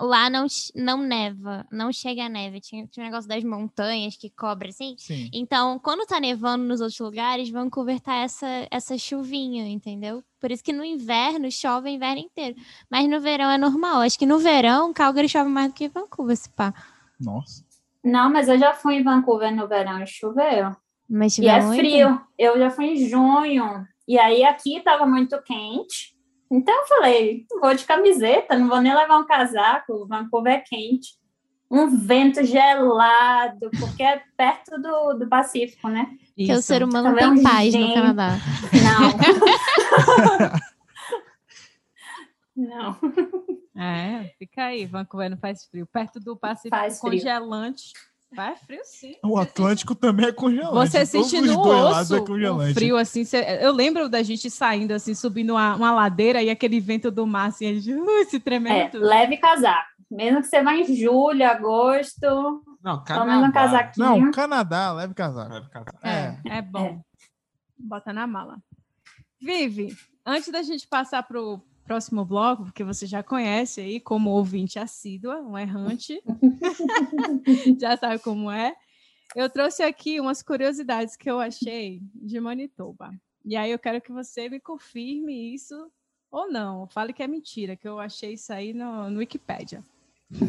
lá 0.00 0.30
não, 0.30 0.46
não 0.74 0.98
neva, 0.98 1.66
não 1.70 1.92
chega 1.92 2.24
a 2.24 2.28
neve. 2.28 2.60
Tinha, 2.60 2.86
tinha 2.86 3.04
um 3.04 3.08
negócio 3.08 3.28
das 3.28 3.42
montanhas 3.44 4.16
que 4.16 4.30
cobre 4.30 4.70
assim. 4.70 4.94
Sim. 4.98 5.30
Então, 5.32 5.78
quando 5.78 6.06
tá 6.06 6.20
nevando 6.20 6.64
nos 6.64 6.80
outros 6.80 6.98
lugares, 6.98 7.50
Vancouver 7.50 8.00
tá 8.00 8.16
essa, 8.16 8.46
essa 8.70 8.96
chuvinha, 8.96 9.66
entendeu? 9.68 10.22
Por 10.40 10.50
isso 10.50 10.62
que 10.62 10.72
no 10.72 10.84
inverno 10.84 11.50
chove 11.50 11.88
o 11.88 11.92
inverno 11.92 12.20
inteiro. 12.20 12.56
Mas 12.90 13.08
no 13.08 13.20
verão 13.20 13.50
é 13.50 13.58
normal. 13.58 14.00
Acho 14.00 14.18
que 14.18 14.26
no 14.26 14.38
verão, 14.38 14.92
Calgary 14.92 15.28
chove 15.28 15.50
mais 15.50 15.68
do 15.68 15.74
que 15.74 15.88
Vancouver, 15.88 16.36
se 16.36 16.48
pá. 16.50 16.72
Nossa. 17.20 17.64
Não, 18.02 18.30
mas 18.30 18.48
eu 18.48 18.58
já 18.58 18.72
fui 18.74 18.96
em 18.96 19.02
Vancouver 19.02 19.54
no 19.54 19.66
verão 19.66 20.02
e 20.02 20.06
choveu. 20.06 20.76
Mas 21.08 21.38
E 21.38 21.46
é 21.48 21.60
muito. 21.62 21.78
frio. 21.78 22.20
Eu 22.38 22.58
já 22.58 22.70
fui 22.70 22.86
em 22.86 23.08
junho. 23.08 23.86
E 24.06 24.18
aí 24.18 24.44
aqui 24.44 24.80
tava 24.80 25.06
muito 25.06 25.40
quente. 25.42 26.16
Então 26.50 26.74
eu 26.74 26.86
falei, 26.86 27.44
vou 27.60 27.74
de 27.74 27.84
camiseta, 27.84 28.56
não 28.58 28.68
vou 28.68 28.80
nem 28.80 28.94
levar 28.94 29.18
um 29.18 29.26
casaco. 29.26 30.06
Vancouver 30.06 30.54
é 30.54 30.60
quente. 30.60 31.16
Um 31.70 31.88
vento 31.94 32.42
gelado, 32.44 33.70
porque 33.78 34.02
é 34.02 34.22
perto 34.36 34.80
do, 34.80 35.12
do 35.18 35.28
Pacífico, 35.28 35.88
né? 35.88 36.06
Porque 36.34 36.50
o 36.50 36.54
Isso. 36.54 36.62
ser 36.62 36.82
humano 36.82 37.10
Também 37.10 37.34
tem 37.34 37.42
paz 37.42 37.74
no 37.74 37.80
gente. 37.80 37.94
Canadá. 37.94 38.30
Não. 42.56 42.96
não. 42.96 42.98
É, 43.76 44.32
fica 44.38 44.64
aí, 44.64 44.86
Vancouver 44.86 45.28
não 45.30 45.36
faz 45.36 45.66
frio. 45.66 45.86
Perto 45.86 46.18
do 46.18 46.36
Pacífico 46.36 46.74
Faz 46.76 46.98
frio. 47.00 47.12
congelante. 47.12 47.92
Faz 48.34 48.60
frio 48.60 48.80
sim. 48.84 49.14
O 49.24 49.38
Atlântico 49.38 49.94
também 49.94 50.26
é 50.26 50.32
congelante. 50.32 50.74
Você 50.90 51.06
sente 51.06 51.40
no 51.40 51.60
osso 51.60 52.14
é 52.62 52.74
frio, 52.74 52.96
assim. 52.96 53.24
cê- 53.24 53.58
eu 53.62 53.72
lembro 53.72 54.08
da 54.08 54.22
gente 54.22 54.50
saindo, 54.50 54.92
assim, 54.92 55.14
subindo 55.14 55.50
uma, 55.54 55.74
uma 55.76 55.90
ladeira 55.92 56.42
e 56.42 56.50
aquele 56.50 56.78
vento 56.78 57.10
do 57.10 57.26
mar, 57.26 57.48
assim, 57.48 57.66
a 57.66 57.74
gente, 57.74 57.92
uh, 57.94 58.24
se 58.28 58.36
É, 58.36 58.40
tremendo. 58.40 58.90
tudo. 58.92 59.04
leve 59.04 59.38
casaco. 59.38 59.88
Mesmo 60.10 60.40
que 60.42 60.46
você 60.48 60.62
vá 60.62 60.74
em 60.74 60.84
julho, 60.94 61.44
agosto, 61.46 62.62
Não, 62.82 63.02
pelo 63.02 63.24
menos 63.26 63.48
um 63.48 63.52
Canadá. 63.52 63.52
casaquinho. 63.82 64.06
Não, 64.06 64.30
Canadá, 64.30 64.92
leve 64.92 65.14
casaco. 65.14 65.52
Leve 65.52 65.68
casaco. 65.70 65.98
É. 66.06 66.38
É, 66.48 66.58
é 66.58 66.62
bom. 66.62 67.00
Bota 67.78 68.12
na 68.12 68.26
mala. 68.26 68.56
Vive, 69.40 69.96
antes 70.26 70.48
da 70.50 70.62
gente 70.62 70.86
passar 70.86 71.22
para 71.22 71.40
o 71.40 71.62
próximo 71.88 72.22
bloco, 72.22 72.64
porque 72.64 72.84
você 72.84 73.06
já 73.06 73.22
conhece 73.22 73.80
aí 73.80 73.98
como 73.98 74.30
ouvinte 74.30 74.78
assídua, 74.78 75.40
um 75.40 75.56
errante, 75.56 76.22
já 77.80 77.96
sabe 77.96 78.18
como 78.18 78.50
é. 78.50 78.76
Eu 79.34 79.48
trouxe 79.48 79.82
aqui 79.82 80.20
umas 80.20 80.42
curiosidades 80.42 81.16
que 81.16 81.30
eu 81.30 81.40
achei 81.40 82.02
de 82.14 82.38
Manitoba. 82.38 83.10
E 83.42 83.56
aí 83.56 83.70
eu 83.70 83.78
quero 83.78 84.02
que 84.02 84.12
você 84.12 84.50
me 84.50 84.60
confirme 84.60 85.54
isso 85.54 85.90
ou 86.30 86.50
não. 86.50 86.86
Fale 86.88 87.14
que 87.14 87.22
é 87.22 87.26
mentira, 87.26 87.74
que 87.74 87.88
eu 87.88 87.98
achei 87.98 88.34
isso 88.34 88.52
aí 88.52 88.74
no, 88.74 89.08
no 89.08 89.20
Wikipédia. 89.20 89.82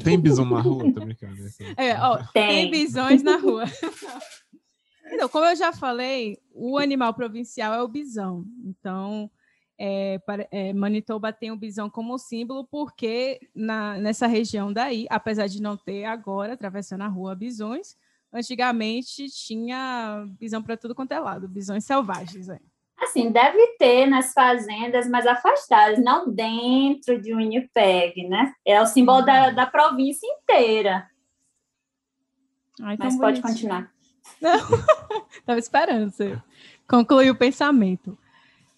Tem 0.03 0.19
bison 0.19 0.43
na 0.43 0.59
rua? 0.59 0.91
Tô 0.93 0.99
brincando. 0.99 1.35
É, 1.77 1.97
ó, 2.01 2.17
tem 2.33 2.69
Tem. 2.69 2.71
bisões 2.71 3.23
na 3.23 3.37
rua. 3.37 3.63
Então, 5.11 5.27
como 5.27 5.43
eu 5.45 5.55
já 5.55 5.73
falei, 5.73 6.37
o 6.53 6.77
animal 6.77 7.15
provincial 7.15 7.73
é 7.73 7.81
o 7.81 7.87
bisão. 7.87 8.45
Então, 8.63 9.29
é, 9.79 10.19
é, 10.51 10.73
Manitoba 10.73 11.31
tem 11.31 11.51
o 11.51 11.55
bisão 11.55 11.89
como 11.89 12.17
símbolo, 12.17 12.67
porque 12.69 13.39
na, 13.55 13.97
nessa 13.97 14.27
região 14.27 14.73
daí, 14.73 15.07
apesar 15.09 15.47
de 15.47 15.61
não 15.61 15.77
ter 15.77 16.03
agora, 16.03 16.53
atravessando 16.53 17.03
a 17.03 17.07
rua, 17.07 17.33
bisões, 17.33 17.95
antigamente 18.33 19.27
tinha 19.29 20.25
bisão 20.37 20.61
para 20.61 20.75
tudo 20.75 20.93
quanto 20.93 21.13
é 21.13 21.19
lado, 21.19 21.47
bisões 21.47 21.85
selvagens. 21.85 22.49
É. 22.49 22.59
Assim, 22.99 23.31
deve 23.31 23.65
ter 23.77 24.05
nas 24.05 24.33
fazendas 24.33 25.09
mais 25.09 25.25
afastadas, 25.25 25.97
não 26.03 26.29
dentro 26.29 27.19
de 27.21 27.33
Winnipeg, 27.33 28.27
né? 28.27 28.53
É 28.65 28.81
o 28.81 28.85
símbolo 28.85 29.21
da, 29.21 29.51
da 29.51 29.65
província 29.65 30.27
inteira. 30.27 31.09
Ai, 32.81 32.97
Mas 32.99 33.17
pode 33.17 33.41
bonitinho. 33.41 33.69
continuar. 33.71 33.91
Estava 35.31 35.59
esperando 35.59 36.11
você 36.11 36.37
concluir 36.85 37.29
o 37.29 37.35
pensamento. 37.35 38.17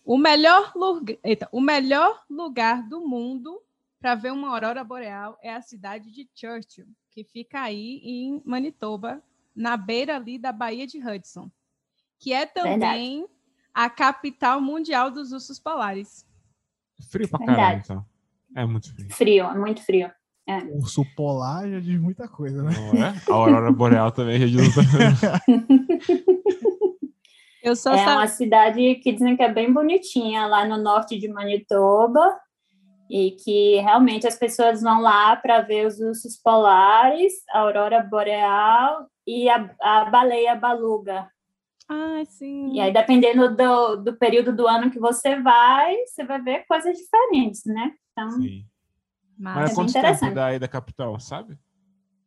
O 0.03 0.17
melhor, 0.17 0.71
lugar, 0.75 1.17
eita, 1.23 1.47
o 1.51 1.61
melhor 1.61 2.23
lugar 2.29 2.87
do 2.87 3.01
mundo 3.07 3.61
para 3.99 4.15
ver 4.15 4.31
uma 4.31 4.49
aurora 4.49 4.83
boreal 4.83 5.37
é 5.41 5.53
a 5.53 5.61
cidade 5.61 6.11
de 6.11 6.27
Churchill, 6.33 6.87
que 7.11 7.23
fica 7.23 7.61
aí 7.61 8.01
em 8.03 8.41
Manitoba, 8.43 9.21
na 9.55 9.77
beira 9.77 10.15
ali 10.15 10.39
da 10.39 10.51
Baía 10.51 10.87
de 10.87 10.97
Hudson, 10.97 11.51
que 12.17 12.33
é 12.33 12.45
também 12.45 13.27
a 13.73 13.89
capital 13.89 14.59
mundial 14.59 15.11
dos 15.11 15.31
ursos 15.31 15.59
polares. 15.59 16.25
Frio 17.09 17.29
pra 17.29 17.37
Verdade. 17.37 17.59
caralho, 17.59 17.81
então. 17.83 18.05
É 18.55 18.65
muito 18.65 18.93
frio. 18.93 19.09
Frio, 19.11 19.45
é 19.45 19.55
muito 19.57 19.81
frio. 19.83 20.11
Urso 20.73 21.05
polar 21.15 21.69
já 21.69 21.79
diz 21.79 21.99
muita 21.99 22.27
coisa, 22.27 22.61
né? 22.61 22.71
Não 22.75 23.03
é? 23.03 23.13
A 23.29 23.33
aurora 23.33 23.71
boreal 23.71 24.11
também 24.11 24.37
reduz. 24.37 24.73
Eu 27.63 27.75
só 27.75 27.93
É 27.93 27.97
sa- 27.97 28.13
uma 28.15 28.27
cidade 28.27 28.95
que 28.95 29.11
dizem 29.11 29.35
que 29.35 29.43
é 29.43 29.51
bem 29.51 29.71
bonitinha 29.71 30.45
lá 30.47 30.65
no 30.65 30.77
norte 30.77 31.17
de 31.17 31.27
Manitoba 31.27 32.39
e 33.09 33.31
que 33.31 33.75
realmente 33.81 34.25
as 34.25 34.35
pessoas 34.35 34.81
vão 34.81 35.01
lá 35.01 35.35
para 35.35 35.61
ver 35.61 35.85
os 35.85 35.99
ursos 35.99 36.37
polares, 36.37 37.33
a 37.51 37.59
aurora 37.59 38.01
boreal 38.01 39.07
e 39.27 39.49
a, 39.49 39.69
a 39.81 40.05
baleia 40.05 40.55
baluga. 40.55 41.29
Ai, 41.89 42.25
sim. 42.25 42.71
E 42.73 42.79
aí, 42.79 42.91
dependendo 42.93 43.53
do, 43.55 43.97
do 43.97 44.15
período 44.15 44.55
do 44.55 44.65
ano 44.65 44.89
que 44.89 44.97
você 44.99 45.39
vai, 45.41 45.95
você 46.05 46.23
vai 46.23 46.41
ver 46.41 46.65
coisas 46.65 46.97
diferentes, 46.97 47.63
né? 47.65 47.91
Então, 48.13 48.31
Sim. 48.31 48.65
Mas- 49.37 49.57
é 49.57 49.65
bem 49.65 49.75
quanto 49.75 49.93
tempo 49.93 50.33
daí 50.33 50.57
da 50.59 50.67
capital, 50.67 51.19
sabe? 51.19 51.57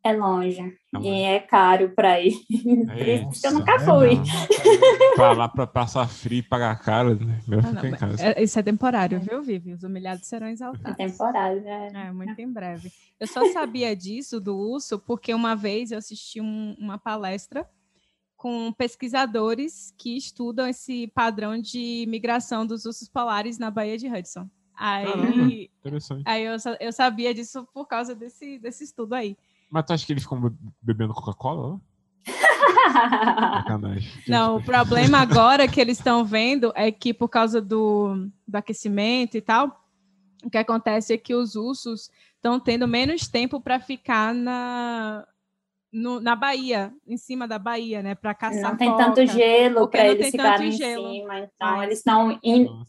É 0.04 0.12
longe. 0.12 0.60
É 0.60 0.98
E 1.00 1.22
é 1.22 1.40
caro 1.40 1.90
para 1.96 2.20
ir. 2.20 2.34
Por 2.86 2.90
É, 2.92 3.14
isso 3.30 3.40
que 3.40 3.46
eu 3.46 3.52
nunca 3.52 3.72
é 3.74 3.78
fui. 3.80 4.10
lá 5.36 5.48
pra 5.48 5.66
passar 5.66 6.06
frio 6.08 6.38
e 6.38 6.42
pagar 6.42 6.78
caro, 6.80 7.14
né? 7.24 7.40
Meu 7.48 7.58
Ah, 7.60 7.86
em 7.86 7.92
casa. 7.92 8.22
é- 8.26 8.42
isso 8.42 8.58
é 8.58 8.62
temporário, 8.62 9.18
viu, 9.20 9.42
Vivi? 9.42 9.72
Os 9.72 9.82
humilhados 9.82 10.26
serão 10.28 10.46
exaltados. 10.48 10.96
Temporada. 10.96 11.58
né? 11.60 11.90
É, 11.94 12.12
muito 12.12 12.38
em 12.38 12.52
breve. 12.52 12.92
Eu 13.18 13.26
só 13.26 13.50
sabia 13.52 13.96
disso 13.96 14.40
do 14.40 14.56
urso 14.56 14.98
porque 14.98 15.32
uma 15.32 15.56
vez 15.56 15.90
eu 15.90 15.98
assisti 15.98 16.40
um- 16.40 16.76
uma 16.78 16.98
palestra 16.98 17.66
com 18.36 18.70
pesquisadores 18.72 19.94
que 19.96 20.16
estudam 20.16 20.68
esse 20.68 21.06
padrão 21.14 21.58
de 21.58 22.04
migração 22.08 22.66
dos 22.66 22.84
ursos 22.84 23.08
polares 23.08 23.58
na 23.58 23.70
Baía 23.70 23.96
de 23.96 24.06
Hudson. 24.06 24.48
Aí, 24.76 25.06
Caramba. 25.06 25.52
Interessante. 25.80 26.22
aí 26.26 26.42
eu, 26.44 26.56
eu 26.80 26.92
sabia 26.92 27.32
disso 27.32 27.66
por 27.72 27.86
causa 27.86 28.14
desse, 28.14 28.58
desse 28.58 28.84
estudo 28.84 29.14
aí. 29.14 29.36
Mas 29.74 29.84
tu 29.86 29.92
acha 29.92 30.06
que 30.06 30.12
eles 30.12 30.22
ficam 30.22 30.40
be- 30.40 30.56
bebendo 30.80 31.12
Coca-Cola? 31.12 31.80
Não, 34.28 34.58
o 34.58 34.62
problema 34.62 35.18
agora 35.18 35.66
que 35.66 35.80
eles 35.80 35.98
estão 35.98 36.24
vendo 36.24 36.72
é 36.76 36.92
que 36.92 37.12
por 37.12 37.28
causa 37.28 37.60
do, 37.60 38.30
do 38.46 38.56
aquecimento 38.56 39.36
e 39.36 39.40
tal, 39.40 39.84
o 40.44 40.48
que 40.48 40.58
acontece 40.58 41.12
é 41.12 41.18
que 41.18 41.34
os 41.34 41.56
ursos 41.56 42.08
estão 42.36 42.60
tendo 42.60 42.86
menos 42.86 43.26
tempo 43.26 43.60
para 43.60 43.80
ficar 43.80 44.32
na, 44.32 45.26
no- 45.92 46.20
na 46.20 46.36
Baía, 46.36 46.92
em 47.04 47.16
cima 47.16 47.48
da 47.48 47.58
Baía, 47.58 48.00
né? 48.00 48.14
Para 48.14 48.32
caçar 48.32 48.70
Não 48.70 48.76
tem 48.76 48.90
foca. 48.92 49.04
tanto 49.06 49.26
gelo 49.26 49.88
para 49.88 50.06
eles 50.06 50.30
ficarem 50.30 50.68
em 50.68 50.70
cima, 50.70 51.38
então 51.40 51.82
eles 51.82 51.98
estão 51.98 52.38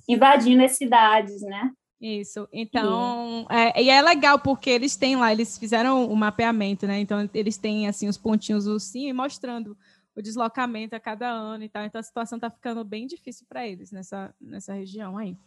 invadindo 0.08 0.64
as 0.64 0.74
cidades, 0.74 1.42
né? 1.42 1.72
Isso. 2.00 2.48
Então, 2.52 3.48
é, 3.50 3.82
e 3.82 3.90
é 3.90 4.02
legal 4.02 4.38
porque 4.40 4.70
eles 4.70 4.96
têm 4.96 5.16
lá, 5.16 5.32
eles 5.32 5.58
fizeram 5.58 6.10
o 6.10 6.16
mapeamento, 6.16 6.86
né? 6.86 7.00
Então, 7.00 7.30
eles 7.34 7.58
têm 7.58 7.88
assim 7.88 8.08
os 8.08 8.18
pontinhos 8.18 8.66
do 8.66 8.74
ursinho 8.74 9.10
e 9.10 9.14
mostrando 9.14 9.78
o 10.16 10.22
deslocamento 10.22 10.96
a 10.96 11.00
cada 11.00 11.28
ano 11.30 11.64
e 11.64 11.70
tal. 11.70 11.84
Então, 11.86 12.00
a 12.00 12.04
situação 12.04 12.38
está 12.38 12.50
ficando 12.50 12.84
bem 12.84 13.08
difícil 13.08 13.46
para 13.48 13.66
eles 13.68 13.92
nessa, 13.92 14.34
nessa 14.40 14.74
região 14.74 15.18
aí. 15.18 15.38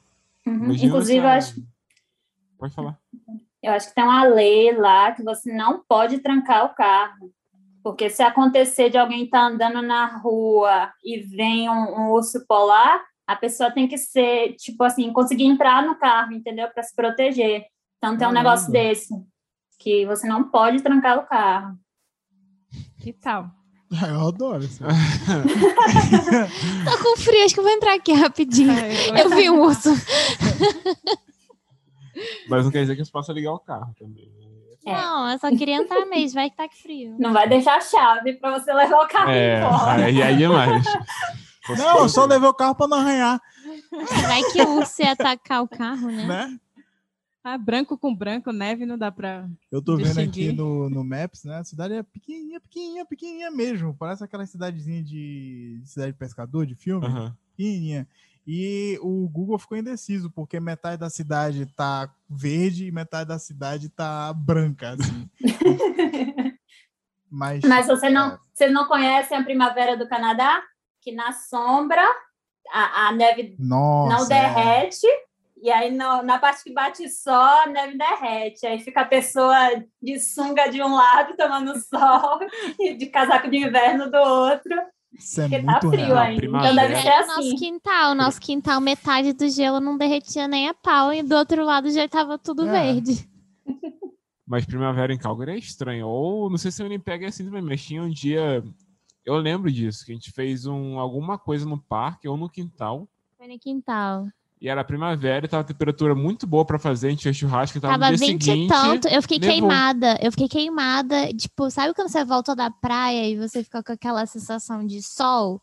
Uhum. 0.46 0.72
Inclusive, 0.72 1.18
eu 1.18 1.28
essa- 1.28 1.50
acho, 1.52 1.66
Pode 2.58 2.74
falar. 2.74 2.98
eu 3.62 3.72
acho 3.72 3.88
que 3.88 3.94
tem 3.94 4.04
uma 4.04 4.24
lei 4.24 4.72
lá 4.72 5.12
que 5.12 5.22
você 5.22 5.52
não 5.52 5.82
pode 5.86 6.18
trancar 6.18 6.64
o 6.64 6.74
carro. 6.74 7.32
Porque 7.82 8.10
se 8.10 8.22
acontecer 8.22 8.90
de 8.90 8.98
alguém 8.98 9.24
estar 9.24 9.42
andando 9.46 9.80
na 9.80 10.06
rua 10.18 10.92
e 11.04 11.18
vem 11.20 11.70
um, 11.70 11.72
um 12.00 12.10
urso 12.10 12.44
polar, 12.46 13.02
a 13.28 13.36
pessoa 13.36 13.70
tem 13.70 13.86
que 13.86 13.98
ser, 13.98 14.54
tipo 14.54 14.82
assim, 14.82 15.12
conseguir 15.12 15.44
entrar 15.44 15.82
no 15.86 15.94
carro, 15.98 16.32
entendeu? 16.32 16.66
Para 16.70 16.82
se 16.82 16.94
proteger. 16.96 17.66
Então 17.98 18.16
tem 18.16 18.26
um 18.26 18.32
Caramba. 18.32 18.42
negócio 18.42 18.72
desse, 18.72 19.14
que 19.78 20.06
você 20.06 20.26
não 20.26 20.44
pode 20.50 20.80
trancar 20.82 21.18
o 21.18 21.26
carro. 21.26 21.76
Que 23.02 23.12
tal? 23.12 23.50
Ah, 23.92 24.08
Eu 24.08 24.28
adoro 24.28 24.64
isso. 24.64 24.82
Tô 26.84 27.02
com 27.02 27.16
frio, 27.20 27.44
acho 27.44 27.52
que 27.54 27.60
eu 27.60 27.64
vou 27.64 27.72
entrar 27.72 27.94
aqui 27.94 28.12
rapidinho. 28.12 28.70
É, 28.72 29.22
Eu 29.22 29.28
vi 29.30 29.50
um 29.50 29.60
urso. 29.60 29.90
Mas 32.48 32.64
não 32.64 32.70
quer 32.72 32.80
dizer 32.80 32.96
que 32.96 33.04
você 33.04 33.10
possa 33.12 33.32
ligar 33.32 33.52
o 33.52 33.58
carro 33.58 33.94
também. 33.98 34.28
É. 34.86 34.92
Não, 34.92 35.30
eu 35.30 35.38
só 35.38 35.50
queria 35.50 35.76
entrar 35.76 36.06
mesmo, 36.06 36.34
vai 36.40 36.48
que 36.50 36.56
tá 36.56 36.66
que 36.68 36.80
frio. 36.80 37.14
Não 37.18 37.32
vai 37.32 37.48
deixar 37.48 37.76
a 37.76 37.80
chave 37.80 38.34
para 38.34 38.58
você 38.58 38.72
levar 38.72 39.04
o 39.04 39.08
carro 39.08 39.30
É, 39.30 39.58
embora. 39.58 40.04
aí, 40.06 40.22
aí 40.22 40.42
é 40.42 40.48
mais. 40.48 40.84
Não, 41.76 41.98
eu 41.98 42.08
só 42.08 42.24
levei 42.24 42.48
o 42.48 42.54
carro 42.54 42.74
pra 42.74 42.88
não 42.88 42.98
arranhar, 42.98 43.40
Vai 44.22 44.42
que 44.52 44.62
o 44.62 44.76
urso 44.76 45.02
ia 45.02 45.12
atacar 45.12 45.62
o 45.62 45.68
carro, 45.68 46.10
né? 46.10 46.26
né? 46.26 46.58
Ah, 47.42 47.56
branco 47.56 47.96
com 47.96 48.14
branco, 48.14 48.52
neve 48.52 48.84
não 48.84 48.98
dá 48.98 49.10
pra. 49.10 49.48
Eu 49.70 49.80
tô 49.80 49.96
vendo 49.96 50.18
aqui 50.18 50.24
Distinguir. 50.26 50.54
no, 50.54 50.90
no 50.90 51.02
Maps, 51.02 51.44
né? 51.44 51.56
A 51.56 51.64
cidade 51.64 51.94
é 51.94 52.02
pequenininha, 52.02 52.60
pequenininha, 52.60 53.06
pequenininha 53.06 53.50
mesmo. 53.50 53.94
Parece 53.94 54.22
aquela 54.22 54.44
cidadezinha 54.44 55.02
de, 55.02 55.80
de 55.80 55.88
cidade 55.88 56.12
de 56.12 56.18
pescador, 56.18 56.66
de 56.66 56.74
filme. 56.74 57.06
Aham. 57.06 57.34
Pequenininha. 57.56 58.06
E 58.46 58.98
o 59.02 59.28
Google 59.28 59.58
ficou 59.58 59.78
indeciso, 59.78 60.30
porque 60.30 60.58
metade 60.58 60.98
da 60.98 61.08
cidade 61.08 61.66
tá 61.66 62.12
verde 62.28 62.86
e 62.86 62.92
metade 62.92 63.28
da 63.28 63.38
cidade 63.38 63.88
tá 63.88 64.32
branca, 64.32 64.90
assim. 64.90 65.30
Mas, 67.30 67.62
Mas 67.62 67.86
você 67.86 68.08
não, 68.08 68.32
é, 68.32 68.38
vocês 68.54 68.72
não 68.72 68.86
conhecem 68.88 69.36
a 69.36 69.44
primavera 69.44 69.96
do 69.96 70.08
Canadá? 70.08 70.62
Que 71.02 71.12
na 71.12 71.32
sombra 71.32 72.02
a, 72.72 73.08
a 73.08 73.12
neve 73.12 73.56
Nossa, 73.58 74.16
não 74.16 74.24
é. 74.24 74.28
derrete, 74.28 75.06
e 75.62 75.70
aí 75.70 75.90
no- 75.90 76.22
na 76.22 76.38
parte 76.38 76.62
que 76.64 76.72
bate 76.72 77.08
sol, 77.08 77.32
a 77.34 77.66
neve 77.66 77.96
derrete. 77.96 78.66
Aí 78.66 78.78
fica 78.80 79.00
a 79.02 79.06
pessoa 79.06 79.56
de 80.02 80.18
sunga 80.20 80.68
de 80.68 80.82
um 80.82 80.94
lado 80.94 81.36
tomando 81.36 81.72
sol 81.80 82.38
e 82.78 82.94
de 82.94 83.06
casaco 83.06 83.48
de 83.50 83.56
inverno 83.58 84.10
do 84.10 84.18
outro, 84.18 84.74
Isso 85.12 85.40
é 85.40 85.48
porque 85.48 85.62
tá 85.64 85.72
muito 85.72 85.88
frio 85.90 86.06
real. 86.06 86.18
ainda. 86.18 86.40
primavera. 86.40 86.72
Então 86.72 86.82
deve 86.88 86.96
ser 87.02 87.08
Era 87.08 87.24
o 87.24 87.26
nosso 87.26 87.40
assim. 87.40 87.56
quintal, 87.56 88.14
nosso 88.14 88.40
quintal, 88.40 88.80
metade 88.80 89.32
do 89.32 89.48
gelo 89.48 89.80
não 89.80 89.96
derretia 89.96 90.46
nem 90.46 90.68
a 90.68 90.74
pau, 90.74 91.12
e 91.12 91.22
do 91.22 91.34
outro 91.34 91.64
lado 91.64 91.90
já 91.90 92.06
tava 92.08 92.38
tudo 92.38 92.68
É. 92.68 92.72
verde. 92.92 93.26
Mas 94.46 94.64
primavera 94.64 95.12
em 95.12 95.18
Calgary 95.18 95.52
é 95.52 95.58
estranho. 95.58 96.06
Ou 96.08 96.48
não 96.48 96.56
sei 96.56 96.70
se 96.70 96.80
o 96.82 96.84
Winnipeg 96.84 97.24
é 97.24 97.28
assim 97.28 97.44
também, 97.44 97.60
mas 97.62 97.84
tinha 97.84 98.02
um 98.02 98.08
dia. 98.08 98.62
Eu 99.28 99.36
lembro 99.36 99.70
disso, 99.70 100.06
que 100.06 100.12
a 100.12 100.14
gente 100.14 100.32
fez 100.32 100.64
um, 100.64 100.98
alguma 100.98 101.36
coisa 101.36 101.66
no 101.66 101.78
parque 101.78 102.26
ou 102.26 102.34
no 102.34 102.48
quintal. 102.48 103.06
Foi 103.36 103.46
no 103.46 103.58
quintal. 103.58 104.26
E 104.58 104.70
era 104.70 104.82
primavera 104.82 105.44
e 105.44 105.48
tava 105.48 105.60
a 105.60 105.66
temperatura 105.66 106.14
muito 106.14 106.46
boa 106.46 106.64
pra 106.64 106.78
fazer. 106.78 107.08
A 107.08 107.10
gente 107.10 107.24
fez 107.24 107.36
churrasco 107.36 107.76
e 107.76 107.80
tava, 107.80 107.92
Tava 107.92 108.10
no 108.10 108.16
dia 108.16 108.26
20 108.26 108.42
seguinte. 108.42 108.64
e 108.64 108.68
tanto, 108.68 109.06
eu 109.06 109.20
fiquei 109.20 109.38
nevou. 109.38 109.54
queimada. 109.54 110.18
Eu 110.22 110.30
fiquei 110.32 110.48
queimada. 110.48 111.28
Tipo, 111.34 111.70
sabe 111.70 111.92
quando 111.92 112.08
você 112.08 112.24
volta 112.24 112.56
da 112.56 112.70
praia 112.70 113.28
e 113.28 113.36
você 113.36 113.62
fica 113.62 113.82
com 113.82 113.92
aquela 113.92 114.24
sensação 114.24 114.82
de 114.82 115.02
sol? 115.02 115.60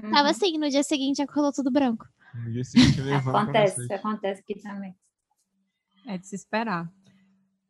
Uhum. 0.00 0.12
Tava 0.12 0.30
assim, 0.30 0.56
no 0.56 0.70
dia 0.70 0.84
seguinte 0.84 1.20
acordou 1.20 1.52
tudo 1.52 1.72
branco. 1.72 2.06
No 2.32 2.52
dia 2.52 2.62
seguinte 2.62 3.00
Acontece, 3.10 3.92
acontece 3.92 4.40
aqui 4.42 4.62
também. 4.62 4.94
É 6.06 6.16
de 6.16 6.24
se 6.24 6.36
esperar. 6.36 6.88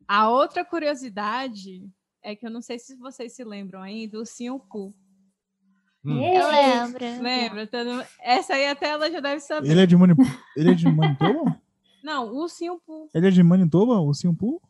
A 0.07 0.29
outra 0.29 0.63
curiosidade 0.63 1.89
é 2.21 2.35
que 2.35 2.45
eu 2.45 2.51
não 2.51 2.61
sei 2.61 2.77
se 2.77 2.95
vocês 2.95 3.35
se 3.35 3.43
lembram 3.43 3.81
ainda, 3.81 4.19
o 4.19 4.25
Sinhupu. 4.27 4.93
Hum. 6.05 6.23
Eu 6.23 6.47
lembro. 6.49 7.05
Lembra? 7.21 7.67
Todo- 7.67 8.05
Essa 8.21 8.53
aí 8.53 8.67
até 8.67 8.89
ela 8.89 9.11
já 9.11 9.19
deve 9.19 9.41
saber. 9.41 9.69
Ele 9.69 9.81
é 9.81 9.85
de 9.85 9.97
Manitoba? 9.97 10.29
Ele 10.55 10.71
é 10.71 10.73
de 10.73 10.85
Manitoba? 10.89 11.61
Não, 12.03 12.33
o 12.35 12.47
Sinhupu. 12.47 13.09
Ele 13.13 13.27
é 13.27 13.31
de 13.31 13.43
Manitoba, 13.43 13.99
o 13.99 14.13
Simpu? 14.13 14.61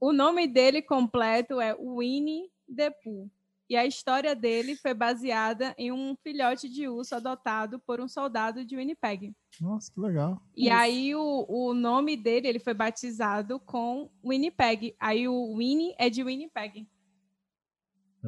O 0.00 0.12
nome 0.12 0.46
dele 0.46 0.80
completo 0.80 1.60
é 1.60 1.74
Winnie 1.74 2.50
the 2.74 2.90
Pooh. 2.90 3.28
E 3.68 3.76
a 3.76 3.84
história 3.84 4.34
dele 4.34 4.76
foi 4.76 4.94
baseada 4.94 5.74
em 5.76 5.90
um 5.90 6.14
filhote 6.22 6.68
de 6.68 6.88
urso 6.88 7.16
adotado 7.16 7.80
por 7.80 8.00
um 8.00 8.06
soldado 8.06 8.64
de 8.64 8.76
Winnipeg. 8.76 9.34
Nossa, 9.60 9.92
que 9.92 9.98
legal. 10.00 10.40
E 10.56 10.66
Isso. 10.66 10.74
aí 10.76 11.14
o, 11.16 11.44
o 11.48 11.74
nome 11.74 12.16
dele, 12.16 12.46
ele 12.46 12.58
foi 12.60 12.72
batizado 12.74 13.58
com 13.58 14.08
Winnipeg. 14.24 14.94
Aí 15.00 15.26
o 15.26 15.56
Winnie 15.56 15.94
é 15.98 16.08
de 16.08 16.22
Winnipeg. 16.22 16.86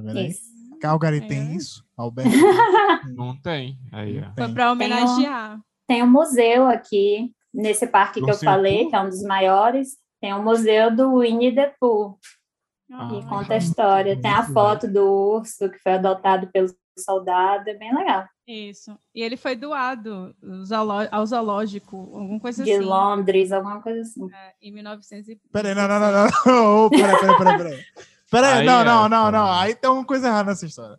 Tá 0.03 0.07
vendo 0.09 0.19
aí? 0.19 0.29
Isso. 0.29 0.41
Calgary 0.81 1.19
É. 1.19 1.21
tem 1.21 1.57
isso? 1.57 1.85
Alberto? 1.97 2.31
Não 3.17 3.37
tem. 3.41 3.77
Aí, 3.93 4.21
ó. 4.21 4.25
Foi 4.35 4.45
Tem. 4.47 4.55
para 4.55 4.73
homenagear. 4.73 5.59
Tem 5.89 6.03
um 6.03 6.11
museu 6.11 6.67
aqui, 6.67 7.33
nesse 7.53 7.87
parque 7.87 8.23
que 8.23 8.31
eu 8.31 8.37
falei, 8.39 8.87
que 8.89 8.95
é 8.95 9.01
um 9.01 9.09
dos 9.09 9.23
maiores. 9.23 9.97
Tem 10.21 10.35
um 10.35 10.43
museu 10.43 10.95
do 10.95 11.19
Winnie 11.21 11.55
the 11.55 11.73
Pooh. 11.81 12.17
Ah, 12.93 13.09
E 13.13 13.21
que 13.21 13.29
conta 13.29 13.55
a 13.55 13.57
história. 13.57 14.21
Tem 14.21 14.31
a 14.31 14.45
foto 14.45 14.87
do 14.87 15.05
urso 15.05 15.69
que 15.71 15.79
foi 15.79 15.93
adotado 15.95 16.49
pelo 16.53 16.69
soldado. 16.99 17.69
É 17.69 17.75
bem 17.75 17.95
legal. 17.95 18.27
Isso. 18.47 18.97
E 19.15 19.21
ele 19.23 19.37
foi 19.37 19.55
doado 19.57 20.35
ao 20.43 20.65
zooló- 20.65 21.09
ao 21.11 21.27
zoológico, 21.27 21.97
alguma 21.97 22.41
coisa 22.41 22.65
De 22.65 22.73
assim, 22.73 22.85
Londres, 22.85 23.53
alguma 23.53 23.83
coisa 23.83 24.01
assim. 24.01 24.27
é, 24.33 24.53
em 24.63 24.73
1900 24.73 25.29
e- 25.29 25.41
Peraí, 25.53 25.75
não, 25.75 25.87
não, 25.89 26.01
não, 26.01 26.13
não. 26.13 26.29
não. 26.47 26.87
Ô, 26.87 26.91
Peraí, 26.91 27.19
peraí, 27.21 27.37
peraí, 27.39 27.57
peraí. 27.59 27.85
Peraí, 28.31 28.61
Aí 28.61 28.67
não, 28.67 28.81
é, 28.81 28.85
não, 28.85 29.09
não, 29.09 29.31
não. 29.31 29.53
Aí 29.53 29.75
tem 29.75 29.91
uma 29.91 30.05
coisa 30.05 30.29
errada 30.29 30.51
nessa 30.51 30.67
história. 30.67 30.99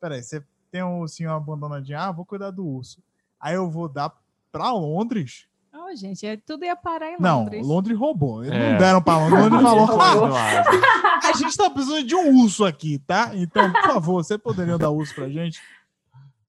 Peraí, 0.00 0.22
você 0.22 0.42
tem 0.70 0.82
um 0.84 1.06
senhor 1.08 1.32
abandonadinho, 1.32 1.98
ah, 1.98 2.12
vou 2.12 2.24
cuidar 2.24 2.50
do 2.50 2.64
urso. 2.66 3.02
Aí 3.40 3.54
eu 3.54 3.68
vou 3.70 3.88
dar 3.88 4.12
pra 4.52 4.72
Londres? 4.72 5.46
Oh, 5.74 5.94
gente, 5.96 6.26
é, 6.26 6.36
tudo 6.36 6.64
ia 6.64 6.76
parar 6.76 7.12
em 7.12 7.16
Não, 7.20 7.44
Londres. 7.44 7.66
Londres 7.66 7.98
roubou. 7.98 8.44
Eles 8.44 8.54
É. 8.56 8.72
não 8.72 8.78
deram 8.78 9.02
pra 9.02 9.18
Londres. 9.18 9.40
Londres 9.42 9.62
falou, 9.62 10.26
Londres 10.26 10.36
ah, 10.38 11.28
a 11.28 11.32
gente 11.32 11.56
tá 11.56 11.70
precisando 11.70 12.04
de 12.04 12.14
um 12.14 12.42
urso 12.42 12.64
aqui, 12.64 12.98
tá? 13.00 13.30
Então, 13.34 13.72
por 13.72 13.82
favor, 13.82 14.24
você 14.24 14.36
poderia 14.38 14.76
dar 14.78 14.90
urso 14.90 15.14
pra 15.14 15.28
gente? 15.28 15.60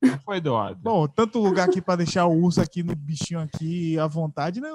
Não 0.01 0.17
foi 0.19 0.39
doado. 0.39 0.77
Bom, 0.81 1.07
tanto 1.07 1.39
lugar 1.39 1.67
aqui 1.67 1.81
pra 1.81 1.95
deixar 1.95 2.25
o 2.25 2.33
urso 2.33 2.61
aqui 2.61 2.81
no 2.83 2.95
bichinho 2.95 3.39
aqui 3.41 3.99
à 3.99 4.07
vontade, 4.07 4.61
né? 4.61 4.69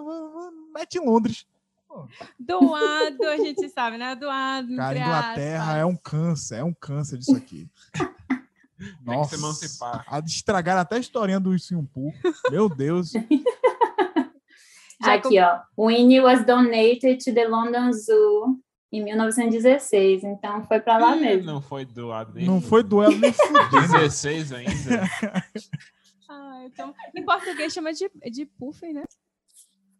Mete 0.74 0.96
em 0.98 1.06
Londres. 1.06 1.46
Doado, 2.38 3.24
a 3.24 3.36
gente 3.36 3.68
sabe, 3.68 3.96
né? 3.98 4.14
Doado. 4.14 4.76
Cara, 4.76 4.98
Inglaterra 4.98 5.64
aspas. 5.64 5.76
é 5.78 5.84
um 5.84 5.96
câncer, 5.96 6.54
é 6.56 6.64
um 6.64 6.74
câncer 6.74 7.18
disso 7.18 7.36
aqui. 7.36 7.68
Tem 9.06 9.22
que 9.22 9.28
se 9.28 9.34
emancipar. 9.36 10.04
a- 10.08 10.18
Estragaram 10.20 10.80
até 10.80 10.96
a 10.96 11.00
historinha 11.00 11.38
do 11.40 11.54
Poo. 11.92 12.12
Meu 12.50 12.68
Deus. 12.68 13.12
Aqui, 15.02 15.38
ó. 15.38 15.60
Winnie 15.78 16.20
was 16.20 16.44
donated 16.46 17.22
to 17.22 17.34
the 17.34 17.46
London 17.46 17.92
Zoo 17.92 18.58
em 18.90 19.02
1916. 19.04 20.24
Então 20.24 20.64
foi 20.64 20.80
pra 20.80 20.96
lá 20.98 21.14
mesmo. 21.14 21.44
Não 21.44 21.60
foi 21.60 21.84
doado 21.84 22.32
nem. 22.34 22.46
Não 22.46 22.60
foi 22.60 22.82
duelo 22.82 23.16
nem 23.18 23.32
fudendo. 23.32 23.92
16 23.98 24.52
ainda. 24.52 24.72
Ah, 26.26 26.62
então, 26.64 26.92
em 27.14 27.22
português 27.22 27.72
chama 27.72 27.92
de, 27.92 28.10
de 28.32 28.46
puff, 28.46 28.80
né? 28.92 29.04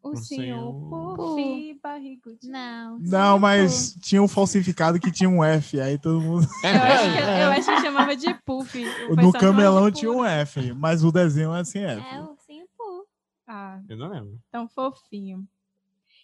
O 0.05 0.10
Ursinho. 0.10 0.86
puff 0.90 1.81
barrigudinho. 1.82 2.52
Não. 2.52 2.98
Não, 2.98 3.39
mas 3.39 3.94
tinha 4.02 4.22
um 4.22 4.28
falsificado 4.28 5.01
que 5.01 5.10
tinha 5.10 5.28
um 5.28 5.43
F. 5.43 5.81
Aí 5.81 5.98
todo 5.98 6.20
mundo. 6.20 6.47
Eu 6.62 6.70
acho, 6.82 7.12
que, 7.12 7.18
eu 7.43 7.51
acho 7.51 7.74
que 7.76 7.81
chamava 7.86 8.16
de 8.16 8.35
puff. 8.44 8.85
No 9.16 9.32
camelão 9.32 9.90
tinha 9.90 10.10
um 10.10 10.16
puff. 10.18 10.28
F, 10.28 10.72
mas 10.74 11.02
o 11.02 11.10
desenho 11.10 11.55
é 11.55 11.64
sem 11.64 11.82
F. 11.85 12.02
É 12.14 12.20
o 12.20 12.31
ursinho 12.31 12.66
Pooh. 12.76 13.05
Ah, 13.48 13.81
Eu 13.89 13.97
não 13.97 14.09
lembro. 14.09 14.39
tão 14.51 14.68
fofinho. 14.68 15.47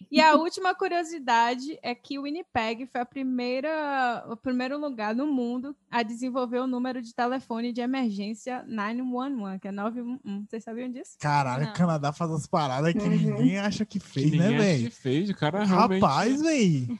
E 0.09 0.19
a 0.21 0.35
última 0.35 0.73
curiosidade 0.73 1.77
é 1.83 1.93
que 1.93 2.17
o 2.17 2.23
Winnipeg 2.23 2.85
foi 2.87 3.01
a 3.01 3.05
primeira, 3.05 4.25
o 4.29 4.35
primeiro 4.37 4.79
lugar 4.79 5.13
no 5.15 5.27
mundo 5.27 5.75
a 5.89 6.01
desenvolver 6.03 6.59
o 6.59 6.67
número 6.67 7.01
de 7.01 7.13
telefone 7.13 7.73
de 7.73 7.81
emergência 7.81 8.63
911, 8.67 9.59
que 9.59 9.67
é 9.67 9.71
911. 9.71 10.45
Vocês 10.49 10.63
sabiam 10.63 10.89
disso? 10.89 11.17
Caralho, 11.19 11.65
Não. 11.65 11.71
o 11.71 11.75
Canadá 11.75 12.11
faz 12.13 12.31
as 12.31 12.47
paradas 12.47 12.93
que 12.93 12.99
Uhum. 12.99 13.09
ninguém 13.09 13.57
acha 13.57 13.85
que 13.85 13.99
Que 13.99 14.05
fez, 14.07 14.31
né, 14.31 14.37
ninguém 14.49 14.55
acha 14.57 14.65
que 14.75 14.79
velho? 14.79 14.91
fez, 14.91 15.29
o 15.29 15.35
cara 15.35 15.63
realmente... 15.63 16.01
Rapaz, 16.01 16.41
velho. 16.41 16.99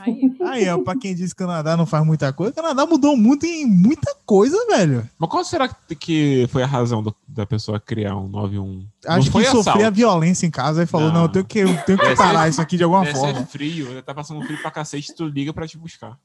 Aí, 0.00 0.20
Aí, 0.40 0.68
ó, 0.70 0.78
pra 0.78 0.96
quem 0.98 1.14
diz 1.14 1.34
que 1.34 1.42
o 1.42 1.46
Canadá 1.46 1.76
não 1.76 1.84
faz 1.84 2.04
muita 2.06 2.32
coisa, 2.32 2.52
o 2.52 2.54
Canadá 2.54 2.86
mudou 2.86 3.16
muito 3.16 3.44
em 3.44 3.66
muita 3.66 4.14
coisa, 4.24 4.56
velho. 4.66 5.08
Mas 5.18 5.30
qual 5.30 5.44
será 5.44 5.68
que- 5.68 6.48
foi 6.50 6.62
a 6.62 6.66
razão 6.66 7.02
do- 7.02 7.14
da 7.28 7.44
pessoa 7.44 7.78
criar 7.78 8.16
um 8.16 8.26
91? 8.26 8.86
Acho 9.06 9.30
que 9.30 9.44
sofria 9.44 9.90
violência 9.90 10.46
em 10.46 10.50
casa 10.50 10.82
e 10.82 10.86
falou: 10.86 11.08
não, 11.08 11.14
Não. 11.14 11.22
eu 11.24 11.28
tenho 11.28 11.44
que, 11.44 11.58
eu 11.58 11.76
tenho 11.84 11.98
que 11.98 12.16
parar 12.16 12.48
isso 12.48 12.62
aqui 12.62 12.76
de 12.78 12.82
alguma 12.84 13.04
forma. 13.04 13.40
ser 13.40 13.46
frio, 13.46 14.02
tá 14.02 14.14
passando 14.14 14.42
frio 14.46 14.60
pra 14.62 14.70
cacete, 14.70 15.14
tu 15.14 15.26
liga 15.26 15.52
pra 15.52 15.66
te 15.68 15.76
buscar. 15.76 16.18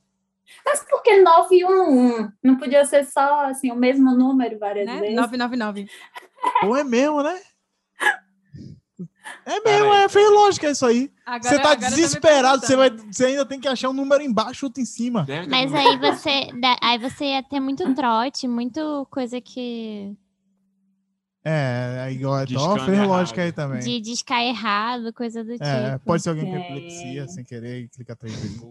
Mas 0.66 0.80
por 0.90 1.04
que 1.04 1.22
911? 1.22 2.30
Não 2.44 2.56
podia 2.56 2.84
ser 2.86 3.06
só 3.06 3.46
assim, 3.46 3.72
o 3.72 3.76
mesmo 3.76 4.16
número 4.16 4.58
várias 4.58 4.86
né? 4.86 5.00
vezes? 5.00 5.16
999. 5.16 5.88
Pô, 6.62 6.76
é 6.76 6.84
mesmo, 6.84 7.22
né? 7.22 7.38
É 9.46 9.60
Pera 9.62 9.80
mesmo, 9.80 9.94
é, 9.94 10.10
fez 10.10 10.30
lógica 10.32 10.70
isso 10.70 10.86
aí. 10.86 11.12
Agora- 11.26 11.44
Você 11.44 11.60
tá 11.62 11.70
me 11.72 11.78
desesperado, 11.78 12.66
você, 12.66 12.76
vai, 12.76 12.90
você 12.90 13.26
ainda 13.26 13.46
tem 13.46 13.60
que 13.60 13.68
achar 13.68 13.90
um 13.90 13.94
número 13.94 14.22
embaixo, 14.24 14.66
outro 14.66 14.82
em 14.82 14.86
cima. 14.86 15.26
Mas 15.50 15.74
aí 15.74 15.98
você, 15.98 16.50
aí 16.82 16.98
você 16.98 17.26
ia 17.26 17.44
ter 17.44 17.60
muito 17.60 17.94
trote, 17.96 18.48
muito 18.48 19.08
coisa 19.10 19.40
que. 19.42 20.16
É, 21.44 22.10
então, 22.12 22.46
Discando 22.46 22.80
fez 22.86 22.90
errado. 22.98 23.08
lógica 23.08 23.42
aí 23.42 23.52
também. 23.52 23.80
de 23.80 24.02
discar 24.02 24.42
errado, 24.42 25.14
coisa 25.14 25.44
do 25.44 25.54
É, 25.54 25.92
tipo. 25.94 26.06
pode 26.06 26.22
ser 26.22 26.30
alguém 26.30 26.46
com 26.46 26.56
É. 26.58 26.60
epilepsia 26.60 27.28
sem 27.28 27.44
querer 27.46 27.84
e 27.84 27.88
clica 27.88 28.16
três 28.16 28.36
vezes. 28.36 28.62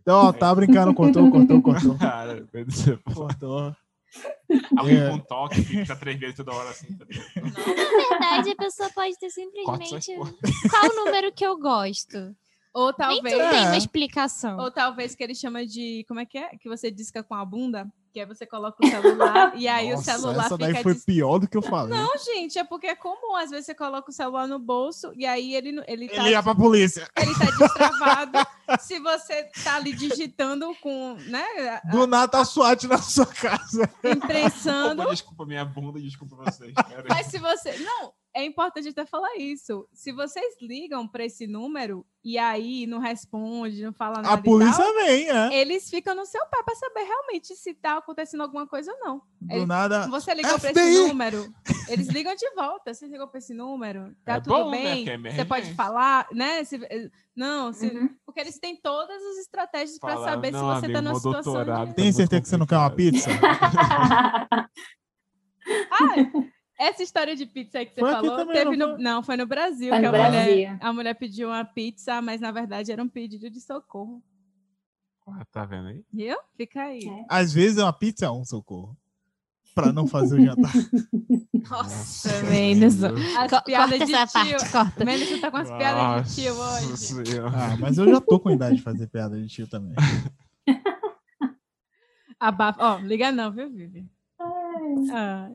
Então, 0.00 0.16
ó, 0.26 0.32
tá 0.32 0.54
brincando, 0.54 0.94
cortou, 0.94 1.30
cortou, 1.30 1.60
cortou. 1.60 1.96
Cara. 1.98 2.46
Cortou. 3.14 3.74
Alguém 4.76 4.98
É. 5.00 5.10
com 5.10 5.18
toque 5.18 5.62
fica 5.62 5.96
três 5.96 6.18
vezes 6.18 6.36
toda 6.36 6.52
hora 6.52 6.70
assim. 6.70 6.96
Tá? 6.96 7.06
Na 7.36 8.08
verdade, 8.08 8.50
a 8.50 8.56
pessoa 8.56 8.90
pode 8.90 9.18
ter 9.18 9.30
simplesmente. 9.30 10.14
Qual 10.70 10.84
o 10.90 11.04
número 11.04 11.32
que 11.32 11.44
eu 11.44 11.58
gosto? 11.58 12.34
Ou 12.74 12.86
Nem 12.86 12.94
talvez. 12.96 13.34
tudo 13.36 13.50
tem 13.50 13.64
É. 13.64 13.66
uma 13.66 13.76
explicação. 13.76 14.58
Ou 14.58 14.70
talvez 14.70 15.14
que 15.14 15.22
ele 15.22 15.34
chama 15.34 15.66
de. 15.66 16.04
Como 16.08 16.20
é 16.20 16.24
que 16.26 16.38
é? 16.38 16.56
Que 16.56 16.68
você 16.68 16.90
disca 16.90 17.22
com 17.22 17.34
a 17.34 17.44
bunda? 17.44 17.86
Que 18.12 18.20
aí 18.20 18.26
você 18.26 18.44
coloca 18.44 18.76
o 18.84 18.86
celular 18.88 19.52
e 19.56 19.66
aí 19.66 19.90
Nossa, 19.90 20.16
o 20.16 20.20
celular 20.20 20.44
essa 20.46 20.56
fica. 20.58 20.72
daí 20.72 20.82
foi 20.82 20.92
dis- 20.94 21.04
pior 21.04 21.38
do 21.38 21.48
que 21.48 21.56
eu 21.56 21.62
falei. 21.62 21.96
Não, 21.98 22.10
gente, 22.18 22.58
é 22.58 22.64
porque 22.64 22.86
é 22.86 22.94
comum. 22.94 23.36
Às 23.36 23.48
vezes 23.50 23.64
você 23.66 23.74
coloca 23.74 24.10
o 24.10 24.12
celular 24.12 24.46
no 24.46 24.58
bolso 24.58 25.12
e 25.16 25.24
aí 25.24 25.54
ele, 25.54 25.82
ele, 25.86 26.08
tá, 26.08 26.16
Ele 26.22 26.30
ia 26.30 26.42
pra 26.42 26.54
polícia. 26.54 27.08
ele 27.16 27.32
tá 27.34 27.46
destravado. 27.58 28.38
Se 28.80 28.98
você 29.00 29.44
tá 29.64 29.76
ali 29.76 29.92
digitando 29.94 30.74
com, 30.82 31.14
né? 31.26 31.44
Do 31.90 32.06
nada 32.06 32.28
tá 32.28 32.44
SWAT 32.44 32.84
na 32.86 32.98
sua 32.98 33.26
casa. 33.26 33.88
Imprensando. 34.04 35.02
Opa, 35.02 35.10
desculpa 35.10 35.44
minha 35.44 35.64
bunda, 35.64 36.00
desculpa 36.00 36.36
vocês. 36.36 36.72
Mas 37.08 37.26
se 37.26 37.38
você. 37.38 37.76
Não, 37.78 38.12
é 38.34 38.44
importante 38.44 38.88
até 38.88 39.04
falar 39.04 39.36
isso. 39.36 39.86
Se 39.92 40.12
vocês 40.12 40.56
ligam 40.60 41.06
para 41.06 41.24
esse 41.24 41.46
número 41.46 42.06
e 42.24 42.38
aí 42.38 42.86
não 42.86 42.98
responde, 42.98 43.82
não 43.84 43.92
fala 43.92 44.22
nada. 44.22 44.34
A 44.34 44.38
polícia 44.38 44.82
tal, 44.84 44.94
vem, 44.94 45.28
é. 45.28 45.54
eles 45.60 45.90
ficam 45.90 46.14
no 46.14 46.24
seu 46.24 46.40
pé 46.46 46.62
para 46.62 46.74
saber 46.76 47.02
realmente 47.02 47.54
se 47.56 47.74
tá 47.74 47.96
acontecendo 47.98 48.42
alguma 48.42 48.66
coisa 48.66 48.92
ou 48.92 48.98
não. 49.00 49.22
Do 49.40 49.54
Ele- 49.54 49.66
nada. 49.66 50.06
Você 50.08 50.32
ligou 50.34 50.58
para 50.58 50.70
esse 50.70 50.98
número, 51.08 51.52
eles 51.88 52.08
ligam 52.08 52.34
de 52.34 52.48
volta. 52.54 52.94
Você 52.94 53.06
ligou 53.06 53.26
para 53.28 53.38
esse 53.38 53.52
número, 53.52 54.14
tá 54.24 54.34
É 54.36 54.40
tudo 54.40 54.54
bom, 54.64 54.70
né? 54.70 54.82
bem? 54.82 55.04
Que 55.04 55.10
é 55.10 55.18
você 55.18 55.44
pode 55.44 55.74
falar, 55.74 56.26
né? 56.32 56.62
Se- 56.64 56.84
eh, 56.88 57.10
não, 57.36 57.72
se- 57.72 57.88
Uhum. 57.88 58.08
porque 58.24 58.40
eles 58.40 58.58
têm 58.58 58.76
todas 58.76 59.20
as 59.22 59.38
estratégias 59.38 59.98
para 59.98 60.16
saber 60.18 60.48
se 60.48 60.52
"Não, 60.52 60.60
você 60.74 60.80
tá 60.92 60.98
amigo, 60.98 61.02
numa 61.02 61.10
meu 61.10 61.20
situação 61.20 61.86
de... 61.86 61.94
Tem 61.94 62.12
certeza 62.12 62.40
que 62.42 62.48
você 62.48 62.56
não 62.56 62.66
quer 62.66 62.76
uma 62.78 62.90
pizza? 62.90 63.28
Ah, 65.90 66.14
essa 66.88 67.02
história 67.02 67.34
de 67.36 67.46
pizza 67.46 67.78
aí 67.78 67.86
que 67.86 67.94
você 67.94 68.00
Foi 68.00 68.10
falou, 68.10 68.46
teve 68.46 68.76
não 68.76 68.88
no, 68.88 68.94
foi? 68.94 69.02
não, 69.04 69.22
foi 69.22 69.36
no 69.36 69.46
Brasil. 69.46 69.88
Foi 69.88 69.96
que 69.98 70.02
no 70.02 70.08
a, 70.08 70.12
Mulher, 70.12 70.30
Brasil. 70.30 70.78
a 70.80 70.92
mulher 70.92 71.14
pediu 71.14 71.48
uma 71.48 71.64
pizza, 71.64 72.20
mas 72.22 72.40
na 72.40 72.50
verdade 72.52 72.90
era 72.92 73.02
um 73.02 73.08
pedido 73.08 73.48
de 73.50 73.60
socorro. 73.60 74.22
Ah, 75.26 75.44
Tá 75.50 75.64
vendo 75.64 75.88
aí? 75.88 76.04
Viu? 76.12 76.36
Fica 76.56 76.82
aí. 76.82 77.04
É. 77.06 77.24
Às 77.28 77.52
vezes 77.52 77.78
uma 77.78 77.92
pizza 77.92 78.26
é 78.26 78.30
um 78.30 78.44
socorro. 78.44 78.96
Pra 79.74 79.90
não 79.90 80.06
fazer 80.06 80.38
o 80.38 80.44
jantar. 80.44 80.70
Nossa, 81.70 82.42
Menos. 82.42 83.02
As 83.02 83.62
piadas 83.62 83.98
corta 83.98 84.06
de 84.06 84.14
essa 84.14 84.26
tio. 84.44 84.50
parte, 84.58 84.70
corta. 84.72 85.04
Menos 85.04 85.28
você 85.28 85.38
tá 85.38 85.50
com 85.50 85.56
as 85.56 85.70
piadas 85.70 86.34
de 86.34 86.42
tio 86.42 86.54
Nossa 86.54 86.84
hoje. 86.84 86.96
Senhora. 86.98 87.52
Ah, 87.56 87.76
mas 87.78 87.96
eu 87.96 88.06
já 88.06 88.20
tô 88.20 88.38
com 88.38 88.50
idade 88.50 88.76
de 88.76 88.82
fazer 88.82 89.06
piada 89.06 89.40
de 89.40 89.48
tio 89.48 89.66
também. 89.66 89.94
Abafa. 92.38 92.84
Ó, 92.84 92.98
liga 92.98 93.30
não, 93.32 93.50
viu, 93.52 93.70
Vivi? 93.70 94.06
Ah. 95.12 95.50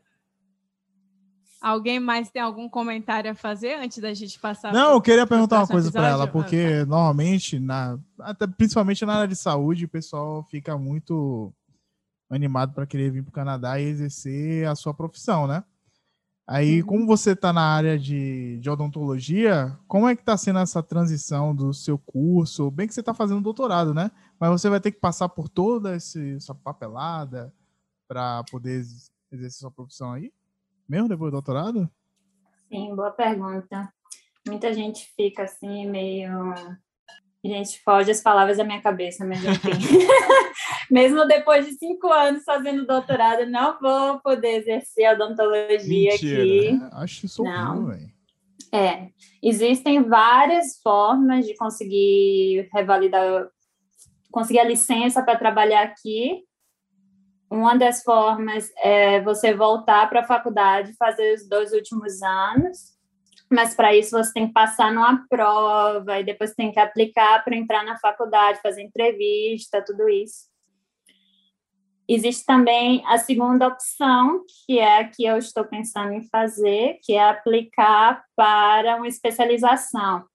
Alguém 1.62 2.00
mais 2.00 2.30
tem 2.30 2.42
algum 2.42 2.70
comentário 2.70 3.32
a 3.32 3.36
fazer 3.36 3.76
antes 3.76 3.98
da 4.00 4.14
gente 4.14 4.40
passar? 4.40 4.72
Não, 4.72 4.92
eu 4.94 5.02
queria 5.02 5.26
perguntar 5.26 5.58
uma 5.60 5.68
coisa 5.68 5.92
pra 5.92 6.08
ela, 6.10 6.28
porque 6.28 6.86
normalmente, 6.86 7.60
na, 7.60 7.98
até, 8.20 8.46
principalmente 8.46 9.04
na 9.06 9.14
área 9.16 9.28
de 9.28 9.36
saúde, 9.36 9.86
o 9.86 9.90
pessoal 9.90 10.44
fica 10.44 10.78
muito 10.78 11.52
animado 12.30 12.74
para 12.74 12.86
querer 12.86 13.10
vir 13.12 13.24
para 13.24 13.30
o 13.30 13.34
Canadá 13.34 13.80
e 13.80 13.86
exercer 13.86 14.68
a 14.68 14.76
sua 14.76 14.94
profissão, 14.94 15.48
né? 15.48 15.64
Aí, 16.50 16.82
Uhum. 16.82 16.88
como 16.88 17.06
você 17.08 17.32
está 17.32 17.52
na 17.52 17.62
área 17.62 17.98
de, 18.00 18.58
de 18.62 18.70
odontologia, 18.70 19.78
como 19.88 20.08
é 20.08 20.16
que 20.16 20.22
está 20.22 20.38
sendo 20.38 20.60
essa 20.60 20.82
transição 20.82 21.54
do 21.56 21.74
seu 21.74 21.98
curso? 21.98 22.72
Bem 22.72 22.88
que 22.88 22.94
você 22.94 23.02
está 23.02 23.14
fazendo 23.14 23.42
doutorado, 23.42 23.94
né? 23.94 24.12
Mas 24.40 24.52
você 24.52 24.70
vai 24.70 24.80
ter 24.80 24.92
que 24.92 25.00
passar 25.00 25.28
por 25.28 25.50
toda 25.50 25.96
esse- 25.96 26.36
essa 26.36 26.56
papelada 26.56 27.54
para 28.08 28.44
poder 28.50 28.76
ex- 28.78 29.12
exercer 29.32 29.60
sua 29.60 29.72
profissão 29.72 30.14
aí? 30.14 30.32
Mesmo 30.88 31.08
depois 31.10 31.32
do 31.32 31.36
doutorado? 31.36 31.90
Sim, 32.70 32.96
boa 32.96 33.12
pergunta. 33.12 33.92
Muita 34.48 34.74
gente 34.74 35.12
fica 35.16 35.44
assim, 35.44 35.88
meio. 35.88 36.54
Gente, 37.44 37.82
foge 37.84 38.12
as 38.12 38.22
palavras 38.22 38.58
da 38.58 38.64
minha 38.64 38.82
cabeça, 38.82 39.26
mas 39.26 39.44
enfim. 39.44 39.72
Mesmo 40.90 41.26
depois 41.28 41.66
de 41.66 41.74
cinco 41.74 42.08
anos 42.08 42.44
fazendo 42.44 42.86
doutorado, 42.86 43.46
não 43.46 43.78
vou 43.80 44.20
poder 44.22 44.60
exercer 44.60 45.06
a 45.06 45.14
odontologia 45.14 46.12
Mentira. 46.12 46.42
aqui. 46.42 46.68
É, 46.68 46.90
acho 46.94 47.26
isso 47.26 47.44
Não. 47.44 47.80
horrível, 47.80 47.88
velho. 47.88 48.18
É, 48.74 49.10
existem 49.42 50.04
várias 50.04 50.80
formas 50.82 51.46
de 51.46 51.56
conseguir 51.56 52.70
revalidar, 52.74 53.48
conseguir 54.32 54.60
a 54.60 54.66
licença 54.66 55.24
para 55.24 55.38
trabalhar 55.38 55.84
aqui. 55.84 56.44
Uma 57.50 57.78
das 57.78 58.04
formas 58.04 58.70
é 58.78 59.22
você 59.22 59.54
voltar 59.54 60.10
para 60.10 60.22
a 60.22 60.28
faculdade, 60.28 60.94
fazer 60.98 61.34
os 61.34 61.48
dois 61.48 61.72
últimos 61.72 62.22
anos, 62.22 62.98
mas 63.50 63.74
para 63.74 63.96
isso 63.96 64.12
você 64.12 64.34
tem 64.34 64.48
que 64.48 64.54
passar 64.54 64.92
numa 64.92 65.26
prova 65.30 66.20
e 66.20 66.24
depois 66.24 66.54
tem 66.54 66.72
que 66.72 66.80
aplicar 66.80 67.44
para 67.44 67.56
entrar 67.56 67.86
na 67.86 67.98
faculdade, 67.98 68.60
fazer 68.62 68.82
entrevista, 68.82 69.82
tudo 69.82 70.10
isso. 70.10 70.48
Existe 72.10 72.46
também 72.46 73.04
a 73.06 73.18
segunda 73.18 73.68
opção, 73.68 74.44
que 74.66 74.80
é 74.80 75.00
a 75.00 75.08
que 75.08 75.26
eu 75.26 75.38
estou 75.38 75.66
pensando 75.66 76.14
em 76.14 76.28
fazer, 76.30 77.00
que 77.04 77.14
é 77.14 77.24
aplicar 77.24 78.24
para 78.36 78.96
uma 78.96 79.08
especialização. 79.08 80.26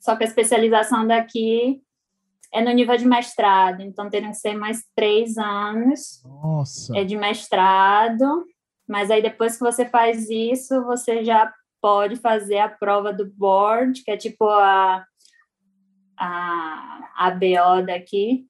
Só 0.00 0.16
que 0.16 0.24
a 0.24 0.26
especialização 0.26 1.06
daqui 1.06 1.80
é 2.52 2.60
no 2.60 2.72
nível 2.72 2.96
de 2.96 3.06
mestrado, 3.06 3.80
então 3.80 4.10
teriam 4.10 4.30
que 4.30 4.36
ser 4.36 4.54
mais 4.54 4.84
três 4.94 5.38
anos 5.38 6.22
Nossa. 6.24 6.98
é 6.98 7.04
de 7.04 7.16
mestrado, 7.16 8.44
mas 8.88 9.10
aí 9.10 9.22
depois 9.22 9.56
que 9.56 9.62
você 9.62 9.84
faz 9.84 10.28
isso, 10.28 10.84
você 10.84 11.22
já 11.22 11.52
pode 11.80 12.16
fazer 12.16 12.58
a 12.58 12.68
prova 12.68 13.12
do 13.12 13.30
board, 13.30 14.02
que 14.02 14.10
é 14.10 14.16
tipo 14.16 14.48
a, 14.48 15.04
a, 16.18 17.10
a 17.16 17.30
BO 17.30 17.86
daqui. 17.86 18.46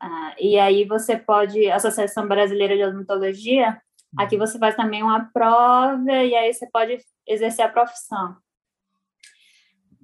Ah, 0.00 0.34
e 0.38 0.58
aí 0.58 0.84
você 0.84 1.16
pode, 1.16 1.70
Associação 1.70 2.26
Brasileira 2.28 2.76
de 2.76 2.84
Odontologia, 2.84 3.80
aqui 4.18 4.36
você 4.36 4.58
faz 4.58 4.76
também 4.76 5.02
uma 5.02 5.30
prova 5.32 6.10
e 6.10 6.34
aí 6.34 6.52
você 6.52 6.68
pode 6.70 6.98
exercer 7.26 7.64
a 7.64 7.70
profissão. 7.70 8.36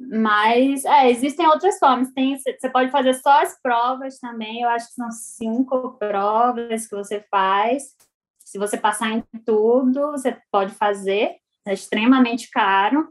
Mas 0.09 0.85
é, 0.87 1.11
existem 1.11 1.47
outras 1.47 1.79
formas. 1.79 2.11
Tem, 2.13 2.37
você 2.39 2.71
pode 2.71 2.91
fazer 2.91 3.13
só 3.15 3.43
as 3.43 3.61
provas 3.61 4.19
também. 4.19 4.63
Eu 4.63 4.71
acho 4.71 4.89
que 4.89 4.95
são 4.95 5.11
cinco 5.11 5.93
provas 5.99 6.87
que 6.87 6.97
você 6.97 7.21
faz. 7.31 7.95
Se 8.39 8.59
você 8.59 8.79
passar 8.79 9.11
em 9.11 9.23
tudo, 9.45 10.13
você 10.13 10.41
pode 10.51 10.75
fazer. 10.75 11.37
É 11.67 11.75
extremamente 11.75 12.51
caro. 12.51 13.09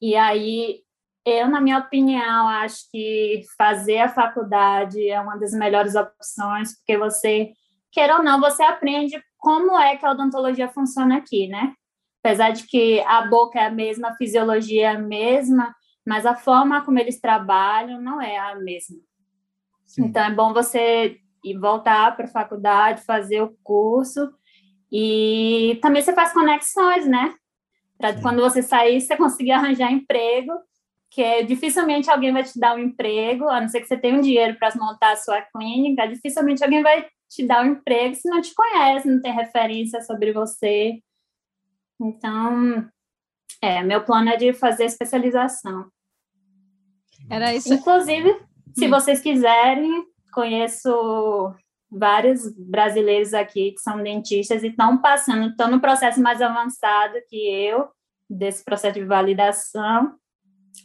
E 0.00 0.14
aí, 0.14 0.80
eu, 1.26 1.48
na 1.48 1.60
minha 1.60 1.78
opinião, 1.78 2.48
acho 2.48 2.88
que 2.90 3.42
fazer 3.58 3.98
a 3.98 4.08
faculdade 4.08 5.08
é 5.08 5.20
uma 5.20 5.36
das 5.36 5.52
melhores 5.52 5.96
opções, 5.96 6.76
porque 6.76 6.96
você, 6.96 7.52
queira 7.90 8.16
ou 8.16 8.22
não, 8.22 8.40
você 8.40 8.62
aprende 8.62 9.22
como 9.38 9.76
é 9.76 9.96
que 9.96 10.06
a 10.06 10.12
odontologia 10.12 10.68
funciona 10.68 11.16
aqui, 11.16 11.48
né? 11.48 11.74
Apesar 12.22 12.50
de 12.50 12.66
que 12.66 13.00
a 13.00 13.26
boca 13.26 13.58
é 13.58 13.66
a 13.66 13.70
mesma, 13.70 14.10
a 14.10 14.16
fisiologia 14.16 14.84
é 14.84 14.90
a 14.94 14.98
mesma, 14.98 15.74
mas 16.06 16.24
a 16.24 16.36
forma 16.36 16.84
como 16.84 16.98
eles 16.98 17.20
trabalham 17.20 18.00
não 18.00 18.20
é 18.20 18.38
a 18.38 18.54
mesma. 18.54 18.98
Sim. 19.84 20.04
Então 20.04 20.24
é 20.24 20.32
bom 20.32 20.52
você 20.52 21.18
ir 21.44 21.58
voltar 21.58 22.16
para 22.16 22.26
a 22.26 22.30
faculdade, 22.30 23.04
fazer 23.04 23.42
o 23.42 23.56
curso 23.64 24.32
e 24.90 25.78
também 25.82 26.00
você 26.00 26.12
faz 26.12 26.32
conexões, 26.32 27.06
né? 27.06 27.34
Para 27.98 28.20
quando 28.20 28.40
você 28.40 28.62
sair, 28.62 29.00
você 29.00 29.16
conseguir 29.16 29.52
arranjar 29.52 29.90
emprego, 29.90 30.52
que 31.10 31.42
dificilmente 31.44 32.10
alguém 32.10 32.32
vai 32.32 32.44
te 32.44 32.58
dar 32.58 32.76
um 32.76 32.78
emprego, 32.78 33.48
a 33.48 33.60
não 33.60 33.68
ser 33.68 33.80
que 33.80 33.86
você 33.86 33.96
tenha 33.96 34.16
um 34.16 34.20
dinheiro 34.20 34.56
para 34.58 34.72
montar 34.76 35.12
a 35.12 35.16
sua 35.16 35.42
clínica, 35.42 36.06
dificilmente 36.06 36.62
alguém 36.62 36.82
vai 36.82 37.06
te 37.28 37.46
dar 37.46 37.64
um 37.64 37.72
emprego 37.72 38.14
se 38.14 38.28
não 38.28 38.40
te 38.40 38.54
conhece, 38.54 39.08
não 39.08 39.20
tem 39.20 39.32
referência 39.32 40.00
sobre 40.02 40.32
você. 40.32 41.00
Então, 42.00 42.88
é, 43.60 43.82
meu 43.82 44.02
plano 44.04 44.30
é 44.30 44.36
de 44.36 44.52
fazer 44.52 44.84
especialização. 44.84 45.86
Era 47.30 47.54
isso. 47.54 47.72
Inclusive, 47.72 48.36
se 48.76 48.86
Hum. 48.86 48.90
vocês 48.90 49.20
quiserem, 49.20 50.04
conheço 50.32 51.54
vários 51.90 52.40
brasileiros 52.56 53.34
aqui 53.34 53.72
que 53.72 53.80
são 53.80 54.02
dentistas 54.02 54.62
e 54.62 54.68
estão 54.68 54.98
passando, 54.98 55.50
estão 55.50 55.70
no 55.70 55.80
processo 55.80 56.20
mais 56.20 56.40
avançado 56.40 57.14
que 57.28 57.36
eu, 57.36 57.88
desse 58.28 58.64
processo 58.64 58.94
de 58.98 59.04
validação. 59.04 60.14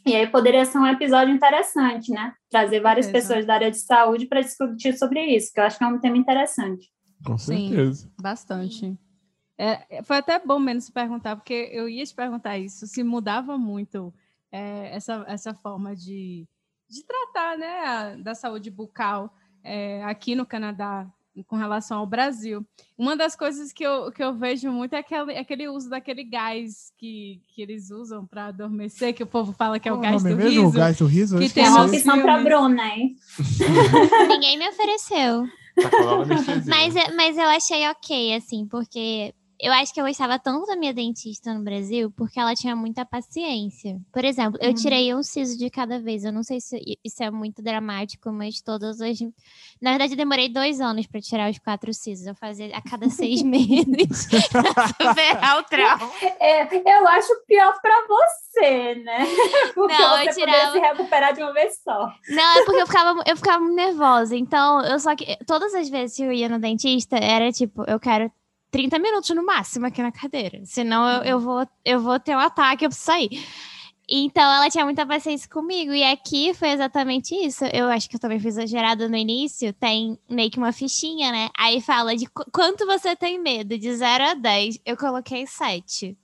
E 0.06 0.14
aí 0.14 0.26
poderia 0.26 0.64
ser 0.66 0.78
um 0.78 0.86
episódio 0.86 1.34
interessante, 1.34 2.12
né? 2.12 2.34
Trazer 2.50 2.80
várias 2.80 3.06
Certeza. 3.06 3.28
pessoas 3.28 3.46
da 3.46 3.54
área 3.54 3.70
de 3.70 3.78
saúde 3.78 4.26
para 4.26 4.42
discutir 4.42 4.96
sobre 4.98 5.24
isso, 5.34 5.50
que 5.52 5.58
eu 5.58 5.64
acho 5.64 5.78
que 5.78 5.84
é 5.84 5.86
um 5.86 5.98
tema 5.98 6.16
interessante. 6.18 6.88
Com 7.24 7.38
Sim. 7.38 7.68
certeza. 7.70 8.12
Bastante. 8.20 8.96
É, 9.58 10.02
foi 10.04 10.18
até 10.18 10.38
bom 10.38 10.58
menos 10.60 10.84
se 10.84 10.92
perguntar, 10.92 11.34
porque 11.34 11.68
eu 11.72 11.88
ia 11.88 12.04
te 12.06 12.14
perguntar 12.14 12.56
isso, 12.58 12.86
se 12.86 13.02
mudava 13.02 13.58
muito 13.58 14.14
é, 14.52 14.94
essa, 14.94 15.24
essa 15.26 15.52
forma 15.52 15.96
de, 15.96 16.46
de 16.88 17.02
tratar 17.04 17.58
né, 17.58 17.80
a- 17.84 18.14
da 18.16 18.34
saúde 18.36 18.70
bucal 18.70 19.34
é, 19.64 20.02
aqui 20.04 20.36
no 20.36 20.46
Canadá, 20.46 21.06
com 21.46 21.54
relação 21.56 21.98
ao 21.98 22.06
Brasil. 22.06 22.66
Uma 22.96 23.16
das 23.16 23.36
coisas 23.36 23.72
que 23.72 23.84
eu, 23.84 24.10
que 24.10 24.22
eu 24.22 24.34
vejo 24.34 24.70
muito 24.72 24.94
é 24.94 24.98
aquele, 24.98 25.36
aquele 25.36 25.68
uso 25.68 25.88
daquele 25.90 26.24
gás 26.24 26.92
que, 26.96 27.40
que 27.48 27.62
eles 27.62 27.90
usam 27.90 28.26
para 28.26 28.46
adormecer, 28.46 29.12
que 29.14 29.22
o 29.22 29.26
povo 29.26 29.52
fala 29.52 29.78
que 29.78 29.88
é 29.88 29.92
o 29.92 29.96
Qual 29.98 30.02
gás 30.10 30.22
do 30.22 30.28
mesmo? 30.36 30.50
riso. 30.50 30.66
O 30.68 30.72
gás 30.72 30.96
do 30.98 31.06
riso? 31.06 31.38
Que 31.38 31.44
esqueci. 31.44 31.60
É 31.68 31.70
tem 31.70 31.80
uma 31.80 31.86
opção 31.86 32.22
para. 32.22 32.42
Bruna, 32.42 32.86
hein? 32.88 33.16
Ninguém 34.28 34.58
me 34.58 34.68
ofereceu. 34.68 35.44
Tá. 35.80 35.90
Mas, 36.66 36.96
é- 36.96 37.12
mas 37.12 37.36
eu 37.38 37.48
achei 37.48 37.88
ok, 37.88 38.34
assim, 38.34 38.66
porque 38.66 39.32
eu 39.60 39.72
acho 39.72 39.92
que 39.92 40.00
eu 40.00 40.06
gostava 40.06 40.38
tanto 40.38 40.66
da 40.66 40.76
minha 40.76 40.92
dentista 40.94 41.52
no 41.52 41.62
Brasil 41.64 42.10
porque 42.16 42.38
ela 42.38 42.54
tinha 42.54 42.74
muita 42.76 43.04
paciência. 43.04 43.98
Por 44.12 44.24
exemplo, 44.24 44.58
eu 44.62 44.68
Uhum. 44.70 44.74
tirei 44.74 45.14
um 45.14 45.22
siso 45.22 45.58
de 45.58 45.68
cada 45.70 45.98
vez. 46.00 46.24
Eu 46.24 46.32
não 46.32 46.42
sei 46.42 46.60
se 46.60 46.80
isso 47.04 47.22
é 47.22 47.30
muito 47.30 47.62
dramático, 47.62 48.30
mas 48.32 48.60
todas 48.60 49.00
as. 49.00 49.18
Na 49.80 49.90
verdade, 49.90 50.12
eu 50.12 50.16
demorei 50.16 50.48
dois 50.48 50.80
anos 50.80 51.06
para 51.06 51.20
tirar 51.20 51.50
os 51.50 51.58
quatro 51.58 51.92
sisos. 51.92 52.26
Eu 52.26 52.34
fazia 52.34 52.76
a 52.76 52.82
cada 52.82 53.08
seis 53.10 53.42
meses 53.42 54.26
pra 54.50 54.88
superar 54.88 55.58
o 55.58 55.62
trauma. 55.64 56.10
É, 56.40 56.98
eu 57.00 57.08
acho 57.08 57.28
pior 57.46 57.74
para 57.80 58.06
você, 58.06 58.94
né? 58.96 59.18
Porque 59.74 59.92
Não, 59.94 60.18
eu 60.18 60.32
você 60.32 60.40
tirava- 60.40 60.66
poder 60.72 60.72
se 60.72 60.78
recuperar 60.92 61.34
de 61.34 61.42
uma 61.42 61.52
vez 61.52 61.78
só. 61.82 62.08
Não, 62.28 62.58
é 62.58 62.64
porque 62.64 62.80
eu 62.82 62.86
ficava, 62.86 63.22
eu 63.26 63.36
ficava 63.36 63.58
muito 63.60 63.74
nervosa. 63.76 64.36
Então, 64.36 64.82
eu 64.84 64.98
só 64.98 65.14
que. 65.14 65.36
Todas 65.46 65.74
as 65.74 65.88
vezes 65.88 66.16
que 66.16 66.22
eu 66.22 66.32
ia 66.32 66.48
no 66.48 66.58
dentista, 66.58 67.16
era 67.16 67.50
tipo, 67.52 67.84
eu 67.88 67.98
quero 68.00 68.30
30 68.70 68.98
minutos 68.98 69.30
no 69.30 69.44
máximo 69.44 69.86
aqui 69.86 70.02
na 70.02 70.12
cadeira. 70.12 70.60
Senão 70.64 71.08
eu, 71.08 71.22
eu, 71.24 71.40
vou, 71.40 71.66
eu 71.84 72.00
vou 72.00 72.18
ter 72.20 72.36
um 72.36 72.40
ataque, 72.40 72.84
eu 72.84 72.88
preciso 72.88 73.06
sair. 73.06 73.44
Então, 74.10 74.42
ela 74.42 74.70
tinha 74.70 74.86
muita 74.86 75.04
paciência 75.04 75.46
comigo. 75.50 75.92
E 75.92 76.02
aqui 76.02 76.54
foi 76.54 76.70
exatamente 76.70 77.34
isso. 77.34 77.62
Eu 77.66 77.88
acho 77.88 78.08
que 78.08 78.16
eu 78.16 78.20
também 78.20 78.40
fui 78.40 78.48
exagerada 78.48 79.06
no 79.06 79.16
início. 79.16 79.70
Tem 79.74 80.18
meio 80.30 80.50
que 80.50 80.56
uma 80.56 80.72
fichinha, 80.72 81.30
né? 81.30 81.50
Aí 81.58 81.78
fala 81.82 82.16
de 82.16 82.24
qu- 82.26 82.46
quanto 82.50 82.86
você 82.86 83.14
tem 83.14 83.38
medo, 83.38 83.76
de 83.76 83.94
0 83.94 84.24
a 84.24 84.32
10. 84.34 84.78
Eu 84.86 84.96
coloquei 84.96 85.46
7. 85.46 86.16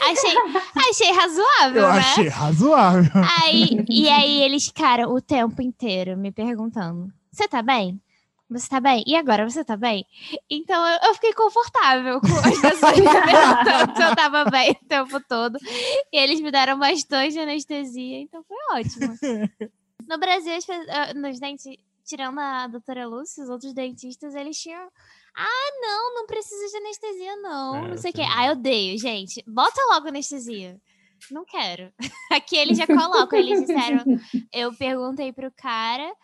Achei, 0.00 0.34
achei 0.88 1.10
razoável, 1.12 1.82
Eu 1.82 1.92
né? 1.94 1.98
achei 1.98 2.28
razoável. 2.28 3.10
Aí, 3.42 3.84
e 3.90 4.08
aí 4.08 4.42
eles 4.42 4.66
ficaram 4.66 5.12
o 5.12 5.20
tempo 5.20 5.60
inteiro 5.60 6.16
me 6.16 6.30
perguntando: 6.30 7.12
Você 7.32 7.48
tá 7.48 7.60
bem? 7.60 8.00
Você 8.48 8.68
tá 8.68 8.80
bem? 8.80 9.02
E 9.06 9.16
agora, 9.16 9.48
você 9.48 9.64
tá 9.64 9.76
bem? 9.76 10.06
Então 10.48 10.86
eu, 10.86 11.08
eu 11.08 11.14
fiquei 11.14 11.32
confortável 11.32 12.20
com 12.20 12.26
as 12.26 12.60
pessoas 12.60 12.96
me 12.96 13.02
perguntando 13.02 13.96
se 13.96 14.02
eu 14.02 14.16
tava 14.16 14.44
bem 14.44 14.70
o 14.70 14.86
tempo 14.86 15.20
todo. 15.28 15.58
E 16.12 16.16
eles 16.16 16.40
me 16.40 16.52
deram 16.52 16.78
bastante 16.78 17.38
anestesia, 17.38 18.20
então 18.20 18.44
foi 18.44 18.78
ótimo. 18.78 19.14
No 20.08 20.18
Brasil, 20.18 20.52
ah, 20.88 21.12
nos 21.14 21.40
dentes, 21.40 21.64
tirando 22.04 22.38
a 22.38 22.68
doutora 22.68 23.08
Lúcia, 23.08 23.42
os 23.42 23.50
outros 23.50 23.74
dentistas, 23.74 24.36
eles 24.36 24.56
tinham. 24.56 24.88
Ah, 25.36 25.70
não, 25.80 26.14
não 26.14 26.26
precisa 26.26 26.70
de 26.70 26.76
anestesia, 26.76 27.36
não. 27.42 27.74
É, 27.74 27.88
não 27.88 27.96
sei 27.96 28.12
o 28.12 28.14
quê. 28.14 28.22
Ah, 28.36 28.46
eu 28.46 28.52
odeio, 28.52 28.96
gente. 29.00 29.42
Bota 29.48 29.80
logo 29.90 30.06
anestesia. 30.06 30.80
Não 31.28 31.44
quero. 31.44 31.92
Aqui 32.30 32.56
eles 32.56 32.78
já 32.78 32.86
colocam. 32.86 33.36
Eles 33.36 33.62
disseram. 33.62 34.04
Eu 34.52 34.72
perguntei 34.74 35.32
pro 35.32 35.50
cara 35.50 36.14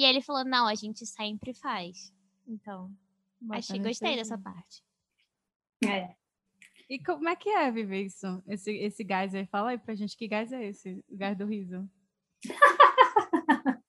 e 0.00 0.04
ele 0.04 0.22
falou: 0.22 0.44
não, 0.46 0.66
a 0.66 0.74
gente 0.74 1.04
sempre 1.04 1.52
faz. 1.52 2.10
Então, 2.48 2.90
achei, 3.50 3.78
gostei 3.78 4.16
dessa 4.16 4.38
parte. 4.38 4.82
É. 5.84 6.14
E 6.88 6.98
como 6.98 7.28
é 7.28 7.36
que 7.36 7.50
é 7.50 7.70
viver 7.70 8.04
isso? 8.04 8.42
Esse, 8.48 8.72
esse 8.78 9.04
gás 9.04 9.34
aí? 9.34 9.46
Fala 9.46 9.70
aí 9.70 9.78
pra 9.78 9.94
gente 9.94 10.16
que 10.16 10.26
gás 10.26 10.50
é 10.52 10.64
esse, 10.64 11.04
o 11.06 11.16
gás 11.16 11.36
do 11.36 11.44
riso. 11.44 11.86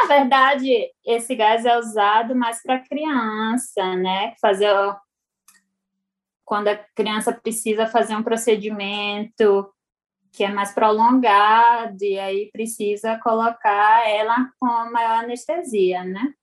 Na 0.00 0.06
verdade, 0.08 0.90
esse 1.04 1.36
gás 1.36 1.66
é 1.66 1.78
usado 1.78 2.34
mais 2.34 2.62
para 2.62 2.82
criança, 2.82 3.94
né? 3.96 4.34
Fazer 4.40 4.72
quando 6.42 6.68
a 6.68 6.76
criança 6.76 7.32
precisa 7.32 7.86
fazer 7.86 8.16
um 8.16 8.22
procedimento 8.22 9.73
que 10.34 10.42
é 10.42 10.52
mais 10.52 10.72
prolongado 10.72 12.02
e 12.02 12.18
aí 12.18 12.50
precisa 12.50 13.16
colocar 13.22 14.08
ela 14.08 14.50
com 14.58 14.66
maior 14.66 15.22
anestesia, 15.22 16.02
né? 16.02 16.34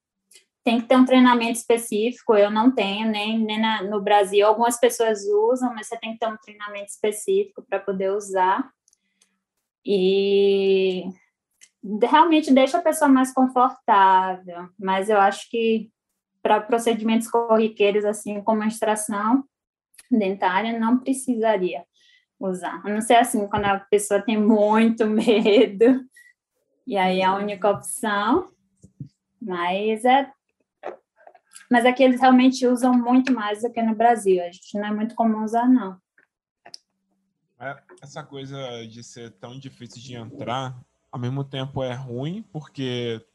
Tem 0.63 0.80
que 0.80 0.88
ter 0.88 0.95
um 0.95 1.03
treinamento 1.03 1.59
específico, 1.59 2.35
eu 2.35 2.49
não 2.49 2.72
tenho, 2.72 3.09
nem, 3.09 3.38
nem 3.38 3.59
na- 3.59 3.84
no 3.84 4.01
Brasil. 4.01 4.47
Algumas 4.47 4.80
pessoas 4.80 5.26
usam, 5.26 5.73
mas 5.73 5.88
você 5.88 5.97
tem 5.97 6.13
que 6.13 6.19
ter 6.19 6.27
um 6.27 6.38
treinamento 6.38 6.85
específico 6.85 7.65
para 7.68 7.80
poder 7.80 8.11
usar. 8.11 8.72
E 9.85 11.03
realmente 12.03 12.53
deixa 12.53 12.77
a 12.77 12.81
pessoa 12.81 13.09
mais 13.09 13.34
confortável, 13.34 14.69
mas 14.80 15.09
eu 15.09 15.19
acho 15.19 15.49
que 15.49 15.91
para 16.41 16.61
procedimentos 16.61 17.27
corriqueiros, 17.30 18.05
assim 18.05 18.41
como 18.41 18.63
a 18.63 18.68
extração 18.68 19.43
dentária, 20.09 20.80
não 20.80 20.97
precisaria 20.99 21.84
usar. 22.49 22.81
A 22.84 22.89
não 22.89 23.01
ser 23.01 23.15
assim, 23.15 23.47
quando 23.47 23.65
a 23.65 23.80
pessoa 23.80 24.22
tem 24.22 24.38
muito 24.38 25.05
medo, 25.07 26.03
e 26.85 26.97
aí 26.97 27.22
é 27.22 27.26
a 27.26 27.35
única 27.35 27.69
opção, 27.69 28.51
mas 29.41 30.05
é. 30.05 30.31
Mas 31.69 31.85
aqui 31.85 32.03
eles 32.03 32.19
realmente 32.19 32.68
usam 32.68 32.93
muito 32.93 33.34
mais 33.34 33.61
do 33.61 33.72
que 33.72 33.81
no 33.81 33.95
Brasil. 33.95 34.43
A 34.43 34.51
gente 34.51 34.77
não 34.77 34.85
é 34.85 34.91
muito 34.91 35.15
comum 35.15 35.43
usar, 35.43 35.68
não. 35.69 35.97
É, 37.59 37.81
Essa 38.01 38.23
coisa 38.23 38.57
de 38.88 39.03
ser 39.03 39.31
tão 39.34 39.57
difícil 39.57 40.01
de 40.01 40.15
entrar, 40.15 40.77
ao 41.11 41.19
mesmo 41.19 41.43
tempo 41.43 41.81
é 41.81 41.93
ruim, 41.93 42.43
porque 42.51 43.26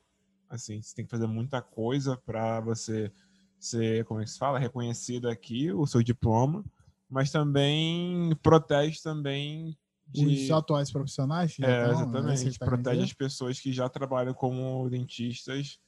assim, 0.48 0.80
você 0.80 0.94
tem 0.94 1.04
que 1.04 1.10
fazer 1.10 1.26
muita 1.26 1.60
coisa 1.60 2.16
para 2.16 2.60
você 2.60 3.12
ser, 3.58 4.04
como 4.04 4.20
é 4.20 4.24
que 4.24 4.30
se 4.30 4.38
fala, 4.38 4.58
reconhecido 4.58 5.28
aqui, 5.28 5.72
o 5.72 5.86
seu 5.86 6.02
diploma, 6.02 6.64
mas 7.08 7.30
também 7.30 8.34
protege 8.42 9.00
também 9.02 9.76
de... 10.06 10.26
Os 10.26 10.50
atuais 10.50 10.90
profissionais? 10.90 11.56
É, 11.60 11.90
estão, 11.90 12.22
né, 12.22 12.32
exatamente. 12.32 12.58
tá 12.58 12.66
Protege 12.66 13.02
as 13.02 13.12
pessoas 13.12 13.60
que 13.60 13.72
já 13.72 13.88
trabalham 13.88 14.34
como 14.34 14.88
dentistas 14.88 15.78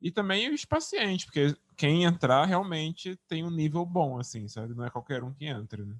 e 0.00 0.10
também 0.10 0.52
os 0.52 0.64
pacientes, 0.64 1.24
porque 1.24 1.56
quem 1.76 2.04
entrar 2.04 2.44
realmente 2.44 3.18
tem 3.28 3.44
um 3.44 3.50
nível 3.50 3.84
bom, 3.84 4.18
assim, 4.18 4.46
sabe? 4.46 4.74
Não 4.74 4.84
é 4.84 4.90
qualquer 4.90 5.24
um 5.24 5.32
que 5.32 5.46
entra, 5.46 5.84
né? 5.84 5.96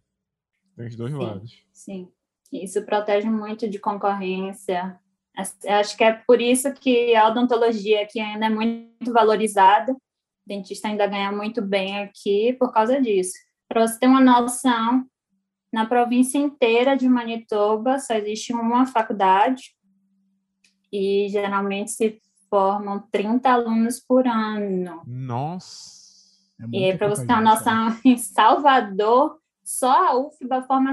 Tem 0.77 0.87
os 0.87 0.97
dois 0.97 1.13
Sim. 1.13 1.19
lados. 1.19 1.63
Sim, 1.73 2.09
isso 2.53 2.85
protege 2.85 3.29
muito 3.29 3.69
de 3.69 3.79
concorrência. 3.79 4.99
Acho 5.69 5.97
que 5.97 6.05
é 6.05 6.13
por 6.13 6.41
isso 6.41 6.73
que 6.75 7.15
a 7.15 7.29
odontologia 7.29 8.03
aqui 8.03 8.21
ainda 8.21 8.47
é 8.47 8.51
muito 8.51 9.13
valorizada. 9.13 9.93
O 9.93 9.99
dentista 10.47 10.89
ainda 10.89 11.07
ganha 11.07 11.33
muito 11.33 11.61
bem 11.61 11.99
aqui 11.99 12.55
por 12.59 12.73
causa 12.73 13.01
disso. 13.01 13.35
Para 13.77 13.87
você 13.87 13.99
ter 13.99 14.07
uma 14.07 14.23
noção, 14.23 15.05
na 15.71 15.85
província 15.85 16.39
inteira 16.39 16.97
de 16.97 17.07
Manitoba 17.07 17.99
só 17.99 18.15
existe 18.15 18.55
uma 18.55 18.87
faculdade 18.87 19.77
e 20.91 21.29
geralmente 21.29 21.91
se 21.91 22.19
formam 22.49 23.07
30 23.13 23.51
alunos 23.51 24.01
por 24.01 24.27
ano. 24.27 25.03
Nossa! 25.07 26.39
É 26.59 26.65
E 26.73 26.85
aí, 26.87 26.97
para 26.97 27.09
pouca 27.09 27.21
você 27.21 27.27
ter 27.27 27.35
uma 27.35 27.55
gente, 27.55 27.67
noção, 27.67 28.01
em 28.03 28.17
Salvador, 28.17 29.39
só 29.63 30.09
a 30.09 30.19
UFBA 30.21 30.63
forma 30.63 30.93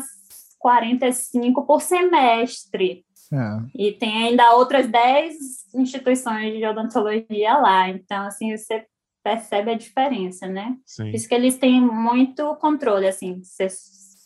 45 0.59 1.65
por 1.65 1.81
semestre. 1.81 3.05
É. 3.31 3.61
E 3.73 3.93
tem 3.93 4.27
ainda 4.27 4.57
outras 4.57 4.89
10 4.89 5.73
instituições 5.73 6.57
de 6.57 6.65
odontologia 6.65 7.57
lá. 7.59 7.87
Então, 7.87 8.27
assim, 8.27 8.57
você 8.57 8.85
percebe 9.23 9.71
a 9.71 9.77
diferença, 9.77 10.47
né? 10.47 10.75
Sim. 10.85 11.05
Por 11.05 11.15
isso 11.15 11.27
que 11.27 11.33
eles 11.33 11.57
têm 11.57 11.79
muito 11.81 12.55
controle, 12.57 13.07
assim. 13.07 13.41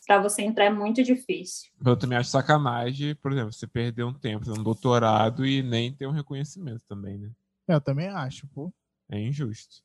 Para 0.08 0.22
você 0.22 0.42
entrar 0.42 0.66
é 0.66 0.70
muito 0.70 1.04
difícil. 1.04 1.70
Eu 1.86 1.98
também 1.98 2.18
acho 2.18 2.30
sacanagem, 2.30 3.14
por 3.16 3.32
exemplo, 3.32 3.52
você 3.52 3.68
perder 3.68 4.04
um 4.04 4.14
tempo 4.14 4.46
fazendo 4.46 4.64
doutorado 4.64 5.46
e 5.46 5.62
nem 5.62 5.92
ter 5.94 6.08
um 6.08 6.12
reconhecimento 6.12 6.82
também, 6.88 7.18
né? 7.18 7.30
É, 7.70 7.76
eu 7.76 7.82
também 7.82 8.08
acho, 8.08 8.48
pô. 8.48 8.72
É 9.12 9.20
injusto. 9.22 9.76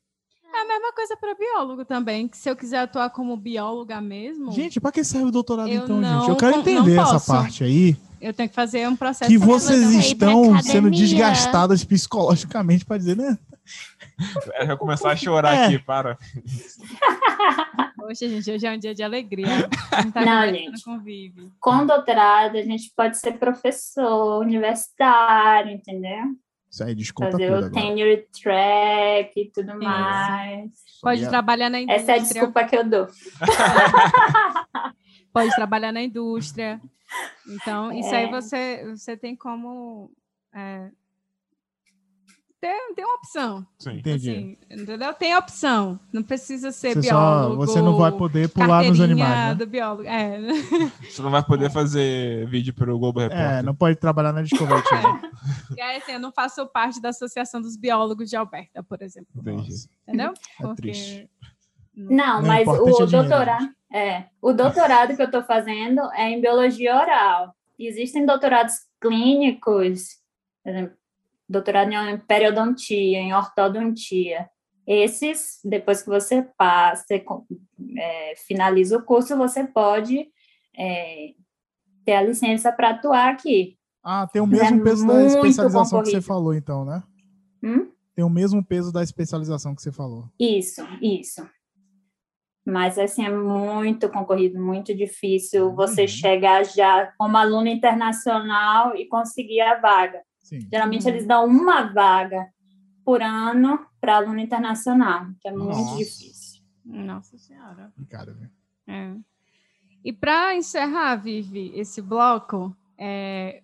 É 0.53 0.61
a 0.61 0.67
mesma 0.67 0.93
coisa 0.93 1.17
para 1.17 1.35
biólogo 1.35 1.83
também, 1.83 2.27
que 2.27 2.37
se 2.37 2.49
eu 2.49 2.55
quiser 2.55 2.79
atuar 2.79 3.09
como 3.09 3.35
bióloga 3.35 3.99
mesmo, 3.99 4.51
Gente, 4.51 4.79
pra 4.79 4.91
que 4.91 5.03
serve 5.03 5.27
o 5.27 5.31
doutorado 5.31 5.67
Eu 5.67 5.83
então, 5.83 6.01
gente? 6.01 6.09
não 6.11 6.29
Eu 6.29 6.35
quero 6.37 6.59
entender 6.59 6.97
essa 6.99 7.19
parte 7.19 7.63
aí. 7.63 7.97
eu 8.21 8.33
tenho 8.33 8.47
que 8.47 8.55
fazer 8.55 8.87
um 8.87 8.95
processo 8.95 9.29
Que 9.29 9.37
vocês 9.37 9.81
estão 9.93 10.61
sendo 10.61 10.89
desgastadas 10.91 11.83
psicologicamente 11.83 12.85
pra 12.85 12.97
dizer, 12.97 13.17
né? 13.17 13.37
Eu 14.59 14.67
vou 14.67 14.77
começar 14.77 15.11
a 15.11 15.15
chorar 15.15 15.55
É. 15.55 15.65
aqui, 15.65 15.79
para. 15.79 16.17
Poxa, 17.97 18.27
gente, 18.27 18.51
hoje 18.51 18.67
é 18.67 18.71
um 18.71 18.77
dia 18.77 18.93
de 18.93 19.01
alegria. 19.03 19.47
Não, 20.03 20.11
tá 20.11 20.25
Não, 20.25 20.49
gente. 20.49 20.83
Vivi. 21.03 21.51
Com 21.59 21.85
doutorado, 21.85 22.57
a 22.57 22.61
gente 22.61 22.91
pode 22.95 23.17
ser 23.17 23.33
professor 23.39 24.41
universitário, 24.41 25.71
entendeu? 25.71 26.35
Isso 26.69 26.83
aí, 26.83 26.93
desconta 26.95 27.31
Fazer 27.31 27.45
tudo 27.47 27.53
o 27.53 27.65
agora. 27.67 27.71
tenure 27.71 28.27
track 28.41 29.39
e 29.39 29.51
tudo 29.51 29.79
mais. 29.79 30.71
Pode 31.01 31.27
trabalhar 31.29 31.69
na 31.69 31.79
indústria. 31.81 32.01
Essa 32.01 32.11
é 32.11 32.15
a 32.15 32.17
desculpa 32.23 32.63
que 32.65 32.75
eu 32.75 32.83
dou. 32.83 33.07
Pode 35.31 35.55
trabalhar 35.55 35.91
na 35.91 36.01
indústria. 36.01 36.81
Então, 37.47 37.91
isso 37.91 38.13
aí 38.13 38.25
É. 38.25 38.29
você, 38.29 38.85
você 38.95 39.15
tem 39.17 39.35
como 39.35 40.11
é, 40.53 40.89
tem, 42.63 42.93
tem 42.95 43.03
uma 43.03 43.15
opção. 43.15 43.67
Sim. 43.77 43.97
Entendi. 43.97 44.31
Assim, 44.31 44.57
entendeu? 44.71 45.13
Tem 45.13 45.35
opção. 45.35 45.99
Não 46.13 46.23
precisa 46.23 46.71
ser 46.71 46.93
Você, 46.93 47.09
só, 47.09 47.41
biólogo. 47.41 47.65
você 47.65 47.81
não 47.81 47.97
vai 47.97 48.11
poder 48.13 48.47
pular 48.47 48.85
nos 48.85 49.01
animais, 49.01 49.49
né? 49.49 49.55
do 49.55 49.67
biólogo. 49.67 50.07
É. 50.07 50.39
Você 51.03 51.21
não 51.21 51.29
vai 51.29 51.43
poder 51.43 51.69
fazer 51.69 52.47
vídeo 52.47 52.73
pro 52.73 52.97
Globo 52.97 53.19
Repórter. 53.19 53.45
É, 53.45 53.61
não 53.61 53.75
pode 53.75 53.97
trabalhar 53.97 54.31
na 54.31 54.43
Discovery. 54.43 54.81
E 55.75 55.81
aí, 55.81 55.97
assim, 55.97 56.13
eu 56.13 56.19
não 56.19 56.31
faço 56.31 56.65
parte 56.67 57.01
da 57.01 57.09
Associação 57.09 57.61
dos 57.61 57.75
Biólogos 57.75 58.29
de 58.29 58.37
Alberta, 58.37 58.81
por 58.81 59.01
exemplo. 59.01 59.27
Entendi. 59.35 59.73
Entendeu? 60.07 60.33
É 60.61 60.75
triste. 60.75 61.29
Não, 61.93 62.41
Não, 62.41 62.47
mas 62.47 62.65
é 62.65 62.71
o 62.71 62.85
dinheiro, 62.85 63.07
doutorado, 63.07 63.69
é, 63.91 64.25
o 64.41 64.53
doutorado 64.53 65.15
que 65.17 65.21
eu 65.21 65.25
estou 65.25 65.43
fazendo 65.43 65.99
é 66.13 66.29
em 66.29 66.39
biologia 66.39 66.95
oral. 66.95 67.53
Existem 67.77 68.25
doutorados 68.25 68.75
clínicos, 69.01 70.17
por 70.63 70.69
exemplo, 70.69 70.97
doutorado 71.53 71.91
em 71.93 72.17
periodontia, 72.17 73.19
em 73.19 73.33
ortodontia. 73.33 74.49
Esses, 74.85 75.59
depois 75.63 76.01
que 76.01 76.09
você 76.09 76.41
passa, 76.57 77.05
você, 77.07 77.23
é, 77.97 78.33
finaliza 78.35 78.97
o 78.97 79.03
curso, 79.03 79.37
você 79.37 79.63
pode 79.65 80.27
é, 80.77 81.29
ter 82.03 82.13
a 82.15 82.21
licença 82.21 82.71
para 82.71 82.89
atuar 82.89 83.29
aqui. 83.31 83.77
Ah, 84.03 84.27
tem 84.27 84.41
o 84.41 84.47
Mas 84.47 84.59
é 84.59 84.71
mesmo 84.71 84.83
peso 84.83 85.07
da 85.07 85.23
especialização 85.23 85.83
que 86.01 86.09
você 86.09 86.11
concorrido. 86.17 86.21
falou, 86.25 86.53
então, 86.53 86.83
né? 86.83 87.01
Hum? 87.63 87.89
Tem 88.13 88.25
o 88.25 88.29
mesmo 88.29 88.61
peso 88.63 88.91
da 88.91 89.01
especialização 89.01 89.73
que 89.73 89.81
você 89.81 89.91
falou. 89.91 90.25
Isso, 90.37 90.81
isso. 91.01 91.47
Mas 92.65 92.97
assim 92.97 93.25
é 93.25 93.29
muito 93.29 94.09
concorrido, 94.09 94.59
muito 94.61 94.93
difícil 94.95 95.73
você 95.73 96.01
Uhum. 96.03 96.07
chegar 96.07 96.63
já 96.65 97.13
como 97.17 97.37
aluno 97.37 97.67
internacional 97.67 98.95
e 98.95 99.05
conseguir 99.05 99.61
a 99.61 99.79
vaga. 99.79 100.21
Sim. 100.43 100.67
Geralmente 100.69 101.03
Uhum. 101.05 101.09
eles 101.09 101.25
dão 101.25 101.45
uma 101.47 101.91
vaga 101.91 102.47
por 103.03 103.21
ano 103.23 103.83
para 103.99 104.17
aluno 104.17 104.39
internacional, 104.39 105.27
que 105.39 105.47
é 105.47 105.51
muito 105.51 105.69
Nossa. 105.77 105.97
difícil. 105.97 106.61
Nossa 106.85 107.37
Senhora. 107.37 107.91
Cara, 108.09 108.33
viu? 108.33 108.49
É. 108.87 109.15
E 110.03 110.11
para 110.11 110.53
encerrar, 110.55 111.15
Vivi, 111.15 111.71
esse 111.75 112.01
bloco, 112.01 112.75
é, 112.97 113.63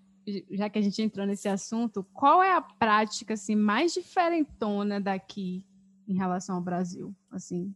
já 0.51 0.69
que 0.69 0.79
a 0.79 0.81
gente 0.81 1.01
entrou 1.01 1.25
nesse 1.27 1.49
assunto, 1.49 2.03
qual 2.13 2.41
é 2.41 2.55
a 2.55 2.61
prática 2.61 3.33
assim, 3.33 3.55
mais 3.55 3.93
diferentona 3.93 5.01
daqui 5.01 5.65
em 6.07 6.15
relação 6.15 6.55
ao 6.55 6.61
Brasil? 6.61 7.13
Assim, 7.29 7.75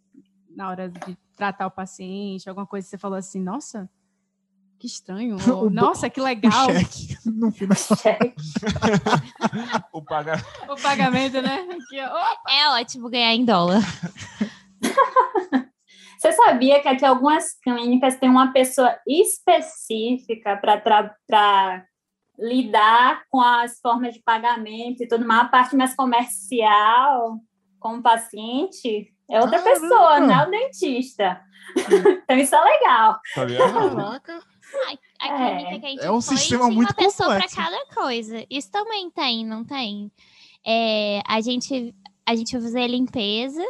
na 0.50 0.70
hora 0.70 0.90
de 0.90 1.18
tratar 1.36 1.68
o 1.68 1.72
paciente, 1.72 2.48
alguma 2.48 2.66
coisa 2.66 2.86
que 2.86 2.92
você 2.92 2.98
falou 2.98 3.18
assim, 3.18 3.42
nossa, 3.42 3.90
que 4.84 4.88
estranho, 4.88 5.38
ou, 5.50 5.64
O- 5.68 5.70
nossa, 5.70 6.10
que 6.10 6.20
O 6.20 6.24
legal, 6.26 6.70
cheque 6.70 7.18
no 7.26 7.50
final. 7.54 7.78
O 9.94 10.02
paga... 10.04 10.34
o 10.70 10.76
pagamento, 10.76 11.42
né? 11.42 11.66
Aqui, 11.72 12.02
ó. 12.02 12.52
É 12.52 12.68
ótimo 12.82 13.10
ganhar 13.10 13.34
em 13.34 13.46
dólar. 13.46 13.80
Você 16.20 16.34
sabia 16.34 16.82
que 16.82 16.88
aqui 16.90 17.06
algumas 17.06 17.54
clínicas 17.64 18.18
têm 18.18 18.30
uma 18.30 18.52
pessoa 18.52 18.98
específica 19.08 20.58
para 20.58 21.86
lidar 22.38 23.24
com 23.30 23.40
as 23.40 23.80
formas 23.80 24.14
de 24.16 24.22
pagamento 24.22 25.02
e 25.04 25.08
tudo 25.08 25.26
mais, 25.26 25.44
a 25.44 25.50
parte 25.50 25.76
mais 25.78 25.96
comercial 25.96 27.38
com 27.80 27.98
o 27.98 28.02
paciente 28.02 29.14
é 29.30 29.40
outra 29.40 29.62
Caramba! 29.62 29.80
pessoa, 29.80 30.20
não 30.20 30.42
é 30.42 30.48
o 30.48 30.52
dentista. 30.52 31.40
então 31.78 32.38
isso 32.38 32.56
é 32.56 32.62
legal. 32.62 33.14
Tá? 33.36 33.46
Caraca. 33.48 34.53
A 35.20 35.28
É. 35.28 35.56
clínica 35.56 35.80
que 35.80 35.86
a 35.86 35.90
gente 35.90 36.04
É 36.06 36.12
um 36.12 36.22
foi, 36.22 36.38
sistema 36.38 36.66
muito 36.70 36.90
uma 36.90 36.94
pessoa 36.94 37.36
para 37.38 37.48
cada 37.48 37.86
coisa. 37.88 38.46
Isso 38.50 38.70
também 38.72 39.10
tem, 39.12 39.46
não 39.46 39.64
tem? 39.64 40.12
É, 40.66 41.22
a 41.28 41.40
gente 41.42 41.94
a 42.26 42.36
gente 42.36 42.52
fazia 42.54 42.88
limpeza 42.88 43.62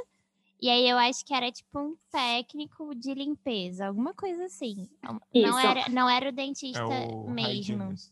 e 0.62 0.70
aí 0.70 0.88
eu 0.88 0.98
acho 0.98 1.26
que 1.26 1.34
era 1.34 1.52
tipo 1.52 1.80
um 1.80 1.96
técnico 2.12 2.94
de 2.96 3.14
limpeza, 3.14 3.88
alguma 3.88 4.14
coisa 4.14 4.46
assim. 4.46 4.88
Não 5.04 5.20
Isso. 5.58 5.68
era 5.68 5.90
não 5.90 6.10
era 6.10 6.30
o 6.30 6.32
dentista 6.32 6.80
É 6.80 6.84
o 6.86 7.30
mesmo, 7.30 7.50
hygienist. 7.84 8.12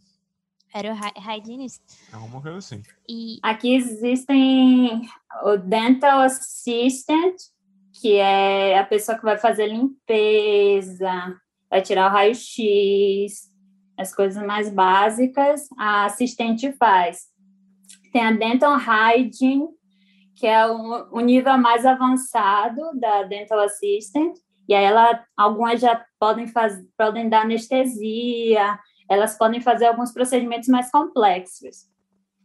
era 0.74 0.92
o 0.92 0.96
hy- 0.96 1.38
hygienist. 1.38 1.82
É 2.12 2.16
alguma 2.16 2.42
coisa 2.42 2.58
assim. 2.58 2.82
E 3.08 3.38
Aqui 3.44 3.76
existem 3.76 5.08
o 5.44 5.58
dental 5.58 6.22
assistant, 6.22 7.36
que 7.94 8.16
é 8.16 8.80
a 8.80 8.86
pessoa 8.86 9.18
que 9.18 9.24
vai 9.24 9.38
fazer 9.38 9.68
limpeza, 9.68 11.40
vai 11.72 11.82
tirar 11.82 12.12
o 12.12 12.14
raio-x, 12.14 13.50
as 13.98 14.14
coisas 14.14 14.44
mais 14.46 14.70
básicas, 14.70 15.70
a 15.78 16.06
assistente 16.06 16.74
faz. 16.74 17.30
Tem 18.12 18.24
a 18.24 18.32
dental 18.34 18.78
hygiene, 18.78 19.70
que 20.36 20.46
é 20.46 20.68
o, 20.68 21.08
o 21.12 21.20
nível 21.22 21.58
mais 21.58 21.86
avançado 21.86 22.82
da 23.00 23.24
dental 23.24 23.60
assistant, 23.60 24.36
e 24.68 24.74
aí 24.74 24.84
ela, 24.84 25.24
algumas 25.38 25.80
já 25.80 26.04
podem 26.20 26.48
fazer, 26.48 26.86
podem 26.98 27.30
dar 27.30 27.44
anestesia, 27.44 28.78
elas 29.10 29.38
podem 29.38 29.62
fazer 29.62 29.86
alguns 29.86 30.12
procedimentos 30.12 30.68
mais 30.68 30.92
complexos. 30.92 31.90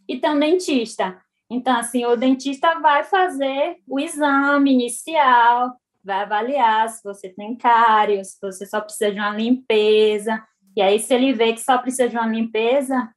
E 0.09 0.19
tem 0.19 0.31
um 0.31 0.39
dentista. 0.39 1.21
Então, 1.51 1.77
assim, 1.77 2.05
o 2.05 2.17
dentista 2.17 2.81
vai 2.81 3.05
fazer 3.05 3.77
o 3.87 4.01
exame 4.01 4.73
inicial, 4.73 5.73
vai 6.07 6.23
avaliar 6.23 6.89
se 6.89 7.03
você 7.03 7.29
tem 7.29 7.57
cáries, 7.57 8.33
se 8.33 8.39
você 8.41 8.65
só 8.65 8.81
precisa 8.81 9.11
de 9.11 9.19
uma 9.19 9.31
limpeza. 9.31 10.43
E 10.77 10.81
aí, 10.81 11.01
se 11.01 11.13
ele 11.13 11.33
vê 11.33 11.53
que 11.53 11.61
só 11.61 11.77
precisa 11.79 12.09
de 12.09 12.17
uma 12.17 12.27
limpeza, 12.27 13.11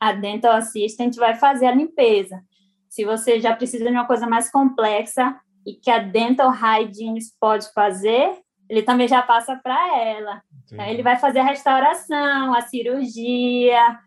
a 0.00 0.12
dental 0.12 0.52
assistant 0.52 1.14
vai 1.16 1.36
fazer 1.36 1.66
a 1.66 1.74
limpeza. 1.74 2.42
Se 2.88 3.04
você 3.04 3.40
já 3.40 3.54
precisa 3.54 3.84
de 3.84 3.92
uma 3.92 4.06
coisa 4.06 4.26
mais 4.26 4.50
complexa 4.50 5.38
e 5.64 5.74
que 5.74 5.90
a 5.90 5.98
dental 5.98 6.50
hygienist 6.50 7.34
pode 7.40 7.72
fazer, 7.72 8.36
ele 8.68 8.82
também 8.82 9.06
já 9.06 9.22
passa 9.22 9.54
para 9.56 9.96
ela. 9.96 10.42
Então, 10.64 10.84
ele 10.84 11.02
vai 11.02 11.16
fazer 11.16 11.38
a 11.38 11.44
restauração, 11.44 12.52
a 12.52 12.62
cirurgia, 12.62 13.98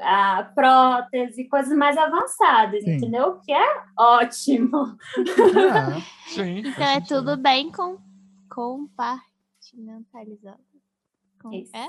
a 0.00 0.42
prótese, 0.54 1.44
coisas 1.48 1.76
mais 1.76 1.96
avançadas, 1.96 2.82
Sim. 2.84 2.96
entendeu? 2.96 3.38
Que 3.44 3.52
é 3.52 3.82
ótimo. 3.98 4.96
É. 5.18 6.00
Sim. 6.32 6.58
então 6.66 6.84
é 6.86 7.00
tudo 7.00 7.36
bem 7.36 7.70
com, 7.70 7.98
compartimentalizado. 8.48 10.58
Com- 11.40 11.52
Isso. 11.52 11.76
é? 11.76 11.88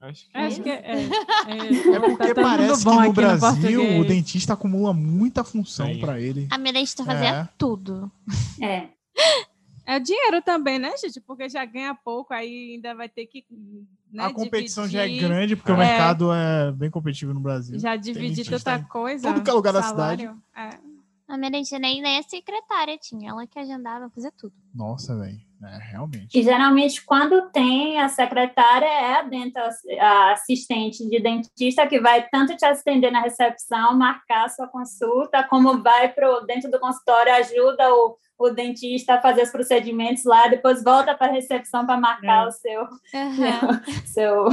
Acho 0.00 0.28
que 0.28 0.36
Acho 0.36 0.62
que 0.62 0.70
é. 0.70 0.74
É, 0.74 1.06
É 1.96 2.00
porque 2.00 2.34
tá 2.34 2.34
todo 2.34 2.36
mundo 2.36 2.44
parece 2.74 2.84
que 2.84 2.90
no 3.06 3.12
Brasil 3.12 3.50
português. 3.80 4.00
o 4.00 4.04
dentista 4.04 4.52
acumula 4.52 4.92
muita 4.92 5.44
função 5.44 5.96
pra 5.98 6.20
ele. 6.20 6.46
A 6.50 6.58
minha 6.58 6.72
dentista 6.72 7.04
fazia 7.04 7.28
É. 7.28 7.48
tudo. 7.56 8.10
É. 8.60 8.88
É 9.86 10.00
dinheiro 10.00 10.42
também, 10.42 10.78
né, 10.78 10.94
gente? 10.96 11.20
Porque 11.20 11.48
já 11.48 11.64
ganha 11.64 11.94
pouco, 11.94 12.34
aí 12.34 12.72
ainda 12.74 12.94
vai 12.94 13.08
ter 13.08 13.26
que. 13.26 13.44
Né, 14.14 14.24
a 14.24 14.32
competição 14.32 14.88
já 14.88 15.02
é 15.02 15.06
dividir- 15.06 15.28
grande, 15.28 15.56
porque 15.56 15.72
o 15.72 15.74
É. 15.74 15.78
mercado 15.78 16.32
é 16.32 16.70
bem 16.72 16.90
competitivo 16.90 17.34
no 17.34 17.40
Brasil. 17.40 17.78
Já 17.78 17.96
dividir 17.96 18.46
tanta 18.48 18.82
coisa. 18.84 19.32
todo 19.32 19.42
que 19.42 19.50
é 19.50 19.52
lugar 19.52 19.72
da 19.72 19.82
salário, 19.82 20.36
É. 20.56 20.94
A 21.26 21.38
minha 21.38 21.50
nem, 21.50 22.02
nem 22.02 22.18
a 22.18 22.22
secretária 22.22 22.98
tinha, 22.98 23.30
ela 23.30 23.46
que 23.46 23.58
agendava, 23.58 24.10
fazia 24.10 24.30
tudo. 24.36 24.52
Nossa, 24.74 25.18
velho. 25.18 25.40
É, 25.64 25.78
realmente. 25.90 26.38
E 26.38 26.42
geralmente, 26.42 27.02
quando 27.02 27.50
tem 27.50 27.98
a 27.98 28.08
secretária, 28.10 28.84
é 28.84 29.14
a 29.20 29.22
dental 29.22 29.66
a 29.98 30.32
assistente 30.32 31.08
de 31.08 31.18
dentista 31.20 31.86
que 31.86 31.98
vai 31.98 32.28
tanto 32.28 32.54
te 32.54 32.66
atender 32.66 33.10
na 33.10 33.22
recepção, 33.22 33.96
marcar 33.96 34.44
a 34.44 34.48
sua 34.50 34.68
consulta, 34.68 35.42
como 35.44 35.82
vai 35.82 36.12
para 36.12 36.40
dentro 36.40 36.70
do 36.70 36.78
consultório, 36.78 37.32
ajuda 37.36 37.90
o, 37.94 38.18
o 38.38 38.50
dentista 38.50 39.20
fazer 39.20 39.42
os 39.42 39.50
procedimentos 39.50 40.24
lá, 40.24 40.48
depois 40.48 40.82
volta 40.82 41.14
para 41.14 41.28
a 41.28 41.32
recepção 41.34 41.86
para 41.86 41.96
marcar 42.00 42.44
É. 42.44 42.48
o 42.48 42.50
seu, 42.50 42.82
Aham. 43.14 43.82
seu, 44.06 44.46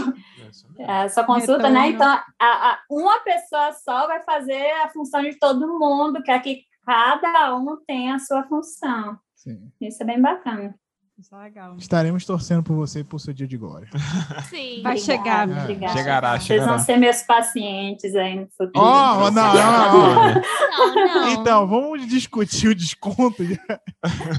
é 0.80 1.10
sua 1.10 1.24
consulta, 1.24 1.70
né? 1.70 1.82
Retorno. 1.82 1.96
Então, 1.96 2.08
a- 2.40 2.70
a- 2.72 2.80
uma 2.90 3.20
pessoa 3.20 3.74
só 3.74 4.08
vai 4.08 4.22
fazer 4.24 4.72
a 4.84 4.90
função 4.90 5.22
de 5.22 5.38
todo 5.40 5.80
mundo, 5.80 6.22
que 6.24 6.32
aqui 6.32 6.64
cada 6.86 7.56
um 7.56 7.78
tem 7.88 8.12
a 8.12 8.20
sua 8.20 8.44
função. 8.44 9.18
Sim. 9.36 9.72
Isso 9.82 10.04
é 10.04 10.06
bem 10.06 10.22
bacana. 10.22 10.76
Isso 11.22 11.36
é 11.36 11.38
legal. 11.38 11.76
Estaremos 11.78 12.26
torcendo 12.26 12.64
por 12.64 12.74
você 12.76 13.02
e 13.02 13.04
por 13.04 13.20
seu 13.20 13.32
dia 13.32 13.48
de 13.48 13.56
glória. 13.56 13.88
Sim. 14.50 14.82
Vai 14.82 14.98
chegar, 14.98 15.46
né? 15.46 15.62
obrigada. 15.62 15.94
Chegará, 15.94 16.30
Vocês 16.40 16.48
vão 16.60 16.80
chegará. 16.80 16.80
ser 16.80 16.98
meus 16.98 17.22
pacientes 17.22 18.16
aí 18.16 18.40
no 18.40 18.48
futuro. 18.48 18.72
Ó, 18.76 19.30
não, 19.30 19.54
não, 19.54 19.54
não. 19.54 20.34
Não, 20.34 20.96
não. 20.96 21.30
Então, 21.34 21.68
vamos 21.68 22.08
discutir 22.08 22.70
o 22.70 22.76
desconto. 22.76 23.44
Já, 23.46 23.60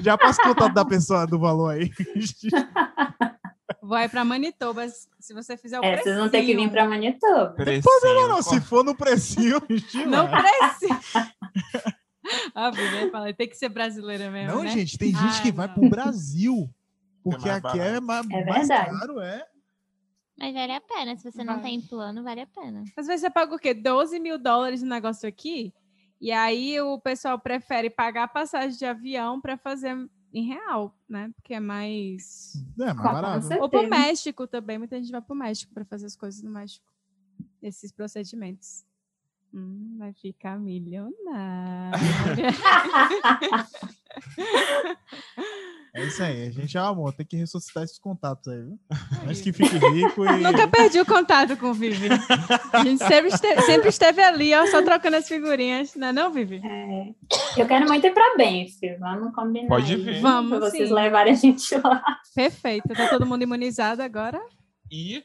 já 0.02 0.18
passa 0.18 0.42
o 0.42 0.44
contato 0.48 0.74
da 0.74 0.84
pessoa 0.84 1.24
do 1.24 1.38
valor 1.38 1.70
aí. 1.70 1.88
Vou 3.80 3.96
aí 3.96 4.08
pra 4.08 4.24
Manitoba 4.24 4.86
se 5.20 5.32
você 5.32 5.56
fizer 5.56 5.78
o 5.78 5.84
É, 5.84 5.98
vocês 5.98 6.16
vão 6.16 6.28
ter 6.28 6.40
que 6.40 6.46
vir 6.46 6.54
precinho. 6.54 6.70
para 6.72 6.88
Manitoba. 6.88 7.50
Precinho, 7.50 7.84
Não, 8.02 8.28
não, 8.28 8.42
se 8.42 8.60
for 8.60 8.84
no 8.84 8.94
precinho, 8.94 9.62
Não 10.08 10.26
vai. 10.28 10.42
precisa. 10.78 11.32
A 12.54 12.70
Vivi 12.70 13.10
fala, 13.10 13.32
tem 13.34 13.48
que 13.48 13.56
ser 13.56 13.68
brasileira 13.68 14.30
mesmo, 14.30 14.56
Não, 14.56 14.62
né? 14.62 14.70
gente, 14.70 14.96
tem 14.98 15.10
gente 15.10 15.38
Ah, 15.38 15.42
que 15.42 15.52
vai 15.52 15.66
não. 15.66 15.74
pro 15.74 15.88
Brasil. 15.88 16.68
Porque 17.22 17.48
mais 17.48 17.64
aqui 17.64 17.78
é 17.80 18.00
mais, 18.00 18.26
É 18.30 18.44
mais 18.44 18.68
caro, 18.68 19.20
é. 19.20 19.46
Mas 20.38 20.54
vale 20.54 20.72
a 20.72 20.80
pena. 20.80 21.16
Se 21.16 21.30
você 21.30 21.44
não 21.44 21.54
Vai. 21.54 21.62
tem 21.64 21.80
plano, 21.80 22.22
vale 22.22 22.40
a 22.40 22.46
pena. 22.46 22.82
Às 22.96 23.06
vezes 23.06 23.20
você 23.20 23.30
paga 23.30 23.54
o 23.54 23.58
quê? 23.58 23.74
12 23.74 24.18
mil 24.18 24.38
dólares 24.38 24.82
no 24.82 24.88
negócio 24.88 25.28
aqui. 25.28 25.72
E 26.20 26.32
aí 26.32 26.80
o 26.80 26.98
pessoal 26.98 27.38
prefere 27.38 27.90
pagar 27.90 28.24
a 28.24 28.28
passagem 28.28 28.76
de 28.78 28.84
avião 28.84 29.40
para 29.40 29.56
fazer 29.56 29.96
em 30.32 30.44
real, 30.46 30.96
né? 31.08 31.30
Porque 31.36 31.54
é 31.54 31.60
mais. 31.60 32.54
É, 32.80 32.92
mais 32.92 32.96
barato. 32.96 33.46
Ou 33.60 33.68
pro 33.68 33.88
México 33.88 34.46
também. 34.46 34.78
Muita 34.78 34.96
gente 35.00 35.12
vai 35.12 35.20
pro 35.20 35.34
México 35.34 35.72
para 35.74 35.84
fazer 35.84 36.06
as 36.06 36.16
coisas 36.16 36.42
no 36.42 36.50
México. 36.50 36.86
Esses 37.62 37.92
procedimentos. 37.92 38.84
Hum, 39.54 39.96
vai 39.98 40.14
ficar 40.14 40.58
milionário. 40.58 41.98
É 45.94 46.06
isso 46.06 46.22
aí. 46.22 46.46
A 46.46 46.50
gente, 46.50 46.78
ah, 46.78 46.86
amor, 46.88 47.12
tem 47.12 47.26
que 47.26 47.36
ressuscitar 47.36 47.82
esses 47.82 47.98
contatos 47.98 48.50
aí, 48.50 48.62
viu? 48.62 48.78
Antes 49.26 49.42
que 49.42 49.52
fique 49.52 49.76
rico 49.76 50.24
e. 50.24 50.36
Nunca 50.40 50.66
perdi 50.66 50.98
o 50.98 51.04
contato 51.04 51.54
com 51.58 51.66
o 51.66 51.74
Vivi. 51.74 52.08
A 52.72 52.82
gente 52.82 53.04
sempre 53.04 53.28
esteve, 53.28 53.60
sempre 53.60 53.88
esteve 53.90 54.22
ali, 54.22 54.54
ó, 54.54 54.66
só 54.68 54.82
trocando 54.82 55.16
as 55.16 55.28
figurinhas. 55.28 55.94
Não 55.94 56.08
é 56.08 56.12
não, 56.12 56.32
Vivi? 56.32 56.62
É, 56.64 57.10
eu 57.60 57.66
quero 57.66 57.86
muito 57.86 58.06
ir 58.06 58.14
para 58.14 58.36
Banff. 58.38 58.96
Vamos 58.98 59.34
combinar. 59.34 59.68
Pode 59.68 59.92
aí, 59.92 60.02
vir. 60.02 60.20
Vamos, 60.22 60.58
Pra 60.58 60.70
vocês 60.70 60.88
sim. 60.88 60.94
levarem 60.94 61.34
a 61.34 61.36
gente 61.36 61.74
lá. 61.76 62.02
Perfeito. 62.34 62.88
Tá 62.88 63.10
todo 63.10 63.26
mundo 63.26 63.42
imunizado 63.42 64.02
agora. 64.02 64.40
E 64.90 65.22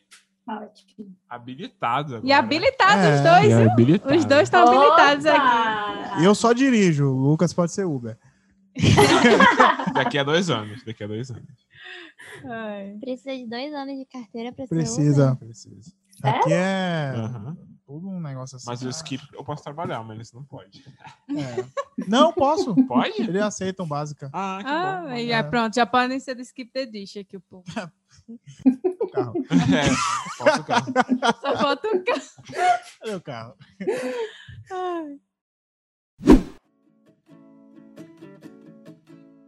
Ótimo. 0.47 1.15
habilitado. 1.29 2.15
Agora. 2.15 2.27
E 2.27 2.31
habilitados 2.31 3.03
os 3.05 3.19
É. 3.19 3.23
dois, 3.23 3.45
E 3.51 3.55
viu? 3.63 3.71
habilitado. 3.71 4.15
Os 4.15 4.25
dois 4.25 4.43
estão 4.43 4.67
habilitados 4.67 5.25
aqui. 5.25 5.39
Opa! 5.39 6.21
E 6.21 6.23
eu 6.25 6.33
só 6.35 6.53
dirijo. 6.53 7.05
O 7.07 7.29
Lucas 7.31 7.53
pode 7.53 7.71
ser 7.71 7.85
Uber. 7.85 8.17
Daqui 9.93 10.17
a 10.17 10.23
dois 10.23 10.49
anos. 10.49 10.83
Daqui 10.83 11.03
a 11.03 11.07
dois 11.07 11.29
anos. 11.31 11.67
Ai. 12.45 12.95
Precisa 12.99 13.35
de 13.35 13.45
dois 13.47 13.73
anos 13.73 13.97
de 13.97 14.05
carteira 14.05 14.51
pra 14.51 14.65
ser 14.65 14.75
Precisa. 14.75 15.35
Precisa. 15.35 15.91
Aqui 16.23 16.51
é 16.53 17.13
Aham. 17.15 17.57
tudo 17.85 18.07
um 18.09 18.19
negócio 18.19 18.55
assim. 18.55 18.65
Mas 18.67 18.81
o 18.83 18.89
skip 18.89 19.23
eu 19.33 19.43
posso 19.43 19.63
trabalhar, 19.63 20.03
mas 20.03 20.19
isso 20.19 20.35
não 20.35 20.43
pode. 20.43 20.83
É. 21.29 21.65
Não, 22.07 22.31
posso. 22.33 22.75
Pode? 22.87 23.21
Eles 23.21 23.41
aceitam 23.41 23.87
básica. 23.87 24.29
Ah, 24.33 24.59
que 24.61 24.67
Ah, 24.69 25.01
bom. 25.03 25.07
aí, 25.09 25.31
é. 25.31 25.37
ah, 25.37 25.43
pronto, 25.43 25.75
já 25.75 25.85
podem 25.85 26.19
ser 26.19 26.35
do 26.35 26.41
Skip 26.41 26.71
the 26.71 26.85
Dish 26.85 27.17
aqui, 27.17 27.37
o 27.37 27.41
povo. 27.41 27.63
O 29.07 29.11
carro. 29.11 29.33
É, 29.49 30.43
posso 30.43 30.57
ficar. 30.57 30.83
Só 31.41 31.57
falta 31.57 31.87
o 31.87 32.03
carro. 32.03 32.21
Cadê 32.99 33.15
o 33.15 33.21
carro? 33.21 33.55
Ai. 34.71 35.19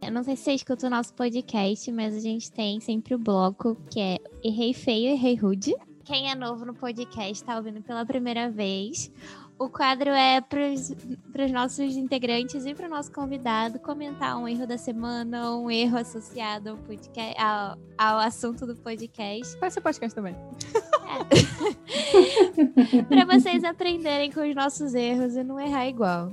Eu 0.02 0.12
não 0.12 0.24
sei 0.24 0.34
se 0.34 0.42
você 0.42 0.52
escuta 0.54 0.86
o 0.86 0.90
nosso 0.90 1.14
podcast, 1.14 1.92
mas 1.92 2.16
a 2.16 2.20
gente 2.20 2.50
tem 2.50 2.80
sempre 2.80 3.14
o 3.14 3.18
bloco 3.18 3.76
que 3.90 4.00
é 4.00 4.16
Errei 4.42 4.72
Feio, 4.72 5.10
Errei 5.10 5.36
Rude. 5.36 5.74
Quem 6.04 6.30
é 6.30 6.34
novo 6.34 6.64
no 6.64 6.74
podcast 6.74 7.44
tá 7.44 7.56
ouvindo 7.56 7.82
pela 7.82 8.04
primeira 8.04 8.50
vez. 8.50 9.12
O 9.60 9.68
quadro 9.68 10.08
é 10.08 10.40
para 10.40 11.44
os 11.44 11.52
nossos 11.52 11.94
integrantes 11.94 12.64
e 12.64 12.74
para 12.74 12.86
o 12.86 12.88
nosso 12.88 13.12
convidado 13.12 13.78
comentar 13.78 14.38
um 14.38 14.48
erro 14.48 14.66
da 14.66 14.78
semana, 14.78 15.54
um 15.54 15.70
erro 15.70 15.98
associado 15.98 16.70
ao, 16.70 16.78
podcast, 16.78 17.38
ao, 17.38 17.76
ao 17.98 18.18
assunto 18.20 18.66
do 18.66 18.74
podcast. 18.74 19.58
Faz 19.58 19.74
seu 19.74 19.82
podcast 19.82 20.14
também. 20.14 20.32
para 23.06 23.26
vocês 23.26 23.62
aprenderem 23.62 24.32
com 24.32 24.40
os 24.40 24.54
nossos 24.54 24.94
erros 24.94 25.36
e 25.36 25.44
não 25.44 25.60
errar 25.60 25.86
igual. 25.86 26.32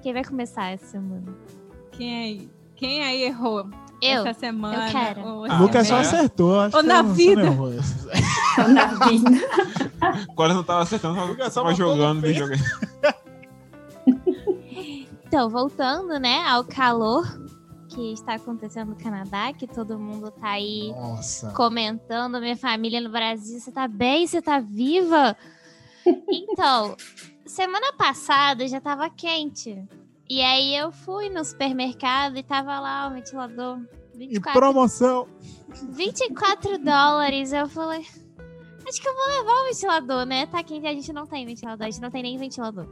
Quem 0.00 0.14
vai 0.14 0.24
começar 0.24 0.70
essa 0.70 0.86
semana? 0.86 1.36
Quem 1.90 2.16
aí, 2.16 2.50
quem 2.74 3.04
aí 3.04 3.24
errou 3.24 3.68
Eu. 4.02 4.26
essa 4.26 4.38
semana? 4.38 4.88
eu 4.88 4.92
quero. 4.92 5.20
ou 5.20 5.40
O 5.42 5.46
esse 5.46 5.56
Lucas 5.56 5.86
só 5.86 5.96
acertou. 5.96 6.60
Acho 6.60 6.76
Ou 6.76 6.82
na 6.82 7.02
vida. 7.02 7.42
Esse. 7.78 8.68
Na 8.72 8.86
vida. 9.06 9.30
Quando 10.34 10.50
eu 10.50 10.56
não 10.56 10.64
tava 10.64 10.82
acertando, 10.82 11.18
eu 11.20 11.26
Lucas 11.26 11.52
só 11.52 11.62
tava 11.62 11.74
jogando 11.74 12.20
videogame. 12.20 12.62
Então, 15.32 15.48
voltando, 15.48 16.20
né, 16.20 16.46
ao 16.46 16.62
calor 16.62 17.26
que 17.88 18.12
está 18.12 18.34
acontecendo 18.34 18.90
no 18.90 18.96
Canadá, 18.96 19.50
que 19.54 19.66
todo 19.66 19.98
mundo 19.98 20.30
tá 20.30 20.50
aí 20.50 20.92
Nossa. 20.92 21.50
comentando, 21.52 22.38
minha 22.38 22.56
família 22.56 23.00
no 23.00 23.08
Brasil, 23.08 23.58
você 23.58 23.72
tá 23.72 23.88
bem, 23.88 24.26
você 24.26 24.42
tá 24.42 24.58
viva? 24.60 25.34
Então, 26.28 26.96
semana 27.46 27.92
passada 27.92 28.66
já 28.66 28.80
tava 28.80 29.08
quente. 29.08 29.82
E 30.28 30.40
aí 30.40 30.74
eu 30.76 30.90
fui 30.92 31.28
no 31.28 31.44
supermercado 31.44 32.36
e 32.36 32.42
tava 32.42 32.78
lá 32.80 33.08
o 33.08 33.12
ventilador. 33.14 33.78
Em 34.14 34.18
24, 34.28 34.60
promoção. 34.60 35.28
24 35.90 36.78
dólares. 36.78 37.52
Eu 37.52 37.68
falei, 37.68 38.00
acho 38.86 39.00
que 39.00 39.08
eu 39.08 39.14
vou 39.14 39.26
levar 39.26 39.52
o 39.62 39.64
ventilador, 39.66 40.24
né? 40.26 40.46
Tá 40.46 40.62
quente, 40.62 40.86
a 40.86 40.92
gente 40.92 41.12
não 41.12 41.26
tem 41.26 41.44
ventilador, 41.44 41.86
a 41.86 41.90
gente 41.90 42.00
não 42.02 42.10
tem 42.10 42.22
nem 42.22 42.38
ventilador. 42.38 42.86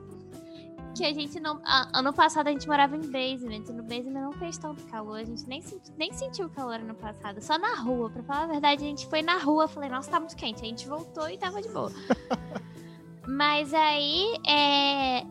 Que 0.96 1.04
a 1.04 1.14
gente 1.14 1.38
não. 1.38 1.60
a- 1.64 1.88
ano 1.94 2.12
passado 2.12 2.48
a 2.48 2.50
gente 2.50 2.66
morava 2.66 2.96
em 2.96 3.00
basement. 3.00 3.64
E 3.68 3.72
no 3.72 3.82
basement 3.84 4.20
não 4.22 4.32
fez 4.32 4.58
tanto 4.58 4.82
calor. 4.86 5.18
A 5.20 5.24
gente 5.24 5.46
nem, 5.46 5.62
senti- 5.62 5.92
nem 5.96 6.12
sentiu 6.12 6.50
calor 6.50 6.74
ano 6.74 6.94
passado. 6.94 7.40
Só 7.40 7.56
na 7.56 7.76
rua. 7.76 8.10
Pra 8.10 8.22
falar 8.24 8.42
a 8.44 8.46
verdade, 8.48 8.84
a 8.84 8.88
gente 8.88 9.06
foi 9.06 9.22
na 9.22 9.38
rua. 9.38 9.68
Falei, 9.68 9.88
nossa, 9.88 10.10
tá 10.10 10.18
muito 10.18 10.34
quente. 10.36 10.62
A 10.62 10.66
gente 10.66 10.88
voltou 10.88 11.28
e 11.30 11.38
tava 11.38 11.62
de 11.62 11.68
boa. 11.68 11.92
Mas 13.26 13.72
aí, 13.72 14.36
é, 14.46 15.24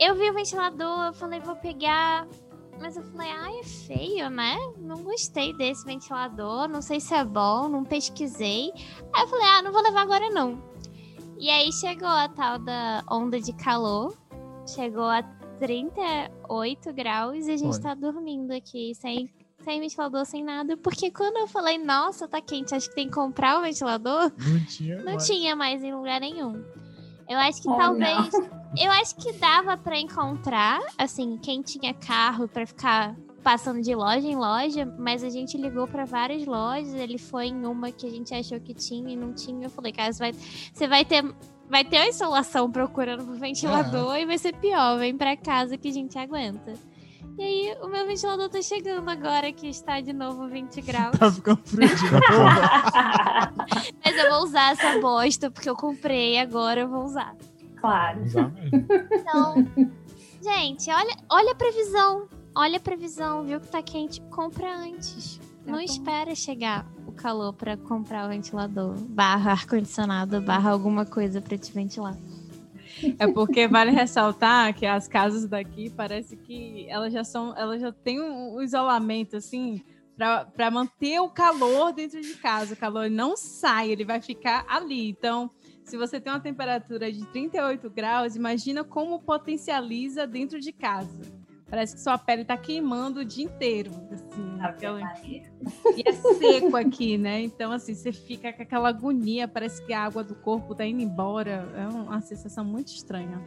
eu 0.00 0.14
vi 0.14 0.30
o 0.30 0.34
ventilador, 0.34 1.06
eu 1.06 1.12
falei, 1.12 1.38
vou 1.40 1.54
pegar. 1.56 2.26
Mas 2.80 2.96
eu 2.96 3.02
falei, 3.02 3.28
ai, 3.30 3.58
é 3.58 3.62
feio, 3.64 4.30
né? 4.30 4.56
Não 4.78 5.02
gostei 5.02 5.52
desse 5.52 5.84
ventilador, 5.84 6.66
não 6.66 6.80
sei 6.80 6.98
se 6.98 7.12
é 7.14 7.22
bom, 7.22 7.68
não 7.68 7.84
pesquisei. 7.84 8.72
Aí 9.14 9.22
eu 9.22 9.28
falei, 9.28 9.44
ah, 9.46 9.60
não 9.62 9.70
vou 9.70 9.82
levar 9.82 10.00
agora 10.00 10.30
não. 10.30 10.58
E 11.38 11.50
aí 11.50 11.70
chegou 11.72 12.08
a 12.08 12.26
tal 12.28 12.58
da 12.58 13.04
onda 13.10 13.38
de 13.38 13.52
calor, 13.52 14.16
chegou 14.66 15.04
a 15.04 15.22
38 15.58 16.92
graus 16.94 17.46
e 17.46 17.52
a 17.52 17.56
gente 17.58 17.74
Olha. 17.74 17.82
tá 17.82 17.94
dormindo 17.94 18.50
aqui 18.52 18.94
sem, 18.94 19.30
sem 19.62 19.80
ventilador, 19.80 20.24
sem 20.24 20.42
nada. 20.42 20.74
Porque 20.76 21.10
quando 21.10 21.36
eu 21.36 21.46
falei, 21.46 21.76
nossa, 21.76 22.26
tá 22.26 22.40
quente, 22.40 22.74
acho 22.74 22.88
que 22.88 22.94
tem 22.94 23.08
que 23.08 23.14
comprar 23.14 23.58
o 23.58 23.62
ventilador, 23.62 24.32
Não 24.38 24.64
tinha. 24.64 24.96
não 24.98 25.04
mais. 25.04 25.26
tinha 25.26 25.54
mais 25.54 25.82
em 25.84 25.94
lugar 25.94 26.18
nenhum. 26.20 26.64
Eu 27.30 27.38
acho 27.38 27.62
que 27.62 27.68
Oh, 27.68 27.76
talvez. 27.76 28.30
Eu 28.76 28.90
acho 28.92 29.16
que 29.16 29.32
dava 29.32 29.76
pra 29.76 29.98
encontrar, 29.98 30.80
assim, 30.96 31.36
quem 31.38 31.60
tinha 31.60 31.92
carro 31.92 32.46
pra 32.46 32.64
ficar 32.64 33.16
passando 33.42 33.80
de 33.80 33.94
loja 33.94 34.26
em 34.28 34.36
loja, 34.36 34.86
mas 34.98 35.24
a 35.24 35.28
gente 35.28 35.56
ligou 35.56 35.88
pra 35.88 36.04
várias 36.04 36.44
lojas, 36.44 36.94
ele 36.94 37.18
foi 37.18 37.46
em 37.46 37.66
uma 37.66 37.90
que 37.90 38.06
a 38.06 38.10
gente 38.10 38.32
achou 38.32 38.60
que 38.60 38.72
tinha 38.74 39.12
e 39.12 39.16
não 39.16 39.32
tinha. 39.32 39.66
Eu 39.66 39.70
falei, 39.70 39.92
cara, 39.92 40.12
você 40.12 40.18
vai, 40.18 40.32
você 40.32 40.86
vai 40.86 41.04
ter. 41.04 41.24
Vai 41.68 41.84
ter 41.84 41.98
uma 41.98 42.08
insolação 42.08 42.68
procurando 42.70 43.24
por 43.24 43.36
ventilador 43.36 44.16
e 44.16 44.26
vai 44.26 44.36
ser 44.36 44.52
pior. 44.56 44.98
Vem 44.98 45.16
pra 45.16 45.36
casa 45.36 45.78
que 45.78 45.88
a 45.88 45.92
gente 45.92 46.18
aguenta. 46.18 46.74
E 47.40 47.42
aí, 47.42 47.76
o 47.82 47.88
meu 47.88 48.06
ventilador 48.06 48.50
tá 48.50 48.60
chegando 48.60 49.08
agora 49.08 49.50
que 49.50 49.66
está 49.66 49.98
de 50.00 50.12
novo 50.12 50.46
20 50.46 50.78
graus. 50.82 51.18
Tá 51.18 51.32
ficando 51.32 51.60
frio 51.64 51.88
de 51.88 52.04
novo. 52.12 52.24
Mas 54.04 54.16
eu 54.16 54.30
vou 54.30 54.42
usar 54.44 54.72
essa 54.72 55.00
bosta, 55.00 55.50
porque 55.50 55.68
eu 55.70 55.74
comprei 55.74 56.38
agora, 56.38 56.80
eu 56.82 56.88
vou 56.88 57.02
usar. 57.04 57.34
claro. 57.80 58.22
Usar. 58.24 58.52
Então, 59.10 59.54
gente, 60.42 60.90
olha, 60.90 61.16
olha 61.30 61.52
a 61.52 61.54
previsão. 61.54 62.28
Olha 62.54 62.76
a 62.76 62.80
previsão, 62.80 63.42
viu 63.44 63.58
que 63.58 63.68
tá 63.68 63.80
quente? 63.82 64.20
Compra 64.22 64.76
antes. 64.76 65.38
Tá 65.38 65.70
Não 65.72 65.78
bom. 65.78 65.80
espera 65.80 66.34
chegar 66.34 66.84
o 67.06 67.12
calor 67.12 67.52
pra 67.54 67.76
comprar 67.76 68.26
o 68.26 68.28
ventilador, 68.28 68.94
barra 69.08 69.52
ar-condicionado, 69.52 70.40
barra 70.42 70.70
alguma 70.70 71.06
coisa 71.06 71.40
pra 71.40 71.56
te 71.56 71.72
ventilar. 71.72 72.14
É 73.18 73.26
porque 73.26 73.66
vale 73.68 73.90
ressaltar 73.90 74.74
que 74.74 74.86
as 74.86 75.08
casas 75.08 75.46
daqui 75.46 75.90
parece 75.90 76.36
que 76.36 76.86
elas 76.88 77.12
já 77.12 77.24
são, 77.24 77.56
elas 77.56 77.80
já 77.80 77.92
têm 77.92 78.20
um, 78.20 78.60
isolamento 78.62 79.36
assim 79.36 79.82
para 80.16 80.70
manter 80.70 81.18
o 81.20 81.30
calor 81.30 81.92
dentro 81.92 82.20
de 82.20 82.34
casa. 82.34 82.74
O 82.74 82.76
calor 82.76 83.08
não 83.08 83.36
sai, 83.36 83.90
ele 83.90 84.04
vai 84.04 84.20
ficar 84.20 84.66
ali. 84.68 85.08
Então, 85.08 85.50
se 85.82 85.96
você 85.96 86.20
tem 86.20 86.32
uma 86.32 86.40
temperatura 86.40 87.10
de 87.10 87.24
38 87.26 87.88
graus, 87.88 88.36
imagina 88.36 88.84
como 88.84 89.20
potencializa 89.20 90.26
dentro 90.26 90.60
de 90.60 90.72
casa. 90.72 91.39
Parece 91.70 91.94
que 91.94 92.00
sua 92.00 92.18
pele 92.18 92.44
tá 92.44 92.56
queimando 92.56 93.20
o 93.20 93.24
dia 93.24 93.44
inteiro, 93.44 93.92
assim, 94.10 94.54
Ave 94.60 94.64
aquela- 94.70 94.98
Maria. 95.00 95.42
e 95.96 96.02
é 96.04 96.12
seco 96.12 96.76
aqui, 96.76 97.16
né? 97.16 97.40
Então, 97.42 97.70
assim, 97.70 97.94
você 97.94 98.10
fica 98.12 98.52
com 98.52 98.60
aquela 98.62 98.88
agonia, 98.88 99.46
parece 99.46 99.80
que 99.86 99.92
a 99.92 100.02
água 100.04 100.24
do 100.24 100.34
corpo 100.34 100.74
tá 100.74 100.84
indo 100.84 101.00
embora. 101.00 101.68
É 101.76 101.86
uma 101.86 102.20
sensação 102.20 102.64
muito 102.64 102.88
estranha. 102.88 103.40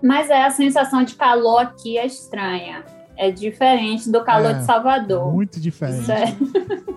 Mas 0.00 0.30
é 0.30 0.44
a 0.44 0.50
sensação 0.50 1.02
de 1.02 1.16
calor 1.16 1.58
aqui 1.62 1.98
é 1.98 2.06
estranha. 2.06 2.84
É 3.16 3.30
diferente 3.30 4.10
do 4.10 4.22
calor 4.24 4.50
É, 4.52 4.54
de 4.54 4.64
Salvador. 4.64 5.32
Muito 5.32 5.60
diferente. 5.60 6.02
Isso 6.02 6.12
é. 6.12 6.24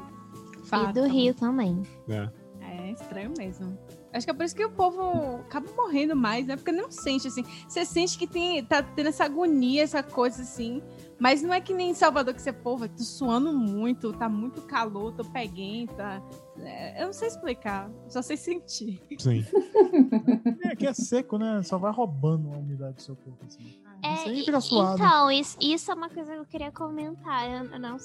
E 0.90 0.94
do 0.94 1.06
Rio 1.08 1.34
também. 1.34 1.82
É. 2.10 2.30
É 2.60 2.92
estranho 2.92 3.32
mesmo. 3.38 3.78
Acho 4.18 4.26
que 4.26 4.32
é 4.32 4.34
por 4.34 4.44
isso 4.46 4.56
que 4.56 4.66
o 4.66 4.72
povo 4.72 5.38
acaba 5.46 5.68
morrendo 5.76 6.16
mais, 6.16 6.46
né? 6.48 6.56
Porque 6.56 6.72
não 6.72 6.90
sente, 6.92 7.28
assim. 7.28 7.44
Você 7.68 7.86
sente 7.86 8.18
que 8.18 8.26
tem, 8.28 8.64
tá 8.66 8.82
tendo 8.82 9.10
essa 9.10 9.26
agonia, 9.26 9.84
essa 9.84 10.02
coisa, 10.02 10.42
assim. 10.42 10.82
Mas 11.20 11.42
não 11.42 11.54
é 11.54 11.62
que 11.62 11.74
nem 11.74 11.92
em 11.92 11.94
Salvador 11.94 12.34
que 12.34 12.42
você, 12.42 12.52
pô, 12.52 12.78
vai, 12.78 12.90
tô 12.90 13.02
suando 13.04 13.52
muito, 13.54 14.12
tá 14.14 14.28
muito 14.30 14.62
calor, 14.64 15.14
tô 15.14 15.24
peguenta. 15.26 16.22
é, 16.60 17.02
eu 17.02 17.08
não 17.08 17.14
sei 17.14 17.28
explicar, 17.28 17.90
só 18.08 18.22
sei 18.22 18.38
sentir. 18.38 19.02
Sim. 19.18 19.46
É, 20.64 20.70
aqui 20.70 20.88
é 20.88 20.94
seco, 20.94 21.38
né? 21.38 21.62
Só 21.64 21.78
vai 21.78 21.92
roubando 21.92 22.52
a 22.54 22.58
umidade 22.58 22.96
do 22.96 23.02
seu 23.02 23.16
corpo. 23.16 23.46
Assim. 23.46 23.80
É, 24.04 24.32
e- 24.32 24.44
fica 24.44 24.60
suado. 24.60 24.96
Então, 24.96 25.32
isso, 25.32 25.58
isso 25.62 25.92
é 25.92 25.94
uma 25.94 26.10
coisa 26.10 26.34
que 26.34 26.40
eu 26.40 26.46
queria 26.46 26.72
comentar. 26.72 27.50
Eu, 27.50 27.72
eu 27.72 27.80
não 27.80 27.98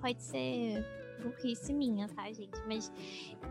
pode 0.00 0.22
ser 0.22 0.84
burrice 1.20 1.72
minha, 1.72 2.08
tá, 2.08 2.24
gente? 2.32 2.60
Mas 2.66 2.90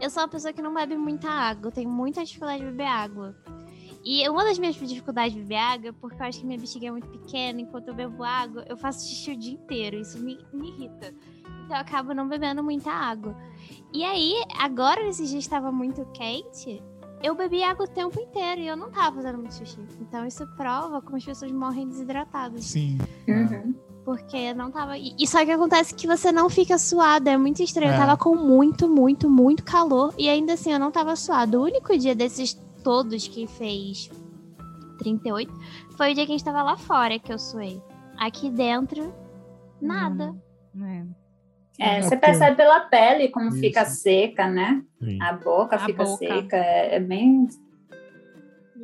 eu 0.01 0.09
sou 0.09 0.23
uma 0.23 0.29
pessoa 0.29 0.53
que 0.53 0.61
não 0.61 0.73
bebe 0.73 0.97
muita 0.97 1.29
água. 1.29 1.67
Eu 1.67 1.71
tenho 1.71 1.89
muita 1.89 2.23
dificuldade 2.23 2.59
de 2.59 2.65
beber 2.65 2.87
água. 2.87 3.35
E 4.03 4.27
uma 4.29 4.43
das 4.43 4.57
minhas 4.57 4.75
dificuldades 4.75 5.33
de 5.33 5.41
beber 5.41 5.57
água 5.57 5.89
é 5.89 5.91
porque 5.91 6.21
eu 6.21 6.25
acho 6.25 6.39
que 6.39 6.45
minha 6.45 6.59
bexiga 6.59 6.87
é 6.87 6.91
muito 6.91 7.09
pequena. 7.09 7.61
Enquanto 7.61 7.89
eu 7.89 7.93
bebo 7.93 8.23
água, 8.23 8.65
eu 8.67 8.77
faço 8.77 9.07
xixi 9.07 9.31
o 9.31 9.37
dia 9.37 9.53
inteiro. 9.53 9.97
Isso 9.97 10.19
me, 10.19 10.39
me 10.53 10.69
irrita. 10.69 11.13
Então 11.65 11.77
eu 11.77 11.81
acabo 11.81 12.13
não 12.13 12.27
bebendo 12.27 12.63
muita 12.63 12.91
água. 12.91 13.35
E 13.93 14.03
aí, 14.03 14.33
agora 14.57 15.03
nesses 15.03 15.29
dias 15.29 15.43
estava 15.43 15.71
muito 15.71 16.05
quente, 16.13 16.81
eu 17.21 17.35
bebi 17.35 17.61
água 17.63 17.85
o 17.85 17.89
tempo 17.89 18.19
inteiro 18.19 18.61
e 18.61 18.67
eu 18.67 18.77
não 18.77 18.89
tava 18.89 19.17
fazendo 19.17 19.37
muito 19.37 19.53
xixi. 19.53 19.79
Então 19.99 20.25
isso 20.25 20.47
prova 20.55 21.01
como 21.01 21.17
as 21.17 21.25
pessoas 21.25 21.51
morrem 21.51 21.87
desidratadas. 21.87 22.65
Sim. 22.65 22.97
Uhum. 23.27 23.75
Porque 24.09 24.55
não 24.55 24.71
tava. 24.71 24.97
E 24.97 25.27
só 25.27 25.45
que 25.45 25.51
acontece 25.51 25.93
que 25.93 26.07
você 26.07 26.31
não 26.31 26.49
fica 26.49 26.79
suado, 26.79 27.29
é 27.29 27.37
muito 27.37 27.61
estranho. 27.61 27.91
É. 27.91 27.93
Eu 27.93 27.99
tava 27.99 28.17
com 28.17 28.35
muito, 28.35 28.89
muito, 28.89 29.29
muito 29.29 29.63
calor 29.63 30.11
e 30.17 30.27
ainda 30.27 30.53
assim 30.53 30.71
eu 30.73 30.79
não 30.79 30.89
tava 30.89 31.15
suado. 31.15 31.59
O 31.59 31.63
único 31.65 31.95
dia 31.95 32.15
desses 32.15 32.55
todos 32.83 33.27
que 33.27 33.45
fez 33.45 34.09
38 34.97 35.53
foi 35.95 36.11
o 36.11 36.15
dia 36.15 36.25
que 36.25 36.31
a 36.31 36.35
gente 36.35 36.43
tava 36.43 36.63
lá 36.63 36.75
fora 36.75 37.19
que 37.19 37.31
eu 37.31 37.37
suei. 37.37 37.79
Aqui 38.17 38.49
dentro, 38.49 39.13
nada. 39.79 40.35
É. 40.81 41.05
É, 41.77 41.97
É 41.97 42.01
você 42.01 42.17
percebe 42.17 42.55
pela 42.57 42.79
pele 42.79 43.29
como 43.29 43.49
Isso. 43.49 43.59
fica 43.59 43.85
seca, 43.85 44.47
né? 44.49 44.83
Sim. 45.03 45.21
A 45.21 45.33
boca 45.33 45.75
A 45.75 45.85
fica 45.85 46.03
boca. 46.03 46.17
seca. 46.17 46.57
É, 46.57 46.95
é 46.95 46.99
bem. 46.99 47.47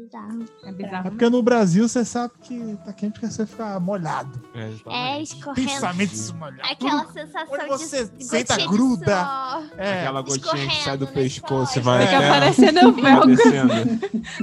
Bizarro. 0.05 0.45
É 0.63 0.69
É 0.69 0.71
bizarro. 0.71 1.09
porque 1.09 1.29
no 1.29 1.41
Brasil 1.41 1.87
você 1.87 2.05
sabe 2.05 2.33
que 2.41 2.77
tá 2.85 2.93
quente 2.93 3.13
porque 3.13 3.27
você 3.27 3.45
fica 3.45 3.79
molhado. 3.79 4.39
É, 4.53 5.17
É 5.17 5.21
escorrendo. 5.21 5.67
Pensamentos 5.69 6.31
molhados. 6.31 6.71
Aquela 6.71 7.05
sensação 7.11 7.53
Onde 7.53 7.65
você 7.67 8.05
de, 8.05 8.23
senta, 8.25 8.57
de 8.57 8.67
gruda. 8.67 9.11
É. 9.77 10.01
Aquela 10.01 10.21
gotinha 10.21 10.67
que 10.67 10.83
sai 10.83 10.97
do 10.97 11.07
pescoço 11.07 11.79
e 11.79 11.81
vai 11.81 12.01
Fica 12.05 12.13
É. 12.13 12.17
até 12.17 12.29
parecendo 12.29 12.91
velcro. 13.01 13.35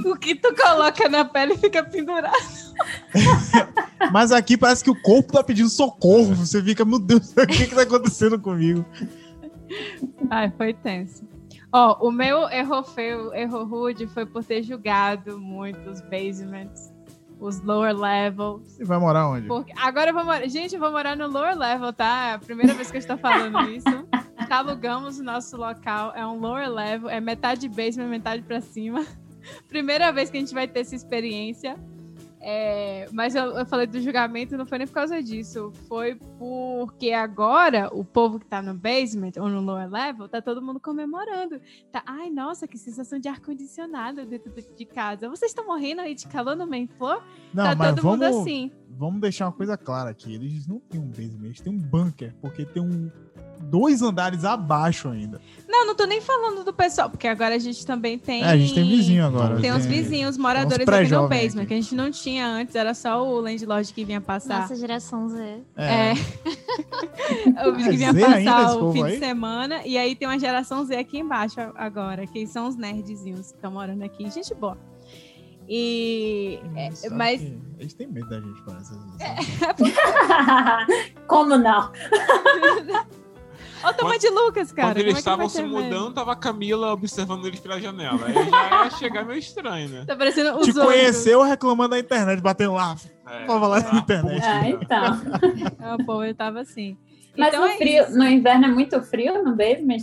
O 0.11 0.15
que 0.17 0.35
tu 0.35 0.53
coloca 0.55 1.07
na 1.09 1.23
pele 1.25 1.57
fica 1.57 1.83
pendurado. 1.83 2.33
Mas 4.11 4.31
aqui 4.31 4.57
parece 4.57 4.83
que 4.83 4.89
o 4.91 5.01
corpo 5.01 5.31
tá 5.33 5.43
pedindo 5.43 5.69
socorro. 5.69 6.35
Você 6.35 6.61
fica, 6.61 6.83
meu 6.83 6.99
Deus, 6.99 7.31
o 7.31 7.47
que 7.47 7.67
que 7.67 7.75
tá 7.75 7.83
acontecendo 7.83 8.39
comigo? 8.39 8.85
Ai, 10.29 10.51
foi 10.57 10.73
tenso. 10.73 11.23
Ó, 11.75 12.07
o 12.07 12.11
meu 12.11 12.47
erro 12.49 12.83
feio, 12.83 13.33
erro 13.33 13.63
rude 13.63 14.05
foi 14.05 14.27
por 14.27 14.43
ter 14.43 14.61
julgado 14.61 15.39
muito 15.39 15.89
os 15.89 16.01
basements, 16.01 16.93
os 17.39 17.59
lower 17.61 17.97
levels. 17.97 18.73
Você 18.73 18.85
vai 18.85 18.99
morar 18.99 19.27
onde? 19.27 19.47
Porque 19.47 19.73
agora 19.75 20.11
eu 20.11 20.13
vou 20.13 20.23
morar. 20.23 20.47
Gente, 20.47 20.75
eu 20.75 20.79
vou 20.79 20.91
morar 20.91 21.17
no 21.17 21.27
lower 21.27 21.57
level, 21.57 21.91
tá? 21.91 22.27
É 22.27 22.33
a 22.33 22.37
primeira 22.37 22.75
vez 22.75 22.91
que 22.91 22.97
eu 22.97 22.99
estou 22.99 23.17
falando 23.17 23.59
isso. 23.73 23.89
Já 24.47 24.59
alugamos 24.59 25.17
o 25.17 25.23
nosso 25.23 25.57
local. 25.57 26.13
É 26.15 26.23
um 26.23 26.39
lower 26.39 26.69
level, 26.69 27.09
é 27.09 27.19
metade 27.19 27.67
basement, 27.67 28.07
metade 28.07 28.43
pra 28.43 28.61
cima. 28.61 29.03
Primeira 29.67 30.11
vez 30.11 30.29
que 30.29 30.37
a 30.37 30.39
gente 30.39 30.53
vai 30.53 30.67
ter 30.67 30.81
essa 30.81 30.95
experiência. 30.95 31.75
É, 32.45 33.07
mas 33.13 33.35
eu, 33.35 33.57
eu 33.57 33.65
falei 33.65 33.87
do 33.87 34.01
julgamento, 34.01 34.57
não 34.57 34.65
foi 34.65 34.77
nem 34.77 34.85
por 34.85 34.93
causa 34.93 35.23
disso. 35.23 35.71
Foi 35.87 36.15
porque 36.37 37.11
agora 37.13 37.89
o 37.93 38.03
povo 38.03 38.37
que 38.37 38.45
tá 38.45 38.61
no 38.61 38.73
basement 38.73 39.31
ou 39.37 39.47
no 39.47 39.61
lower 39.61 39.89
level, 39.89 40.27
tá 40.27 40.41
todo 40.41 40.61
mundo 40.61 40.77
comemorando. 40.77 41.61
Tá, 41.89 42.03
ai, 42.05 42.29
nossa, 42.29 42.67
que 42.67 42.77
sensação 42.77 43.17
de 43.17 43.29
ar-condicionado 43.29 44.25
dentro 44.25 44.51
de- 44.75 44.83
casa. 44.85 45.29
Vocês 45.29 45.51
estão 45.51 45.65
morrendo 45.65 46.01
aí 46.01 46.13
de 46.13 46.27
calor 46.27 46.55
no 46.57 46.67
main 46.67 46.85
floor? 46.85 47.23
Não, 47.53 47.63
tá 47.63 47.75
mas 47.75 47.95
todo 47.95 48.03
mundo 48.05 48.19
vamos, 48.19 48.41
assim. 48.41 48.71
vamos 48.89 49.21
deixar 49.21 49.45
uma 49.45 49.53
coisa 49.53 49.77
clara 49.77 50.09
aqui. 50.09 50.35
Eles 50.35 50.67
não 50.67 50.79
têm 50.79 50.99
um 50.99 51.07
basement, 51.07 51.45
eles 51.45 51.61
têm 51.61 51.73
um 51.73 51.79
bunker, 51.79 52.35
porque 52.41 52.65
tem 52.65 52.83
um 52.83 53.09
dois 53.63 54.01
andares 54.01 54.45
abaixo 54.45 55.09
ainda. 55.09 55.41
Não, 55.67 55.87
não 55.87 55.95
tô 55.95 56.05
nem 56.05 56.21
falando 56.21 56.63
do 56.63 56.71
pessoal, 56.71 57.09
porque 57.09 57.27
agora 57.27 57.55
a 57.55 57.57
gente 57.57 57.83
também 57.83 58.19
tem. 58.19 58.43
É, 58.43 58.49
a 58.49 58.57
gente 58.57 58.75
tem 58.75 58.87
vizinho 58.87 59.25
agora. 59.25 59.59
Tem 59.59 59.73
uns 59.73 59.87
vizinhos, 59.87 60.37
moradores 60.37 60.87
aqui 60.87 61.11
no 61.11 61.27
basement, 61.27 61.61
aqui. 61.63 61.67
que 61.69 61.73
a 61.73 61.81
gente 61.81 61.95
não 61.95 62.11
tinha 62.11 62.47
antes, 62.47 62.75
era 62.75 62.93
só 62.93 63.27
o 63.27 63.39
landlord 63.39 63.91
que 63.91 64.05
vinha 64.05 64.21
passar. 64.21 64.61
Nossa 64.61 64.75
geração 64.75 65.27
Z. 65.29 65.61
É. 65.75 66.11
É. 66.11 66.13
o 67.67 67.75
que 67.75 67.89
vinha 67.89 68.13
Z 68.13 68.21
passar 68.21 68.77
o 68.77 68.91
fim 68.93 69.03
aí? 69.03 69.13
de 69.13 69.19
semana. 69.19 69.81
E 69.83 69.97
aí 69.97 70.15
tem 70.15 70.27
uma 70.27 70.37
geração 70.37 70.85
Z 70.85 70.95
aqui 70.95 71.17
embaixo 71.17 71.59
agora, 71.75 72.27
que 72.27 72.45
são 72.45 72.67
os 72.67 72.75
nerdzinhos 72.75 73.51
que 73.51 73.55
estão 73.55 73.71
morando 73.71 74.03
aqui. 74.03 74.29
Gente 74.29 74.53
boa. 74.53 74.77
E. 75.67 76.59
é, 76.75 76.91
Sabe 76.91 77.15
mas. 77.15 77.41
Eles 77.79 77.93
têm 77.93 78.07
medo 78.07 78.29
da 78.29 78.39
gente, 78.39 78.61
parece. 78.61 78.93
É. 79.19 79.33
né? 79.33 81.15
Como 81.27 81.57
não? 81.57 81.91
Olha 83.83 83.91
o 83.91 83.97
tamanho 83.97 84.19
de 84.19 84.29
Lucas, 84.29 84.71
cara. 84.71 84.89
Quando 84.89 84.97
eles 84.99 85.15
é 85.15 85.19
estavam 85.19 85.47
que 85.47 85.53
vai 85.53 85.63
se 85.63 85.67
mudando, 85.69 86.13
tava 86.13 86.31
a 86.31 86.35
Camila 86.35 86.93
observando 86.93 87.45
eles 87.45 87.59
pela 87.59 87.79
janela. 87.79 88.25
Aí 88.25 88.33
já 88.49 88.83
ia 88.85 88.89
chegar 88.91 89.25
meio 89.25 89.39
estranho, 89.39 89.89
né? 89.89 90.05
Tá 90.05 90.15
parecendo 90.15 90.57
os 90.57 90.65
Te 90.65 90.71
outros. 90.71 90.85
conheceu 90.85 91.41
reclamando 91.43 91.89
da 91.89 91.99
internet, 91.99 92.41
batendo 92.41 92.73
lá. 92.73 92.95
É. 93.27 93.45
Tava 93.45 93.67
lá 93.67 93.79
na 93.79 93.91
Ah, 93.91 93.97
internet. 93.97 94.43
Ah, 94.45 94.69
então. 94.69 95.21
É, 95.91 95.95
o 95.95 96.05
povo 96.05 96.23
ele 96.23 96.33
tava 96.33 96.61
assim. 96.61 96.97
Mas 97.37 97.49
então 97.49 97.61
no, 97.61 97.67
é 97.67 97.77
frio, 97.77 98.09
no 98.11 98.23
inverno 98.27 98.65
é 98.65 98.69
muito 98.69 99.01
frio 99.01 99.43
no 99.43 99.55
basement? 99.55 99.97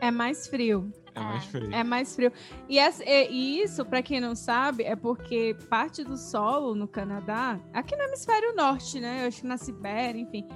É 0.00 0.10
mais 0.10 0.46
frio. 0.46 0.90
É 1.14 1.20
mais 1.20 1.44
frio. 1.44 1.68
É 1.74 1.84
mais 1.84 2.14
frio. 2.14 2.32
E, 2.68 2.78
essa- 2.78 3.02
e- 3.04 3.28
e 3.30 3.62
isso, 3.62 3.84
pra 3.84 4.00
quem 4.00 4.20
não 4.20 4.34
sabe, 4.36 4.84
é 4.84 4.94
porque 4.94 5.56
parte 5.68 6.04
do 6.04 6.16
solo 6.16 6.74
no 6.74 6.86
Canadá, 6.86 7.58
aqui 7.74 7.96
no 7.96 8.04
hemisfério 8.04 8.54
norte, 8.54 9.00
né? 9.00 9.24
Eu 9.24 9.28
acho 9.28 9.40
que 9.40 9.46
na 9.46 9.56
Sibéria, 9.58 10.20
enfim, 10.20 10.46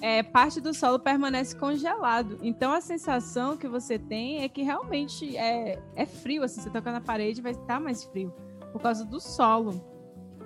é, 0.00 0.22
parte 0.22 0.60
do 0.60 0.72
solo 0.72 0.98
permanece 0.98 1.54
congelado. 1.54 2.38
Então 2.42 2.72
a 2.72 2.80
sensação 2.80 3.56
que 3.56 3.68
você 3.68 3.98
tem 3.98 4.42
é 4.42 4.48
que 4.48 4.62
realmente 4.62 5.36
é, 5.36 5.80
é 5.94 6.06
frio, 6.06 6.42
assim, 6.42 6.60
você 6.60 6.70
toca 6.70 6.90
na 6.90 7.00
parede 7.00 7.42
vai 7.42 7.52
estar 7.52 7.80
mais 7.80 8.04
frio 8.04 8.32
por 8.72 8.80
causa 8.80 9.04
do 9.04 9.20
solo. 9.20 9.90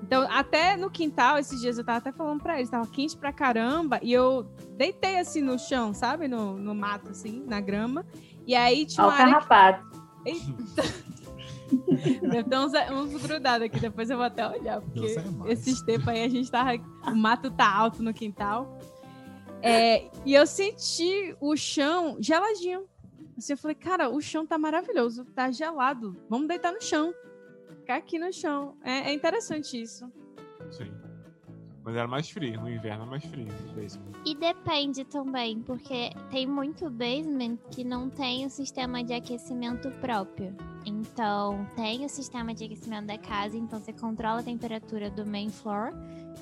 Então, 0.02 0.26
até 0.30 0.76
no 0.76 0.90
quintal, 0.90 1.38
esses 1.38 1.60
dias 1.60 1.78
eu 1.78 1.84
tava 1.84 1.98
até 1.98 2.12
falando 2.12 2.42
pra 2.42 2.58
eles, 2.58 2.68
tava 2.68 2.86
quente 2.86 3.16
pra 3.16 3.32
caramba, 3.32 3.98
e 4.02 4.12
eu 4.12 4.46
deitei 4.76 5.18
assim 5.18 5.40
no 5.40 5.58
chão, 5.58 5.94
sabe? 5.94 6.28
No, 6.28 6.58
no 6.58 6.74
mato, 6.74 7.10
assim, 7.10 7.42
na 7.46 7.58
grama. 7.58 8.04
E 8.46 8.54
aí 8.54 8.84
tinha 8.84 9.06
Olha 9.06 9.14
uma 9.14 9.18
o 9.18 9.22
área 9.22 9.40
que 9.40 9.48
carrapato. 9.48 10.04
Deve 12.20 12.44
ter 12.44 12.58
uns, 12.58 12.72
uns 12.92 13.22
grudados 13.22 13.66
aqui, 13.66 13.80
depois 13.80 14.10
eu 14.10 14.18
vou 14.18 14.26
até 14.26 14.46
olhar, 14.46 14.82
porque 14.82 15.06
é 15.06 15.22
mais. 15.22 15.52
esses 15.52 15.80
tempos 15.82 16.08
aí 16.08 16.22
a 16.22 16.28
gente 16.28 16.50
tava. 16.50 16.72
O 17.06 17.16
mato 17.16 17.50
tá 17.50 17.72
alto 17.72 18.02
no 18.02 18.12
quintal. 18.12 18.78
É, 19.64 20.10
e 20.26 20.34
eu 20.34 20.46
senti 20.46 21.34
o 21.40 21.56
chão 21.56 22.18
geladinho. 22.20 22.86
Assim, 23.36 23.54
eu 23.54 23.56
falei, 23.56 23.74
cara, 23.74 24.10
o 24.10 24.20
chão 24.20 24.46
tá 24.46 24.58
maravilhoso, 24.58 25.24
tá 25.24 25.50
gelado. 25.50 26.16
Vamos 26.28 26.46
deitar 26.46 26.72
no 26.72 26.82
chão. 26.82 27.14
Ficar 27.80 27.96
aqui 27.96 28.18
no 28.18 28.32
chão. 28.32 28.76
É, 28.82 29.10
é 29.10 29.14
interessante 29.14 29.80
isso. 29.80 30.10
Sim. 30.70 30.92
Mas 31.82 31.96
era 31.96 32.08
mais 32.08 32.30
frio. 32.30 32.60
No 32.60 32.70
inverno 32.70 33.04
é 33.04 33.06
mais 33.06 33.24
frio. 33.24 33.46
no 33.46 33.74
basement. 33.74 34.12
E 34.24 34.34
depende 34.34 35.04
também, 35.04 35.60
porque 35.60 36.10
tem 36.30 36.46
muito 36.46 36.88
basement 36.88 37.58
que 37.70 37.84
não 37.84 38.08
tem 38.08 38.46
o 38.46 38.50
sistema 38.50 39.04
de 39.04 39.12
aquecimento 39.12 39.90
próprio. 40.00 40.56
Então, 40.86 41.66
tem 41.76 42.04
o 42.04 42.08
sistema 42.08 42.54
de 42.54 42.64
aquecimento 42.64 43.06
da 43.06 43.18
casa, 43.18 43.56
então 43.56 43.78
você 43.78 43.92
controla 43.92 44.40
a 44.40 44.42
temperatura 44.42 45.10
do 45.10 45.26
main 45.26 45.50
floor 45.50 45.92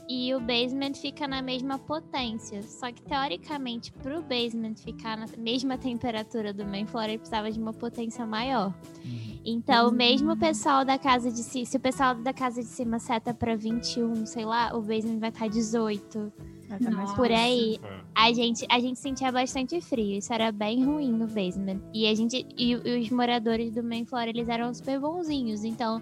e 0.08 0.34
o 0.34 0.40
basement 0.40 0.94
fica 0.94 1.26
na 1.26 1.40
mesma 1.42 1.78
potência. 1.78 2.62
Só 2.62 2.90
que 2.92 3.02
teoricamente, 3.02 3.92
para 3.92 4.18
o 4.18 4.22
basement 4.22 4.74
ficar 4.76 5.16
na 5.16 5.26
mesma 5.38 5.78
temperatura 5.78 6.52
do 6.52 6.64
main 6.64 6.86
floor, 6.86 7.04
ele 7.04 7.18
precisava 7.18 7.50
de 7.50 7.58
uma 7.58 7.72
potência 7.72 8.26
maior. 8.26 8.74
Então, 9.44 9.90
mesmo 9.90 10.32
o 10.32 10.36
pessoal 10.36 10.84
da 10.84 10.98
casa 10.98 11.30
de 11.30 11.42
cima, 11.42 11.64
se 11.66 11.76
o 11.76 11.80
pessoal 11.80 12.14
da 12.14 12.32
casa 12.32 12.60
de 12.60 12.68
cima 12.68 12.98
seta 12.98 13.34
para 13.34 13.56
21, 13.56 14.26
sei 14.26 14.44
lá, 14.44 14.76
o 14.76 14.80
basement 14.80 15.18
vai 15.18 15.30
estar 15.30 15.48
18 15.48 16.32
Vai 16.72 16.78
tá 16.78 16.90
mais 16.90 17.12
por 17.12 17.30
aí. 17.30 17.78
É. 17.82 18.00
A 18.14 18.32
gente, 18.32 18.66
a 18.70 18.80
gente 18.80 18.98
sentia 18.98 19.30
bastante 19.30 19.80
frio, 19.80 20.16
isso 20.16 20.32
era 20.32 20.50
bem 20.50 20.84
ruim 20.84 21.12
no 21.12 21.26
basement. 21.26 21.80
E 21.92 22.06
a 22.06 22.14
gente 22.14 22.46
e, 22.56 22.70
e 22.72 23.00
os 23.00 23.10
moradores 23.10 23.70
do 23.72 23.82
main 23.82 24.06
floor, 24.06 24.24
eles 24.28 24.48
eram 24.48 24.72
super 24.72 24.98
bonzinhos. 24.98 25.64
Então, 25.64 26.00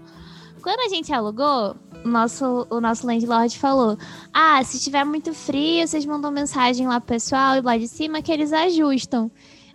quando 0.60 0.80
a 0.80 0.88
gente 0.88 1.12
alugou, 1.12 1.76
o 2.04 2.08
nosso, 2.08 2.66
o 2.70 2.80
nosso 2.80 3.06
landlord 3.06 3.58
falou: 3.58 3.96
"Ah, 4.32 4.62
se 4.62 4.76
estiver 4.76 5.04
muito 5.04 5.32
frio, 5.34 5.86
vocês 5.86 6.04
mandam 6.06 6.30
mensagem 6.30 6.86
lá 6.86 7.00
pro 7.00 7.14
pessoal 7.14 7.56
e 7.56 7.60
lá 7.60 7.76
de 7.76 7.88
cima 7.88 8.22
que 8.22 8.32
eles 8.32 8.52
ajustam". 8.52 9.30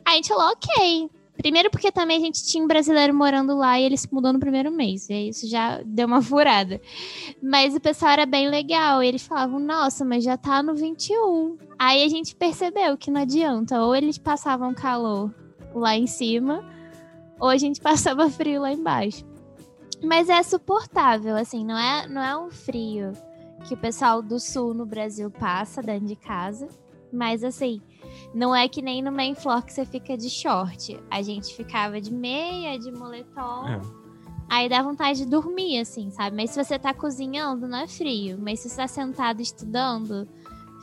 Aí 0.06 0.14
a 0.14 0.16
gente 0.16 0.30
falou: 0.30 0.52
"OK". 0.52 1.10
Primeiro 1.38 1.70
porque 1.70 1.92
também 1.92 2.18
a 2.18 2.20
gente 2.20 2.46
tinha 2.46 2.64
um 2.64 2.68
brasileiro 2.68 3.14
morando 3.14 3.56
lá 3.58 3.78
e 3.80 3.84
ele 3.84 3.98
se 3.98 4.12
mudou 4.14 4.32
no 4.32 4.40
primeiro 4.40 4.72
mês. 4.72 5.10
E 5.10 5.30
isso 5.30 5.48
já 5.48 5.82
deu 5.86 6.08
uma 6.08 6.22
furada. 6.24 6.80
Mas 7.44 7.76
o 7.76 7.80
pessoal 7.80 8.12
era 8.12 8.26
bem 8.26 8.50
legal. 8.50 9.04
Eles 9.04 9.28
falavam, 9.28 9.60
nossa, 9.60 10.06
mas 10.06 10.24
já 10.24 10.38
tá 10.38 10.64
no 10.64 10.74
21. 10.74 11.58
Aí 11.78 12.04
a 12.04 12.08
gente 12.08 12.36
percebeu 12.36 12.98
que 12.98 13.12
não 13.12 13.22
adianta. 13.22 13.82
Ou 13.82 13.94
eles 13.94 14.18
passavam 14.18 14.74
calor 14.74 15.34
lá 15.74 15.96
em 15.98 16.08
cima, 16.08 16.64
ou 17.38 17.50
a 17.50 17.58
gente 17.58 17.82
passava 17.82 18.30
frio 18.30 18.62
lá 18.62 18.72
embaixo. 18.72 19.26
Mas 20.04 20.30
é 20.30 20.42
suportável, 20.44 21.36
assim, 21.36 21.66
não 21.66 21.78
é, 21.78 22.08
não 22.08 22.22
é 22.22 22.38
um 22.38 22.50
frio 22.52 23.14
que 23.68 23.74
o 23.74 23.78
pessoal 23.78 24.22
do 24.22 24.40
sul 24.40 24.74
no 24.74 24.86
Brasil 24.86 25.30
passa 25.32 25.82
dentro 25.82 26.06
de 26.06 26.16
casa. 26.16 26.68
Mas 27.12 27.44
assim, 27.44 27.82
não 28.34 28.56
é 28.56 28.68
que 28.68 28.82
nem 28.82 29.02
no 29.02 29.12
main 29.12 29.36
floor 29.36 29.64
que 29.64 29.74
você 29.74 29.86
fica 29.86 30.18
de 30.18 30.30
short. 30.30 31.00
A 31.10 31.22
gente 31.22 31.56
ficava 31.56 32.00
de 32.02 32.14
meia, 32.14 32.78
de 32.78 32.92
moletom. 32.92 33.68
É. 33.68 33.82
Aí 34.50 34.70
dá 34.70 34.82
vontade 34.82 35.20
de 35.20 35.26
dormir, 35.26 35.80
assim, 35.80 36.12
sabe? 36.12 36.36
Mas 36.36 36.52
se 36.52 36.64
você 36.64 36.78
tá 36.78 36.94
cozinhando, 36.94 37.68
não 37.68 37.80
é 37.80 37.88
frio. 37.88 38.38
Mas 38.40 38.60
se 38.60 38.70
você 38.70 38.78
tá 38.78 38.88
sentado 38.88 39.42
estudando, 39.42 40.28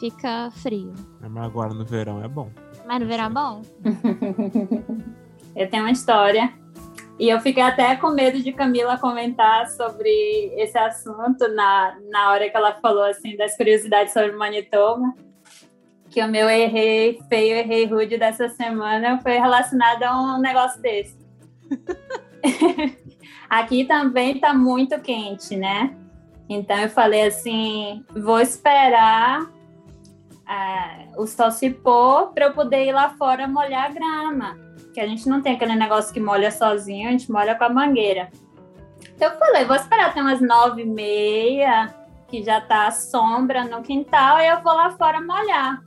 fica 0.01 0.51
frio. 0.51 0.93
É, 1.23 1.29
Mas 1.29 1.45
agora 1.45 1.73
no 1.73 1.85
verão 1.85 2.23
é 2.23 2.29
bom. 2.29 2.51
Mas 2.87 3.01
no 3.01 3.07
verão 3.07 3.27
é 3.27 3.31
bom. 3.31 3.63
Eu 5.55 5.69
tenho 5.71 5.85
uma 5.85 5.93
história. 5.93 6.53
E 7.19 7.29
eu 7.29 7.41
fiquei 7.41 7.63
até 7.63 7.95
com 7.97 8.11
medo 8.11 8.41
de 8.41 8.53
Camila 8.53 8.99
comentar 8.99 9.69
sobre 9.69 10.53
esse 10.57 10.77
assunto 10.77 11.47
na, 11.55 11.97
na 12.11 12.31
hora 12.31 12.49
que 12.49 12.57
ela 12.57 12.75
falou 12.75 13.05
assim 13.05 13.37
das 13.37 13.57
curiosidades 13.57 14.13
sobre 14.13 14.33
Manitoba. 14.33 15.13
Que 16.11 16.23
o 16.23 16.29
meu 16.29 16.49
errei 16.49 17.21
feio, 17.29 17.57
errei 17.57 17.87
rude 17.87 18.19
dessa 18.19 18.49
semana 18.49 19.21
foi 19.23 19.39
relacionado 19.39 20.03
a 20.03 20.37
um 20.37 20.39
negócio 20.39 20.81
desse. 20.81 21.17
Aqui 23.49 23.85
também 23.85 24.39
tá 24.39 24.53
muito 24.55 24.99
quente, 25.01 25.57
né? 25.57 25.95
Então 26.49 26.77
eu 26.79 26.89
falei 26.89 27.27
assim, 27.27 28.05
vou 28.11 28.41
esperar 28.41 29.41
ah, 30.47 31.05
o 31.17 31.27
sol 31.27 31.51
se 31.51 31.71
pôr 31.71 32.33
para 32.33 32.47
eu 32.47 32.53
poder 32.53 32.87
ir 32.87 32.93
lá 32.93 33.11
fora 33.11 33.47
molhar 33.47 33.87
a 33.87 33.93
grama. 33.93 34.59
Que 34.93 35.01
a 35.01 35.07
gente 35.07 35.29
não 35.29 35.41
tem 35.41 35.55
aquele 35.55 35.75
negócio 35.75 36.13
que 36.13 36.21
molha 36.21 36.51
sozinho, 36.51 37.09
a 37.09 37.13
gente 37.13 37.31
molha 37.31 37.55
com 37.55 37.65
a 37.65 37.69
mangueira. 37.69 38.31
Então 39.15 39.31
eu 39.31 39.39
falei, 39.39 39.65
vou 39.65 39.77
esperar 39.77 40.11
até 40.11 40.21
umas 40.21 40.41
nove 40.41 40.83
e 40.83 40.87
meia, 40.87 41.95
que 42.29 42.43
já 42.43 42.61
tá 42.61 42.91
sombra 42.91 43.65
no 43.65 43.83
quintal, 43.83 44.39
e 44.39 44.49
eu 44.49 44.63
vou 44.63 44.75
lá 44.75 44.91
fora 44.91 45.21
molhar. 45.21 45.81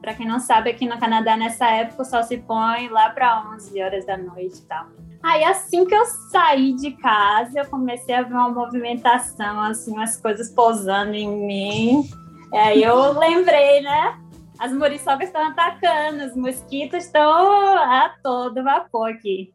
Para 0.00 0.14
quem 0.14 0.26
não 0.26 0.40
sabe, 0.40 0.70
aqui 0.70 0.86
no 0.86 0.98
Canadá, 0.98 1.36
nessa 1.36 1.66
época, 1.70 2.04
sol 2.04 2.22
se 2.24 2.38
põe 2.38 2.88
lá 2.88 3.10
para 3.10 3.44
11 3.54 3.80
horas 3.80 4.04
da 4.04 4.16
noite 4.16 4.58
e 4.58 4.62
tal. 4.62 4.86
Aí, 5.22 5.44
assim 5.44 5.84
que 5.86 5.94
eu 5.94 6.04
saí 6.04 6.74
de 6.74 6.90
casa, 6.92 7.60
eu 7.60 7.66
comecei 7.66 8.12
a 8.12 8.22
ver 8.22 8.34
uma 8.34 8.48
movimentação, 8.48 9.60
assim, 9.60 9.92
umas 9.92 10.16
coisas 10.16 10.50
pousando 10.50 11.14
em 11.14 11.28
mim. 11.46 12.10
Aí 12.52 12.82
eu 12.82 13.16
lembrei, 13.16 13.80
né? 13.82 14.18
As 14.62 14.72
muriçocas 14.72 15.26
estão 15.26 15.44
atacando, 15.44 16.24
os 16.24 16.36
mosquitos 16.36 17.04
estão 17.04 17.32
a 17.32 18.14
todo 18.22 18.62
vapor 18.62 19.10
aqui. 19.10 19.52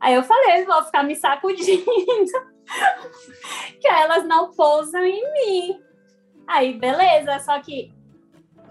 Aí 0.00 0.14
eu 0.14 0.24
falei, 0.24 0.64
vou 0.64 0.82
ficar 0.82 1.04
me 1.04 1.14
sacudindo, 1.14 1.84
que 3.80 3.86
elas 3.86 4.26
não 4.26 4.52
pousam 4.52 5.04
em 5.04 5.32
mim. 5.32 5.80
Aí, 6.44 6.76
beleza, 6.76 7.38
só 7.38 7.60
que 7.60 7.94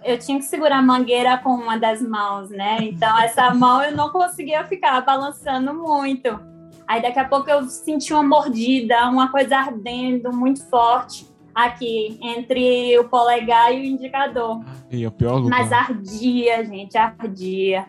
eu 0.04 0.20
tinha 0.20 0.40
que 0.40 0.44
segurar 0.44 0.80
a 0.80 0.82
mangueira 0.82 1.38
com 1.38 1.52
uma 1.52 1.80
das 1.80 2.02
mãos, 2.02 2.50
né? 2.50 2.80
Então, 2.82 3.18
essa 3.18 3.54
mão 3.54 3.82
eu 3.82 3.96
não 3.96 4.10
conseguia 4.10 4.66
ficar 4.66 5.00
balançando 5.06 5.74
muito. 5.74 6.38
Aí, 6.86 7.02
daqui 7.02 7.20
a 7.20 7.30
pouco, 7.30 7.50
eu 7.50 7.64
senti 7.70 8.14
uma 8.14 8.24
mordida, 8.24 9.08
uma 9.08 9.32
coisa 9.32 9.56
ardendo 9.56 10.34
muito 10.34 10.70
forte 10.70 11.31
aqui, 11.54 12.18
entre 12.22 12.98
o 13.00 13.08
polegar 13.10 13.74
e 13.74 13.82
o 13.82 13.84
indicador. 13.86 14.64
E 14.90 15.04
é 15.04 15.08
o 15.08 15.12
pior 15.12 15.36
lugar. 15.36 15.60
Mas 15.60 15.72
ardia, 15.72 16.64
gente, 16.66 16.98
ardia. 16.98 17.86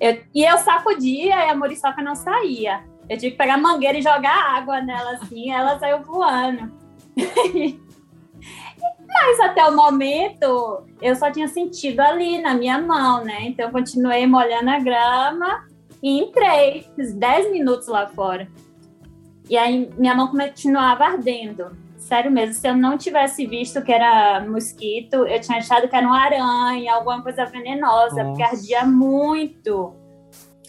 Eu- 0.00 0.20
e 0.34 0.44
eu 0.44 0.58
sacudia 0.58 1.46
e 1.46 1.50
a 1.50 1.54
muriçoca 1.54 2.02
não 2.02 2.14
saía. 2.14 2.84
Eu 3.08 3.16
tive 3.18 3.32
que 3.32 3.36
pegar 3.38 3.54
a 3.54 3.58
mangueira 3.58 3.98
e 3.98 4.02
jogar 4.02 4.56
água 4.56 4.80
nela 4.80 5.12
assim, 5.12 5.50
ela 5.50 5.78
saiu 5.78 6.02
voando. 6.02 6.72
Mas 9.14 9.40
até 9.40 9.64
o 9.68 9.76
momento 9.76 10.84
eu 11.00 11.14
só 11.14 11.30
tinha 11.30 11.46
sentido 11.46 12.00
ali 12.00 12.40
na 12.40 12.54
minha 12.54 12.78
mão, 12.80 13.22
né? 13.22 13.42
Então 13.42 13.66
eu 13.66 13.72
continuei 13.72 14.26
molhando 14.26 14.70
a 14.70 14.78
grama 14.78 15.64
e 16.02 16.18
entrei, 16.20 16.86
fiz 16.96 17.14
10 17.14 17.52
minutos 17.52 17.86
lá 17.88 18.06
fora. 18.08 18.48
E 19.48 19.56
aí 19.56 19.90
minha 19.98 20.14
mão 20.14 20.28
continuava 20.28 21.04
ardendo. 21.04 21.76
Sério 22.12 22.30
mesmo, 22.30 22.52
se 22.52 22.68
eu 22.68 22.76
não 22.76 22.98
tivesse 22.98 23.46
visto 23.46 23.80
que 23.80 23.90
era 23.90 24.38
mosquito, 24.46 25.26
eu 25.26 25.40
tinha 25.40 25.56
achado 25.56 25.88
que 25.88 25.96
era 25.96 26.06
uma 26.06 26.20
aranha, 26.20 26.92
alguma 26.92 27.22
coisa 27.22 27.46
venenosa, 27.46 28.22
porque 28.22 28.42
Nossa. 28.42 28.54
ardia 28.54 28.84
muito. 28.84 29.94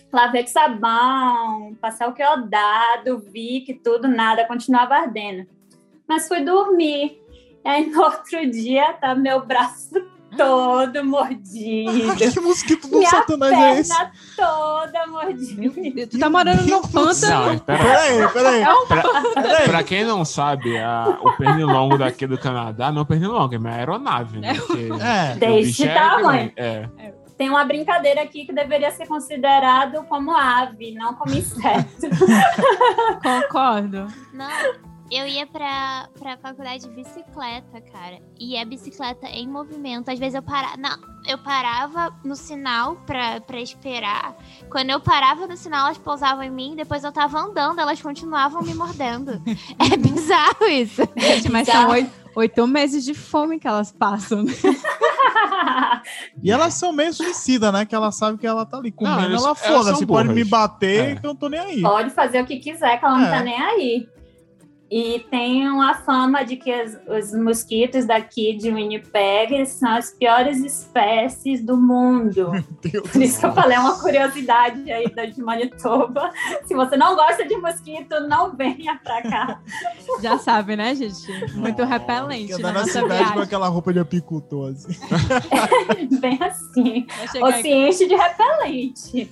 Lavei 0.10 0.44
com 0.44 0.50
sabão, 0.50 1.76
passar 1.82 2.08
o 2.08 2.14
que 2.14 2.24
eu 2.24 2.48
dado, 2.48 3.20
vi 3.20 3.60
que 3.60 3.74
tudo, 3.74 4.08
nada, 4.08 4.46
continuava 4.46 4.96
ardendo. 4.96 5.46
Mas 6.08 6.30
fui 6.30 6.46
dormir. 6.46 7.22
E 7.66 7.68
aí 7.68 7.88
no 7.88 8.00
outro 8.04 8.50
dia 8.50 8.94
tá 8.94 9.14
meu 9.14 9.46
braço 9.46 10.02
todo 10.38 11.06
mordido. 11.06 12.16
que 12.16 12.40
mosquito 12.40 12.88
do 12.88 12.98
minha 12.98 13.10
satanás 13.10 13.52
é 13.54 13.80
esse? 13.80 13.94
toda 14.36 15.08
mordida. 15.08 16.08
Tu 16.08 16.20
tá 16.20 16.30
morando 16.30 16.66
no 16.66 16.82
pântano? 16.88 17.60
Peraí, 17.62 18.28
peraí. 18.34 18.64
Pra, 18.88 19.04
pra 19.66 19.84
quem 19.84 20.04
não 20.04 20.24
sabe, 20.26 20.78
a- 20.78 21.18
o 21.22 21.32
pernilongo 21.38 21.98
daqui 21.98 22.26
do 22.28 22.38
Canadá 22.38 22.92
não 22.92 23.02
é 23.02 23.06
pernilongo, 23.06 23.56
é 23.56 23.58
uma 23.58 23.70
aeronave, 23.72 24.40
né? 24.40 24.54
Porque 24.56 24.90
É. 25.02 25.36
bicho 25.62 25.84
é 25.86 25.94
tamanho. 25.94 26.52
grande. 26.56 26.90
É. 27.00 27.14
Tem 27.38 27.50
uma 27.50 27.66
brincadeira 27.66 28.22
aqui 28.22 28.46
que 28.46 28.54
deveria 28.54 28.92
ser 28.92 29.08
considerado 29.08 30.04
como 30.08 30.38
ave, 30.38 30.94
não 30.94 31.16
como 31.16 31.34
inseto. 31.34 32.08
Concordo. 33.24 34.08
Não, 34.34 34.48
eu 35.18 35.28
ia 35.28 35.46
pra, 35.46 36.08
pra 36.20 36.38
faculdade 36.38 36.84
de 36.84 36.90
bicicleta, 36.90 37.82
cara. 37.92 38.20
E 38.40 38.56
é 38.56 38.64
bicicleta 38.66 39.28
em 39.28 39.48
movimento. 39.48 40.10
Às 40.10 40.20
vezes 40.20 40.36
eu 40.36 40.42
parava. 40.42 40.78
Não, 40.78 40.98
eu 41.28 41.38
parava 41.38 42.14
no 42.24 42.36
sinal 42.36 42.96
pra, 43.06 43.40
pra 43.42 43.60
esperar. 43.60 44.36
Quando 44.70 44.90
eu 44.90 45.00
parava 45.00 45.46
no 45.48 45.56
sinal, 45.58 45.86
elas 45.88 45.98
pousavam 45.98 46.44
em 46.44 46.50
mim. 46.52 46.76
Depois 46.76 47.04
eu 47.04 47.12
tava 47.12 47.40
andando, 47.40 47.80
elas 47.80 48.02
continuavam 48.02 48.62
me 48.62 48.74
mordendo. 48.74 49.42
é 49.80 49.98
bizarro 49.98 50.66
isso. 50.66 51.02
Gente, 51.18 51.50
mas 51.52 51.68
são 51.68 51.90
oito, 51.90 52.12
oito 52.36 52.68
meses 52.68 53.04
de 53.04 53.14
fome 53.14 53.60
que 53.60 53.68
elas 53.68 53.92
passam. 53.92 54.44
né? 54.44 54.54
E 56.42 56.52
elas 56.52 56.74
são 56.74 56.92
meio 56.92 57.14
suicidas, 57.14 57.72
né? 57.72 57.86
Que 57.86 57.96
ela 57.96 58.12
sabe 58.12 58.38
que 58.38 58.46
ela 58.48 58.66
tá 58.66 58.78
ali 58.78 58.92
comendo. 58.92 59.18
Não, 59.18 59.26
elas- 59.26 59.44
ela 59.44 59.56
foda-se, 59.56 60.06
pode 60.06 60.30
me 60.30 60.44
bater 60.44 61.12
É. 61.12 61.16
que 61.16 61.26
eu 61.26 61.30
não 61.30 61.36
tô 61.36 61.48
nem 61.50 61.60
aí. 61.60 61.82
Pode 61.82 62.10
fazer 62.10 62.42
o 62.42 62.46
que 62.46 62.58
quiser, 62.58 62.98
que 63.00 63.06
ela 63.06 63.18
não 63.18 63.28
É. 63.28 63.32
tá 63.32 63.44
nem 63.44 63.62
aí. 63.62 64.08
E 64.96 65.26
tem 65.32 65.68
uma 65.68 65.96
fama 65.96 66.44
de 66.46 66.56
que 66.56 66.72
os, 66.72 66.98
os 67.08 67.34
mosquitos 67.34 68.06
daqui 68.06 68.56
de 68.56 68.72
Winnipeg 68.72 69.66
são 69.66 69.90
as 69.90 70.12
piores 70.12 70.60
espécies 70.64 71.64
do 71.64 71.76
mundo. 71.76 72.52
Por 73.12 73.20
isso 73.20 73.40
que 73.40 73.46
eu 73.48 73.54
falei, 73.54 73.76
é 73.76 73.80
uma 73.80 74.00
curiosidade 74.00 74.92
aí 74.92 75.10
da 75.10 75.26
de 75.26 75.42
Manitoba. 75.42 76.30
Se 76.66 76.76
você 76.76 76.96
não 76.96 77.16
gosta 77.16 77.44
de 77.44 77.58
mosquito, 77.58 78.20
não 78.30 78.56
venha 78.56 79.00
pra 79.04 79.24
cá. 79.24 79.62
Já 80.22 80.38
sabe, 80.38 80.76
né, 80.76 80.94
gente? 80.94 81.56
Muito 81.56 81.84
repelente 81.84 82.52
na 82.52 82.58
andar 82.58 82.74
na 82.74 82.80
nossa 82.82 82.92
cidade 82.92 83.08
com 83.08 83.30
viagem. 83.30 83.42
aquela 83.42 83.68
roupa 83.70 83.92
de 83.94 84.00
apicultor, 84.00 84.74
assim. 84.74 84.94
Bem 86.22 86.38
assim. 86.40 87.08
Ou 87.42 87.52
se 87.54 87.68
enche 87.68 88.08
de 88.08 88.16
repelente. 88.16 89.32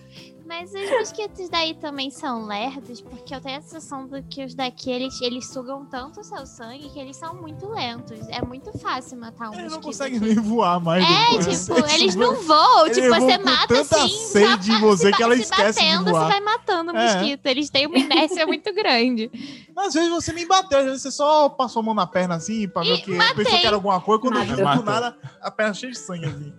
Mas 0.52 0.73
os 0.73 0.90
mosquitos 0.91 1.48
daí 1.48 1.73
também 1.76 2.10
são 2.11 2.45
lerdos, 2.45 2.99
porque 2.99 3.34
eu 3.34 3.40
tenho 3.40 3.57
a 3.57 3.61
sensação 3.61 4.06
de 4.06 4.22
que 4.23 4.44
os 4.44 4.53
daqui, 4.53 4.91
eles, 4.91 5.22
eles 5.22 5.48
sugam 5.48 5.86
tanto 5.86 6.19
o 6.19 6.23
seu 6.26 6.45
sangue 6.45 6.90
que 6.90 6.99
eles 6.99 7.15
são 7.15 7.34
muito 7.36 7.69
lentos. 7.69 8.19
É 8.28 8.41
muito 8.45 8.78
fácil 8.78 9.18
matar 9.18 9.49
um 9.49 9.53
Eles 9.53 9.64
mosquito. 9.64 9.76
não 9.76 9.82
conseguem 9.82 10.18
aqui. 10.18 10.26
nem 10.28 10.36
voar 10.36 10.82
mais. 10.82 11.06
É, 11.06 11.38
depois. 11.38 11.65
tipo, 11.68 11.90
eles 11.94 12.15
não 12.15 12.36
voam. 12.41 12.86
Eles 12.86 12.98
tipo, 12.98 13.07
você 13.15 13.38
mata 13.38 13.68
tanta 13.68 13.95
assim. 14.03 14.10
sede 14.28 14.72
em 14.73 14.80
você 14.82 15.11
que 15.14 15.23
ela 15.23 15.36
se 15.38 15.41
esquece 15.44 15.80
de 15.80 15.86
batendo, 15.86 16.11
voar. 16.11 16.26
Você 16.26 16.32
vai 16.32 16.40
matando 16.41 16.91
o 16.91 16.98
É. 16.98 17.14
mosquito. 17.15 17.45
Eles 17.45 17.69
têm 17.69 17.88
uma 17.88 17.98
inércia 17.98 18.45
muito 18.45 18.73
grande. 18.73 19.32
Às 19.78 19.94
vezes 19.94 20.10
você 20.10 20.34
nem 20.34 20.45
bateu, 20.45 20.80
às 20.80 20.86
vezes 20.86 21.02
você 21.02 21.11
só 21.11 21.48
passou 21.48 21.80
a 21.80 21.84
mão 21.84 21.94
na 21.94 22.06
perna 22.06 22.36
assim 22.36 22.68
pra 22.68 22.84
ver 22.84 22.95
o 22.95 23.02
que 23.02 23.11
matei. 23.11 23.45
pensou 23.45 23.57
que 23.57 23.65
era 23.68 23.76
alguma 23.78 24.02
coisa, 24.02 24.19
quando 24.22 24.34
Matou. 24.34 24.48
viu 24.48 24.57
do 24.57 24.64
Matou. 24.65 24.84
nada 24.84 25.18
a 25.41 25.49
perna 25.49 25.73
cheia 25.73 25.94
de 25.94 25.98
sangue 25.98 26.26
assim. 26.26 26.53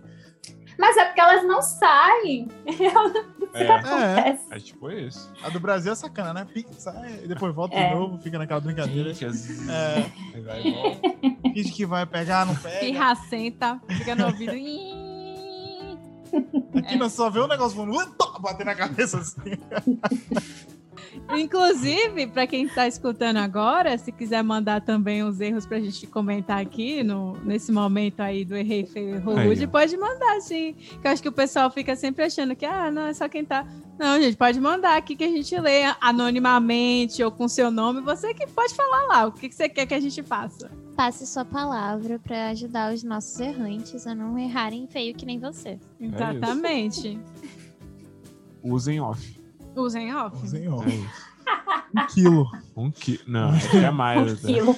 Mas 0.77 0.97
é 0.97 1.05
porque 1.05 1.21
elas 1.21 1.43
não 1.45 1.61
saem. 1.61 2.47
É, 3.55 3.67
Acontece. 3.71 4.47
é 4.49 4.59
tipo 4.59 4.89
isso. 4.89 5.31
A 5.43 5.49
do 5.49 5.59
Brasil 5.59 5.91
é 5.91 5.95
sacana, 5.95 6.33
né? 6.33 6.47
Sai, 6.71 7.19
e 7.23 7.27
depois 7.27 7.53
volta 7.53 7.75
É. 7.75 7.89
de 7.89 7.95
novo, 7.95 8.17
fica 8.17 8.39
naquela 8.39 8.59
brincadeira. 8.59 9.13
Fica 9.13 9.29
zzz, 9.31 9.69
É, 9.69 10.05
aí 10.33 10.41
vai 10.41 10.61
e 10.67 10.71
volta. 10.73 10.99
finge 11.53 11.71
que 11.71 11.85
vai 11.85 12.03
pegar, 12.07 12.47
não 12.47 12.55
pega. 12.55 12.79
pirracenta, 12.79 13.79
fica 13.89 14.15
no 14.15 14.25
ouvido. 14.25 14.53
Aqui 16.79 16.95
nós 16.97 17.13
só 17.13 17.29
vê 17.29 17.41
o 17.41 17.47
negócio 17.47 17.77
voando, 17.77 18.15
bater 18.41 18.65
na 18.65 18.73
cabeça 18.73 19.19
assim. 19.19 19.39
Inclusive, 21.37 22.27
para 22.27 22.45
quem 22.47 22.65
está 22.65 22.87
escutando 22.87 23.37
agora, 23.37 23.97
se 23.97 24.11
quiser 24.11 24.43
mandar 24.43 24.81
também 24.81 25.23
os 25.23 25.39
erros 25.39 25.65
para 25.65 25.77
a 25.77 25.79
gente 25.79 26.05
comentar 26.07 26.59
aqui 26.59 27.03
no, 27.03 27.37
nesse 27.43 27.71
momento 27.71 28.21
aí 28.21 28.43
do 28.43 28.55
Errei 28.55 28.85
Feio 28.85 29.19
Rude, 29.21 29.67
pode 29.67 29.95
mandar, 29.97 30.41
sim. 30.41 30.75
Que 31.01 31.07
eu 31.07 31.11
acho 31.11 31.21
que 31.21 31.29
o 31.29 31.33
pessoal 31.33 31.69
fica 31.69 31.95
sempre 31.95 32.23
achando 32.23 32.55
que, 32.55 32.65
ah, 32.65 32.91
não, 32.91 33.05
é 33.07 33.13
só 33.13 33.27
quem 33.27 33.45
tá. 33.45 33.65
Não, 33.97 34.19
gente, 34.21 34.35
pode 34.35 34.59
mandar 34.59 34.97
aqui 34.97 35.15
que 35.15 35.23
a 35.23 35.29
gente 35.29 35.57
lê 35.59 35.83
anonimamente 36.01 37.23
ou 37.23 37.31
com 37.31 37.47
seu 37.47 37.69
nome. 37.69 38.01
Você 38.01 38.33
que 38.33 38.47
pode 38.47 38.73
falar 38.73 39.05
lá 39.07 39.25
o 39.27 39.31
que, 39.31 39.49
que 39.49 39.55
você 39.55 39.69
quer 39.69 39.85
que 39.85 39.93
a 39.93 39.99
gente 39.99 40.21
faça. 40.23 40.69
Passe 40.95 41.25
sua 41.25 41.45
palavra 41.45 42.19
para 42.19 42.49
ajudar 42.49 42.93
os 42.93 43.03
nossos 43.03 43.39
errantes 43.39 44.05
a 44.05 44.13
não 44.13 44.37
errarem 44.37 44.87
feio 44.87 45.15
que 45.15 45.25
nem 45.25 45.39
você. 45.39 45.79
Exatamente. 45.99 47.19
Usem 48.63 48.99
off. 48.99 49.42
Usem 49.75 50.13
off. 50.15 50.37
Usem 50.43 50.67
off. 50.69 50.89
É. 50.89 52.01
Um 52.01 52.07
quilo. 52.07 52.51
Um 52.75 52.91
quilo. 52.91 53.23
Não, 53.27 53.49
acho 53.49 53.69
que 53.69 53.77
é 53.77 53.91
mais. 53.91 54.19
Um 54.31 54.35
até. 54.35 54.47
quilo. 54.53 54.75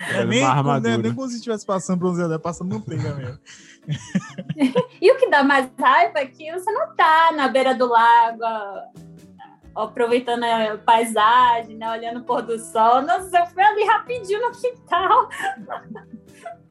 É 0.00 0.20
É 0.20 0.24
nem, 0.24 0.40
é 0.40 0.44
armadura. 0.44 0.98
nem 0.98 1.14
como 1.14 1.28
se 1.28 1.36
estivesse 1.36 1.64
passando 1.66 1.98
bronzeador, 1.98 2.36
é 2.36 2.38
passando 2.38 2.74
manteiga 2.74 3.14
mesmo. 3.14 3.38
E 5.00 5.12
o 5.12 5.16
que 5.16 5.30
dá 5.30 5.44
mais 5.44 5.70
raiva 5.78 6.18
é 6.18 6.26
que 6.26 6.50
você 6.52 6.70
não 6.72 6.94
tá 6.96 7.30
na 7.36 7.46
beira 7.46 7.72
do 7.72 7.86
lago, 7.86 8.40
ó, 8.42 9.84
aproveitando 9.84 10.42
a 10.42 10.76
paisagem, 10.78 11.76
né, 11.76 11.88
olhando 11.88 12.18
o 12.20 12.24
pôr 12.24 12.42
do 12.42 12.58
sol. 12.58 13.02
Nossa, 13.02 13.38
eu 13.38 13.46
fui 13.46 13.62
ali 13.62 13.84
rapidinho 13.84 14.40
no 14.40 14.50
quintal. 14.50 15.28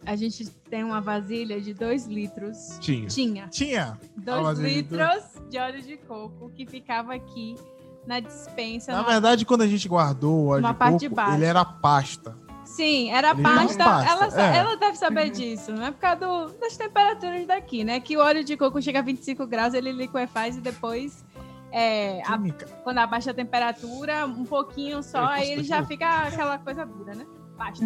A 0.05 0.15
gente 0.15 0.45
tem 0.69 0.83
uma 0.83 1.01
vasilha 1.01 1.59
de 1.59 1.73
2 1.73 2.05
litros. 2.05 2.77
Tinha. 2.79 3.07
Tinha 3.07 3.47
Tinha. 3.47 3.99
2 4.17 4.41
vasilha 4.43 4.69
de 4.69 4.75
litros 4.75 5.23
de 5.49 5.57
óleo 5.57 5.81
de 5.81 5.97
coco 5.97 6.49
que 6.55 6.65
ficava 6.65 7.13
aqui 7.15 7.55
na 8.05 8.19
dispensa. 8.19 8.91
Na 8.91 8.99
numa- 8.99 9.09
verdade, 9.11 9.45
quando 9.45 9.61
a 9.61 9.67
gente 9.67 9.87
guardou 9.87 10.33
o 10.35 10.45
óleo 10.47 10.61
Uma 10.63 10.73
de 10.73 10.77
parte 10.79 11.09
coco, 11.09 11.29
de 11.29 11.35
ele 11.37 11.45
era 11.45 11.65
pasta. 11.65 12.37
Sim, 12.65 13.09
era 13.11 13.31
Ele 13.31 13.41
era 13.41 13.55
pasta. 13.55 13.83
pasta, 13.83 14.11
ela, 14.41 14.55
é. 14.55 14.57
ela 14.57 14.75
deve 14.77 14.97
saber 14.97 15.29
disso, 15.29 15.71
não 15.71 15.85
é 15.85 15.91
por 15.91 15.99
causa 15.99 16.19
do- 16.19 16.59
das 16.59 16.75
temperaturas 16.75 17.45
daqui, 17.47 17.83
né? 17.83 17.99
Que 17.99 18.17
o 18.17 18.19
óleo 18.19 18.43
de 18.43 18.57
coco 18.57 18.81
chega 18.81 18.99
a 18.99 19.01
25 19.03 19.45
graus, 19.47 19.73
ele 19.73 19.91
liquefaz 19.91 20.57
e 20.57 20.61
depois, 20.61 21.23
é, 21.71 22.21
a- 22.25 22.39
quando 22.83 22.97
abaixa 22.97 23.31
a 23.31 23.33
temperatura, 23.33 24.25
um 24.25 24.43
pouquinho 24.45 25.01
só, 25.03 25.25
aí 25.25 25.51
ele 25.51 25.63
já 25.63 25.83
fica 25.85 26.23
aquela 26.27 26.57
coisa 26.57 26.85
dura, 26.85 27.13
né? 27.15 27.25
Pasta. 27.57 27.85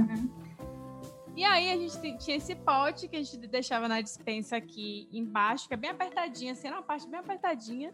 E 1.35 1.43
aí 1.43 1.71
a 1.71 1.77
gente 1.77 2.17
tinha 2.17 2.35
esse 2.37 2.53
pote 2.55 3.07
que 3.07 3.15
a 3.15 3.23
gente 3.23 3.37
deixava 3.47 3.87
na 3.87 4.01
dispensa 4.01 4.57
aqui 4.57 5.07
embaixo, 5.11 5.67
que 5.67 5.73
é 5.73 5.77
bem 5.77 5.89
apertadinha, 5.89 6.51
assim, 6.53 6.67
era 6.67 6.75
uma 6.77 6.83
parte 6.83 7.07
bem 7.07 7.19
apertadinha. 7.19 7.91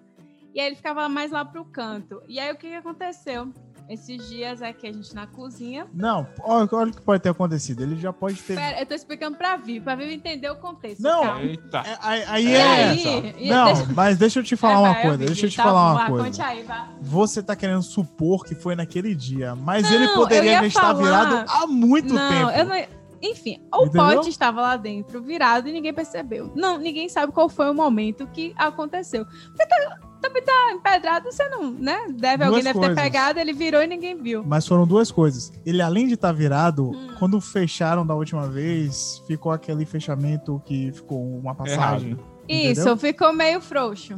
E 0.53 0.59
aí 0.59 0.67
ele 0.67 0.75
ficava 0.75 1.07
mais 1.09 1.31
lá 1.31 1.43
pro 1.45 1.65
canto. 1.65 2.21
E 2.27 2.39
aí 2.39 2.51
o 2.51 2.55
que, 2.57 2.69
que 2.69 2.75
aconteceu? 2.75 3.51
Esses 3.87 4.27
dias 4.29 4.63
aqui 4.63 4.87
a 4.87 4.91
gente 4.91 5.13
na 5.13 5.27
cozinha. 5.27 5.85
Não, 5.93 6.25
olha, 6.41 6.67
olha 6.71 6.89
o 6.89 6.95
que 6.95 7.01
pode 7.03 7.21
ter 7.21 7.29
acontecido. 7.29 7.83
Ele 7.83 7.95
já 7.97 8.11
pode 8.11 8.41
ter. 8.41 8.55
Pera, 8.55 8.79
eu 8.79 8.85
tô 8.87 8.95
explicando 8.95 9.37
pra 9.37 9.57
Vivi, 9.57 9.79
pra 9.79 9.93
Vivi 9.95 10.15
entender 10.15 10.49
o 10.49 10.55
contexto. 10.55 11.03
Não, 11.03 11.21
calma. 11.21 11.41
Eita. 11.43 11.77
É, 11.85 11.97
aí 12.01 12.23
aí 12.25 12.53
é. 12.55 12.63
aí? 12.89 13.49
Não, 13.49 13.65
deixa- 13.73 13.93
mas 13.93 14.17
deixa 14.17 14.39
eu 14.39 14.43
te 14.43 14.55
falar 14.55 14.73
Vai, 14.75 14.81
uma 14.85 14.93
vai, 14.93 15.01
coisa. 15.03 15.17
Vivi, 15.19 15.27
Deixa 15.33 15.45
eu 15.45 15.49
te 15.51 15.57
tá 15.57 15.63
falar 15.63 15.93
bom, 15.93 15.99
uma 15.99 16.07
coisa. 16.07 16.25
Conte 16.25 16.41
aí, 16.41 16.63
vai. 16.63 16.87
Você 16.99 17.43
tá 17.43 17.55
querendo 17.55 17.83
supor 17.83 18.43
que 18.43 18.55
foi 18.55 18.75
naquele 18.75 19.13
dia, 19.13 19.53
mas 19.55 19.83
Não, 19.83 19.93
ele 19.93 20.07
poderia 20.15 20.53
já 20.61 20.65
estar 20.65 20.81
falar- 20.81 21.03
virado 21.03 21.45
há 21.51 21.67
muito 21.67 22.11
não, 22.11 22.29
tempo. 22.31 22.49
eu 22.57 22.65
não. 22.65 22.94
Enfim, 23.21 23.61
o 23.73 23.85
Entendeu? 23.85 24.15
pote 24.17 24.29
estava 24.29 24.61
lá 24.61 24.77
dentro, 24.77 25.21
virado, 25.21 25.67
e 25.69 25.71
ninguém 25.71 25.93
percebeu. 25.93 26.51
Não, 26.55 26.77
ninguém 26.77 27.07
sabe 27.09 27.31
qual 27.31 27.49
foi 27.49 27.69
o 27.69 27.73
momento 27.73 28.27
que 28.27 28.53
aconteceu. 28.57 29.25
Porque 29.25 29.65
tá, 29.65 29.99
também 30.21 30.43
tá 30.43 30.71
empedrado, 30.73 31.31
você 31.31 31.47
não, 31.49 31.71
né? 31.71 32.07
Deve, 32.09 32.37
Duas 32.37 32.47
alguém 32.49 32.63
deve 32.63 32.79
coisas. 32.79 32.95
ter 32.95 33.01
pegado, 33.01 33.39
ele 33.39 33.53
virou 33.53 33.81
e 33.81 33.87
ninguém 33.87 34.15
viu. 34.21 34.43
Mas 34.45 34.67
foram 34.67 34.85
duas 34.85 35.11
coisas. 35.11 35.51
Ele, 35.65 35.81
além 35.81 36.07
de 36.07 36.13
estar 36.15 36.31
virado, 36.31 36.89
Hum. 36.91 37.15
quando 37.19 37.39
fecharam 37.41 38.05
da 38.05 38.13
última 38.15 38.47
vez, 38.47 39.21
ficou 39.27 39.51
aquele 39.51 39.85
fechamento 39.85 40.61
que 40.65 40.91
ficou 40.91 41.21
uma 41.37 41.53
passagem. 41.55 42.11
Errado. 42.11 42.25
Isso, 42.47 42.81
Entendeu? 42.81 42.97
ficou 42.97 43.33
meio 43.33 43.59
frouxo. 43.61 44.13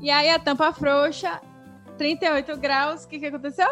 E 0.00 0.10
aí 0.10 0.28
a 0.30 0.38
tampa 0.38 0.72
frouxa, 0.72 1.40
38 1.96 2.56
graus, 2.56 3.04
o 3.04 3.08
que, 3.08 3.18
que 3.20 3.26
aconteceu? 3.26 3.68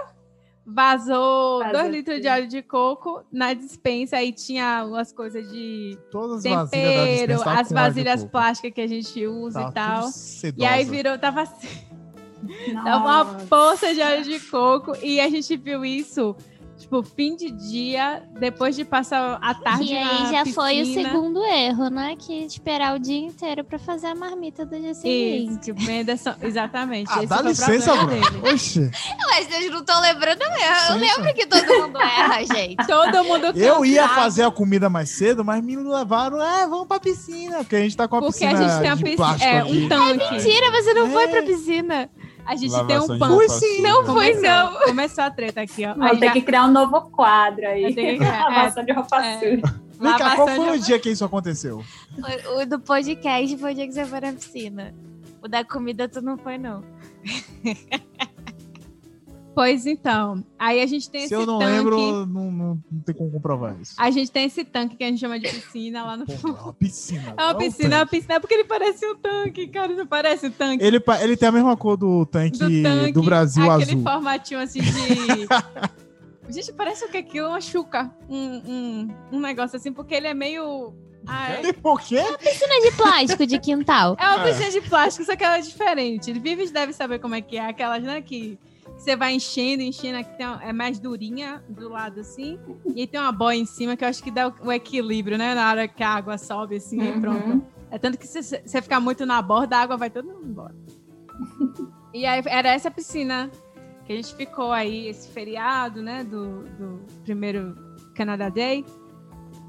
Vazou 0.67 1.63
2 1.73 1.91
litros 1.91 2.21
de 2.21 2.29
óleo 2.29 2.47
de 2.47 2.63
coco 2.63 3.25
na 3.33 3.55
dispensa. 3.55 4.17
Aí 4.17 4.33
tinha 4.33 4.85
umas 4.85 5.13
coisas 5.13 5.51
de 5.51 5.99
Todas 6.11 6.45
as 6.45 6.53
vasilhas 6.53 6.71
da 6.71 7.05
tempero, 7.05 7.39
tavam 7.39 7.61
as 7.61 7.73
vasilhas 7.73 8.21
coco. 8.21 8.33
plásticas 8.33 8.73
que 8.73 8.81
a 8.81 8.87
gente 8.87 9.27
usa 9.27 9.71
Tava 9.71 9.71
e 9.71 9.73
tal. 9.73 10.11
E 10.57 10.65
aí 10.65 10.85
virou, 10.85 11.19
tava 11.19 11.43
assim, 11.43 11.69
Nossa. 12.73 12.85
tava 12.85 13.05
uma 13.05 13.25
poça 13.47 13.95
de 13.95 14.01
óleo 14.01 14.23
de 14.25 14.41
coco. 14.41 14.93
E 15.03 15.21
a 15.21 15.29
gente 15.29 15.57
viu 15.57 15.85
isso, 15.85 16.37
tipo, 16.81 17.03
fim 17.03 17.37
de 17.37 17.51
dia, 17.51 18.23
depois 18.39 18.75
de 18.75 18.85
passar 18.85 19.39
a 19.41 19.55
tarde 19.55 19.93
E 19.93 19.97
aí 19.97 20.33
já 20.33 20.47
foi 20.47 20.81
o 20.83 20.85
piscina. 20.85 21.11
segundo 21.11 21.45
erro, 21.45 21.89
né? 21.91 22.17
Que 22.19 22.45
esperar 22.45 22.97
o 22.97 22.99
dia 22.99 23.19
inteiro 23.19 23.63
pra 23.63 23.79
fazer 23.79 24.09
a 24.09 24.15
marmita 24.15 24.65
do 24.67 24.79
dia 24.79 24.91
Isso, 24.91 25.01
seguinte. 25.03 25.61
que 25.67 25.73
o 25.73 25.81
Menderson, 25.87 26.35
exatamente. 26.43 27.11
Ah, 27.13 27.25
dá 27.25 27.37
foi 27.39 27.49
licença, 27.49 27.95
Bruno. 27.95 28.23
Oxe, 28.53 28.91
Mas 29.29 29.47
vocês 29.47 29.71
não 29.71 29.81
estão 29.81 30.01
lembrando 30.01 30.41
mesmo. 30.41 30.91
Eu 30.91 30.97
lembro 30.97 31.35
que 31.35 31.47
todo 31.47 31.67
mundo 31.81 31.99
erra, 32.01 32.45
gente. 32.45 32.87
Todo 32.87 33.25
mundo 33.25 33.47
eu 33.59 33.85
ia 33.85 34.09
fazer 34.09 34.43
a 34.45 34.51
comida 34.51 34.89
mais 34.89 35.11
cedo, 35.11 35.45
mas 35.45 35.63
me 35.63 35.77
levaram, 35.77 36.43
é, 36.43 36.67
vamos 36.67 36.87
pra 36.87 36.99
piscina, 36.99 37.59
porque 37.59 37.77
a 37.77 37.81
gente 37.81 37.97
tá 37.97 38.09
com 38.09 38.17
a 38.17 38.21
Porque 38.21 38.45
a 38.45 38.51
piscina 38.51 38.69
gente 38.69 38.83
tem 38.83 38.97
de 38.97 39.03
piscina, 39.05 39.17
plástico 39.17 39.51
é, 39.51 39.65
um 39.65 39.89
tanque. 39.89 40.33
Mentira, 40.35 40.71
você 40.71 40.95
não 40.95 41.11
foi 41.11 41.25
É. 41.25 41.29
pra 41.29 41.43
piscina. 41.43 42.11
A 42.47 42.57
gente 42.57 42.71
Lavação 42.73 43.19
tem 43.19 43.27
um 43.29 43.49
suja. 43.49 43.83
não 43.83 44.05
foi, 44.07 44.35
não. 44.41 44.75
começou 44.87 45.25
a 45.25 45.31
treta 45.31 45.61
aqui, 45.63 45.87
ó. 45.87 45.95
Vou 45.95 46.05
Aí 46.05 46.19
ter 46.19 46.27
já- 46.27 46.33
que 46.33 46.43
criar 46.43 46.65
um 46.67 46.71
novo 46.73 47.01
quadro 47.11 47.67
aí. 47.67 47.95
Tem 47.95 48.19
que- 48.19 48.25
é. 48.25 48.83
De 48.85 48.93
roupa 48.93 49.25
É. 49.25 49.39
suja. 49.39 49.81
Vem 50.01 50.17
cá, 50.17 50.35
qual 50.37 50.49
foi 50.49 50.71
o 50.71 50.81
dia 50.81 50.99
que 50.99 51.11
isso 51.11 51.25
aconteceu? 51.25 51.83
O, 52.57 52.61
o 52.63 52.67
do 52.67 52.81
podcast 52.81 53.57
foi 53.59 53.73
o 53.73 53.75
dia 53.75 53.87
que 53.87 53.93
você 53.93 54.05
foi 54.07 54.21
na 54.21 54.33
piscina. 54.33 54.95
O 55.43 55.49
da 55.49 55.63
comida 55.65 56.09
tu 56.09 56.21
não 56.23 56.37
foi, 56.39 56.57
não. 56.59 56.83
Pois 59.61 59.85
então, 59.85 60.43
aí 60.59 60.81
a 60.81 60.87
gente 60.87 61.11
tem 61.11 61.21
Se 61.21 61.27
esse 61.27 61.35
eu 61.35 61.45
não 61.45 61.59
tanque. 61.59 61.71
lembro, 61.71 62.25
não, 62.25 62.51
não, 62.51 62.83
não 62.91 63.01
tem 63.05 63.15
como 63.15 63.31
comprovar 63.31 63.79
isso. 63.79 63.93
A 63.99 64.11
gente 64.11 64.31
tem 64.31 64.47
esse 64.47 64.65
tanque 64.65 64.97
que 64.97 65.05
a 65.05 65.07
gente 65.09 65.21
chama 65.21 65.39
de 65.39 65.51
piscina 65.51 66.03
lá 66.03 66.17
no 66.17 66.25
Pô, 66.25 66.33
fundo. 66.33 66.57
é 66.57 66.63
uma 66.63 66.73
piscina. 66.73 67.35
É 67.37 67.43
uma 67.45 67.53
não 67.53 67.59
piscina, 67.61 67.95
é 67.95 67.99
uma 67.99 68.07
tanque. 68.07 68.17
piscina, 68.17 68.35
é 68.37 68.41
porque 68.41 68.55
ele 68.55 68.65
parece 68.65 69.07
um 69.07 69.17
tanque, 69.19 69.67
cara. 69.69 69.89
Não 69.95 70.07
parece 70.07 70.47
um 70.47 70.51
tanque 70.51 70.83
Ele, 70.83 70.99
ele 71.21 71.37
tem 71.37 71.47
a 71.47 71.53
mesma 71.53 71.77
cor 71.77 71.99
do 71.99 72.25
tanque 72.25 72.59
do 72.59 72.71
do, 72.71 72.83
tanque. 72.83 73.21
Brasil 73.21 73.71
aquele 73.71 73.91
azul. 73.93 74.03
formatinho 74.03 74.61
assim 74.61 74.81
de. 74.81 74.89
gente, 76.49 76.73
parece 76.73 77.05
o 77.05 77.11
que 77.11 77.19
aquilo? 77.19 77.49
Uma 77.49 77.61
chuca. 77.61 78.11
Um, 78.31 78.39
um, 78.39 79.09
um 79.33 79.41
negócio 79.41 79.77
assim, 79.77 79.93
porque 79.93 80.15
ele 80.15 80.27
é 80.27 80.33
meio. 80.33 80.95
Ai, 81.27 81.71
Por 81.75 82.01
quê? 82.01 82.25
Piscina 82.39 82.81
de 82.81 82.93
plástico 82.97 83.47
de 83.47 83.59
quintal. 83.59 84.17
É 84.19 84.27
uma 84.27 84.43
piscina 84.43 84.71
de 84.71 84.81
plástico, 84.81 85.27
só 85.27 85.37
que 85.37 85.45
ela 85.45 85.59
é 85.59 85.61
diferente. 85.61 86.33
Vives 86.33 86.71
deve 86.71 86.95
saber 86.95 87.19
como 87.19 87.35
é 87.35 87.43
que 87.43 87.59
é. 87.59 87.67
Aquelas, 87.67 88.03
né, 88.03 88.23
que 88.23 88.59
você 89.01 89.17
vai 89.17 89.33
enchendo, 89.35 89.83
enchendo, 89.83 90.19
aqui 90.19 90.37
tem 90.37 90.47
é 90.47 90.73
mais 90.73 90.99
durinha 90.99 91.63
do 91.69 91.89
lado 91.89 92.21
assim. 92.21 92.59
E 92.95 93.01
aí 93.01 93.07
tem 93.07 93.19
uma 93.21 93.33
boia 93.33 93.57
em 93.59 93.65
cima 93.67 93.97
que 93.97 94.05
eu 94.05 94.09
acho 94.09 94.23
que 94.23 94.31
dá 94.31 94.49
o, 94.49 94.55
o 94.67 94.73
equilíbrio, 94.73 95.39
né? 95.39 95.55
Na 95.55 95.71
hora 95.71 95.89
que 95.89 96.03
a 96.03 96.11
água 96.11 96.37
sobe 96.37 96.77
assim 96.77 97.01
e 97.01 97.11
Uhum. 97.13 97.21
pronto. 97.21 97.67
É 97.91 97.99
tanto 97.99 98.19
que 98.19 98.27
se 98.27 98.43
você 98.43 98.81
ficar 98.83 99.01
muito 99.01 99.25
na 99.27 99.41
borda, 99.43 99.77
a 99.77 99.81
água 99.81 99.97
vai 99.97 100.11
toda 100.11 100.29
embora. 100.33 100.75
e 102.15 102.27
aí 102.27 102.43
era 102.47 102.69
essa 102.69 102.91
piscina 102.91 103.51
que 104.05 104.13
a 104.13 104.17
gente 104.17 104.35
ficou 104.35 104.71
aí, 104.71 105.09
esse 105.09 105.29
feriado, 105.29 106.03
né? 106.03 106.23
Do, 106.23 106.65
do 106.79 107.01
primeiro 107.25 107.75
Canada 108.15 108.51
Day. 108.51 108.85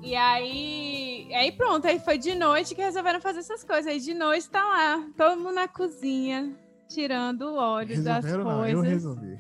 E 0.04 0.16
aí, 0.16 1.30
aí 1.34 1.52
pronto, 1.52 1.86
aí 1.88 2.00
foi 2.00 2.18
de 2.18 2.34
noite 2.36 2.74
que 2.76 2.82
resolveram 2.82 3.22
fazer 3.22 3.40
essas 3.40 3.64
coisas. 3.64 3.88
Aí 3.88 4.00
de 4.00 4.14
noite 4.14 4.50
tá 4.50 4.64
lá, 4.64 5.06
todo 5.16 5.38
mundo 5.40 5.54
na 5.56 5.68
cozinha, 5.68 6.54
tirando 6.94 7.42
o 7.44 7.56
óleo 7.58 8.04
das 8.04 8.24
Resolveram 8.26 8.44
não, 8.44 8.66
eu 8.68 8.76
coisas. 8.78 8.94
resolvi. 8.94 9.40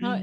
Não. 0.00 0.18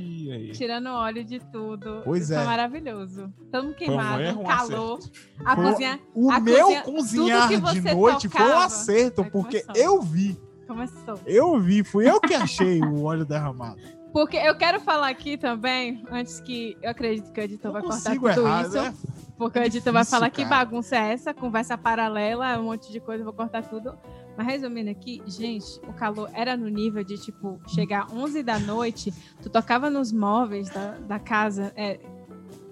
Tirando 0.53 0.87
óleo 0.87 1.23
de 1.23 1.39
tudo. 1.39 2.01
Pois 2.03 2.23
Isso 2.23 2.33
é. 2.33 2.37
Foi 2.37 2.45
maravilhoso. 2.45 3.33
Um 3.53 3.73
queimado, 3.73 4.39
um 4.39 4.43
calor. 4.43 4.99
A 5.45 5.55
Foi- 5.55 5.65
cozinha 5.71 5.99
O 6.13 6.29
A 6.31 6.39
meu 6.39 6.65
cozinha- 6.65 6.81
cozinhar 6.83 7.47
que 7.47 7.55
de 7.55 7.61
você 7.61 7.93
noite 7.93 8.27
foi 8.29 8.41
um 8.41 8.45
tocava, 8.45 8.65
acerto, 8.65 9.23
porque 9.31 9.61
começando. 9.61 9.77
eu 9.77 10.01
vi. 10.01 10.37
começou. 10.67 11.19
Eu 11.25 11.59
vi, 11.59 11.83
fui 11.83 12.09
eu 12.09 12.19
que 12.19 12.33
achei 12.33 12.81
o 12.81 13.03
óleo 13.03 13.25
derramado. 13.25 13.79
Porque 14.11 14.37
eu 14.37 14.55
quero 14.57 14.79
falar 14.81 15.07
aqui 15.09 15.37
também, 15.37 16.03
antes 16.11 16.39
que 16.41 16.75
eu 16.81 16.89
acredito 16.91 17.31
que 17.31 17.39
o 17.39 17.43
editor 17.43 17.71
vai 17.71 17.81
cortar 17.81 18.13
tudo 18.15 18.27
errar, 18.27 18.63
isso. 18.65 18.73
né? 18.81 18.93
Porque 19.37 19.59
o 19.59 19.61
É 19.61 19.65
editor 19.67 19.93
vai 19.93 20.01
difícil, 20.01 20.19
falar 20.19 20.29
que 20.31 20.43
cara. 20.43 20.55
bagunça 20.57 20.95
é 20.97 21.13
essa, 21.13 21.33
conversa 21.33 21.77
paralela, 21.77 22.59
um 22.59 22.63
monte 22.65 22.91
de 22.91 22.99
coisa, 22.99 23.21
eu 23.21 23.25
vou 23.25 23.33
cortar 23.33 23.61
tudo. 23.63 23.93
Mas 24.39 24.47
resumindo 24.47 24.89
aqui, 24.89 25.21
gente, 25.27 25.65
o 25.85 25.91
calor 25.91 26.29
era 26.33 26.55
no 26.55 26.69
nível 26.69 27.03
de, 27.03 27.17
tipo, 27.17 27.59
chegar 27.67 28.07
11 28.09 28.41
da 28.41 28.57
noite, 28.57 29.13
tu 29.43 29.49
tocava 29.49 29.89
nos 29.89 30.13
móveis 30.13 30.69
da, 30.69 30.91
da 30.91 31.19
casa, 31.19 31.73
é, 31.75 31.99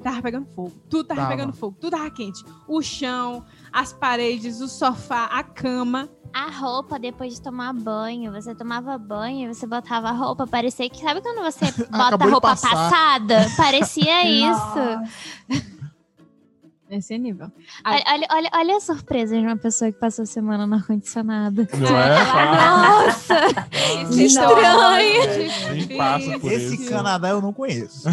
tava 0.02 0.22
pegando 0.22 0.46
fogo. 0.56 0.72
Tudo 0.90 1.04
tava, 1.04 1.20
Tava. 1.24 1.32
pegando 1.34 1.52
fogo, 1.52 1.76
tudo 1.78 1.92
tava 1.92 2.10
quente. 2.10 2.42
O 2.70 2.82
chão, 2.82 3.44
as 3.70 3.92
paredes, 3.92 4.62
o 4.62 4.70
sofá, 4.70 5.26
a 5.26 5.44
cama. 5.44 6.08
a 6.34 6.50
roupa 6.50 6.98
depois 6.98 7.34
de 7.36 7.42
tomar 7.42 7.74
banho. 7.74 8.32
Você 8.32 8.56
tomava 8.56 8.98
banho, 8.98 9.54
você 9.54 9.68
botava 9.68 10.08
a 10.08 10.14
roupa, 10.14 10.48
parecia 10.48 10.90
que. 10.90 11.02
Sabe 11.02 11.20
quando 11.20 11.42
você 11.44 11.66
bota 11.92 12.24
a 12.24 12.30
roupa 12.30 12.56
passada? 12.56 13.46
Parecia 13.58 14.24
isso. 14.24 15.77
Nesse 16.90 17.18
nível. 17.18 17.52
Ai. 17.84 18.02
Olha, 18.08 18.14
olha, 18.14 18.28
olha, 18.32 18.50
olha 18.54 18.78
a 18.78 18.80
surpresa 18.80 19.38
de 19.38 19.46
uma 19.46 19.58
pessoa 19.58 19.92
que 19.92 20.00
passou 20.00 20.24
a 20.24 20.26
semana 20.26 20.66
no 20.66 20.76
ar-condicionado. 20.76 21.68
Não 21.78 21.98
é? 22.00 23.06
Nossa! 23.08 23.36
Que 24.14 24.24
estranho. 24.24 25.76
Nem 25.88 25.98
passa 25.98 26.40
por 26.40 26.52
Esse 26.52 26.76
isso. 26.76 26.90
Canadá 26.90 27.30
eu 27.30 27.42
não 27.42 27.52
conheço. 27.52 28.08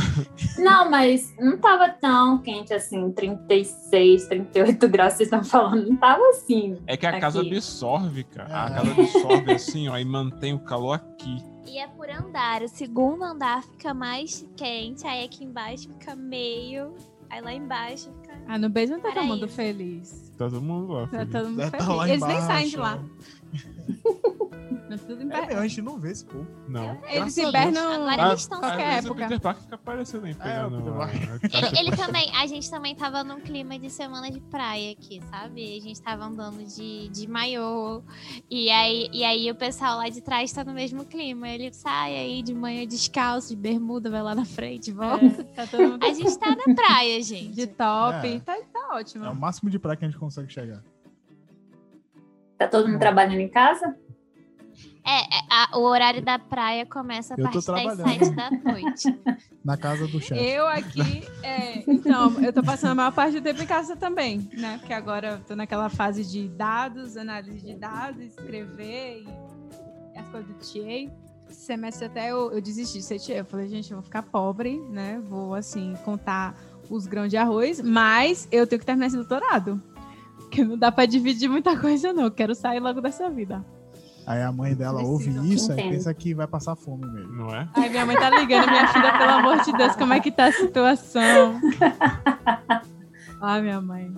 Não, 0.59 0.91
mas 0.91 1.33
não 1.39 1.57
tava 1.59 1.89
tão 1.89 2.39
quente 2.39 2.75
assim, 2.75 3.13
36, 3.13 4.27
38 4.27 4.89
graus, 4.89 5.13
vocês 5.15 5.27
estão 5.29 5.45
falando. 5.45 5.89
Não 5.89 5.97
tava 5.97 6.23
assim. 6.31 6.79
É 6.87 6.97
que 6.97 7.07
a 7.07 7.21
casa 7.21 7.41
Aqui. 7.41 7.51
absorve, 7.55 8.25
cara. 8.25 8.65
A 8.65 8.67
É. 8.67 8.75
casa 8.75 8.91
absorve 8.91 9.53
assim, 9.53 9.89
ó, 9.89 9.97
e 9.97 10.05
mantém 10.05 10.53
o 10.53 10.59
calor 10.59 10.95
aqui. 10.95 11.43
E 11.67 11.79
é 11.79 11.87
por 11.89 12.09
andar. 12.11 12.63
O 12.63 12.69
segundo 12.69 13.23
andar 13.25 13.63
fica 13.63 13.95
mais 13.95 14.47
quente, 14.57 15.07
aí 15.07 15.25
aqui 15.25 15.45
embaixo 15.45 15.89
fica 15.89 16.15
meio. 16.15 16.95
Aí 17.31 17.41
lá 17.41 17.53
embaixo 17.53 18.11
fica. 18.23 18.35
Ah, 18.47 18.59
no 18.59 18.69
beijo 18.69 18.93
não 18.93 19.01
tá 19.01 19.13
todo 19.13 19.25
mundo 19.25 19.49
feliz. 19.49 20.33
Tá 20.37 20.49
todo 20.49 20.61
mundo 20.61 20.93
lá. 20.93 21.07
Tá 21.07 21.27
todo 21.27 21.51
mundo 21.51 21.71
tá 21.71 21.71
feliz. 21.71 21.89
lá 21.89 22.09
Eles 22.09 22.21
nem 22.23 22.31
embaixo, 22.31 22.47
saem 22.47 22.69
de 22.69 22.77
lá. 22.77 23.05
tudo 24.99 25.21
É 25.21 25.25
inverno. 25.25 25.59
a 25.61 25.63
gente 25.67 25.83
não 25.83 25.99
vê 25.99 26.11
esse 26.13 26.25
povo. 26.25 26.47
Não. 26.69 26.99
Eles 27.09 27.37
a 27.39 27.43
hibernam 27.49 27.93
Agora 28.09 28.29
eles 28.31 28.41
estão 28.41 28.61
qualquer 28.61 28.87
vezes 28.89 29.05
época. 29.07 29.13
O 29.13 29.17
Peter 29.29 29.41
Parker 29.41 29.63
fica 29.63 29.75
aparecendo 29.75 30.25
aí, 30.27 30.35
pegando 30.35 30.77
É, 30.89 31.03
a- 31.03 31.05
a 31.77 31.81
Ele, 31.81 31.97
também, 31.97 32.31
a 32.37 32.47
gente 32.47 32.71
também 32.71 32.95
tava 32.95 33.23
num 33.25 33.41
clima 33.41 33.79
de 33.79 33.91
semana 33.91 34.31
de 34.31 34.41
praia 34.41 34.93
aqui, 34.93 35.21
sabe? 35.31 35.77
A 35.77 35.81
gente 35.81 36.01
tava 36.03 36.25
andando 36.25 36.65
de, 36.65 37.09
de 37.09 37.27
maiô. 37.29 38.03
E 38.51 38.71
aí, 38.71 39.09
e 39.13 39.25
aí 39.25 39.51
o 39.51 39.55
pessoal 39.55 39.99
lá 39.99 40.09
de 40.09 40.21
trás 40.21 40.53
tá 40.53 40.65
no 40.65 40.73
mesmo 40.73 41.05
clima. 41.05 41.49
Ele 41.49 41.73
sai 41.73 42.15
aí 42.17 42.43
de 42.43 42.55
manhã 42.55 42.87
descalço, 42.87 43.49
de 43.51 43.57
bermuda, 43.57 44.11
vai 44.11 44.23
lá 44.23 44.35
na 44.35 44.45
frente, 44.45 44.93
volta. 44.93 45.25
É, 45.25 45.43
tá 45.55 45.67
todo 45.67 45.83
mundo 45.89 46.05
A 46.05 46.13
gente 46.13 46.39
tá 46.39 46.55
na 46.55 46.75
praia, 46.75 47.19
de 47.19 47.23
gente. 47.23 47.67
top. 47.69 48.27
É. 48.29 48.41
Tá, 48.41 48.57
tá 48.73 48.89
ótimo. 48.97 49.25
É 49.25 49.31
o 49.31 49.35
máximo 49.35 49.71
de 49.71 49.79
praia 49.79 49.97
que 49.97 50.05
a 50.05 50.09
gente 50.09 50.19
consegue 50.19 50.53
chegar. 50.53 50.83
Tá 52.59 52.69
todo 52.69 52.87
mundo 52.89 52.99
trabalhando 53.01 53.41
em 53.41 53.49
casa? 53.49 53.97
É, 55.07 55.21
é, 55.21 55.41
a- 55.51 55.79
o 55.79 55.83
horário 55.83 56.23
da 56.23 56.39
praia 56.39 56.87
começa 56.87 57.35
a 57.35 57.37
Eu 57.39 57.45
partir 57.45 57.67
das 57.67 57.97
sete 57.97 58.31
da 58.35 58.51
noite. 58.51 59.21
Na 59.63 59.77
casa 59.77 60.07
do 60.09 60.21
chefe. 60.21 60.43
Eu 60.43 60.67
aqui, 60.67 61.27
é, 61.43 61.83
então, 61.91 62.33
eu 62.43 62.53
tô 62.53 62.63
passando 62.63 62.93
a 62.93 62.95
maior 62.95 63.13
parte 63.13 63.39
do 63.39 63.43
tempo 63.43 63.63
em 63.63 63.67
casa 63.67 63.97
também, 63.97 64.49
né? 64.55 64.79
Porque 64.79 64.93
agora 64.93 65.29
eu 65.33 65.39
tô 65.41 65.55
naquela 65.57 65.89
fase 65.89 66.25
de 66.25 66.49
dados, 66.49 67.17
análise 67.17 67.61
de 67.65 67.75
dados, 67.75 68.23
escrever 68.23 69.25
e 69.27 70.19
as 70.19 70.27
coisas 70.29 70.49
do 70.49 70.55
TA. 70.55 71.13
Esse 71.51 71.67
semestre 71.67 72.07
até 72.07 72.31
eu, 72.31 72.51
eu 72.53 72.61
desisti 72.61 72.99
de 72.99 73.05
ser 73.05 73.19
TA. 73.21 73.33
Eu 73.35 73.45
falei, 73.45 73.69
gente, 73.69 73.91
eu 73.91 73.99
vou 73.99 74.05
ficar 74.05 74.23
pobre, 74.23 74.79
né? 74.91 75.21
Vou, 75.29 75.55
assim, 75.55 75.95
contar 76.05 76.55
os 76.91 77.07
grãos 77.07 77.29
de 77.31 77.37
arroz, 77.37 77.81
mas 77.81 78.49
eu 78.53 78.67
tenho 78.67 78.81
que 78.81 78.87
terminar 78.87 79.07
esse 79.07 79.17
doutorado. 79.17 79.83
Porque 80.39 80.65
não 80.65 80.77
dá 80.79 80.91
pra 80.93 81.07
dividir 81.07 81.49
muita 81.49 81.79
coisa, 81.79 82.13
não. 82.13 82.25
Eu 82.25 82.31
quero 82.31 82.55
sair 82.55 82.81
logo 82.81 83.01
dessa 83.01 83.31
vida. 83.31 83.65
Aí 84.27 84.43
a 84.43 84.51
mãe 84.51 84.75
dela 84.75 84.99
Preciso. 85.01 85.13
ouve 85.39 85.55
isso 85.55 85.73
e 85.73 85.77
pensa 85.77 86.15
que 86.15 86.35
vai 86.35 86.47
passar 86.47 86.75
fome 86.77 87.07
mesmo. 87.07 87.33
Não 87.33 87.55
é? 87.55 87.69
Ai, 87.75 87.89
minha 87.91 88.07
mãe 88.07 88.17
tá 88.17 88.31
ligando, 88.31 88.69
minha 88.71 88.89
filha, 88.89 89.19
pelo 89.19 89.31
amor 89.31 89.63
de 89.63 89.73
Deus, 89.73 89.95
como 89.97 90.13
é 90.15 90.21
que 90.21 90.31
tá 90.31 90.47
a 90.47 90.53
situação? 90.53 91.61
Ai, 93.43 93.61
minha 93.61 93.81
mãe. 93.81 94.11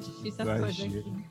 Difícil 0.00 0.50
as 0.50 0.60
coisas 0.60 0.78
Exagero. 0.78 1.00
aqui. 1.00 1.24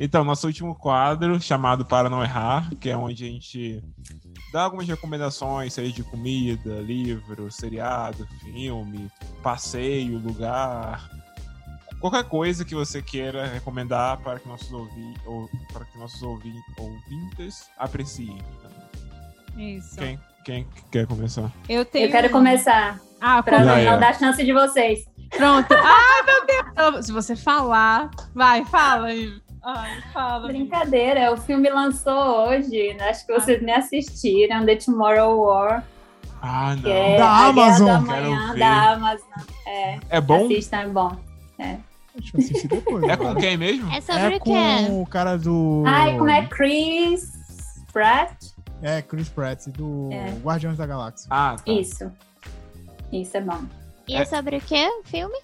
Então, 0.00 0.22
nosso 0.22 0.46
último 0.46 0.76
quadro, 0.76 1.40
chamado 1.40 1.84
Para 1.84 2.08
Não 2.08 2.22
Errar, 2.22 2.70
que 2.76 2.88
é 2.88 2.96
onde 2.96 3.24
a 3.24 3.28
gente 3.28 3.82
dá 4.52 4.62
algumas 4.62 4.86
recomendações, 4.88 5.72
seja 5.74 5.92
de 5.92 6.02
comida, 6.02 6.80
livro, 6.80 7.50
seriado, 7.50 8.26
filme, 8.42 9.10
passeio, 9.42 10.18
lugar, 10.18 11.08
qualquer 12.00 12.24
coisa 12.24 12.64
que 12.64 12.74
você 12.74 13.02
queira 13.02 13.46
recomendar 13.46 14.18
para 14.18 14.38
que 14.38 14.48
nossos, 14.48 14.72
ouvi 14.72 15.14
ou, 15.26 15.48
para 15.72 15.84
que 15.84 15.98
nossos 15.98 16.22
ouvi 16.22 16.52
ouvintes 16.78 17.68
apreciem. 17.76 18.38
Isso. 19.56 19.96
Quem, 19.96 20.20
quem 20.44 20.66
quer 20.90 21.06
começar? 21.06 21.50
Eu 21.68 21.84
tenho. 21.84 22.06
Eu 22.06 22.10
quero 22.12 22.30
começar, 22.30 23.00
Ah, 23.20 23.42
pra 23.42 23.64
não 23.64 23.72
é. 23.74 23.98
dar 23.98 24.14
chance 24.16 24.44
de 24.44 24.52
vocês. 24.52 25.04
Pronto. 25.36 25.74
Ai, 25.74 26.22
meu 26.24 26.92
Deus. 26.92 27.06
Se 27.06 27.12
você 27.12 27.34
falar. 27.36 28.10
Vai, 28.34 28.64
fala. 28.64 29.08
Ai, 29.62 30.00
fala. 30.12 30.46
Brincadeira, 30.46 31.32
o 31.32 31.36
filme 31.36 31.68
lançou 31.68 32.46
hoje, 32.48 32.94
né? 32.94 33.10
acho 33.10 33.26
que 33.26 33.32
vocês 33.32 33.60
nem 33.62 33.74
assistiram, 33.74 34.64
The 34.64 34.76
Tomorrow 34.76 35.40
War, 35.40 35.84
Ah, 36.40 36.74
que 36.76 36.82
não. 36.88 36.90
é 36.94 37.16
Da 37.18 37.46
Amazon. 37.46 37.86
da 37.86 38.14
Quero 38.14 38.30
Manhã 38.30 38.52
ver. 38.52 38.58
da 38.60 38.92
Amazon. 38.92 39.28
É, 39.66 39.98
É 40.08 40.20
bom? 40.20 40.44
assistam, 40.44 40.76
é 40.78 40.86
bom. 40.88 41.16
Assistir 42.36 42.68
depois. 42.68 43.04
É 43.04 43.16
com 43.16 43.34
quem 43.36 43.56
mesmo? 43.56 43.92
É 43.92 44.00
sobre 44.00 44.22
É 44.22 44.28
o 44.28 44.40
quê? 44.40 44.86
com 44.88 45.02
o 45.02 45.06
cara 45.06 45.36
do. 45.38 45.84
Ai, 45.86 46.16
como 46.18 46.28
é 46.30 46.44
Chris 46.46 47.32
Pratt? 47.92 48.32
É, 48.82 49.02
Chris 49.02 49.28
Pratt, 49.28 49.66
do 49.68 50.08
É. 50.12 50.30
Guardiões 50.42 50.76
da 50.76 50.86
Galáxia. 50.86 51.28
Ah, 51.30 51.56
tá. 51.64 51.70
Isso. 51.72 52.10
Isso 53.12 53.36
é 53.36 53.40
bom. 53.40 53.60
E 54.08 54.16
é 54.16 54.24
sobre 54.24 54.56
o 54.56 54.60
quê? 54.60 54.84
O 55.00 55.06
filme? 55.06 55.38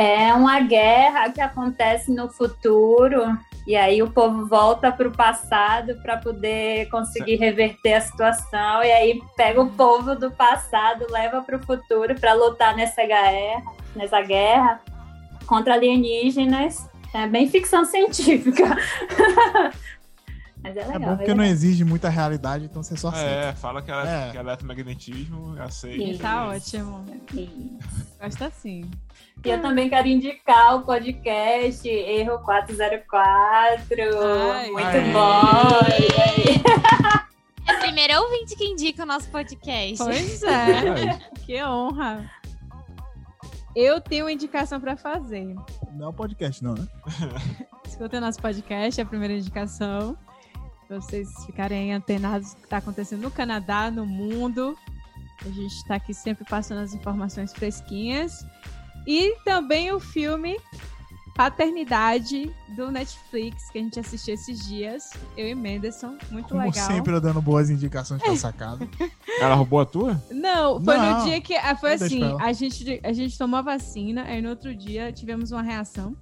É 0.00 0.32
uma 0.32 0.60
guerra 0.60 1.28
que 1.28 1.40
acontece 1.40 2.12
no 2.14 2.28
futuro 2.28 3.36
e 3.66 3.74
aí 3.74 4.00
o 4.00 4.08
povo 4.08 4.46
volta 4.46 4.92
para 4.92 5.08
o 5.08 5.10
passado 5.10 5.96
para 5.96 6.16
poder 6.18 6.88
conseguir 6.88 7.34
reverter 7.34 7.94
a 7.94 8.00
situação 8.00 8.84
e 8.84 8.92
aí 8.92 9.20
pega 9.36 9.60
o 9.60 9.72
povo 9.72 10.14
do 10.14 10.30
passado, 10.30 11.04
leva 11.10 11.42
para 11.42 11.56
o 11.56 11.62
futuro 11.64 12.14
para 12.14 12.32
lutar 12.32 12.76
nessa 12.76 13.04
guerra, 13.04 13.60
nessa 13.96 14.20
guerra 14.22 14.80
contra 15.48 15.74
alienígenas. 15.74 16.88
É 17.12 17.26
bem 17.26 17.48
ficção 17.48 17.84
científica. 17.84 18.76
Mas 20.62 20.76
é 20.76 20.80
É 20.80 20.84
legal. 20.86 21.00
bom 21.00 21.16
porque 21.16 21.30
é 21.30 21.34
não 21.34 21.44
exige 21.44 21.84
muita 21.84 22.08
realidade, 22.08 22.64
então 22.64 22.82
você 22.82 22.96
só 22.96 23.08
aceita. 23.08 23.30
É, 23.30 23.52
fala 23.54 23.80
que 23.80 23.90
ela 23.90 24.08
É. 24.08 24.30
que 24.32 24.36
eletromagnetismo, 24.38 25.56
aceita. 25.60 26.04
Sim. 26.04 26.18
Tá 26.18 26.48
ótimo. 26.48 27.04
E 27.34 27.78
Gosto 28.20 28.44
assim. 28.44 28.90
e 29.44 29.48
eu 29.48 29.62
também 29.62 29.88
quero 29.88 30.08
indicar 30.08 30.76
o 30.76 30.82
podcast 30.82 31.88
Erro 31.88 32.38
404. 32.40 33.94
Ai, 34.52 34.70
Muito 34.70 34.86
ai. 34.86 35.12
bom. 35.12 35.78
É 37.68 37.76
o 37.76 37.80
primeiro 37.80 38.22
ouvinte 38.22 38.56
que 38.56 38.64
indica 38.64 39.02
o 39.02 39.06
nosso 39.06 39.28
podcast. 39.30 39.98
Pois 40.02 40.42
é. 40.42 41.18
Que 41.44 41.62
honra. 41.62 42.28
Eu 43.76 44.00
tenho 44.00 44.24
uma 44.24 44.32
indicação 44.32 44.80
pra 44.80 44.96
fazer. 44.96 45.54
Não 45.92 46.06
é 46.06 46.08
o 46.08 46.12
podcast, 46.12 46.64
não, 46.64 46.74
né? 46.74 46.86
Escuta 47.86 48.20
nosso 48.20 48.40
podcast, 48.40 49.00
é 49.00 49.04
a 49.04 49.06
primeira 49.06 49.34
indicação. 49.34 50.16
Pra 50.88 51.00
vocês 51.00 51.28
ficarem 51.44 51.92
antenados 51.92 52.54
do 52.54 52.56
que 52.56 52.64
está 52.64 52.78
acontecendo 52.78 53.20
no 53.20 53.30
Canadá, 53.30 53.90
no 53.90 54.06
mundo. 54.06 54.76
A 55.44 55.50
gente 55.50 55.74
está 55.76 55.96
aqui 55.96 56.14
sempre 56.14 56.44
passando 56.44 56.78
as 56.78 56.94
informações 56.94 57.52
fresquinhas. 57.52 58.44
E 59.06 59.36
também 59.44 59.92
o 59.92 60.00
filme 60.00 60.58
Paternidade 61.38 62.52
do 62.74 62.90
Netflix, 62.90 63.70
que 63.70 63.78
a 63.78 63.80
gente 63.80 64.00
assistiu 64.00 64.34
esses 64.34 64.66
dias. 64.66 65.10
Eu 65.36 65.46
e 65.46 65.54
Menderson. 65.54 66.16
Muito 66.32 66.48
Como 66.48 66.62
legal. 66.62 66.86
sempre, 66.86 67.12
eu 67.12 67.20
dando 67.20 67.40
boas 67.40 67.70
indicações 67.70 68.20
pra 68.20 68.34
sacada. 68.34 68.88
Ela 69.40 69.54
roubou 69.54 69.78
a 69.78 69.86
tua? 69.86 70.20
Não, 70.32 70.82
foi 70.82 70.96
Não. 70.96 71.18
no 71.20 71.24
dia 71.26 71.40
que. 71.40 71.54
ah, 71.54 71.76
Foi 71.76 71.92
assim: 71.92 72.22
a 72.40 72.52
gente, 72.52 73.00
a 73.04 73.12
gente 73.12 73.38
tomou 73.38 73.58
a 73.58 73.62
vacina, 73.62 74.24
aí 74.24 74.42
no 74.42 74.48
outro 74.48 74.74
dia 74.74 75.12
tivemos 75.12 75.52
uma 75.52 75.62
reação. 75.62 76.16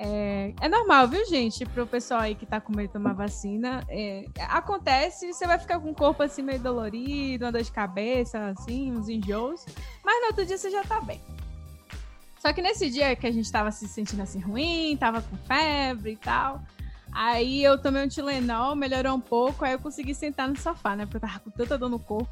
É, 0.00 0.54
é 0.60 0.68
normal, 0.68 1.08
viu, 1.08 1.26
gente? 1.26 1.66
Pro 1.66 1.84
pessoal 1.84 2.20
aí 2.20 2.36
que 2.36 2.46
tá 2.46 2.60
com 2.60 2.72
medo 2.72 2.86
de 2.86 2.92
tomar 2.92 3.14
vacina. 3.14 3.84
é, 3.88 4.26
acontece, 4.48 5.32
você 5.32 5.44
vai 5.44 5.58
ficar 5.58 5.80
com 5.80 5.90
o 5.90 5.94
corpo 5.94 6.22
assim 6.22 6.40
meio 6.40 6.60
dolorido, 6.60 7.44
uma 7.44 7.50
dor 7.50 7.62
de 7.62 7.72
cabeça, 7.72 8.46
assim, 8.46 8.92
uns 8.92 9.08
enjoos. 9.08 9.66
Mas 10.04 10.20
no 10.20 10.26
outro 10.28 10.46
dia 10.46 10.56
você 10.56 10.70
já 10.70 10.84
tá 10.84 11.00
bem. 11.00 11.20
Só 12.38 12.52
que 12.52 12.62
nesse 12.62 12.88
dia 12.88 13.16
que 13.16 13.26
a 13.26 13.32
gente 13.32 13.50
tava 13.50 13.72
se 13.72 13.88
sentindo 13.88 14.22
assim 14.22 14.38
ruim, 14.38 14.96
tava 14.96 15.20
com 15.20 15.36
febre 15.36 16.12
e 16.12 16.16
tal. 16.16 16.62
Aí 17.10 17.64
eu 17.64 17.76
tomei 17.82 18.04
um 18.04 18.08
Tilenol, 18.08 18.76
melhorou 18.76 19.16
um 19.16 19.20
pouco, 19.20 19.64
aí 19.64 19.72
eu 19.72 19.80
consegui 19.80 20.14
sentar 20.14 20.48
no 20.48 20.56
sofá, 20.56 20.94
né? 20.94 21.06
Porque 21.06 21.16
eu 21.16 21.20
tava 21.28 21.40
com 21.40 21.50
tanta 21.50 21.76
dor 21.76 21.88
no 21.88 21.98
corpo. 21.98 22.30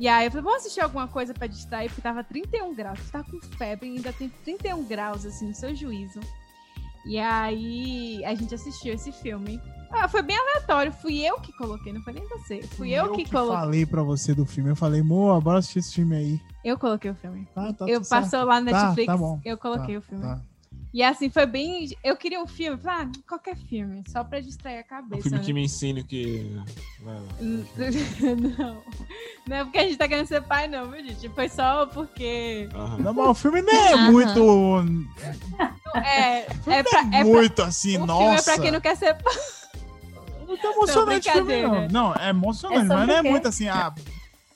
E 0.00 0.08
aí 0.08 0.26
eu 0.26 0.30
falei, 0.32 0.42
vamos 0.42 0.60
assistir 0.60 0.80
alguma 0.80 1.06
coisa 1.06 1.32
pra 1.32 1.46
distrair, 1.46 1.88
porque 1.88 2.00
tava 2.00 2.24
31 2.24 2.74
graus. 2.74 2.98
Você 2.98 3.12
tá 3.12 3.22
com 3.22 3.40
febre 3.56 3.88
e 3.88 3.96
ainda 3.96 4.12
tem 4.12 4.28
31 4.28 4.82
graus, 4.84 5.24
assim, 5.24 5.46
no 5.46 5.54
seu 5.54 5.76
juízo. 5.76 6.18
E 7.08 7.18
aí 7.18 8.22
a 8.24 8.34
gente 8.34 8.54
assistiu 8.54 8.92
esse 8.94 9.10
filme. 9.10 9.60
Ah, 9.90 10.06
foi 10.06 10.20
bem 10.20 10.36
aleatório. 10.36 10.92
Fui 10.92 11.18
eu 11.26 11.40
que 11.40 11.50
coloquei, 11.56 11.92
não 11.92 12.02
foi 12.02 12.12
nem 12.12 12.28
você. 12.28 12.60
Fui 12.76 12.90
eu, 12.90 13.10
que, 13.12 13.24
coloquei. 13.30 13.56
falei 13.58 13.86
pra 13.86 14.02
você 14.02 14.34
do 14.34 14.44
filme. 14.44 14.68
Eu 14.70 14.76
falei, 14.76 15.02
moa, 15.02 15.40
bora 15.40 15.58
assistir 15.60 15.78
esse 15.78 15.94
filme 15.94 16.14
aí. 16.14 16.40
Eu 16.62 16.78
coloquei 16.78 17.10
o 17.10 17.14
filme. 17.14 17.48
Tá, 17.54 17.72
tá 17.72 17.86
eu 17.88 18.00
passou 18.02 18.28
certo. 18.40 18.46
lá 18.46 18.60
no 18.60 18.70
Tá, 18.70 18.82
Netflix, 18.84 19.06
tá 19.06 19.16
bom. 19.16 19.40
eu 19.44 19.56
coloquei 19.56 19.94
Tá, 19.94 19.98
o 19.98 20.02
filme. 20.02 20.22
tá. 20.22 20.40
E 20.92 21.02
assim, 21.02 21.28
foi 21.30 21.44
bem. 21.46 21.88
Eu 22.02 22.16
queria 22.16 22.42
um 22.42 22.46
filme, 22.46 22.78
ah, 22.86 23.06
qualquer 23.28 23.56
filme, 23.56 24.02
só 24.08 24.24
pra 24.24 24.40
distrair 24.40 24.78
a 24.78 24.80
Um 24.80 24.84
cabeça. 24.84 25.22
filme 25.22 25.38
né? 25.38 25.44
que 25.44 25.52
me 25.52 25.62
ensine 25.64 26.00
o 26.00 26.04
que. 26.04 26.50
não. 28.58 28.82
Não 29.46 29.56
é 29.56 29.64
porque 29.64 29.78
a 29.78 29.82
gente 29.84 29.96
tá 29.96 30.08
querendo 30.08 30.26
ser 30.26 30.42
pai, 30.42 30.66
não, 30.68 30.90
viu, 30.90 31.02
gente? 31.04 31.28
Foi 31.30 31.48
só 31.48 31.86
porque. 31.86 32.68
Não, 33.02 33.12
mas 33.14 33.26
o 33.28 33.34
filme 33.34 33.62
nem 33.62 33.74
é 33.88 33.96
muito. 34.10 34.84
É, 35.94 36.38
é, 36.40 36.46
pra, 36.82 37.00
é 37.00 37.10
pra- 37.10 37.24
muito 37.24 37.62
assim, 37.62 37.96
o 37.98 38.06
nossa. 38.06 38.20
filme 38.22 38.36
é 38.38 38.42
pra 38.42 38.58
quem 38.58 38.70
não 38.70 38.80
quer 38.80 38.96
ser. 38.96 39.16
Muito 40.46 40.66
emocionante 40.66 41.28
o 41.28 41.32
filme, 41.32 41.62
não. 41.62 41.88
Não, 41.88 42.14
é 42.14 42.30
emocionante, 42.30 42.80
É 42.80 42.84
mas 42.96 43.06
não 43.08 43.14
é 43.16 43.22
quê? 43.22 43.30
muito 43.30 43.48
assim, 43.48 43.68
ah, 43.68 43.92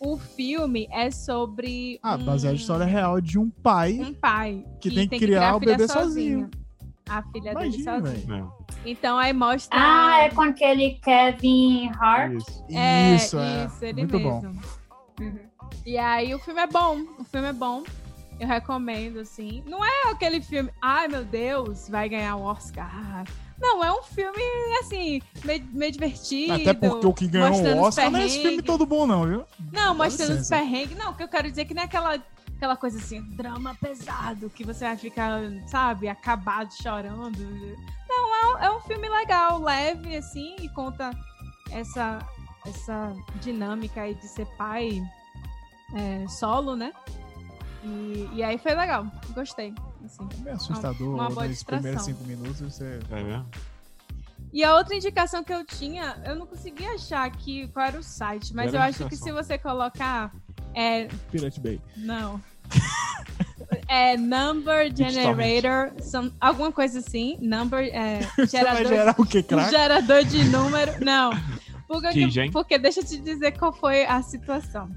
O 0.00 0.16
filme 0.18 0.88
é 0.90 1.10
sobre. 1.10 1.98
ah 2.02 2.16
baseado 2.16 2.54
na 2.54 2.58
história 2.60 2.86
real 2.86 3.20
de 3.20 3.38
um 3.38 3.50
pai. 3.50 3.98
Um 4.00 4.14
pai 4.14 4.64
Que 4.80 4.90
tem 4.90 5.08
que 5.08 5.18
criar 5.18 5.56
o 5.56 5.60
bebê 5.60 5.86
sozinho. 5.86 6.50
A 7.08 7.22
filha 7.24 7.50
Imagina, 7.52 8.00
dele 8.00 8.06
sozinho. 8.12 8.26
velho. 8.26 8.38
Não. 8.44 8.52
Então 8.86 9.18
aí 9.18 9.32
mostra. 9.32 9.78
Ah, 9.78 10.22
é 10.22 10.30
com 10.30 10.40
aquele 10.42 10.92
Kevin 11.02 11.90
Hart. 12.00 12.32
Isso, 12.38 12.64
É, 12.70 13.14
isso, 13.16 13.38
é. 13.38 13.64
isso, 13.66 13.84
ele 13.84 14.00
muito 14.02 14.16
mesmo. 14.18 14.30
bom. 14.40 14.52
Uhum. 15.20 15.38
E 15.84 15.98
aí 15.98 16.34
o 16.34 16.38
filme 16.38 16.60
é 16.60 16.66
bom. 16.66 17.00
O 17.18 17.24
filme 17.24 17.48
é 17.48 17.52
bom. 17.52 17.82
Eu 18.42 18.48
recomendo, 18.48 19.20
assim. 19.20 19.62
Não 19.66 19.84
é 19.84 20.10
aquele 20.10 20.42
filme, 20.42 20.68
ai 20.82 21.06
meu 21.06 21.24
Deus, 21.24 21.88
vai 21.88 22.08
ganhar 22.08 22.34
o 22.34 22.42
Oscar. 22.42 23.22
Não, 23.56 23.84
é 23.84 23.92
um 23.92 24.02
filme, 24.02 24.42
assim, 24.80 25.22
meio, 25.44 25.64
meio 25.72 25.92
divertido. 25.92 26.54
Até 26.54 26.74
porque 26.74 27.06
o 27.06 27.14
que 27.14 27.28
ganhou 27.28 27.50
o 27.50 27.80
os 27.82 27.86
Oscar 27.86 28.10
não 28.10 28.18
é 28.18 28.26
esse 28.26 28.42
filme 28.42 28.60
todo 28.60 28.84
bom, 28.84 29.06
não, 29.06 29.24
viu? 29.28 29.44
Não, 29.72 29.94
mostrando 29.94 30.40
os 30.40 30.48
perrengues. 30.48 30.98
Não, 30.98 31.12
o 31.12 31.14
que 31.14 31.22
eu 31.22 31.28
quero 31.28 31.48
dizer 31.48 31.60
é 31.60 31.64
que 31.66 31.72
não 31.72 31.82
é 31.82 31.84
aquela, 31.84 32.20
aquela 32.56 32.76
coisa 32.76 32.98
assim, 32.98 33.22
drama 33.36 33.76
pesado, 33.80 34.50
que 34.50 34.64
você 34.64 34.84
vai 34.86 34.96
ficar, 34.96 35.38
sabe, 35.68 36.08
acabado 36.08 36.72
chorando. 36.74 37.38
Não, 38.08 38.34
é, 38.34 38.46
um- 38.46 38.58
é 38.64 38.76
um 38.76 38.80
filme 38.80 39.08
legal, 39.08 39.60
leve, 39.62 40.16
assim, 40.16 40.56
e 40.60 40.68
conta 40.70 41.10
essa, 41.70 42.18
essa 42.66 43.14
dinâmica 43.40 44.00
aí 44.02 44.14
de 44.16 44.26
ser 44.26 44.46
pai 44.56 45.00
é, 45.94 46.26
solo, 46.26 46.74
né? 46.74 46.92
E, 47.82 48.28
e 48.34 48.42
aí 48.42 48.58
foi 48.58 48.74
legal, 48.74 49.06
gostei. 49.34 49.74
Assim. 50.04 50.28
É 50.38 50.44
meio 50.44 50.56
assustador 50.56 51.14
Uma 51.14 51.28
boa 51.28 51.48
nos 51.48 51.62
primeiros 51.62 52.02
cinco 52.02 52.24
minutos. 52.24 52.60
Você... 52.60 53.00
É 53.10 53.22
mesmo? 53.22 53.46
E 54.52 54.62
a 54.62 54.76
outra 54.76 54.94
indicação 54.94 55.42
que 55.42 55.52
eu 55.52 55.64
tinha, 55.64 56.20
eu 56.26 56.36
não 56.36 56.46
consegui 56.46 56.84
achar 56.86 57.24
aqui 57.24 57.68
qual 57.68 57.86
era 57.86 57.98
o 57.98 58.02
site, 58.02 58.54
mas 58.54 58.74
eu 58.74 58.80
acho 58.80 59.08
que 59.08 59.16
se 59.16 59.32
você 59.32 59.56
colocar. 59.56 60.30
É, 60.74 61.08
Pirate 61.30 61.58
Bay. 61.58 61.80
Não. 61.96 62.40
é 63.88 64.16
Number 64.16 64.94
Generator, 64.94 65.92
some- 66.02 66.32
alguma 66.38 66.70
coisa 66.70 66.98
assim. 66.98 67.38
Number. 67.40 67.88
É, 67.94 68.20
Você 68.36 68.62
vai 68.62 68.76
gerador, 68.76 68.86
gerar 68.88 69.14
o 69.18 69.26
que, 69.26 69.42
crack? 69.42 69.70
gerador 69.70 70.24
de 70.24 70.44
número. 70.44 71.02
Não. 71.02 71.30
Porque, 71.88 72.20
hein? 72.20 72.50
porque 72.50 72.78
deixa 72.78 73.00
eu 73.00 73.04
te 73.04 73.18
dizer 73.18 73.52
qual 73.58 73.72
foi 73.72 74.04
a 74.04 74.22
situação. 74.22 74.88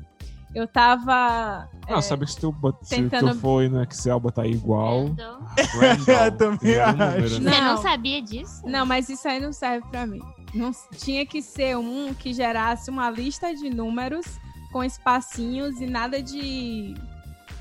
Eu 0.56 0.66
tava. 0.68 1.70
Não, 1.90 1.98
é, 1.98 2.02
sabe 2.02 2.26
que 2.26 2.32
se 2.32 2.40
tu, 2.40 2.52
bot... 2.52 2.78
se 2.82 2.96
tentando- 2.96 3.32
tu 3.34 3.40
for 3.42 3.70
no 3.70 3.84
Excel 3.84 4.20
botar 4.20 4.48
igual. 4.48 5.08
Random. 5.08 5.40
Randall, 5.80 6.26
Eu 6.26 6.32
também 6.38 6.80
acho. 6.80 6.98
número, 6.98 7.40
né? 7.42 7.52
Você 7.52 7.62
não 7.62 7.76
Não. 7.76 7.78
sabia 7.82 8.22
disso? 8.22 8.62
Não, 8.66 8.86
mas 8.86 9.10
isso 9.10 9.28
aí 9.28 9.40
não 9.42 9.52
serve 9.52 9.86
pra 9.90 10.08
mim. 10.08 10.22
Não, 10.54 10.72
tinha 10.96 11.26
que 11.26 11.42
ser 11.42 11.78
um 11.78 12.14
que 12.14 12.34
gerasse 12.34 12.90
uma 12.90 13.10
lista 13.12 13.54
de 13.54 13.70
números 13.70 14.26
com 14.72 14.82
espacinhos 14.84 15.80
e 15.82 15.86
nada 15.86 16.24
de. 16.24 16.96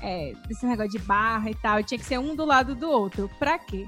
É, 0.01 0.33
desse 0.47 0.65
negócio 0.65 0.91
de 0.91 0.99
barra 0.99 1.49
e 1.49 1.55
tal. 1.55 1.83
Tinha 1.83 1.97
que 1.97 2.05
ser 2.05 2.17
um 2.19 2.33
do 2.35 2.45
lado 2.45 2.75
do 2.75 2.89
outro. 2.89 3.29
Pra 3.37 3.59
quê? 3.59 3.85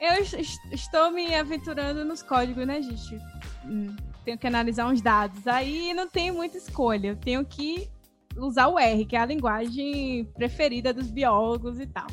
Eu 0.00 0.22
es- 0.22 0.32
es- 0.34 0.60
estou 0.72 1.10
me 1.10 1.34
aventurando 1.34 2.04
nos 2.04 2.22
códigos, 2.22 2.66
né, 2.66 2.80
gente? 2.82 3.18
Hum, 3.64 3.94
tenho 4.24 4.38
que 4.38 4.46
analisar 4.46 4.86
uns 4.86 5.00
dados. 5.00 5.46
Aí 5.46 5.92
não 5.94 6.08
tem 6.08 6.30
muita 6.32 6.56
escolha. 6.56 7.08
Eu 7.08 7.16
tenho 7.16 7.44
que 7.44 7.88
usar 8.36 8.68
o 8.68 8.78
R, 8.78 9.04
que 9.04 9.14
é 9.16 9.20
a 9.20 9.26
linguagem 9.26 10.24
preferida 10.34 10.92
dos 10.92 11.10
biólogos 11.10 11.78
e 11.78 11.86
tal. 11.86 12.06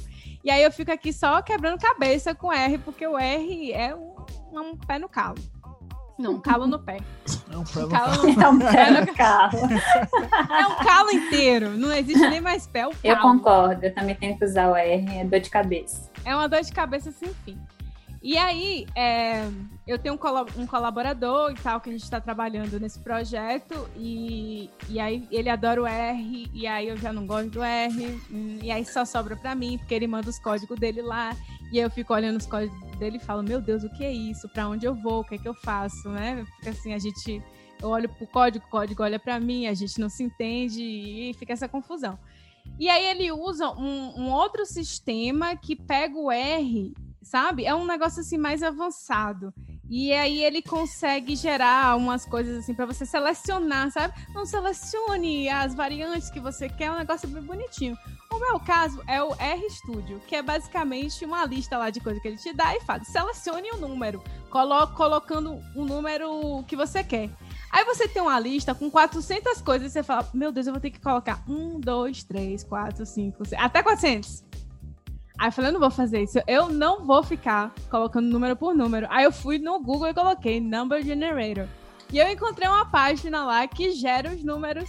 E 0.43 0.51
aí 0.51 0.61
eu 0.63 0.71
fico 0.71 0.91
aqui 0.91 1.13
só 1.13 1.41
quebrando 1.41 1.79
cabeça 1.79 2.33
com 2.35 2.51
R, 2.51 2.77
porque 2.79 3.05
o 3.07 3.17
R 3.17 3.71
é 3.71 3.95
um, 3.95 4.15
é 4.53 4.59
um 4.59 4.75
pé 4.75 4.99
no 4.99 5.07
calo. 5.09 5.37
Não, 6.19 6.33
um 6.33 6.39
calo 6.39 6.67
no 6.67 6.77
pé. 6.77 6.97
É 7.51 7.57
um 7.57 7.63
pé 7.63 7.79
no 7.81 7.89
calo 7.89 8.23
no 8.23 8.41
É 8.41 8.47
um 8.49 8.59
pé 8.59 8.91
no 9.01 9.13
carro. 9.15 9.57
É 10.51 10.67
um 10.67 10.75
calo 10.85 11.11
inteiro. 11.11 11.69
Não 11.77 11.91
existe 11.91 12.27
nem 12.29 12.41
mais 12.41 12.67
pé, 12.67 12.81
é 12.81 12.87
o 12.87 12.91
Eu 13.03 13.15
calo. 13.15 13.37
concordo, 13.37 13.85
eu 13.85 13.93
também 13.93 14.13
tenho 14.15 14.37
que 14.37 14.45
usar 14.45 14.69
o 14.69 14.75
R, 14.75 15.17
é 15.17 15.23
dor 15.23 15.39
de 15.39 15.49
cabeça. 15.49 16.11
É 16.23 16.35
uma 16.35 16.47
dor 16.47 16.61
de 16.61 16.71
cabeça 16.71 17.11
sem 17.11 17.33
fim. 17.45 17.57
E 18.23 18.37
aí, 18.37 18.85
é, 18.95 19.49
eu 19.87 19.97
tenho 19.97 20.13
um, 20.13 20.67
colaborador 20.67 21.51
e 21.51 21.55
tal, 21.55 21.81
que 21.81 21.89
a 21.89 21.91
gente 21.91 22.03
está 22.03 22.21
trabalhando 22.21 22.79
nesse 22.79 22.99
projeto, 22.99 23.89
e, 23.97 24.69
e 24.87 24.99
aí 24.99 25.27
ele 25.31 25.49
adora 25.49 25.81
o 25.81 25.87
R, 25.87 26.47
e 26.53 26.67
aí 26.67 26.87
eu 26.87 26.97
já 26.97 27.11
não 27.11 27.25
gosto 27.25 27.49
do 27.49 27.63
R, 27.63 28.21
e 28.61 28.69
aí 28.69 28.85
só 28.85 29.05
sobra 29.05 29.35
pra 29.35 29.55
mim, 29.55 29.79
porque 29.79 29.95
ele 29.95 30.05
manda 30.05 30.29
os 30.29 30.37
códigos 30.37 30.79
dele 30.79 31.01
lá, 31.01 31.35
e 31.71 31.79
aí 31.79 31.83
eu 31.83 31.89
fico 31.89 32.13
olhando 32.13 32.37
os 32.37 32.45
códigos 32.45 32.79
dele 32.97 33.17
e 33.17 33.25
falo, 33.25 33.41
meu 33.41 33.59
Deus, 33.59 33.83
o 33.83 33.89
que 33.89 34.03
é 34.03 34.11
isso? 34.11 34.47
Pra 34.49 34.67
onde 34.67 34.85
eu 34.85 34.93
vou? 34.93 35.21
O 35.21 35.23
que 35.23 35.35
é 35.35 35.37
que 35.39 35.47
eu 35.47 35.55
faço? 35.55 36.07
Né? 36.09 36.45
Fica 36.57 36.69
assim, 36.71 36.93
a 36.93 36.99
gente. 36.99 37.41
Eu 37.81 37.89
olho 37.89 38.07
pro 38.07 38.27
código, 38.27 38.63
o 38.63 38.69
código 38.69 39.01
olha 39.01 39.17
pra 39.17 39.39
mim, 39.39 39.65
a 39.65 39.73
gente 39.73 39.99
não 39.99 40.09
se 40.09 40.21
entende 40.21 40.83
e 40.83 41.33
fica 41.33 41.53
essa 41.53 41.67
confusão. 41.67 42.19
E 42.77 42.87
aí 42.87 43.05
ele 43.07 43.31
usa 43.31 43.71
um, 43.71 44.21
um 44.21 44.31
outro 44.31 44.65
sistema 44.67 45.55
que 45.55 45.75
pega 45.75 46.15
o 46.15 46.31
R, 46.31 46.93
sabe? 47.21 47.65
É 47.65 47.73
um 47.75 47.85
negócio 47.85 48.21
assim 48.21 48.37
mais 48.37 48.63
avançado. 48.63 49.53
E 49.89 50.13
aí 50.13 50.41
ele 50.43 50.61
consegue 50.61 51.35
gerar 51.35 51.97
umas 51.97 52.25
coisas 52.25 52.59
assim 52.59 52.73
para 52.73 52.85
você 52.85 53.05
selecionar, 53.05 53.91
sabe? 53.91 54.13
Não 54.33 54.45
selecione 54.45 55.49
as 55.49 55.75
variantes 55.75 56.29
que 56.29 56.39
você 56.39 56.69
quer, 56.69 56.85
é 56.85 56.91
um 56.91 56.97
negócio 56.97 57.27
bem 57.27 57.43
bonitinho. 57.43 57.97
O 58.31 58.39
meu 58.39 58.57
caso 58.61 59.03
é 59.05 59.21
o 59.21 59.35
R 59.35 59.69
Studio, 59.69 60.21
que 60.25 60.37
é 60.37 60.41
basicamente 60.41 61.25
uma 61.25 61.45
lista 61.45 61.77
lá 61.77 61.89
de 61.89 61.99
coisas 61.99 62.21
que 62.21 62.27
ele 62.29 62.37
te 62.37 62.53
dá 62.53 62.73
e 62.73 62.79
fala: 62.81 63.03
selecione 63.03 63.69
o 63.71 63.77
número, 63.77 64.23
colo 64.49 64.87
colocando 64.87 65.59
o 65.75 65.83
número 65.83 66.63
que 66.65 66.77
você 66.77 67.03
quer. 67.03 67.29
Aí 67.69 67.83
você 67.83 68.07
tem 68.07 68.21
uma 68.21 68.39
lista 68.39 68.73
com 68.73 68.89
400 68.89 69.61
coisas 69.61 69.89
e 69.89 69.91
você 69.91 70.03
fala: 70.03 70.29
Meu 70.33 70.53
Deus, 70.53 70.67
eu 70.67 70.73
vou 70.73 70.81
ter 70.81 70.91
que 70.91 71.01
colocar 71.01 71.43
1, 71.47 71.81
2, 71.81 72.23
3, 72.23 72.63
4, 72.63 73.05
5, 73.05 73.45
6, 73.45 73.61
até 73.61 73.83
400. 73.83 74.50
Aí 75.41 75.47
eu 75.47 75.51
falei: 75.51 75.69
Eu 75.69 75.73
não 75.73 75.79
vou 75.79 75.89
fazer 75.89 76.21
isso. 76.21 76.39
Eu 76.45 76.69
não 76.69 77.03
vou 77.03 77.23
ficar 77.23 77.73
colocando 77.89 78.27
número 78.27 78.55
por 78.55 78.75
número. 78.75 79.07
Aí 79.09 79.23
eu 79.25 79.31
fui 79.31 79.57
no 79.57 79.79
Google 79.79 80.09
e 80.09 80.13
coloquei 80.13 80.61
Number 80.61 81.03
Generator. 81.03 81.65
E 82.13 82.19
eu 82.19 82.29
encontrei 82.29 82.67
uma 82.69 82.85
página 82.85 83.43
lá 83.43 83.65
que 83.67 83.91
gera 83.91 84.29
os 84.31 84.43
números 84.43 84.87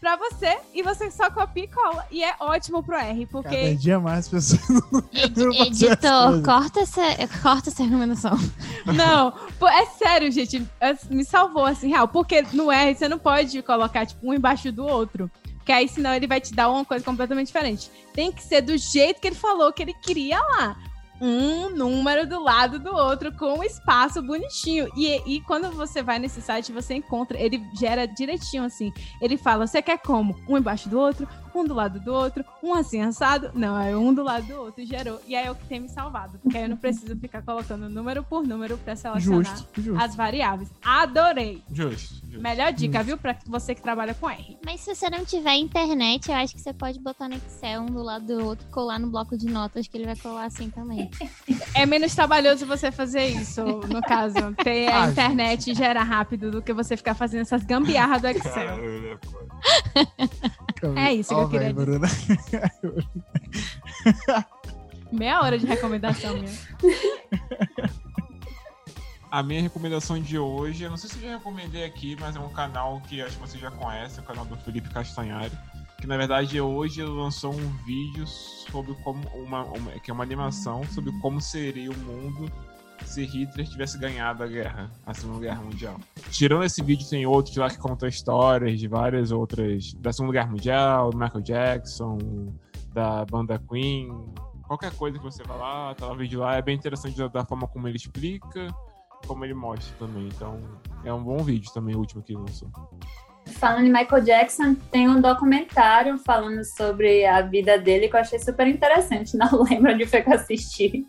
pra 0.00 0.16
você 0.16 0.56
e 0.74 0.82
você 0.82 1.10
só 1.10 1.30
copia 1.30 1.64
e 1.64 1.68
cola. 1.68 2.06
E 2.10 2.24
é 2.24 2.34
ótimo 2.40 2.82
pro 2.82 2.94
R, 2.96 3.26
Cada 3.26 3.42
porque. 3.42 3.74
dia 3.74 4.00
mais 4.00 4.26
pessoas 4.26 4.62
não 4.70 5.02
Ed- 5.12 5.38
Editor, 5.66 6.42
corta 6.42 6.80
essa, 6.80 7.02
corta 7.42 7.68
essa 7.70 7.82
recomendação. 7.82 8.38
Não, 8.86 9.32
pô, 9.58 9.66
é 9.68 9.84
sério, 9.86 10.30
gente. 10.32 10.66
é- 10.80 10.96
Me 11.10 11.24
salvou, 11.26 11.64
assim, 11.66 11.88
real. 11.88 12.08
Porque 12.08 12.42
no 12.52 12.70
R 12.70 12.94
você 12.94 13.06
não 13.08 13.18
pode 13.18 13.60
colocar, 13.62 14.06
tipo, 14.06 14.26
um 14.28 14.32
embaixo 14.34 14.70
do 14.72 14.86
outro. 14.86 15.30
Porque 15.64 15.72
aí, 15.72 15.88
senão, 15.88 16.12
ele 16.12 16.26
vai 16.26 16.42
te 16.42 16.54
dar 16.54 16.68
uma 16.68 16.84
coisa 16.84 17.02
completamente 17.02 17.46
diferente. 17.46 17.90
Tem 18.12 18.30
que 18.30 18.42
ser 18.42 18.60
do 18.60 18.76
jeito 18.76 19.18
que 19.18 19.28
ele 19.28 19.34
falou 19.34 19.72
que 19.72 19.82
ele 19.82 19.94
queria 19.94 20.38
lá. 20.38 20.76
Um 21.18 21.70
número 21.70 22.28
do 22.28 22.38
lado 22.38 22.78
do 22.78 22.94
outro, 22.94 23.34
com 23.34 23.60
um 23.60 23.62
espaço 23.64 24.22
bonitinho. 24.22 24.90
E, 24.94 25.36
e 25.36 25.40
quando 25.40 25.70
você 25.70 26.02
vai 26.02 26.18
nesse 26.18 26.42
site, 26.42 26.70
você 26.70 26.92
encontra, 26.92 27.40
ele 27.40 27.66
gera 27.80 28.06
direitinho, 28.06 28.64
assim. 28.64 28.92
Ele 29.22 29.38
fala, 29.38 29.66
você 29.66 29.80
quer 29.80 29.96
como? 29.96 30.38
Um 30.46 30.58
embaixo 30.58 30.86
do 30.86 31.00
outro, 31.00 31.26
um 31.60 31.64
do 31.64 31.74
lado 31.74 32.00
do 32.00 32.12
outro, 32.12 32.44
um 32.62 32.74
assim 32.74 33.00
assado. 33.00 33.50
Não, 33.54 33.78
é 33.80 33.96
um 33.96 34.12
do 34.12 34.22
lado 34.22 34.46
do 34.46 34.54
outro 34.54 34.80
e 34.82 34.86
gerou. 34.86 35.20
E 35.26 35.34
aí 35.36 35.46
é 35.46 35.50
o 35.50 35.54
que 35.54 35.64
tem 35.66 35.80
me 35.80 35.88
salvado. 35.88 36.38
Porque 36.38 36.56
aí 36.56 36.64
eu 36.64 36.68
não 36.68 36.76
preciso 36.76 37.16
ficar 37.16 37.42
colocando 37.42 37.88
número 37.88 38.22
por 38.24 38.46
número 38.46 38.76
pra 38.78 38.96
selecionar 38.96 39.44
Justo, 39.44 39.68
justo. 39.80 40.02
as 40.02 40.14
variáveis. 40.14 40.70
Adorei. 40.84 41.62
Justo. 41.72 42.14
justo. 42.26 42.40
Melhor 42.40 42.72
dica, 42.72 43.02
viu? 43.02 43.16
Pra 43.16 43.36
você 43.46 43.74
que 43.74 43.82
trabalha 43.82 44.14
com 44.14 44.28
R. 44.28 44.56
Mas 44.64 44.80
se 44.80 44.94
você 44.94 45.08
não 45.08 45.24
tiver 45.24 45.54
internet, 45.56 46.28
eu 46.30 46.34
acho 46.36 46.54
que 46.54 46.60
você 46.60 46.72
pode 46.72 46.98
botar 47.00 47.28
no 47.28 47.36
Excel 47.36 47.82
um 47.82 47.86
do 47.86 48.02
lado 48.02 48.26
do 48.26 48.44
outro, 48.44 48.66
colar 48.70 48.98
no 48.98 49.08
bloco 49.10 49.36
de 49.36 49.46
notas, 49.46 49.86
que 49.86 49.96
ele 49.96 50.06
vai 50.06 50.16
colar 50.16 50.44
assim 50.46 50.68
também. 50.70 51.10
É 51.74 51.86
menos 51.86 52.14
trabalhoso 52.14 52.66
você 52.66 52.90
fazer 52.90 53.26
isso, 53.26 53.62
no 53.64 54.00
caso. 54.02 54.34
Ter 54.64 54.88
a 54.88 55.04
Ah, 55.04 55.10
internet 55.10 55.70
e 55.70 55.74
gerar 55.74 56.02
rápido 56.02 56.50
do 56.50 56.62
que 56.62 56.72
você 56.72 56.96
ficar 56.96 57.14
fazendo 57.14 57.42
essas 57.42 57.62
gambiarras 57.64 58.20
do 58.22 58.28
Excel. 58.28 58.52
Caralho, 58.52 59.18
pô. 60.58 60.63
É 60.96 61.14
isso 61.14 61.30
que 61.30 61.34
Ó, 61.34 61.42
eu 61.42 61.48
queria 61.48 61.72
velho, 61.72 61.86
Bruna. 61.86 62.08
Meia 65.12 65.40
hora 65.40 65.58
de 65.58 65.66
recomendação 65.66 66.34
minha. 66.34 66.52
A 69.30 69.42
minha 69.42 69.62
recomendação 69.62 70.20
de 70.20 70.38
hoje, 70.38 70.84
eu 70.84 70.90
não 70.90 70.96
sei 70.96 71.10
se 71.10 71.16
eu 71.16 71.22
já 71.22 71.36
recomendei 71.36 71.84
aqui, 71.84 72.16
mas 72.20 72.36
é 72.36 72.38
um 72.38 72.50
canal 72.50 73.00
que 73.00 73.20
acho 73.20 73.36
que 73.36 73.40
você 73.40 73.58
já 73.58 73.70
conhece, 73.70 74.20
o 74.20 74.22
canal 74.22 74.44
do 74.44 74.56
Felipe 74.56 74.88
Castanhari, 74.90 75.50
Que 75.98 76.06
na 76.06 76.16
verdade 76.16 76.60
hoje 76.60 77.00
ele 77.00 77.10
lançou 77.10 77.52
um 77.52 77.68
vídeo 77.84 78.26
sobre 78.26 78.94
como 79.02 79.26
uma, 79.34 79.64
uma 79.64 79.90
que 79.98 80.10
é 80.10 80.14
uma 80.14 80.22
animação 80.22 80.84
sobre 80.84 81.10
como 81.20 81.40
seria 81.40 81.90
o 81.90 81.98
mundo 81.98 82.50
se 83.04 83.24
Hitler 83.24 83.66
tivesse 83.66 83.98
ganhado 83.98 84.42
a 84.42 84.46
guerra, 84.46 84.90
a 85.06 85.14
Segunda 85.14 85.40
Guerra 85.40 85.62
Mundial. 85.62 86.00
Tirando 86.30 86.64
esse 86.64 86.82
vídeo, 86.82 87.08
tem 87.08 87.26
outros 87.26 87.56
lá 87.56 87.68
que 87.68 87.78
contam 87.78 88.08
histórias 88.08 88.78
de 88.78 88.88
várias 88.88 89.30
outras 89.30 89.92
da 89.94 90.12
Segunda 90.12 90.32
Guerra 90.32 90.50
Mundial, 90.50 91.10
do 91.10 91.18
Michael 91.18 91.42
Jackson, 91.42 92.18
da 92.92 93.24
banda 93.24 93.60
Queen, 93.68 94.08
qualquer 94.66 94.92
coisa 94.92 95.18
que 95.18 95.24
você 95.24 95.42
vai 95.42 95.58
lá, 95.58 95.94
tá 95.94 96.06
lá 96.06 96.12
o 96.12 96.16
vídeo 96.16 96.40
lá, 96.40 96.56
é 96.56 96.62
bem 96.62 96.76
interessante 96.76 97.16
da, 97.28 97.44
forma 97.44 97.68
como 97.68 97.86
ele 97.86 97.96
explica, 97.96 98.68
como 99.26 99.44
ele 99.44 99.54
mostra 99.54 99.94
também. 99.98 100.28
Então, 100.28 100.60
é 101.04 101.12
um 101.12 101.22
bom 101.22 101.38
vídeo 101.38 101.70
também, 101.72 101.94
o 101.94 101.98
último 101.98 102.22
que 102.22 102.34
lançou. 102.34 102.70
Falando 103.46 103.86
em 103.86 103.92
Michael 103.92 104.24
Jackson, 104.24 104.74
tem 104.90 105.08
um 105.08 105.20
documentário 105.20 106.16
falando 106.18 106.64
sobre 106.64 107.26
a 107.26 107.42
vida 107.42 107.78
dele 107.78 108.08
que 108.08 108.16
eu 108.16 108.20
achei 108.20 108.38
super 108.38 108.66
interessante. 108.66 109.36
Não 109.38 109.62
lembro 109.62 109.92
onde 109.92 110.06
foi 110.06 110.22
que 110.22 110.30
eu 110.30 110.34
assisti. 110.34 111.06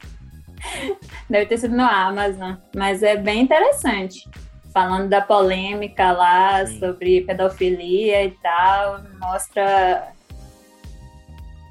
Deve 1.30 1.46
ter 1.46 1.58
sido 1.58 1.76
no 1.76 1.84
Amazon, 1.84 2.56
mas 2.76 3.04
é 3.04 3.16
bem 3.16 3.42
interessante. 3.42 4.30
Falando 4.74 5.08
da 5.10 5.22
polêmica 5.22 6.12
lá 6.12 6.66
Sim. 6.66 6.80
sobre 6.80 7.22
pedofilia 7.22 8.26
e 8.26 8.32
tal, 8.32 9.02
mostra 9.20 10.12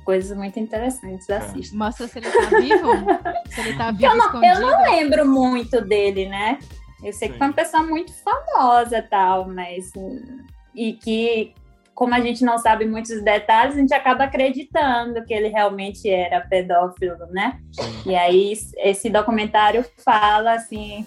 coisas 0.04 0.36
muito 0.36 0.58
interessantes. 0.58 1.28
Assista. 1.28 1.76
Mostra 1.76 2.08
se 2.08 2.18
ele 2.18 2.30
tá 2.30 2.58
vivo. 2.58 3.50
se 3.50 3.60
ele 3.60 3.76
tá 3.76 3.90
vivo 3.92 4.04
Eu 4.04 4.16
não, 4.16 4.24
eu 4.26 4.42
escondido. 4.42 4.60
não 4.60 4.82
lembro 4.82 5.26
muito 5.28 5.80
dele, 5.82 6.28
né? 6.28 6.58
Eu 7.02 7.12
sei 7.12 7.28
que 7.28 7.34
Sim. 7.34 7.38
foi 7.38 7.46
uma 7.48 7.52
pessoa 7.52 7.82
muito 7.82 8.12
famosa 8.14 9.02
tal, 9.02 9.48
mas. 9.48 9.92
E 10.74 10.94
que, 10.94 11.54
como 11.94 12.14
a 12.14 12.20
gente 12.20 12.44
não 12.44 12.58
sabe 12.58 12.84
muitos 12.84 13.22
detalhes, 13.22 13.76
a 13.76 13.78
gente 13.78 13.94
acaba 13.94 14.24
acreditando 14.24 15.24
que 15.24 15.32
ele 15.32 15.48
realmente 15.48 16.08
era 16.10 16.40
pedófilo, 16.40 17.26
né? 17.30 17.60
E 18.04 18.14
aí, 18.14 18.52
esse 18.78 19.08
documentário 19.08 19.84
fala, 20.04 20.54
assim, 20.54 21.06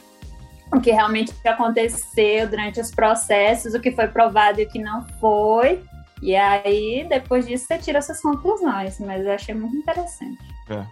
o 0.73 0.79
que 0.79 0.91
realmente 0.91 1.33
aconteceu 1.45 2.49
durante 2.49 2.79
os 2.79 2.91
processos, 2.91 3.73
o 3.73 3.79
que 3.79 3.91
foi 3.91 4.07
provado 4.07 4.61
e 4.61 4.63
o 4.63 4.69
que 4.69 4.79
não 4.79 5.05
foi. 5.19 5.83
E 6.21 6.35
aí, 6.35 7.05
depois 7.07 7.45
disso, 7.45 7.65
você 7.67 7.77
tira 7.77 8.01
suas 8.01 8.21
conclusões. 8.21 8.99
Mas 8.99 9.25
eu 9.25 9.31
achei 9.31 9.53
muito 9.53 9.75
interessante. 9.75 10.41
É. 10.69 10.85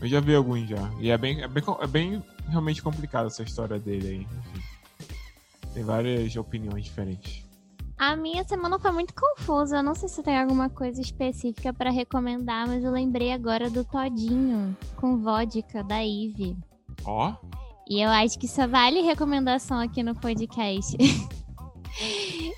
Eu 0.00 0.08
já 0.08 0.20
vi 0.20 0.34
alguns 0.34 0.68
já. 0.68 0.90
E 0.98 1.10
é 1.10 1.16
bem, 1.16 1.42
é 1.42 1.48
bem, 1.48 1.62
é 1.80 1.86
bem 1.86 2.22
realmente 2.48 2.82
complicada 2.82 3.28
essa 3.28 3.42
história 3.42 3.78
dele 3.78 4.08
aí. 4.08 4.26
Enfim. 4.38 4.62
Tem 5.72 5.84
várias 5.84 6.34
opiniões 6.36 6.84
diferentes. 6.84 7.41
A 8.04 8.16
minha 8.16 8.42
semana 8.42 8.80
foi 8.80 8.90
muito 8.90 9.14
confusa. 9.14 9.76
Eu 9.76 9.82
não 9.84 9.94
sei 9.94 10.08
se 10.08 10.24
tem 10.24 10.36
alguma 10.36 10.68
coisa 10.68 11.00
específica 11.00 11.72
pra 11.72 11.88
recomendar, 11.88 12.66
mas 12.66 12.82
eu 12.82 12.90
lembrei 12.90 13.32
agora 13.32 13.70
do 13.70 13.84
Todinho 13.84 14.76
com 14.96 15.18
vodka 15.18 15.84
da 15.84 16.02
Ive. 16.04 16.56
Ó, 17.04 17.32
E 17.88 18.00
eu 18.02 18.10
acho 18.10 18.36
que 18.40 18.48
só 18.48 18.66
vale 18.66 19.02
recomendação 19.02 19.78
aqui 19.78 20.02
no 20.02 20.16
podcast. 20.16 20.96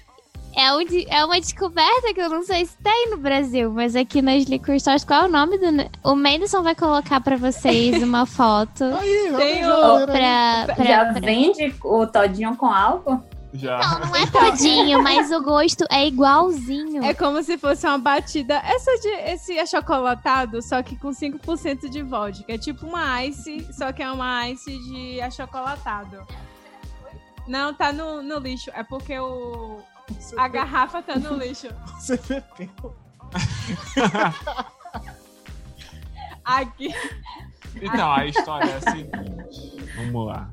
É, 0.56 0.72
um 0.72 0.78
é 1.08 1.24
uma 1.24 1.40
descoberta 1.40 2.14
que 2.14 2.20
eu 2.20 2.28
não 2.30 2.44
sei 2.44 2.64
se 2.64 2.76
tem 2.78 3.10
no 3.10 3.16
Brasil, 3.16 3.72
mas 3.72 3.96
aqui 3.96 4.22
nas 4.22 4.44
Liquor 4.44 4.78
Stores, 4.78 5.02
qual 5.04 5.24
é 5.24 5.26
o 5.26 5.28
nome 5.28 5.58
do. 5.58 5.66
O 6.08 6.14
Menderson 6.14 6.62
vai 6.62 6.76
colocar 6.76 7.20
pra 7.20 7.36
vocês 7.36 8.00
uma 8.00 8.24
foto 8.24 8.84
Aí, 8.84 9.34
aí. 9.34 9.60
pra. 10.06 10.74
pra- 10.76 10.84
Já 10.84 11.04
pra- 11.06 11.20
vende 11.20 11.74
o 11.82 12.06
todinho 12.06 12.54
com 12.56 12.66
álcool? 12.66 13.20
Já. 13.54 13.78
Não, 13.78 14.08
não 14.08 14.16
é 14.16 14.26
todinho, 14.30 15.02
mas 15.02 15.30
o 15.30 15.40
gosto 15.42 15.84
é 15.90 16.06
igualzinho. 16.06 17.02
É 17.04 17.14
como 17.14 17.42
se 17.42 17.56
fosse 17.56 17.86
uma 17.86 17.98
batida. 17.98 18.56
Essa 18.56 18.90
de, 18.98 19.08
esse 19.08 19.58
achocolatado, 19.58 20.60
só 20.60 20.82
que 20.82 20.96
com 20.96 21.10
5% 21.10 21.88
de 21.88 22.02
vodka. 22.02 22.44
É 22.52 22.58
tipo 22.58 22.86
uma 22.86 23.24
ice, 23.24 23.66
só 23.72 23.92
que 23.92 24.02
é 24.02 24.10
uma 24.10 24.48
ice 24.50 24.76
de 24.78 25.20
achocolatado. 25.20 26.26
Não, 27.46 27.72
tá 27.72 27.92
no, 27.92 28.22
no 28.22 28.38
lixo. 28.38 28.70
É 28.74 28.82
porque 28.82 29.18
o, 29.18 29.80
Você, 30.08 30.38
a 30.38 30.48
garrafa 30.48 31.00
tá 31.02 31.16
no 31.16 31.36
lixo. 31.36 31.68
você 31.98 32.18
bebeu. 32.28 32.94
Aqui. 36.44 36.94
Então, 37.76 38.12
a 38.12 38.26
história 38.26 38.70
é 38.70 38.76
a 38.76 38.80
seguinte. 38.80 39.86
Vamos 39.96 40.26
lá. 40.26 40.50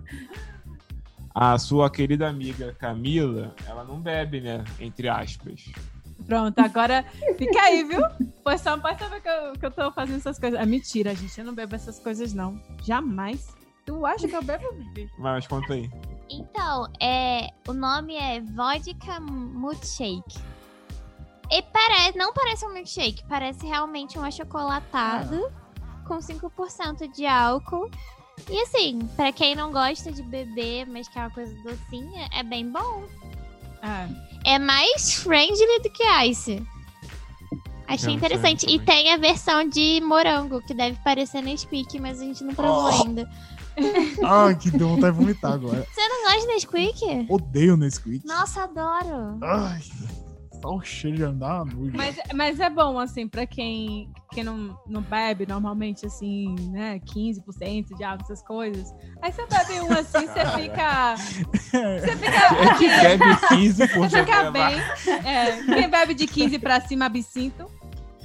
A 1.34 1.58
sua 1.58 1.90
querida 1.90 2.28
amiga 2.28 2.76
Camila, 2.78 3.56
ela 3.66 3.84
não 3.84 4.00
bebe, 4.00 4.42
né? 4.42 4.64
Entre 4.80 5.08
aspas. 5.08 5.72
Pronto, 6.26 6.60
agora 6.60 7.04
fica 7.38 7.62
aí, 7.62 7.84
viu? 7.84 8.02
Pois 8.44 8.62
só 8.62 8.78
pode 8.78 9.00
saber 9.00 9.22
que 9.22 9.30
eu, 9.30 9.54
que 9.54 9.66
eu 9.66 9.72
tô 9.72 9.92
fazendo 9.92 10.18
essas 10.18 10.38
coisas. 10.38 10.60
É 10.60 10.66
mentira, 10.66 11.16
gente. 11.16 11.40
Eu 11.40 11.46
não 11.46 11.56
bebo 11.56 11.76
essas 11.76 12.00
coisas, 12.00 12.34
não. 12.34 12.62
Jamais. 12.84 13.56
Tu 13.86 14.06
acha 14.06 14.28
que 14.28 14.36
eu 14.36 14.44
bebo? 14.44 14.64
Mas 15.18 15.48
conta 15.48 15.74
aí. 15.74 15.90
Então, 16.30 16.88
é, 17.02 17.50
o 17.68 17.74
nome 17.74 18.16
é 18.16 18.40
Vodka 18.40 19.20
Milkshake. 19.20 20.40
E 21.52 21.62
parece, 21.64 22.18
não 22.18 22.32
parece 22.34 22.66
um 22.66 22.72
milkshake, 22.72 23.26
parece 23.28 23.66
realmente 23.66 24.18
um 24.18 24.24
achocolatado 24.24 25.52
com 26.08 26.18
5% 26.18 27.12
de 27.12 27.26
álcool. 27.26 27.92
E 28.50 28.60
assim, 28.64 29.00
pra 29.16 29.32
quem 29.32 29.56
não 29.56 29.72
gosta 29.72 30.12
de 30.12 30.24
beber, 30.24 30.86
mas 30.88 31.08
quer 31.08 31.20
uma 31.22 31.30
coisa 31.30 31.54
docinha, 31.64 32.28
é 32.34 32.44
bem 32.44 32.70
bom. 32.70 33.04
É. 33.82 34.54
É 34.56 34.60
mais 34.60 35.14
friendly 35.16 35.80
do 35.84 35.90
que 35.92 36.04
ice. 36.26 36.62
Achei 37.88 38.14
interessante. 38.14 38.66
E 38.70 38.80
tem 38.80 39.12
a 39.14 39.18
versão 39.18 39.68
de 39.68 40.00
morango, 40.02 40.62
que 40.62 40.74
deve 40.74 40.98
parecer 41.04 41.42
Nesquik, 41.42 42.00
mas 42.00 42.22
a 42.22 42.24
gente 42.24 42.44
não 42.44 42.54
provou 42.56 42.86
Oh. 42.86 43.04
ainda. 43.04 43.30
Ai, 44.24 44.56
que 44.56 44.72
deu 44.72 44.88
vontade 44.90 45.14
de 45.18 45.22
vomitar 45.24 45.54
agora. 45.54 45.86
Você 45.94 46.08
não 46.08 46.24
gosta 46.24 46.40
de 46.42 46.48
Nesquik? 46.48 47.26
Odeio 47.30 47.76
Nesquik. 47.78 48.26
Nossa, 48.26 48.64
adoro. 48.64 49.38
Ai, 49.42 49.82
só 50.62 50.76
o 50.76 50.82
cheiro 50.82 51.18
de 51.18 51.24
andar 51.24 51.66
nojo. 51.66 51.92
Mas, 51.96 52.16
mas 52.34 52.60
é 52.60 52.70
bom, 52.70 53.00
assim, 53.00 53.28
pra 53.28 53.46
quem, 53.46 54.10
quem 54.32 54.44
não, 54.44 54.78
não 54.88 55.02
bebe 55.02 55.46
normalmente, 55.46 56.06
assim, 56.06 56.54
né, 56.70 57.00
15% 57.00 57.96
de 57.98 58.04
álcool, 58.04 58.24
essas 58.24 58.44
coisas. 58.44 58.94
Aí 59.22 59.32
você 59.32 59.46
bebe 59.48 59.82
um 59.82 59.92
assim, 59.92 60.28
você 60.28 60.46
fica. 60.62 61.16
Você 61.16 62.16
fica. 62.16 62.38
É 62.62 62.74
que 62.78 62.88
bebe 62.88 63.26
15%. 63.26 63.96
Você 63.98 64.24
fica 64.26 64.52
bem. 64.52 64.80
É, 65.26 65.64
quem 65.64 65.90
bebe 65.90 66.14
de 66.14 66.28
15 66.28 66.60
pra 66.60 66.80
cima, 66.82 67.06
absinto. 67.06 67.66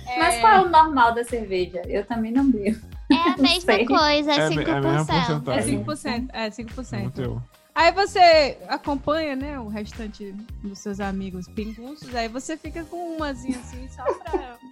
É, 0.07 0.19
Mas 0.21 0.41
qual 0.41 0.53
é 0.53 0.61
o 0.63 0.69
normal 0.71 1.15
da 1.15 1.25
cerveja? 1.25 1.83
Eu 1.87 2.05
também 2.05 2.31
não 2.33 2.49
bebo. 2.51 2.79
É 3.11 3.15
a 3.33 3.37
mesma 3.41 3.87
coisa, 3.87 4.33
é 4.33 4.37
É 4.37 4.47
a 4.47 4.51
me- 4.51 4.65
é 4.65 4.71
a 4.71 4.81
mesma 4.81 5.05
5%. 5.05 5.11
É 5.11 5.83
porcentagem. 5.85 5.85
5%. 5.85 6.29
É 6.33 6.45
Não 6.45 6.51
5%. 6.51 7.43
Aí 7.77 7.93
você 7.93 8.57
acompanha, 8.69 9.37
né, 9.37 9.61
o 9.61 9.69
restante 9.69 10.33
dos 10.63 10.79
seus 10.79 10.99
amigos 10.99 11.47
pingunços, 11.47 12.15
aí 12.15 12.27
você 12.27 12.57
fica 12.57 12.83
com 12.85 13.17
umazinha 13.17 13.59
assim, 13.59 13.87
só 13.89 14.03
pra. 14.03 14.57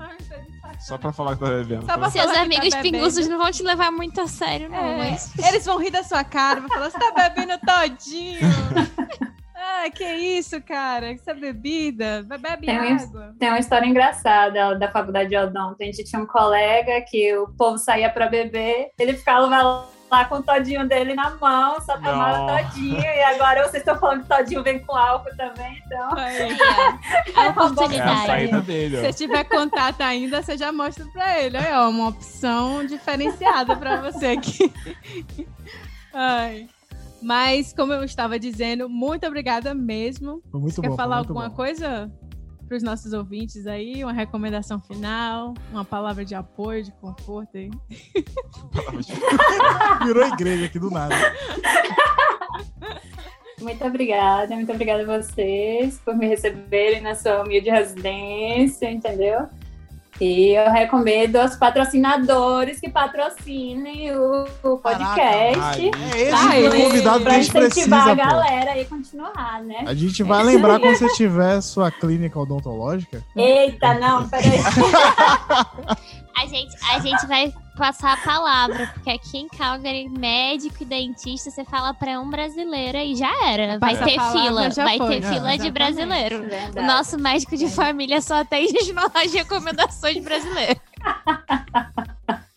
Hum, 0.00 0.16
tá. 0.62 0.78
Só 0.78 0.96
pra 0.96 1.12
falar 1.12 1.36
que 1.36 1.44
tá 1.44 1.50
bebendo. 1.50 1.84
Só 1.84 1.98
pra 1.98 2.10
Seus 2.10 2.30
que 2.32 2.38
amigos 2.38 2.70
tá 2.70 2.80
pinguços 2.80 3.28
não 3.28 3.36
vão 3.36 3.50
te 3.50 3.62
levar 3.62 3.92
muito 3.92 4.18
a 4.18 4.26
sério, 4.26 4.70
não. 4.70 4.78
É, 4.78 5.10
Mas... 5.10 5.36
Eles 5.38 5.66
vão 5.66 5.76
rir 5.76 5.90
da 5.90 6.02
sua 6.02 6.24
cara, 6.24 6.60
vão 6.60 6.70
falar, 6.70 6.90
você 6.90 6.98
tá 6.98 7.10
bebendo 7.10 7.58
todinho. 7.58 8.40
ah, 9.54 9.90
que 9.90 10.04
isso, 10.04 10.58
cara? 10.62 11.12
Essa 11.12 11.34
bebida? 11.34 12.22
Bebe 12.22 12.64
Tem 12.64 12.80
um- 12.80 12.96
água. 12.96 13.34
Tem 13.38 13.50
uma 13.50 13.58
história 13.58 13.86
engraçada 13.86 14.74
da 14.78 14.90
faculdade 14.90 15.28
de 15.28 15.36
Odonto. 15.36 15.76
A 15.82 15.84
gente 15.84 16.02
tinha 16.04 16.22
um 16.22 16.26
colega 16.26 17.04
que 17.06 17.36
o 17.36 17.48
povo 17.48 17.76
saía 17.76 18.08
pra 18.08 18.26
beber, 18.26 18.90
ele 18.98 19.12
ficava 19.12 19.46
lá 19.46 19.86
com 20.28 20.36
o 20.36 20.42
todinho 20.42 20.86
dele 20.88 21.14
na 21.14 21.30
mão, 21.36 21.80
só 21.80 21.94
tomava 21.96 22.38
Não. 22.38 22.46
todinho. 22.64 23.00
E 23.00 23.22
agora 23.22 23.62
vocês 23.62 23.82
estão 23.82 23.98
falando 23.98 24.22
que 24.22 24.28
todinho 24.28 24.62
vem 24.62 24.78
com 24.80 24.94
álcool 24.96 25.34
também, 25.36 25.82
então. 25.86 26.10
A 26.16 26.30
É 27.44 27.46
a 27.46 27.50
oportunidade. 27.50 28.26
saída 28.26 28.60
dele, 28.60 28.96
se 29.12 29.12
tiver 29.24 29.44
contato 29.44 30.00
ainda, 30.00 30.42
você 30.42 30.56
já 30.58 30.70
mostra 30.72 31.04
pra 31.12 31.40
ele. 31.40 31.56
Aí, 31.56 31.72
ó, 31.72 31.88
uma 31.88 32.08
opção 32.08 32.84
diferenciada 32.84 33.76
pra 33.76 34.00
você 34.00 34.26
aqui. 34.26 34.72
Ai. 36.12 36.68
Mas, 37.22 37.72
como 37.74 37.92
eu 37.92 38.02
estava 38.02 38.38
dizendo, 38.38 38.88
muito 38.88 39.26
obrigada 39.26 39.74
mesmo. 39.74 40.42
Foi 40.50 40.60
muito 40.60 40.74
Você 40.74 40.80
bom. 40.80 40.88
quer 40.90 40.96
falar 40.96 41.16
foi 41.16 41.26
muito 41.26 41.28
alguma 41.30 41.48
bom. 41.50 41.54
coisa 41.56 42.10
para 42.70 42.76
os 42.76 42.82
nossos 42.84 43.12
ouvintes 43.12 43.66
aí? 43.66 44.04
Uma 44.04 44.12
recomendação 44.12 44.80
final? 44.80 45.54
Uma 45.72 45.84
palavra 45.84 46.24
de 46.24 46.36
apoio, 46.36 46.84
de 46.84 46.92
conforto 46.92 47.56
aí? 47.56 47.68
Virou 50.06 50.28
igreja 50.28 50.66
aqui 50.66 50.78
do 50.78 50.88
nada. 50.88 51.16
Muito 53.60 53.84
obrigada, 53.84 54.54
muito 54.54 54.70
obrigada 54.70 55.02
a 55.02 55.20
vocês 55.20 56.00
por 56.04 56.16
me 56.16 56.28
receberem 56.28 57.00
na 57.00 57.16
sua 57.16 57.42
humilde 57.42 57.68
residência, 57.68 58.88
entendeu? 58.88 59.48
E 60.20 60.50
eu 60.50 60.70
recomendo 60.70 61.36
aos 61.36 61.56
patrocinadores 61.56 62.78
que 62.78 62.90
patrocinem 62.90 64.14
o, 64.14 64.44
o 64.62 64.76
podcast. 64.76 65.90
Ai, 66.32 66.66
É 66.66 66.68
esse 66.68 66.68
o 66.68 66.84
convidado 66.84 67.20
que 67.24 67.28
a 67.28 67.32
gente 67.32 67.48
incentivar 67.48 68.04
precisa, 68.04 68.10
a 68.10 68.14
galera 68.14 68.72
aí 68.72 68.82
a 68.82 68.84
continuar, 68.84 69.62
né? 69.62 69.84
A 69.86 69.94
gente 69.94 70.22
vai 70.22 70.44
lembrar 70.44 70.78
quando 70.78 70.96
você 70.96 71.08
tiver 71.14 71.62
sua 71.62 71.90
clínica 71.90 72.38
odontológica. 72.38 73.24
Eita, 73.34 73.94
não, 73.94 74.28
peraí. 74.28 74.60
A 76.36 76.46
gente, 76.46 76.76
a 76.90 76.98
gente 77.00 77.26
vai 77.26 77.52
passar 77.76 78.14
a 78.14 78.16
palavra, 78.18 78.86
porque 78.94 79.10
aqui 79.10 79.38
em 79.38 79.48
Calgary, 79.48 80.08
médico 80.08 80.76
e 80.82 80.86
dentista, 80.86 81.50
você 81.50 81.64
fala 81.64 81.92
pra 81.94 82.20
um 82.20 82.28
brasileiro 82.30 82.98
e 82.98 83.14
já 83.14 83.30
era. 83.46 83.78
Vai 83.78 83.94
Passa 83.94 84.04
ter 84.04 84.16
palavra, 84.16 84.40
fila, 84.42 84.70
já 84.70 84.84
vai 84.84 84.98
foi. 84.98 85.08
ter 85.20 85.24
É, 85.26 85.32
fila 85.32 85.58
de 85.58 85.70
brasileiro. 85.70 86.38
O 86.38 86.48
Verdade. 86.48 86.86
nosso 86.86 87.18
médico 87.18 87.56
de 87.56 87.68
família 87.68 88.20
só 88.20 88.40
atende 88.40 88.74
as 89.14 89.32
recomendações 89.32 90.22
brasileiras. 90.22 90.76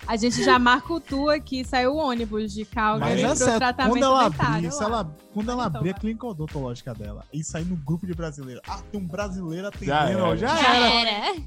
A 0.06 0.18
gente 0.18 0.44
já 0.44 0.60
marca 0.60 0.94
o 0.94 1.00
tour 1.00 1.34
aqui, 1.34 1.64
saiu 1.64 1.94
o 1.94 1.98
ônibus 1.98 2.54
de 2.54 2.66
Calgary 2.66 3.24
Mas 3.24 3.42
é 3.42 3.46
pro 3.46 3.58
tratamento 3.58 3.94
quando 3.94 4.04
ela 4.04 4.26
abrir, 4.26 4.72
se 4.72 4.84
ela, 4.84 5.18
quando 5.34 5.50
ela 5.52 5.66
Então 5.68 5.80
abrir 5.80 5.90
a 5.92 5.94
clínica 5.94 6.28
odontológica 6.28 6.94
dela 6.94 7.24
e 7.32 7.42
sair 7.42 7.64
no 7.64 7.78
grupo 7.78 8.06
de 8.06 8.14
brasileiros, 8.14 8.62
ah, 8.68 8.82
tem 8.92 9.00
um 9.00 9.08
brasileiro 9.08 9.70
Já 9.82 10.02
atendendo, 10.02 10.24
ó, 10.24 10.28
era. 10.28 10.38
já, 10.38 10.48
Já 10.58 10.76
era. 10.76 11.10
era. 11.10 11.42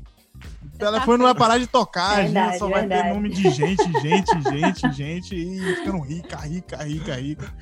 O 0.74 0.78
telefone 0.78 1.18
não 1.18 1.24
vai 1.24 1.34
parar 1.34 1.58
de 1.58 1.66
tocar, 1.66 2.18
a 2.18 2.22
Verdade, 2.22 2.50
gente 2.50 2.58
só 2.58 2.68
vai 2.68 2.86
ter 2.86 3.04
nome 3.04 3.30
de 3.30 3.50
gente, 3.50 3.92
gente, 4.00 4.42
gente, 4.42 4.92
gente, 4.92 5.34
e 5.34 5.76
ficando 5.76 6.00
rica, 6.02 6.36
rica, 6.36 6.84
rica, 6.84 7.14
rica. 7.14 7.54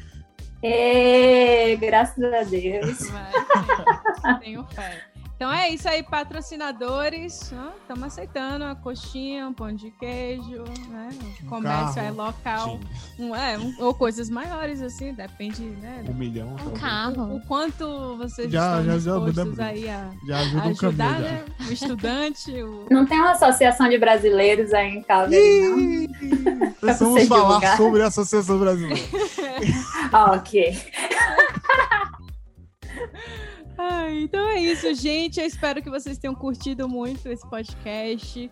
Ê, 0.63 1.77
graças 1.77 2.33
a 2.33 2.43
Deus. 2.43 3.11
Vai, 3.11 4.41
tenho 4.41 4.65
fé. 4.69 5.14
Então 5.37 5.53
é 5.53 5.69
isso 5.69 5.87
aí, 5.89 6.01
patrocinadores. 6.03 7.53
Estamos 7.81 8.05
aceitando 8.05 8.65
a 8.65 8.75
coxinha, 8.77 9.49
um 9.49 9.53
pão 9.53 9.75
de 9.75 9.91
queijo, 9.91 10.63
né? 10.89 11.11
Um 11.43 11.47
comércio 11.47 11.97
carro. 11.97 12.07
é 12.07 12.11
local. 12.13 12.81
Um, 13.19 13.35
é, 13.35 13.59
um- 13.59 13.75
ou 13.81 13.93
coisas 13.93 14.31
maiores, 14.31 14.81
assim, 14.81 15.13
depende, 15.13 15.63
né? 15.63 16.05
Um 16.09 16.15
milhão. 16.15 16.53
Um 16.53 16.57
talvez. 16.57 16.81
carro. 16.81 17.37
O 17.37 17.41
quanto 17.49 18.17
vocês 18.17 18.51
Já- 18.51 18.79
estão 18.81 18.85
já- 18.85 18.91
já 18.93 18.97
dispostos 18.97 19.27
mudamos. 19.27 19.59
aí 19.61 19.89
a, 19.91 20.11
Já 20.27 20.37
a 20.37 20.41
ajuda 20.41 20.67
um 20.67 20.71
ajudar, 20.71 21.15
caminho. 21.15 21.33
né? 21.33 21.45
O 21.69 21.73
estudante, 21.73 22.63
o... 22.63 22.87
Não 22.91 23.05
tem 23.05 23.19
uma 23.19 23.33
associação 23.33 23.89
de 23.89 23.99
brasileiros 23.99 24.73
aí 24.73 24.95
em 24.97 25.03
Calgary, 25.03 25.61
não? 25.61 26.73
Precisamos 26.81 27.27
falar 27.29 27.47
divulgar. 27.49 27.77
sobre 27.77 28.03
a 28.03 28.07
Associação 28.07 28.59
Brasileira. 28.61 29.03
ok. 30.37 30.79
Ai, 33.77 34.23
então 34.23 34.49
é 34.49 34.61
isso, 34.61 34.95
gente. 34.95 35.41
Eu 35.41 35.47
espero 35.47 35.83
que 35.83 35.91
vocês 35.91 36.19
tenham 36.19 36.35
curtido 36.35 36.89
muito 36.89 37.29
esse 37.29 37.49
podcast. 37.49 38.51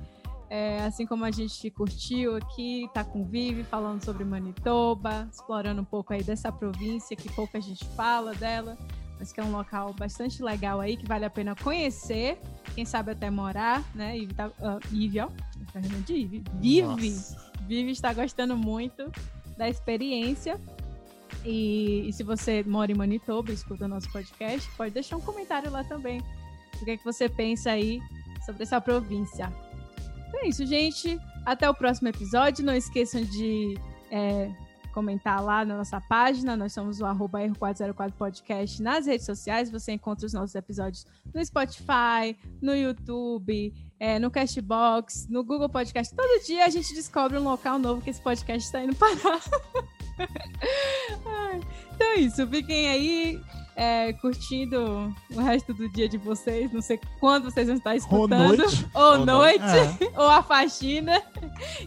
É, 0.51 0.85
assim 0.85 1.07
como 1.07 1.25
a 1.25 1.31
gente 1.31 1.71
curtiu 1.71 2.37
aqui, 2.37 2.87
tá 2.93 3.03
com 3.03 3.23
o 3.23 3.25
Vivi 3.25 3.65
falando 3.65 4.05
sobre 4.05 4.23
Manitoba, 4.23 5.27
explorando 5.33 5.81
um 5.81 5.85
pouco 5.85 6.13
aí 6.13 6.23
dessa 6.23 6.53
província 6.53 7.17
que 7.17 7.33
pouca 7.33 7.59
gente 7.59 7.83
fala 7.97 8.35
dela, 8.35 8.77
mas 9.19 9.33
que 9.33 9.41
é 9.41 9.43
um 9.43 9.51
local 9.51 9.95
bastante 9.95 10.43
legal 10.43 10.79
aí, 10.79 10.99
que 10.99 11.07
vale 11.07 11.25
a 11.25 11.31
pena 11.31 11.57
conhecer, 11.57 12.39
quem 12.75 12.85
sabe 12.85 13.13
até 13.13 13.31
morar, 13.31 13.83
né? 13.95 14.19
Ive, 14.19 14.35
tá, 14.35 14.51
ah, 14.61 14.79
Ive 14.93 15.21
ó, 15.21 15.29
tá 15.73 15.83
chamando 15.83 16.05
de 16.05 16.17
Ive. 16.17 16.45
Vive, 16.61 17.11
Nossa. 17.11 17.53
Vive 17.67 17.91
está 17.91 18.13
gostando 18.13 18.55
muito 18.55 19.11
da 19.57 19.71
experiência. 19.71 20.61
E, 21.45 22.09
e 22.09 22.13
se 22.13 22.23
você 22.23 22.63
mora 22.63 22.93
em 22.93 22.95
Manitoba 22.95 23.53
escuta 23.53 23.85
o 23.85 23.89
nosso 23.89 24.11
podcast, 24.13 24.71
pode 24.77 24.93
deixar 24.93 25.17
um 25.17 25.21
comentário 25.21 25.71
lá 25.71 25.83
também. 25.83 26.21
O 26.81 26.85
que, 26.85 26.91
é 26.93 26.97
que 26.97 27.05
você 27.05 27.29
pensa 27.29 27.71
aí 27.71 28.01
sobre 28.45 28.63
essa 28.63 28.81
província. 28.81 29.53
Então 30.29 30.41
é 30.41 30.49
isso, 30.49 30.65
gente. 30.67 31.19
Até 31.45 31.69
o 31.69 31.75
próximo 31.75 32.09
episódio. 32.09 32.65
Não 32.65 32.75
esqueçam 32.75 33.23
de 33.23 33.79
é, 34.11 34.51
comentar 34.93 35.43
lá 35.43 35.65
na 35.65 35.77
nossa 35.77 36.01
página. 36.01 36.57
Nós 36.57 36.73
somos 36.73 37.01
o 37.01 37.07
arroba 37.07 37.41
R404 37.41 38.13
Podcast 38.13 38.83
nas 38.83 39.07
redes 39.07 39.27
sociais. 39.27 39.71
Você 39.71 39.93
encontra 39.93 40.27
os 40.27 40.33
nossos 40.33 40.55
episódios 40.55 41.07
no 41.35 41.45
Spotify, 41.45 42.37
no 42.61 42.75
YouTube, 42.75 43.73
é, 43.99 44.19
no 44.19 44.31
Castbox, 44.31 45.29
no 45.29 45.45
Google 45.45 45.69
Podcast. 45.69 46.15
Todo 46.15 46.45
dia 46.45 46.65
a 46.65 46.69
gente 46.69 46.95
descobre 46.95 47.39
um 47.39 47.45
local 47.45 47.79
novo 47.79 48.03
que 48.03 48.11
esse 48.11 48.21
podcast 48.21 48.67
está 48.67 48.83
indo 48.83 48.95
parar. 48.95 49.41
Então 51.95 52.07
é 52.07 52.15
isso. 52.17 52.47
Fiquem 52.49 52.89
aí 52.89 53.41
é, 53.77 54.13
curtindo 54.15 55.15
o 55.35 55.41
resto 55.41 55.73
do 55.75 55.89
dia 55.91 56.09
de 56.09 56.19
vocês. 56.19 56.73
Não 56.73 56.81
sei 56.83 56.99
quando 57.21 57.45
vocês 57.45 57.67
vão 57.67 57.77
estar 57.77 57.91
Ou 57.91 57.97
escutando. 57.97 58.57
noite. 58.59 58.87
Ou 58.95 59.03
Ou 59.19 59.27
noite, 59.27 59.61
É. 59.61 60.21
ou 60.21 60.29
a 60.29 60.43
faxina. 60.43 61.23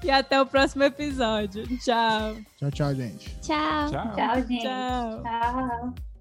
E 0.03 0.09
até 0.09 0.41
o 0.41 0.45
próximo 0.45 0.83
episódio. 0.83 1.63
Tchau. 1.79 2.35
Tchau, 2.57 2.71
tchau, 2.71 2.95
gente. 2.95 3.29
Tchau. 3.41 3.89
Tchau. 3.89 4.15
Tchau, 4.15 4.35
gente. 4.47 4.61
Tchau. 4.61 5.23
Tchau. 5.23 6.14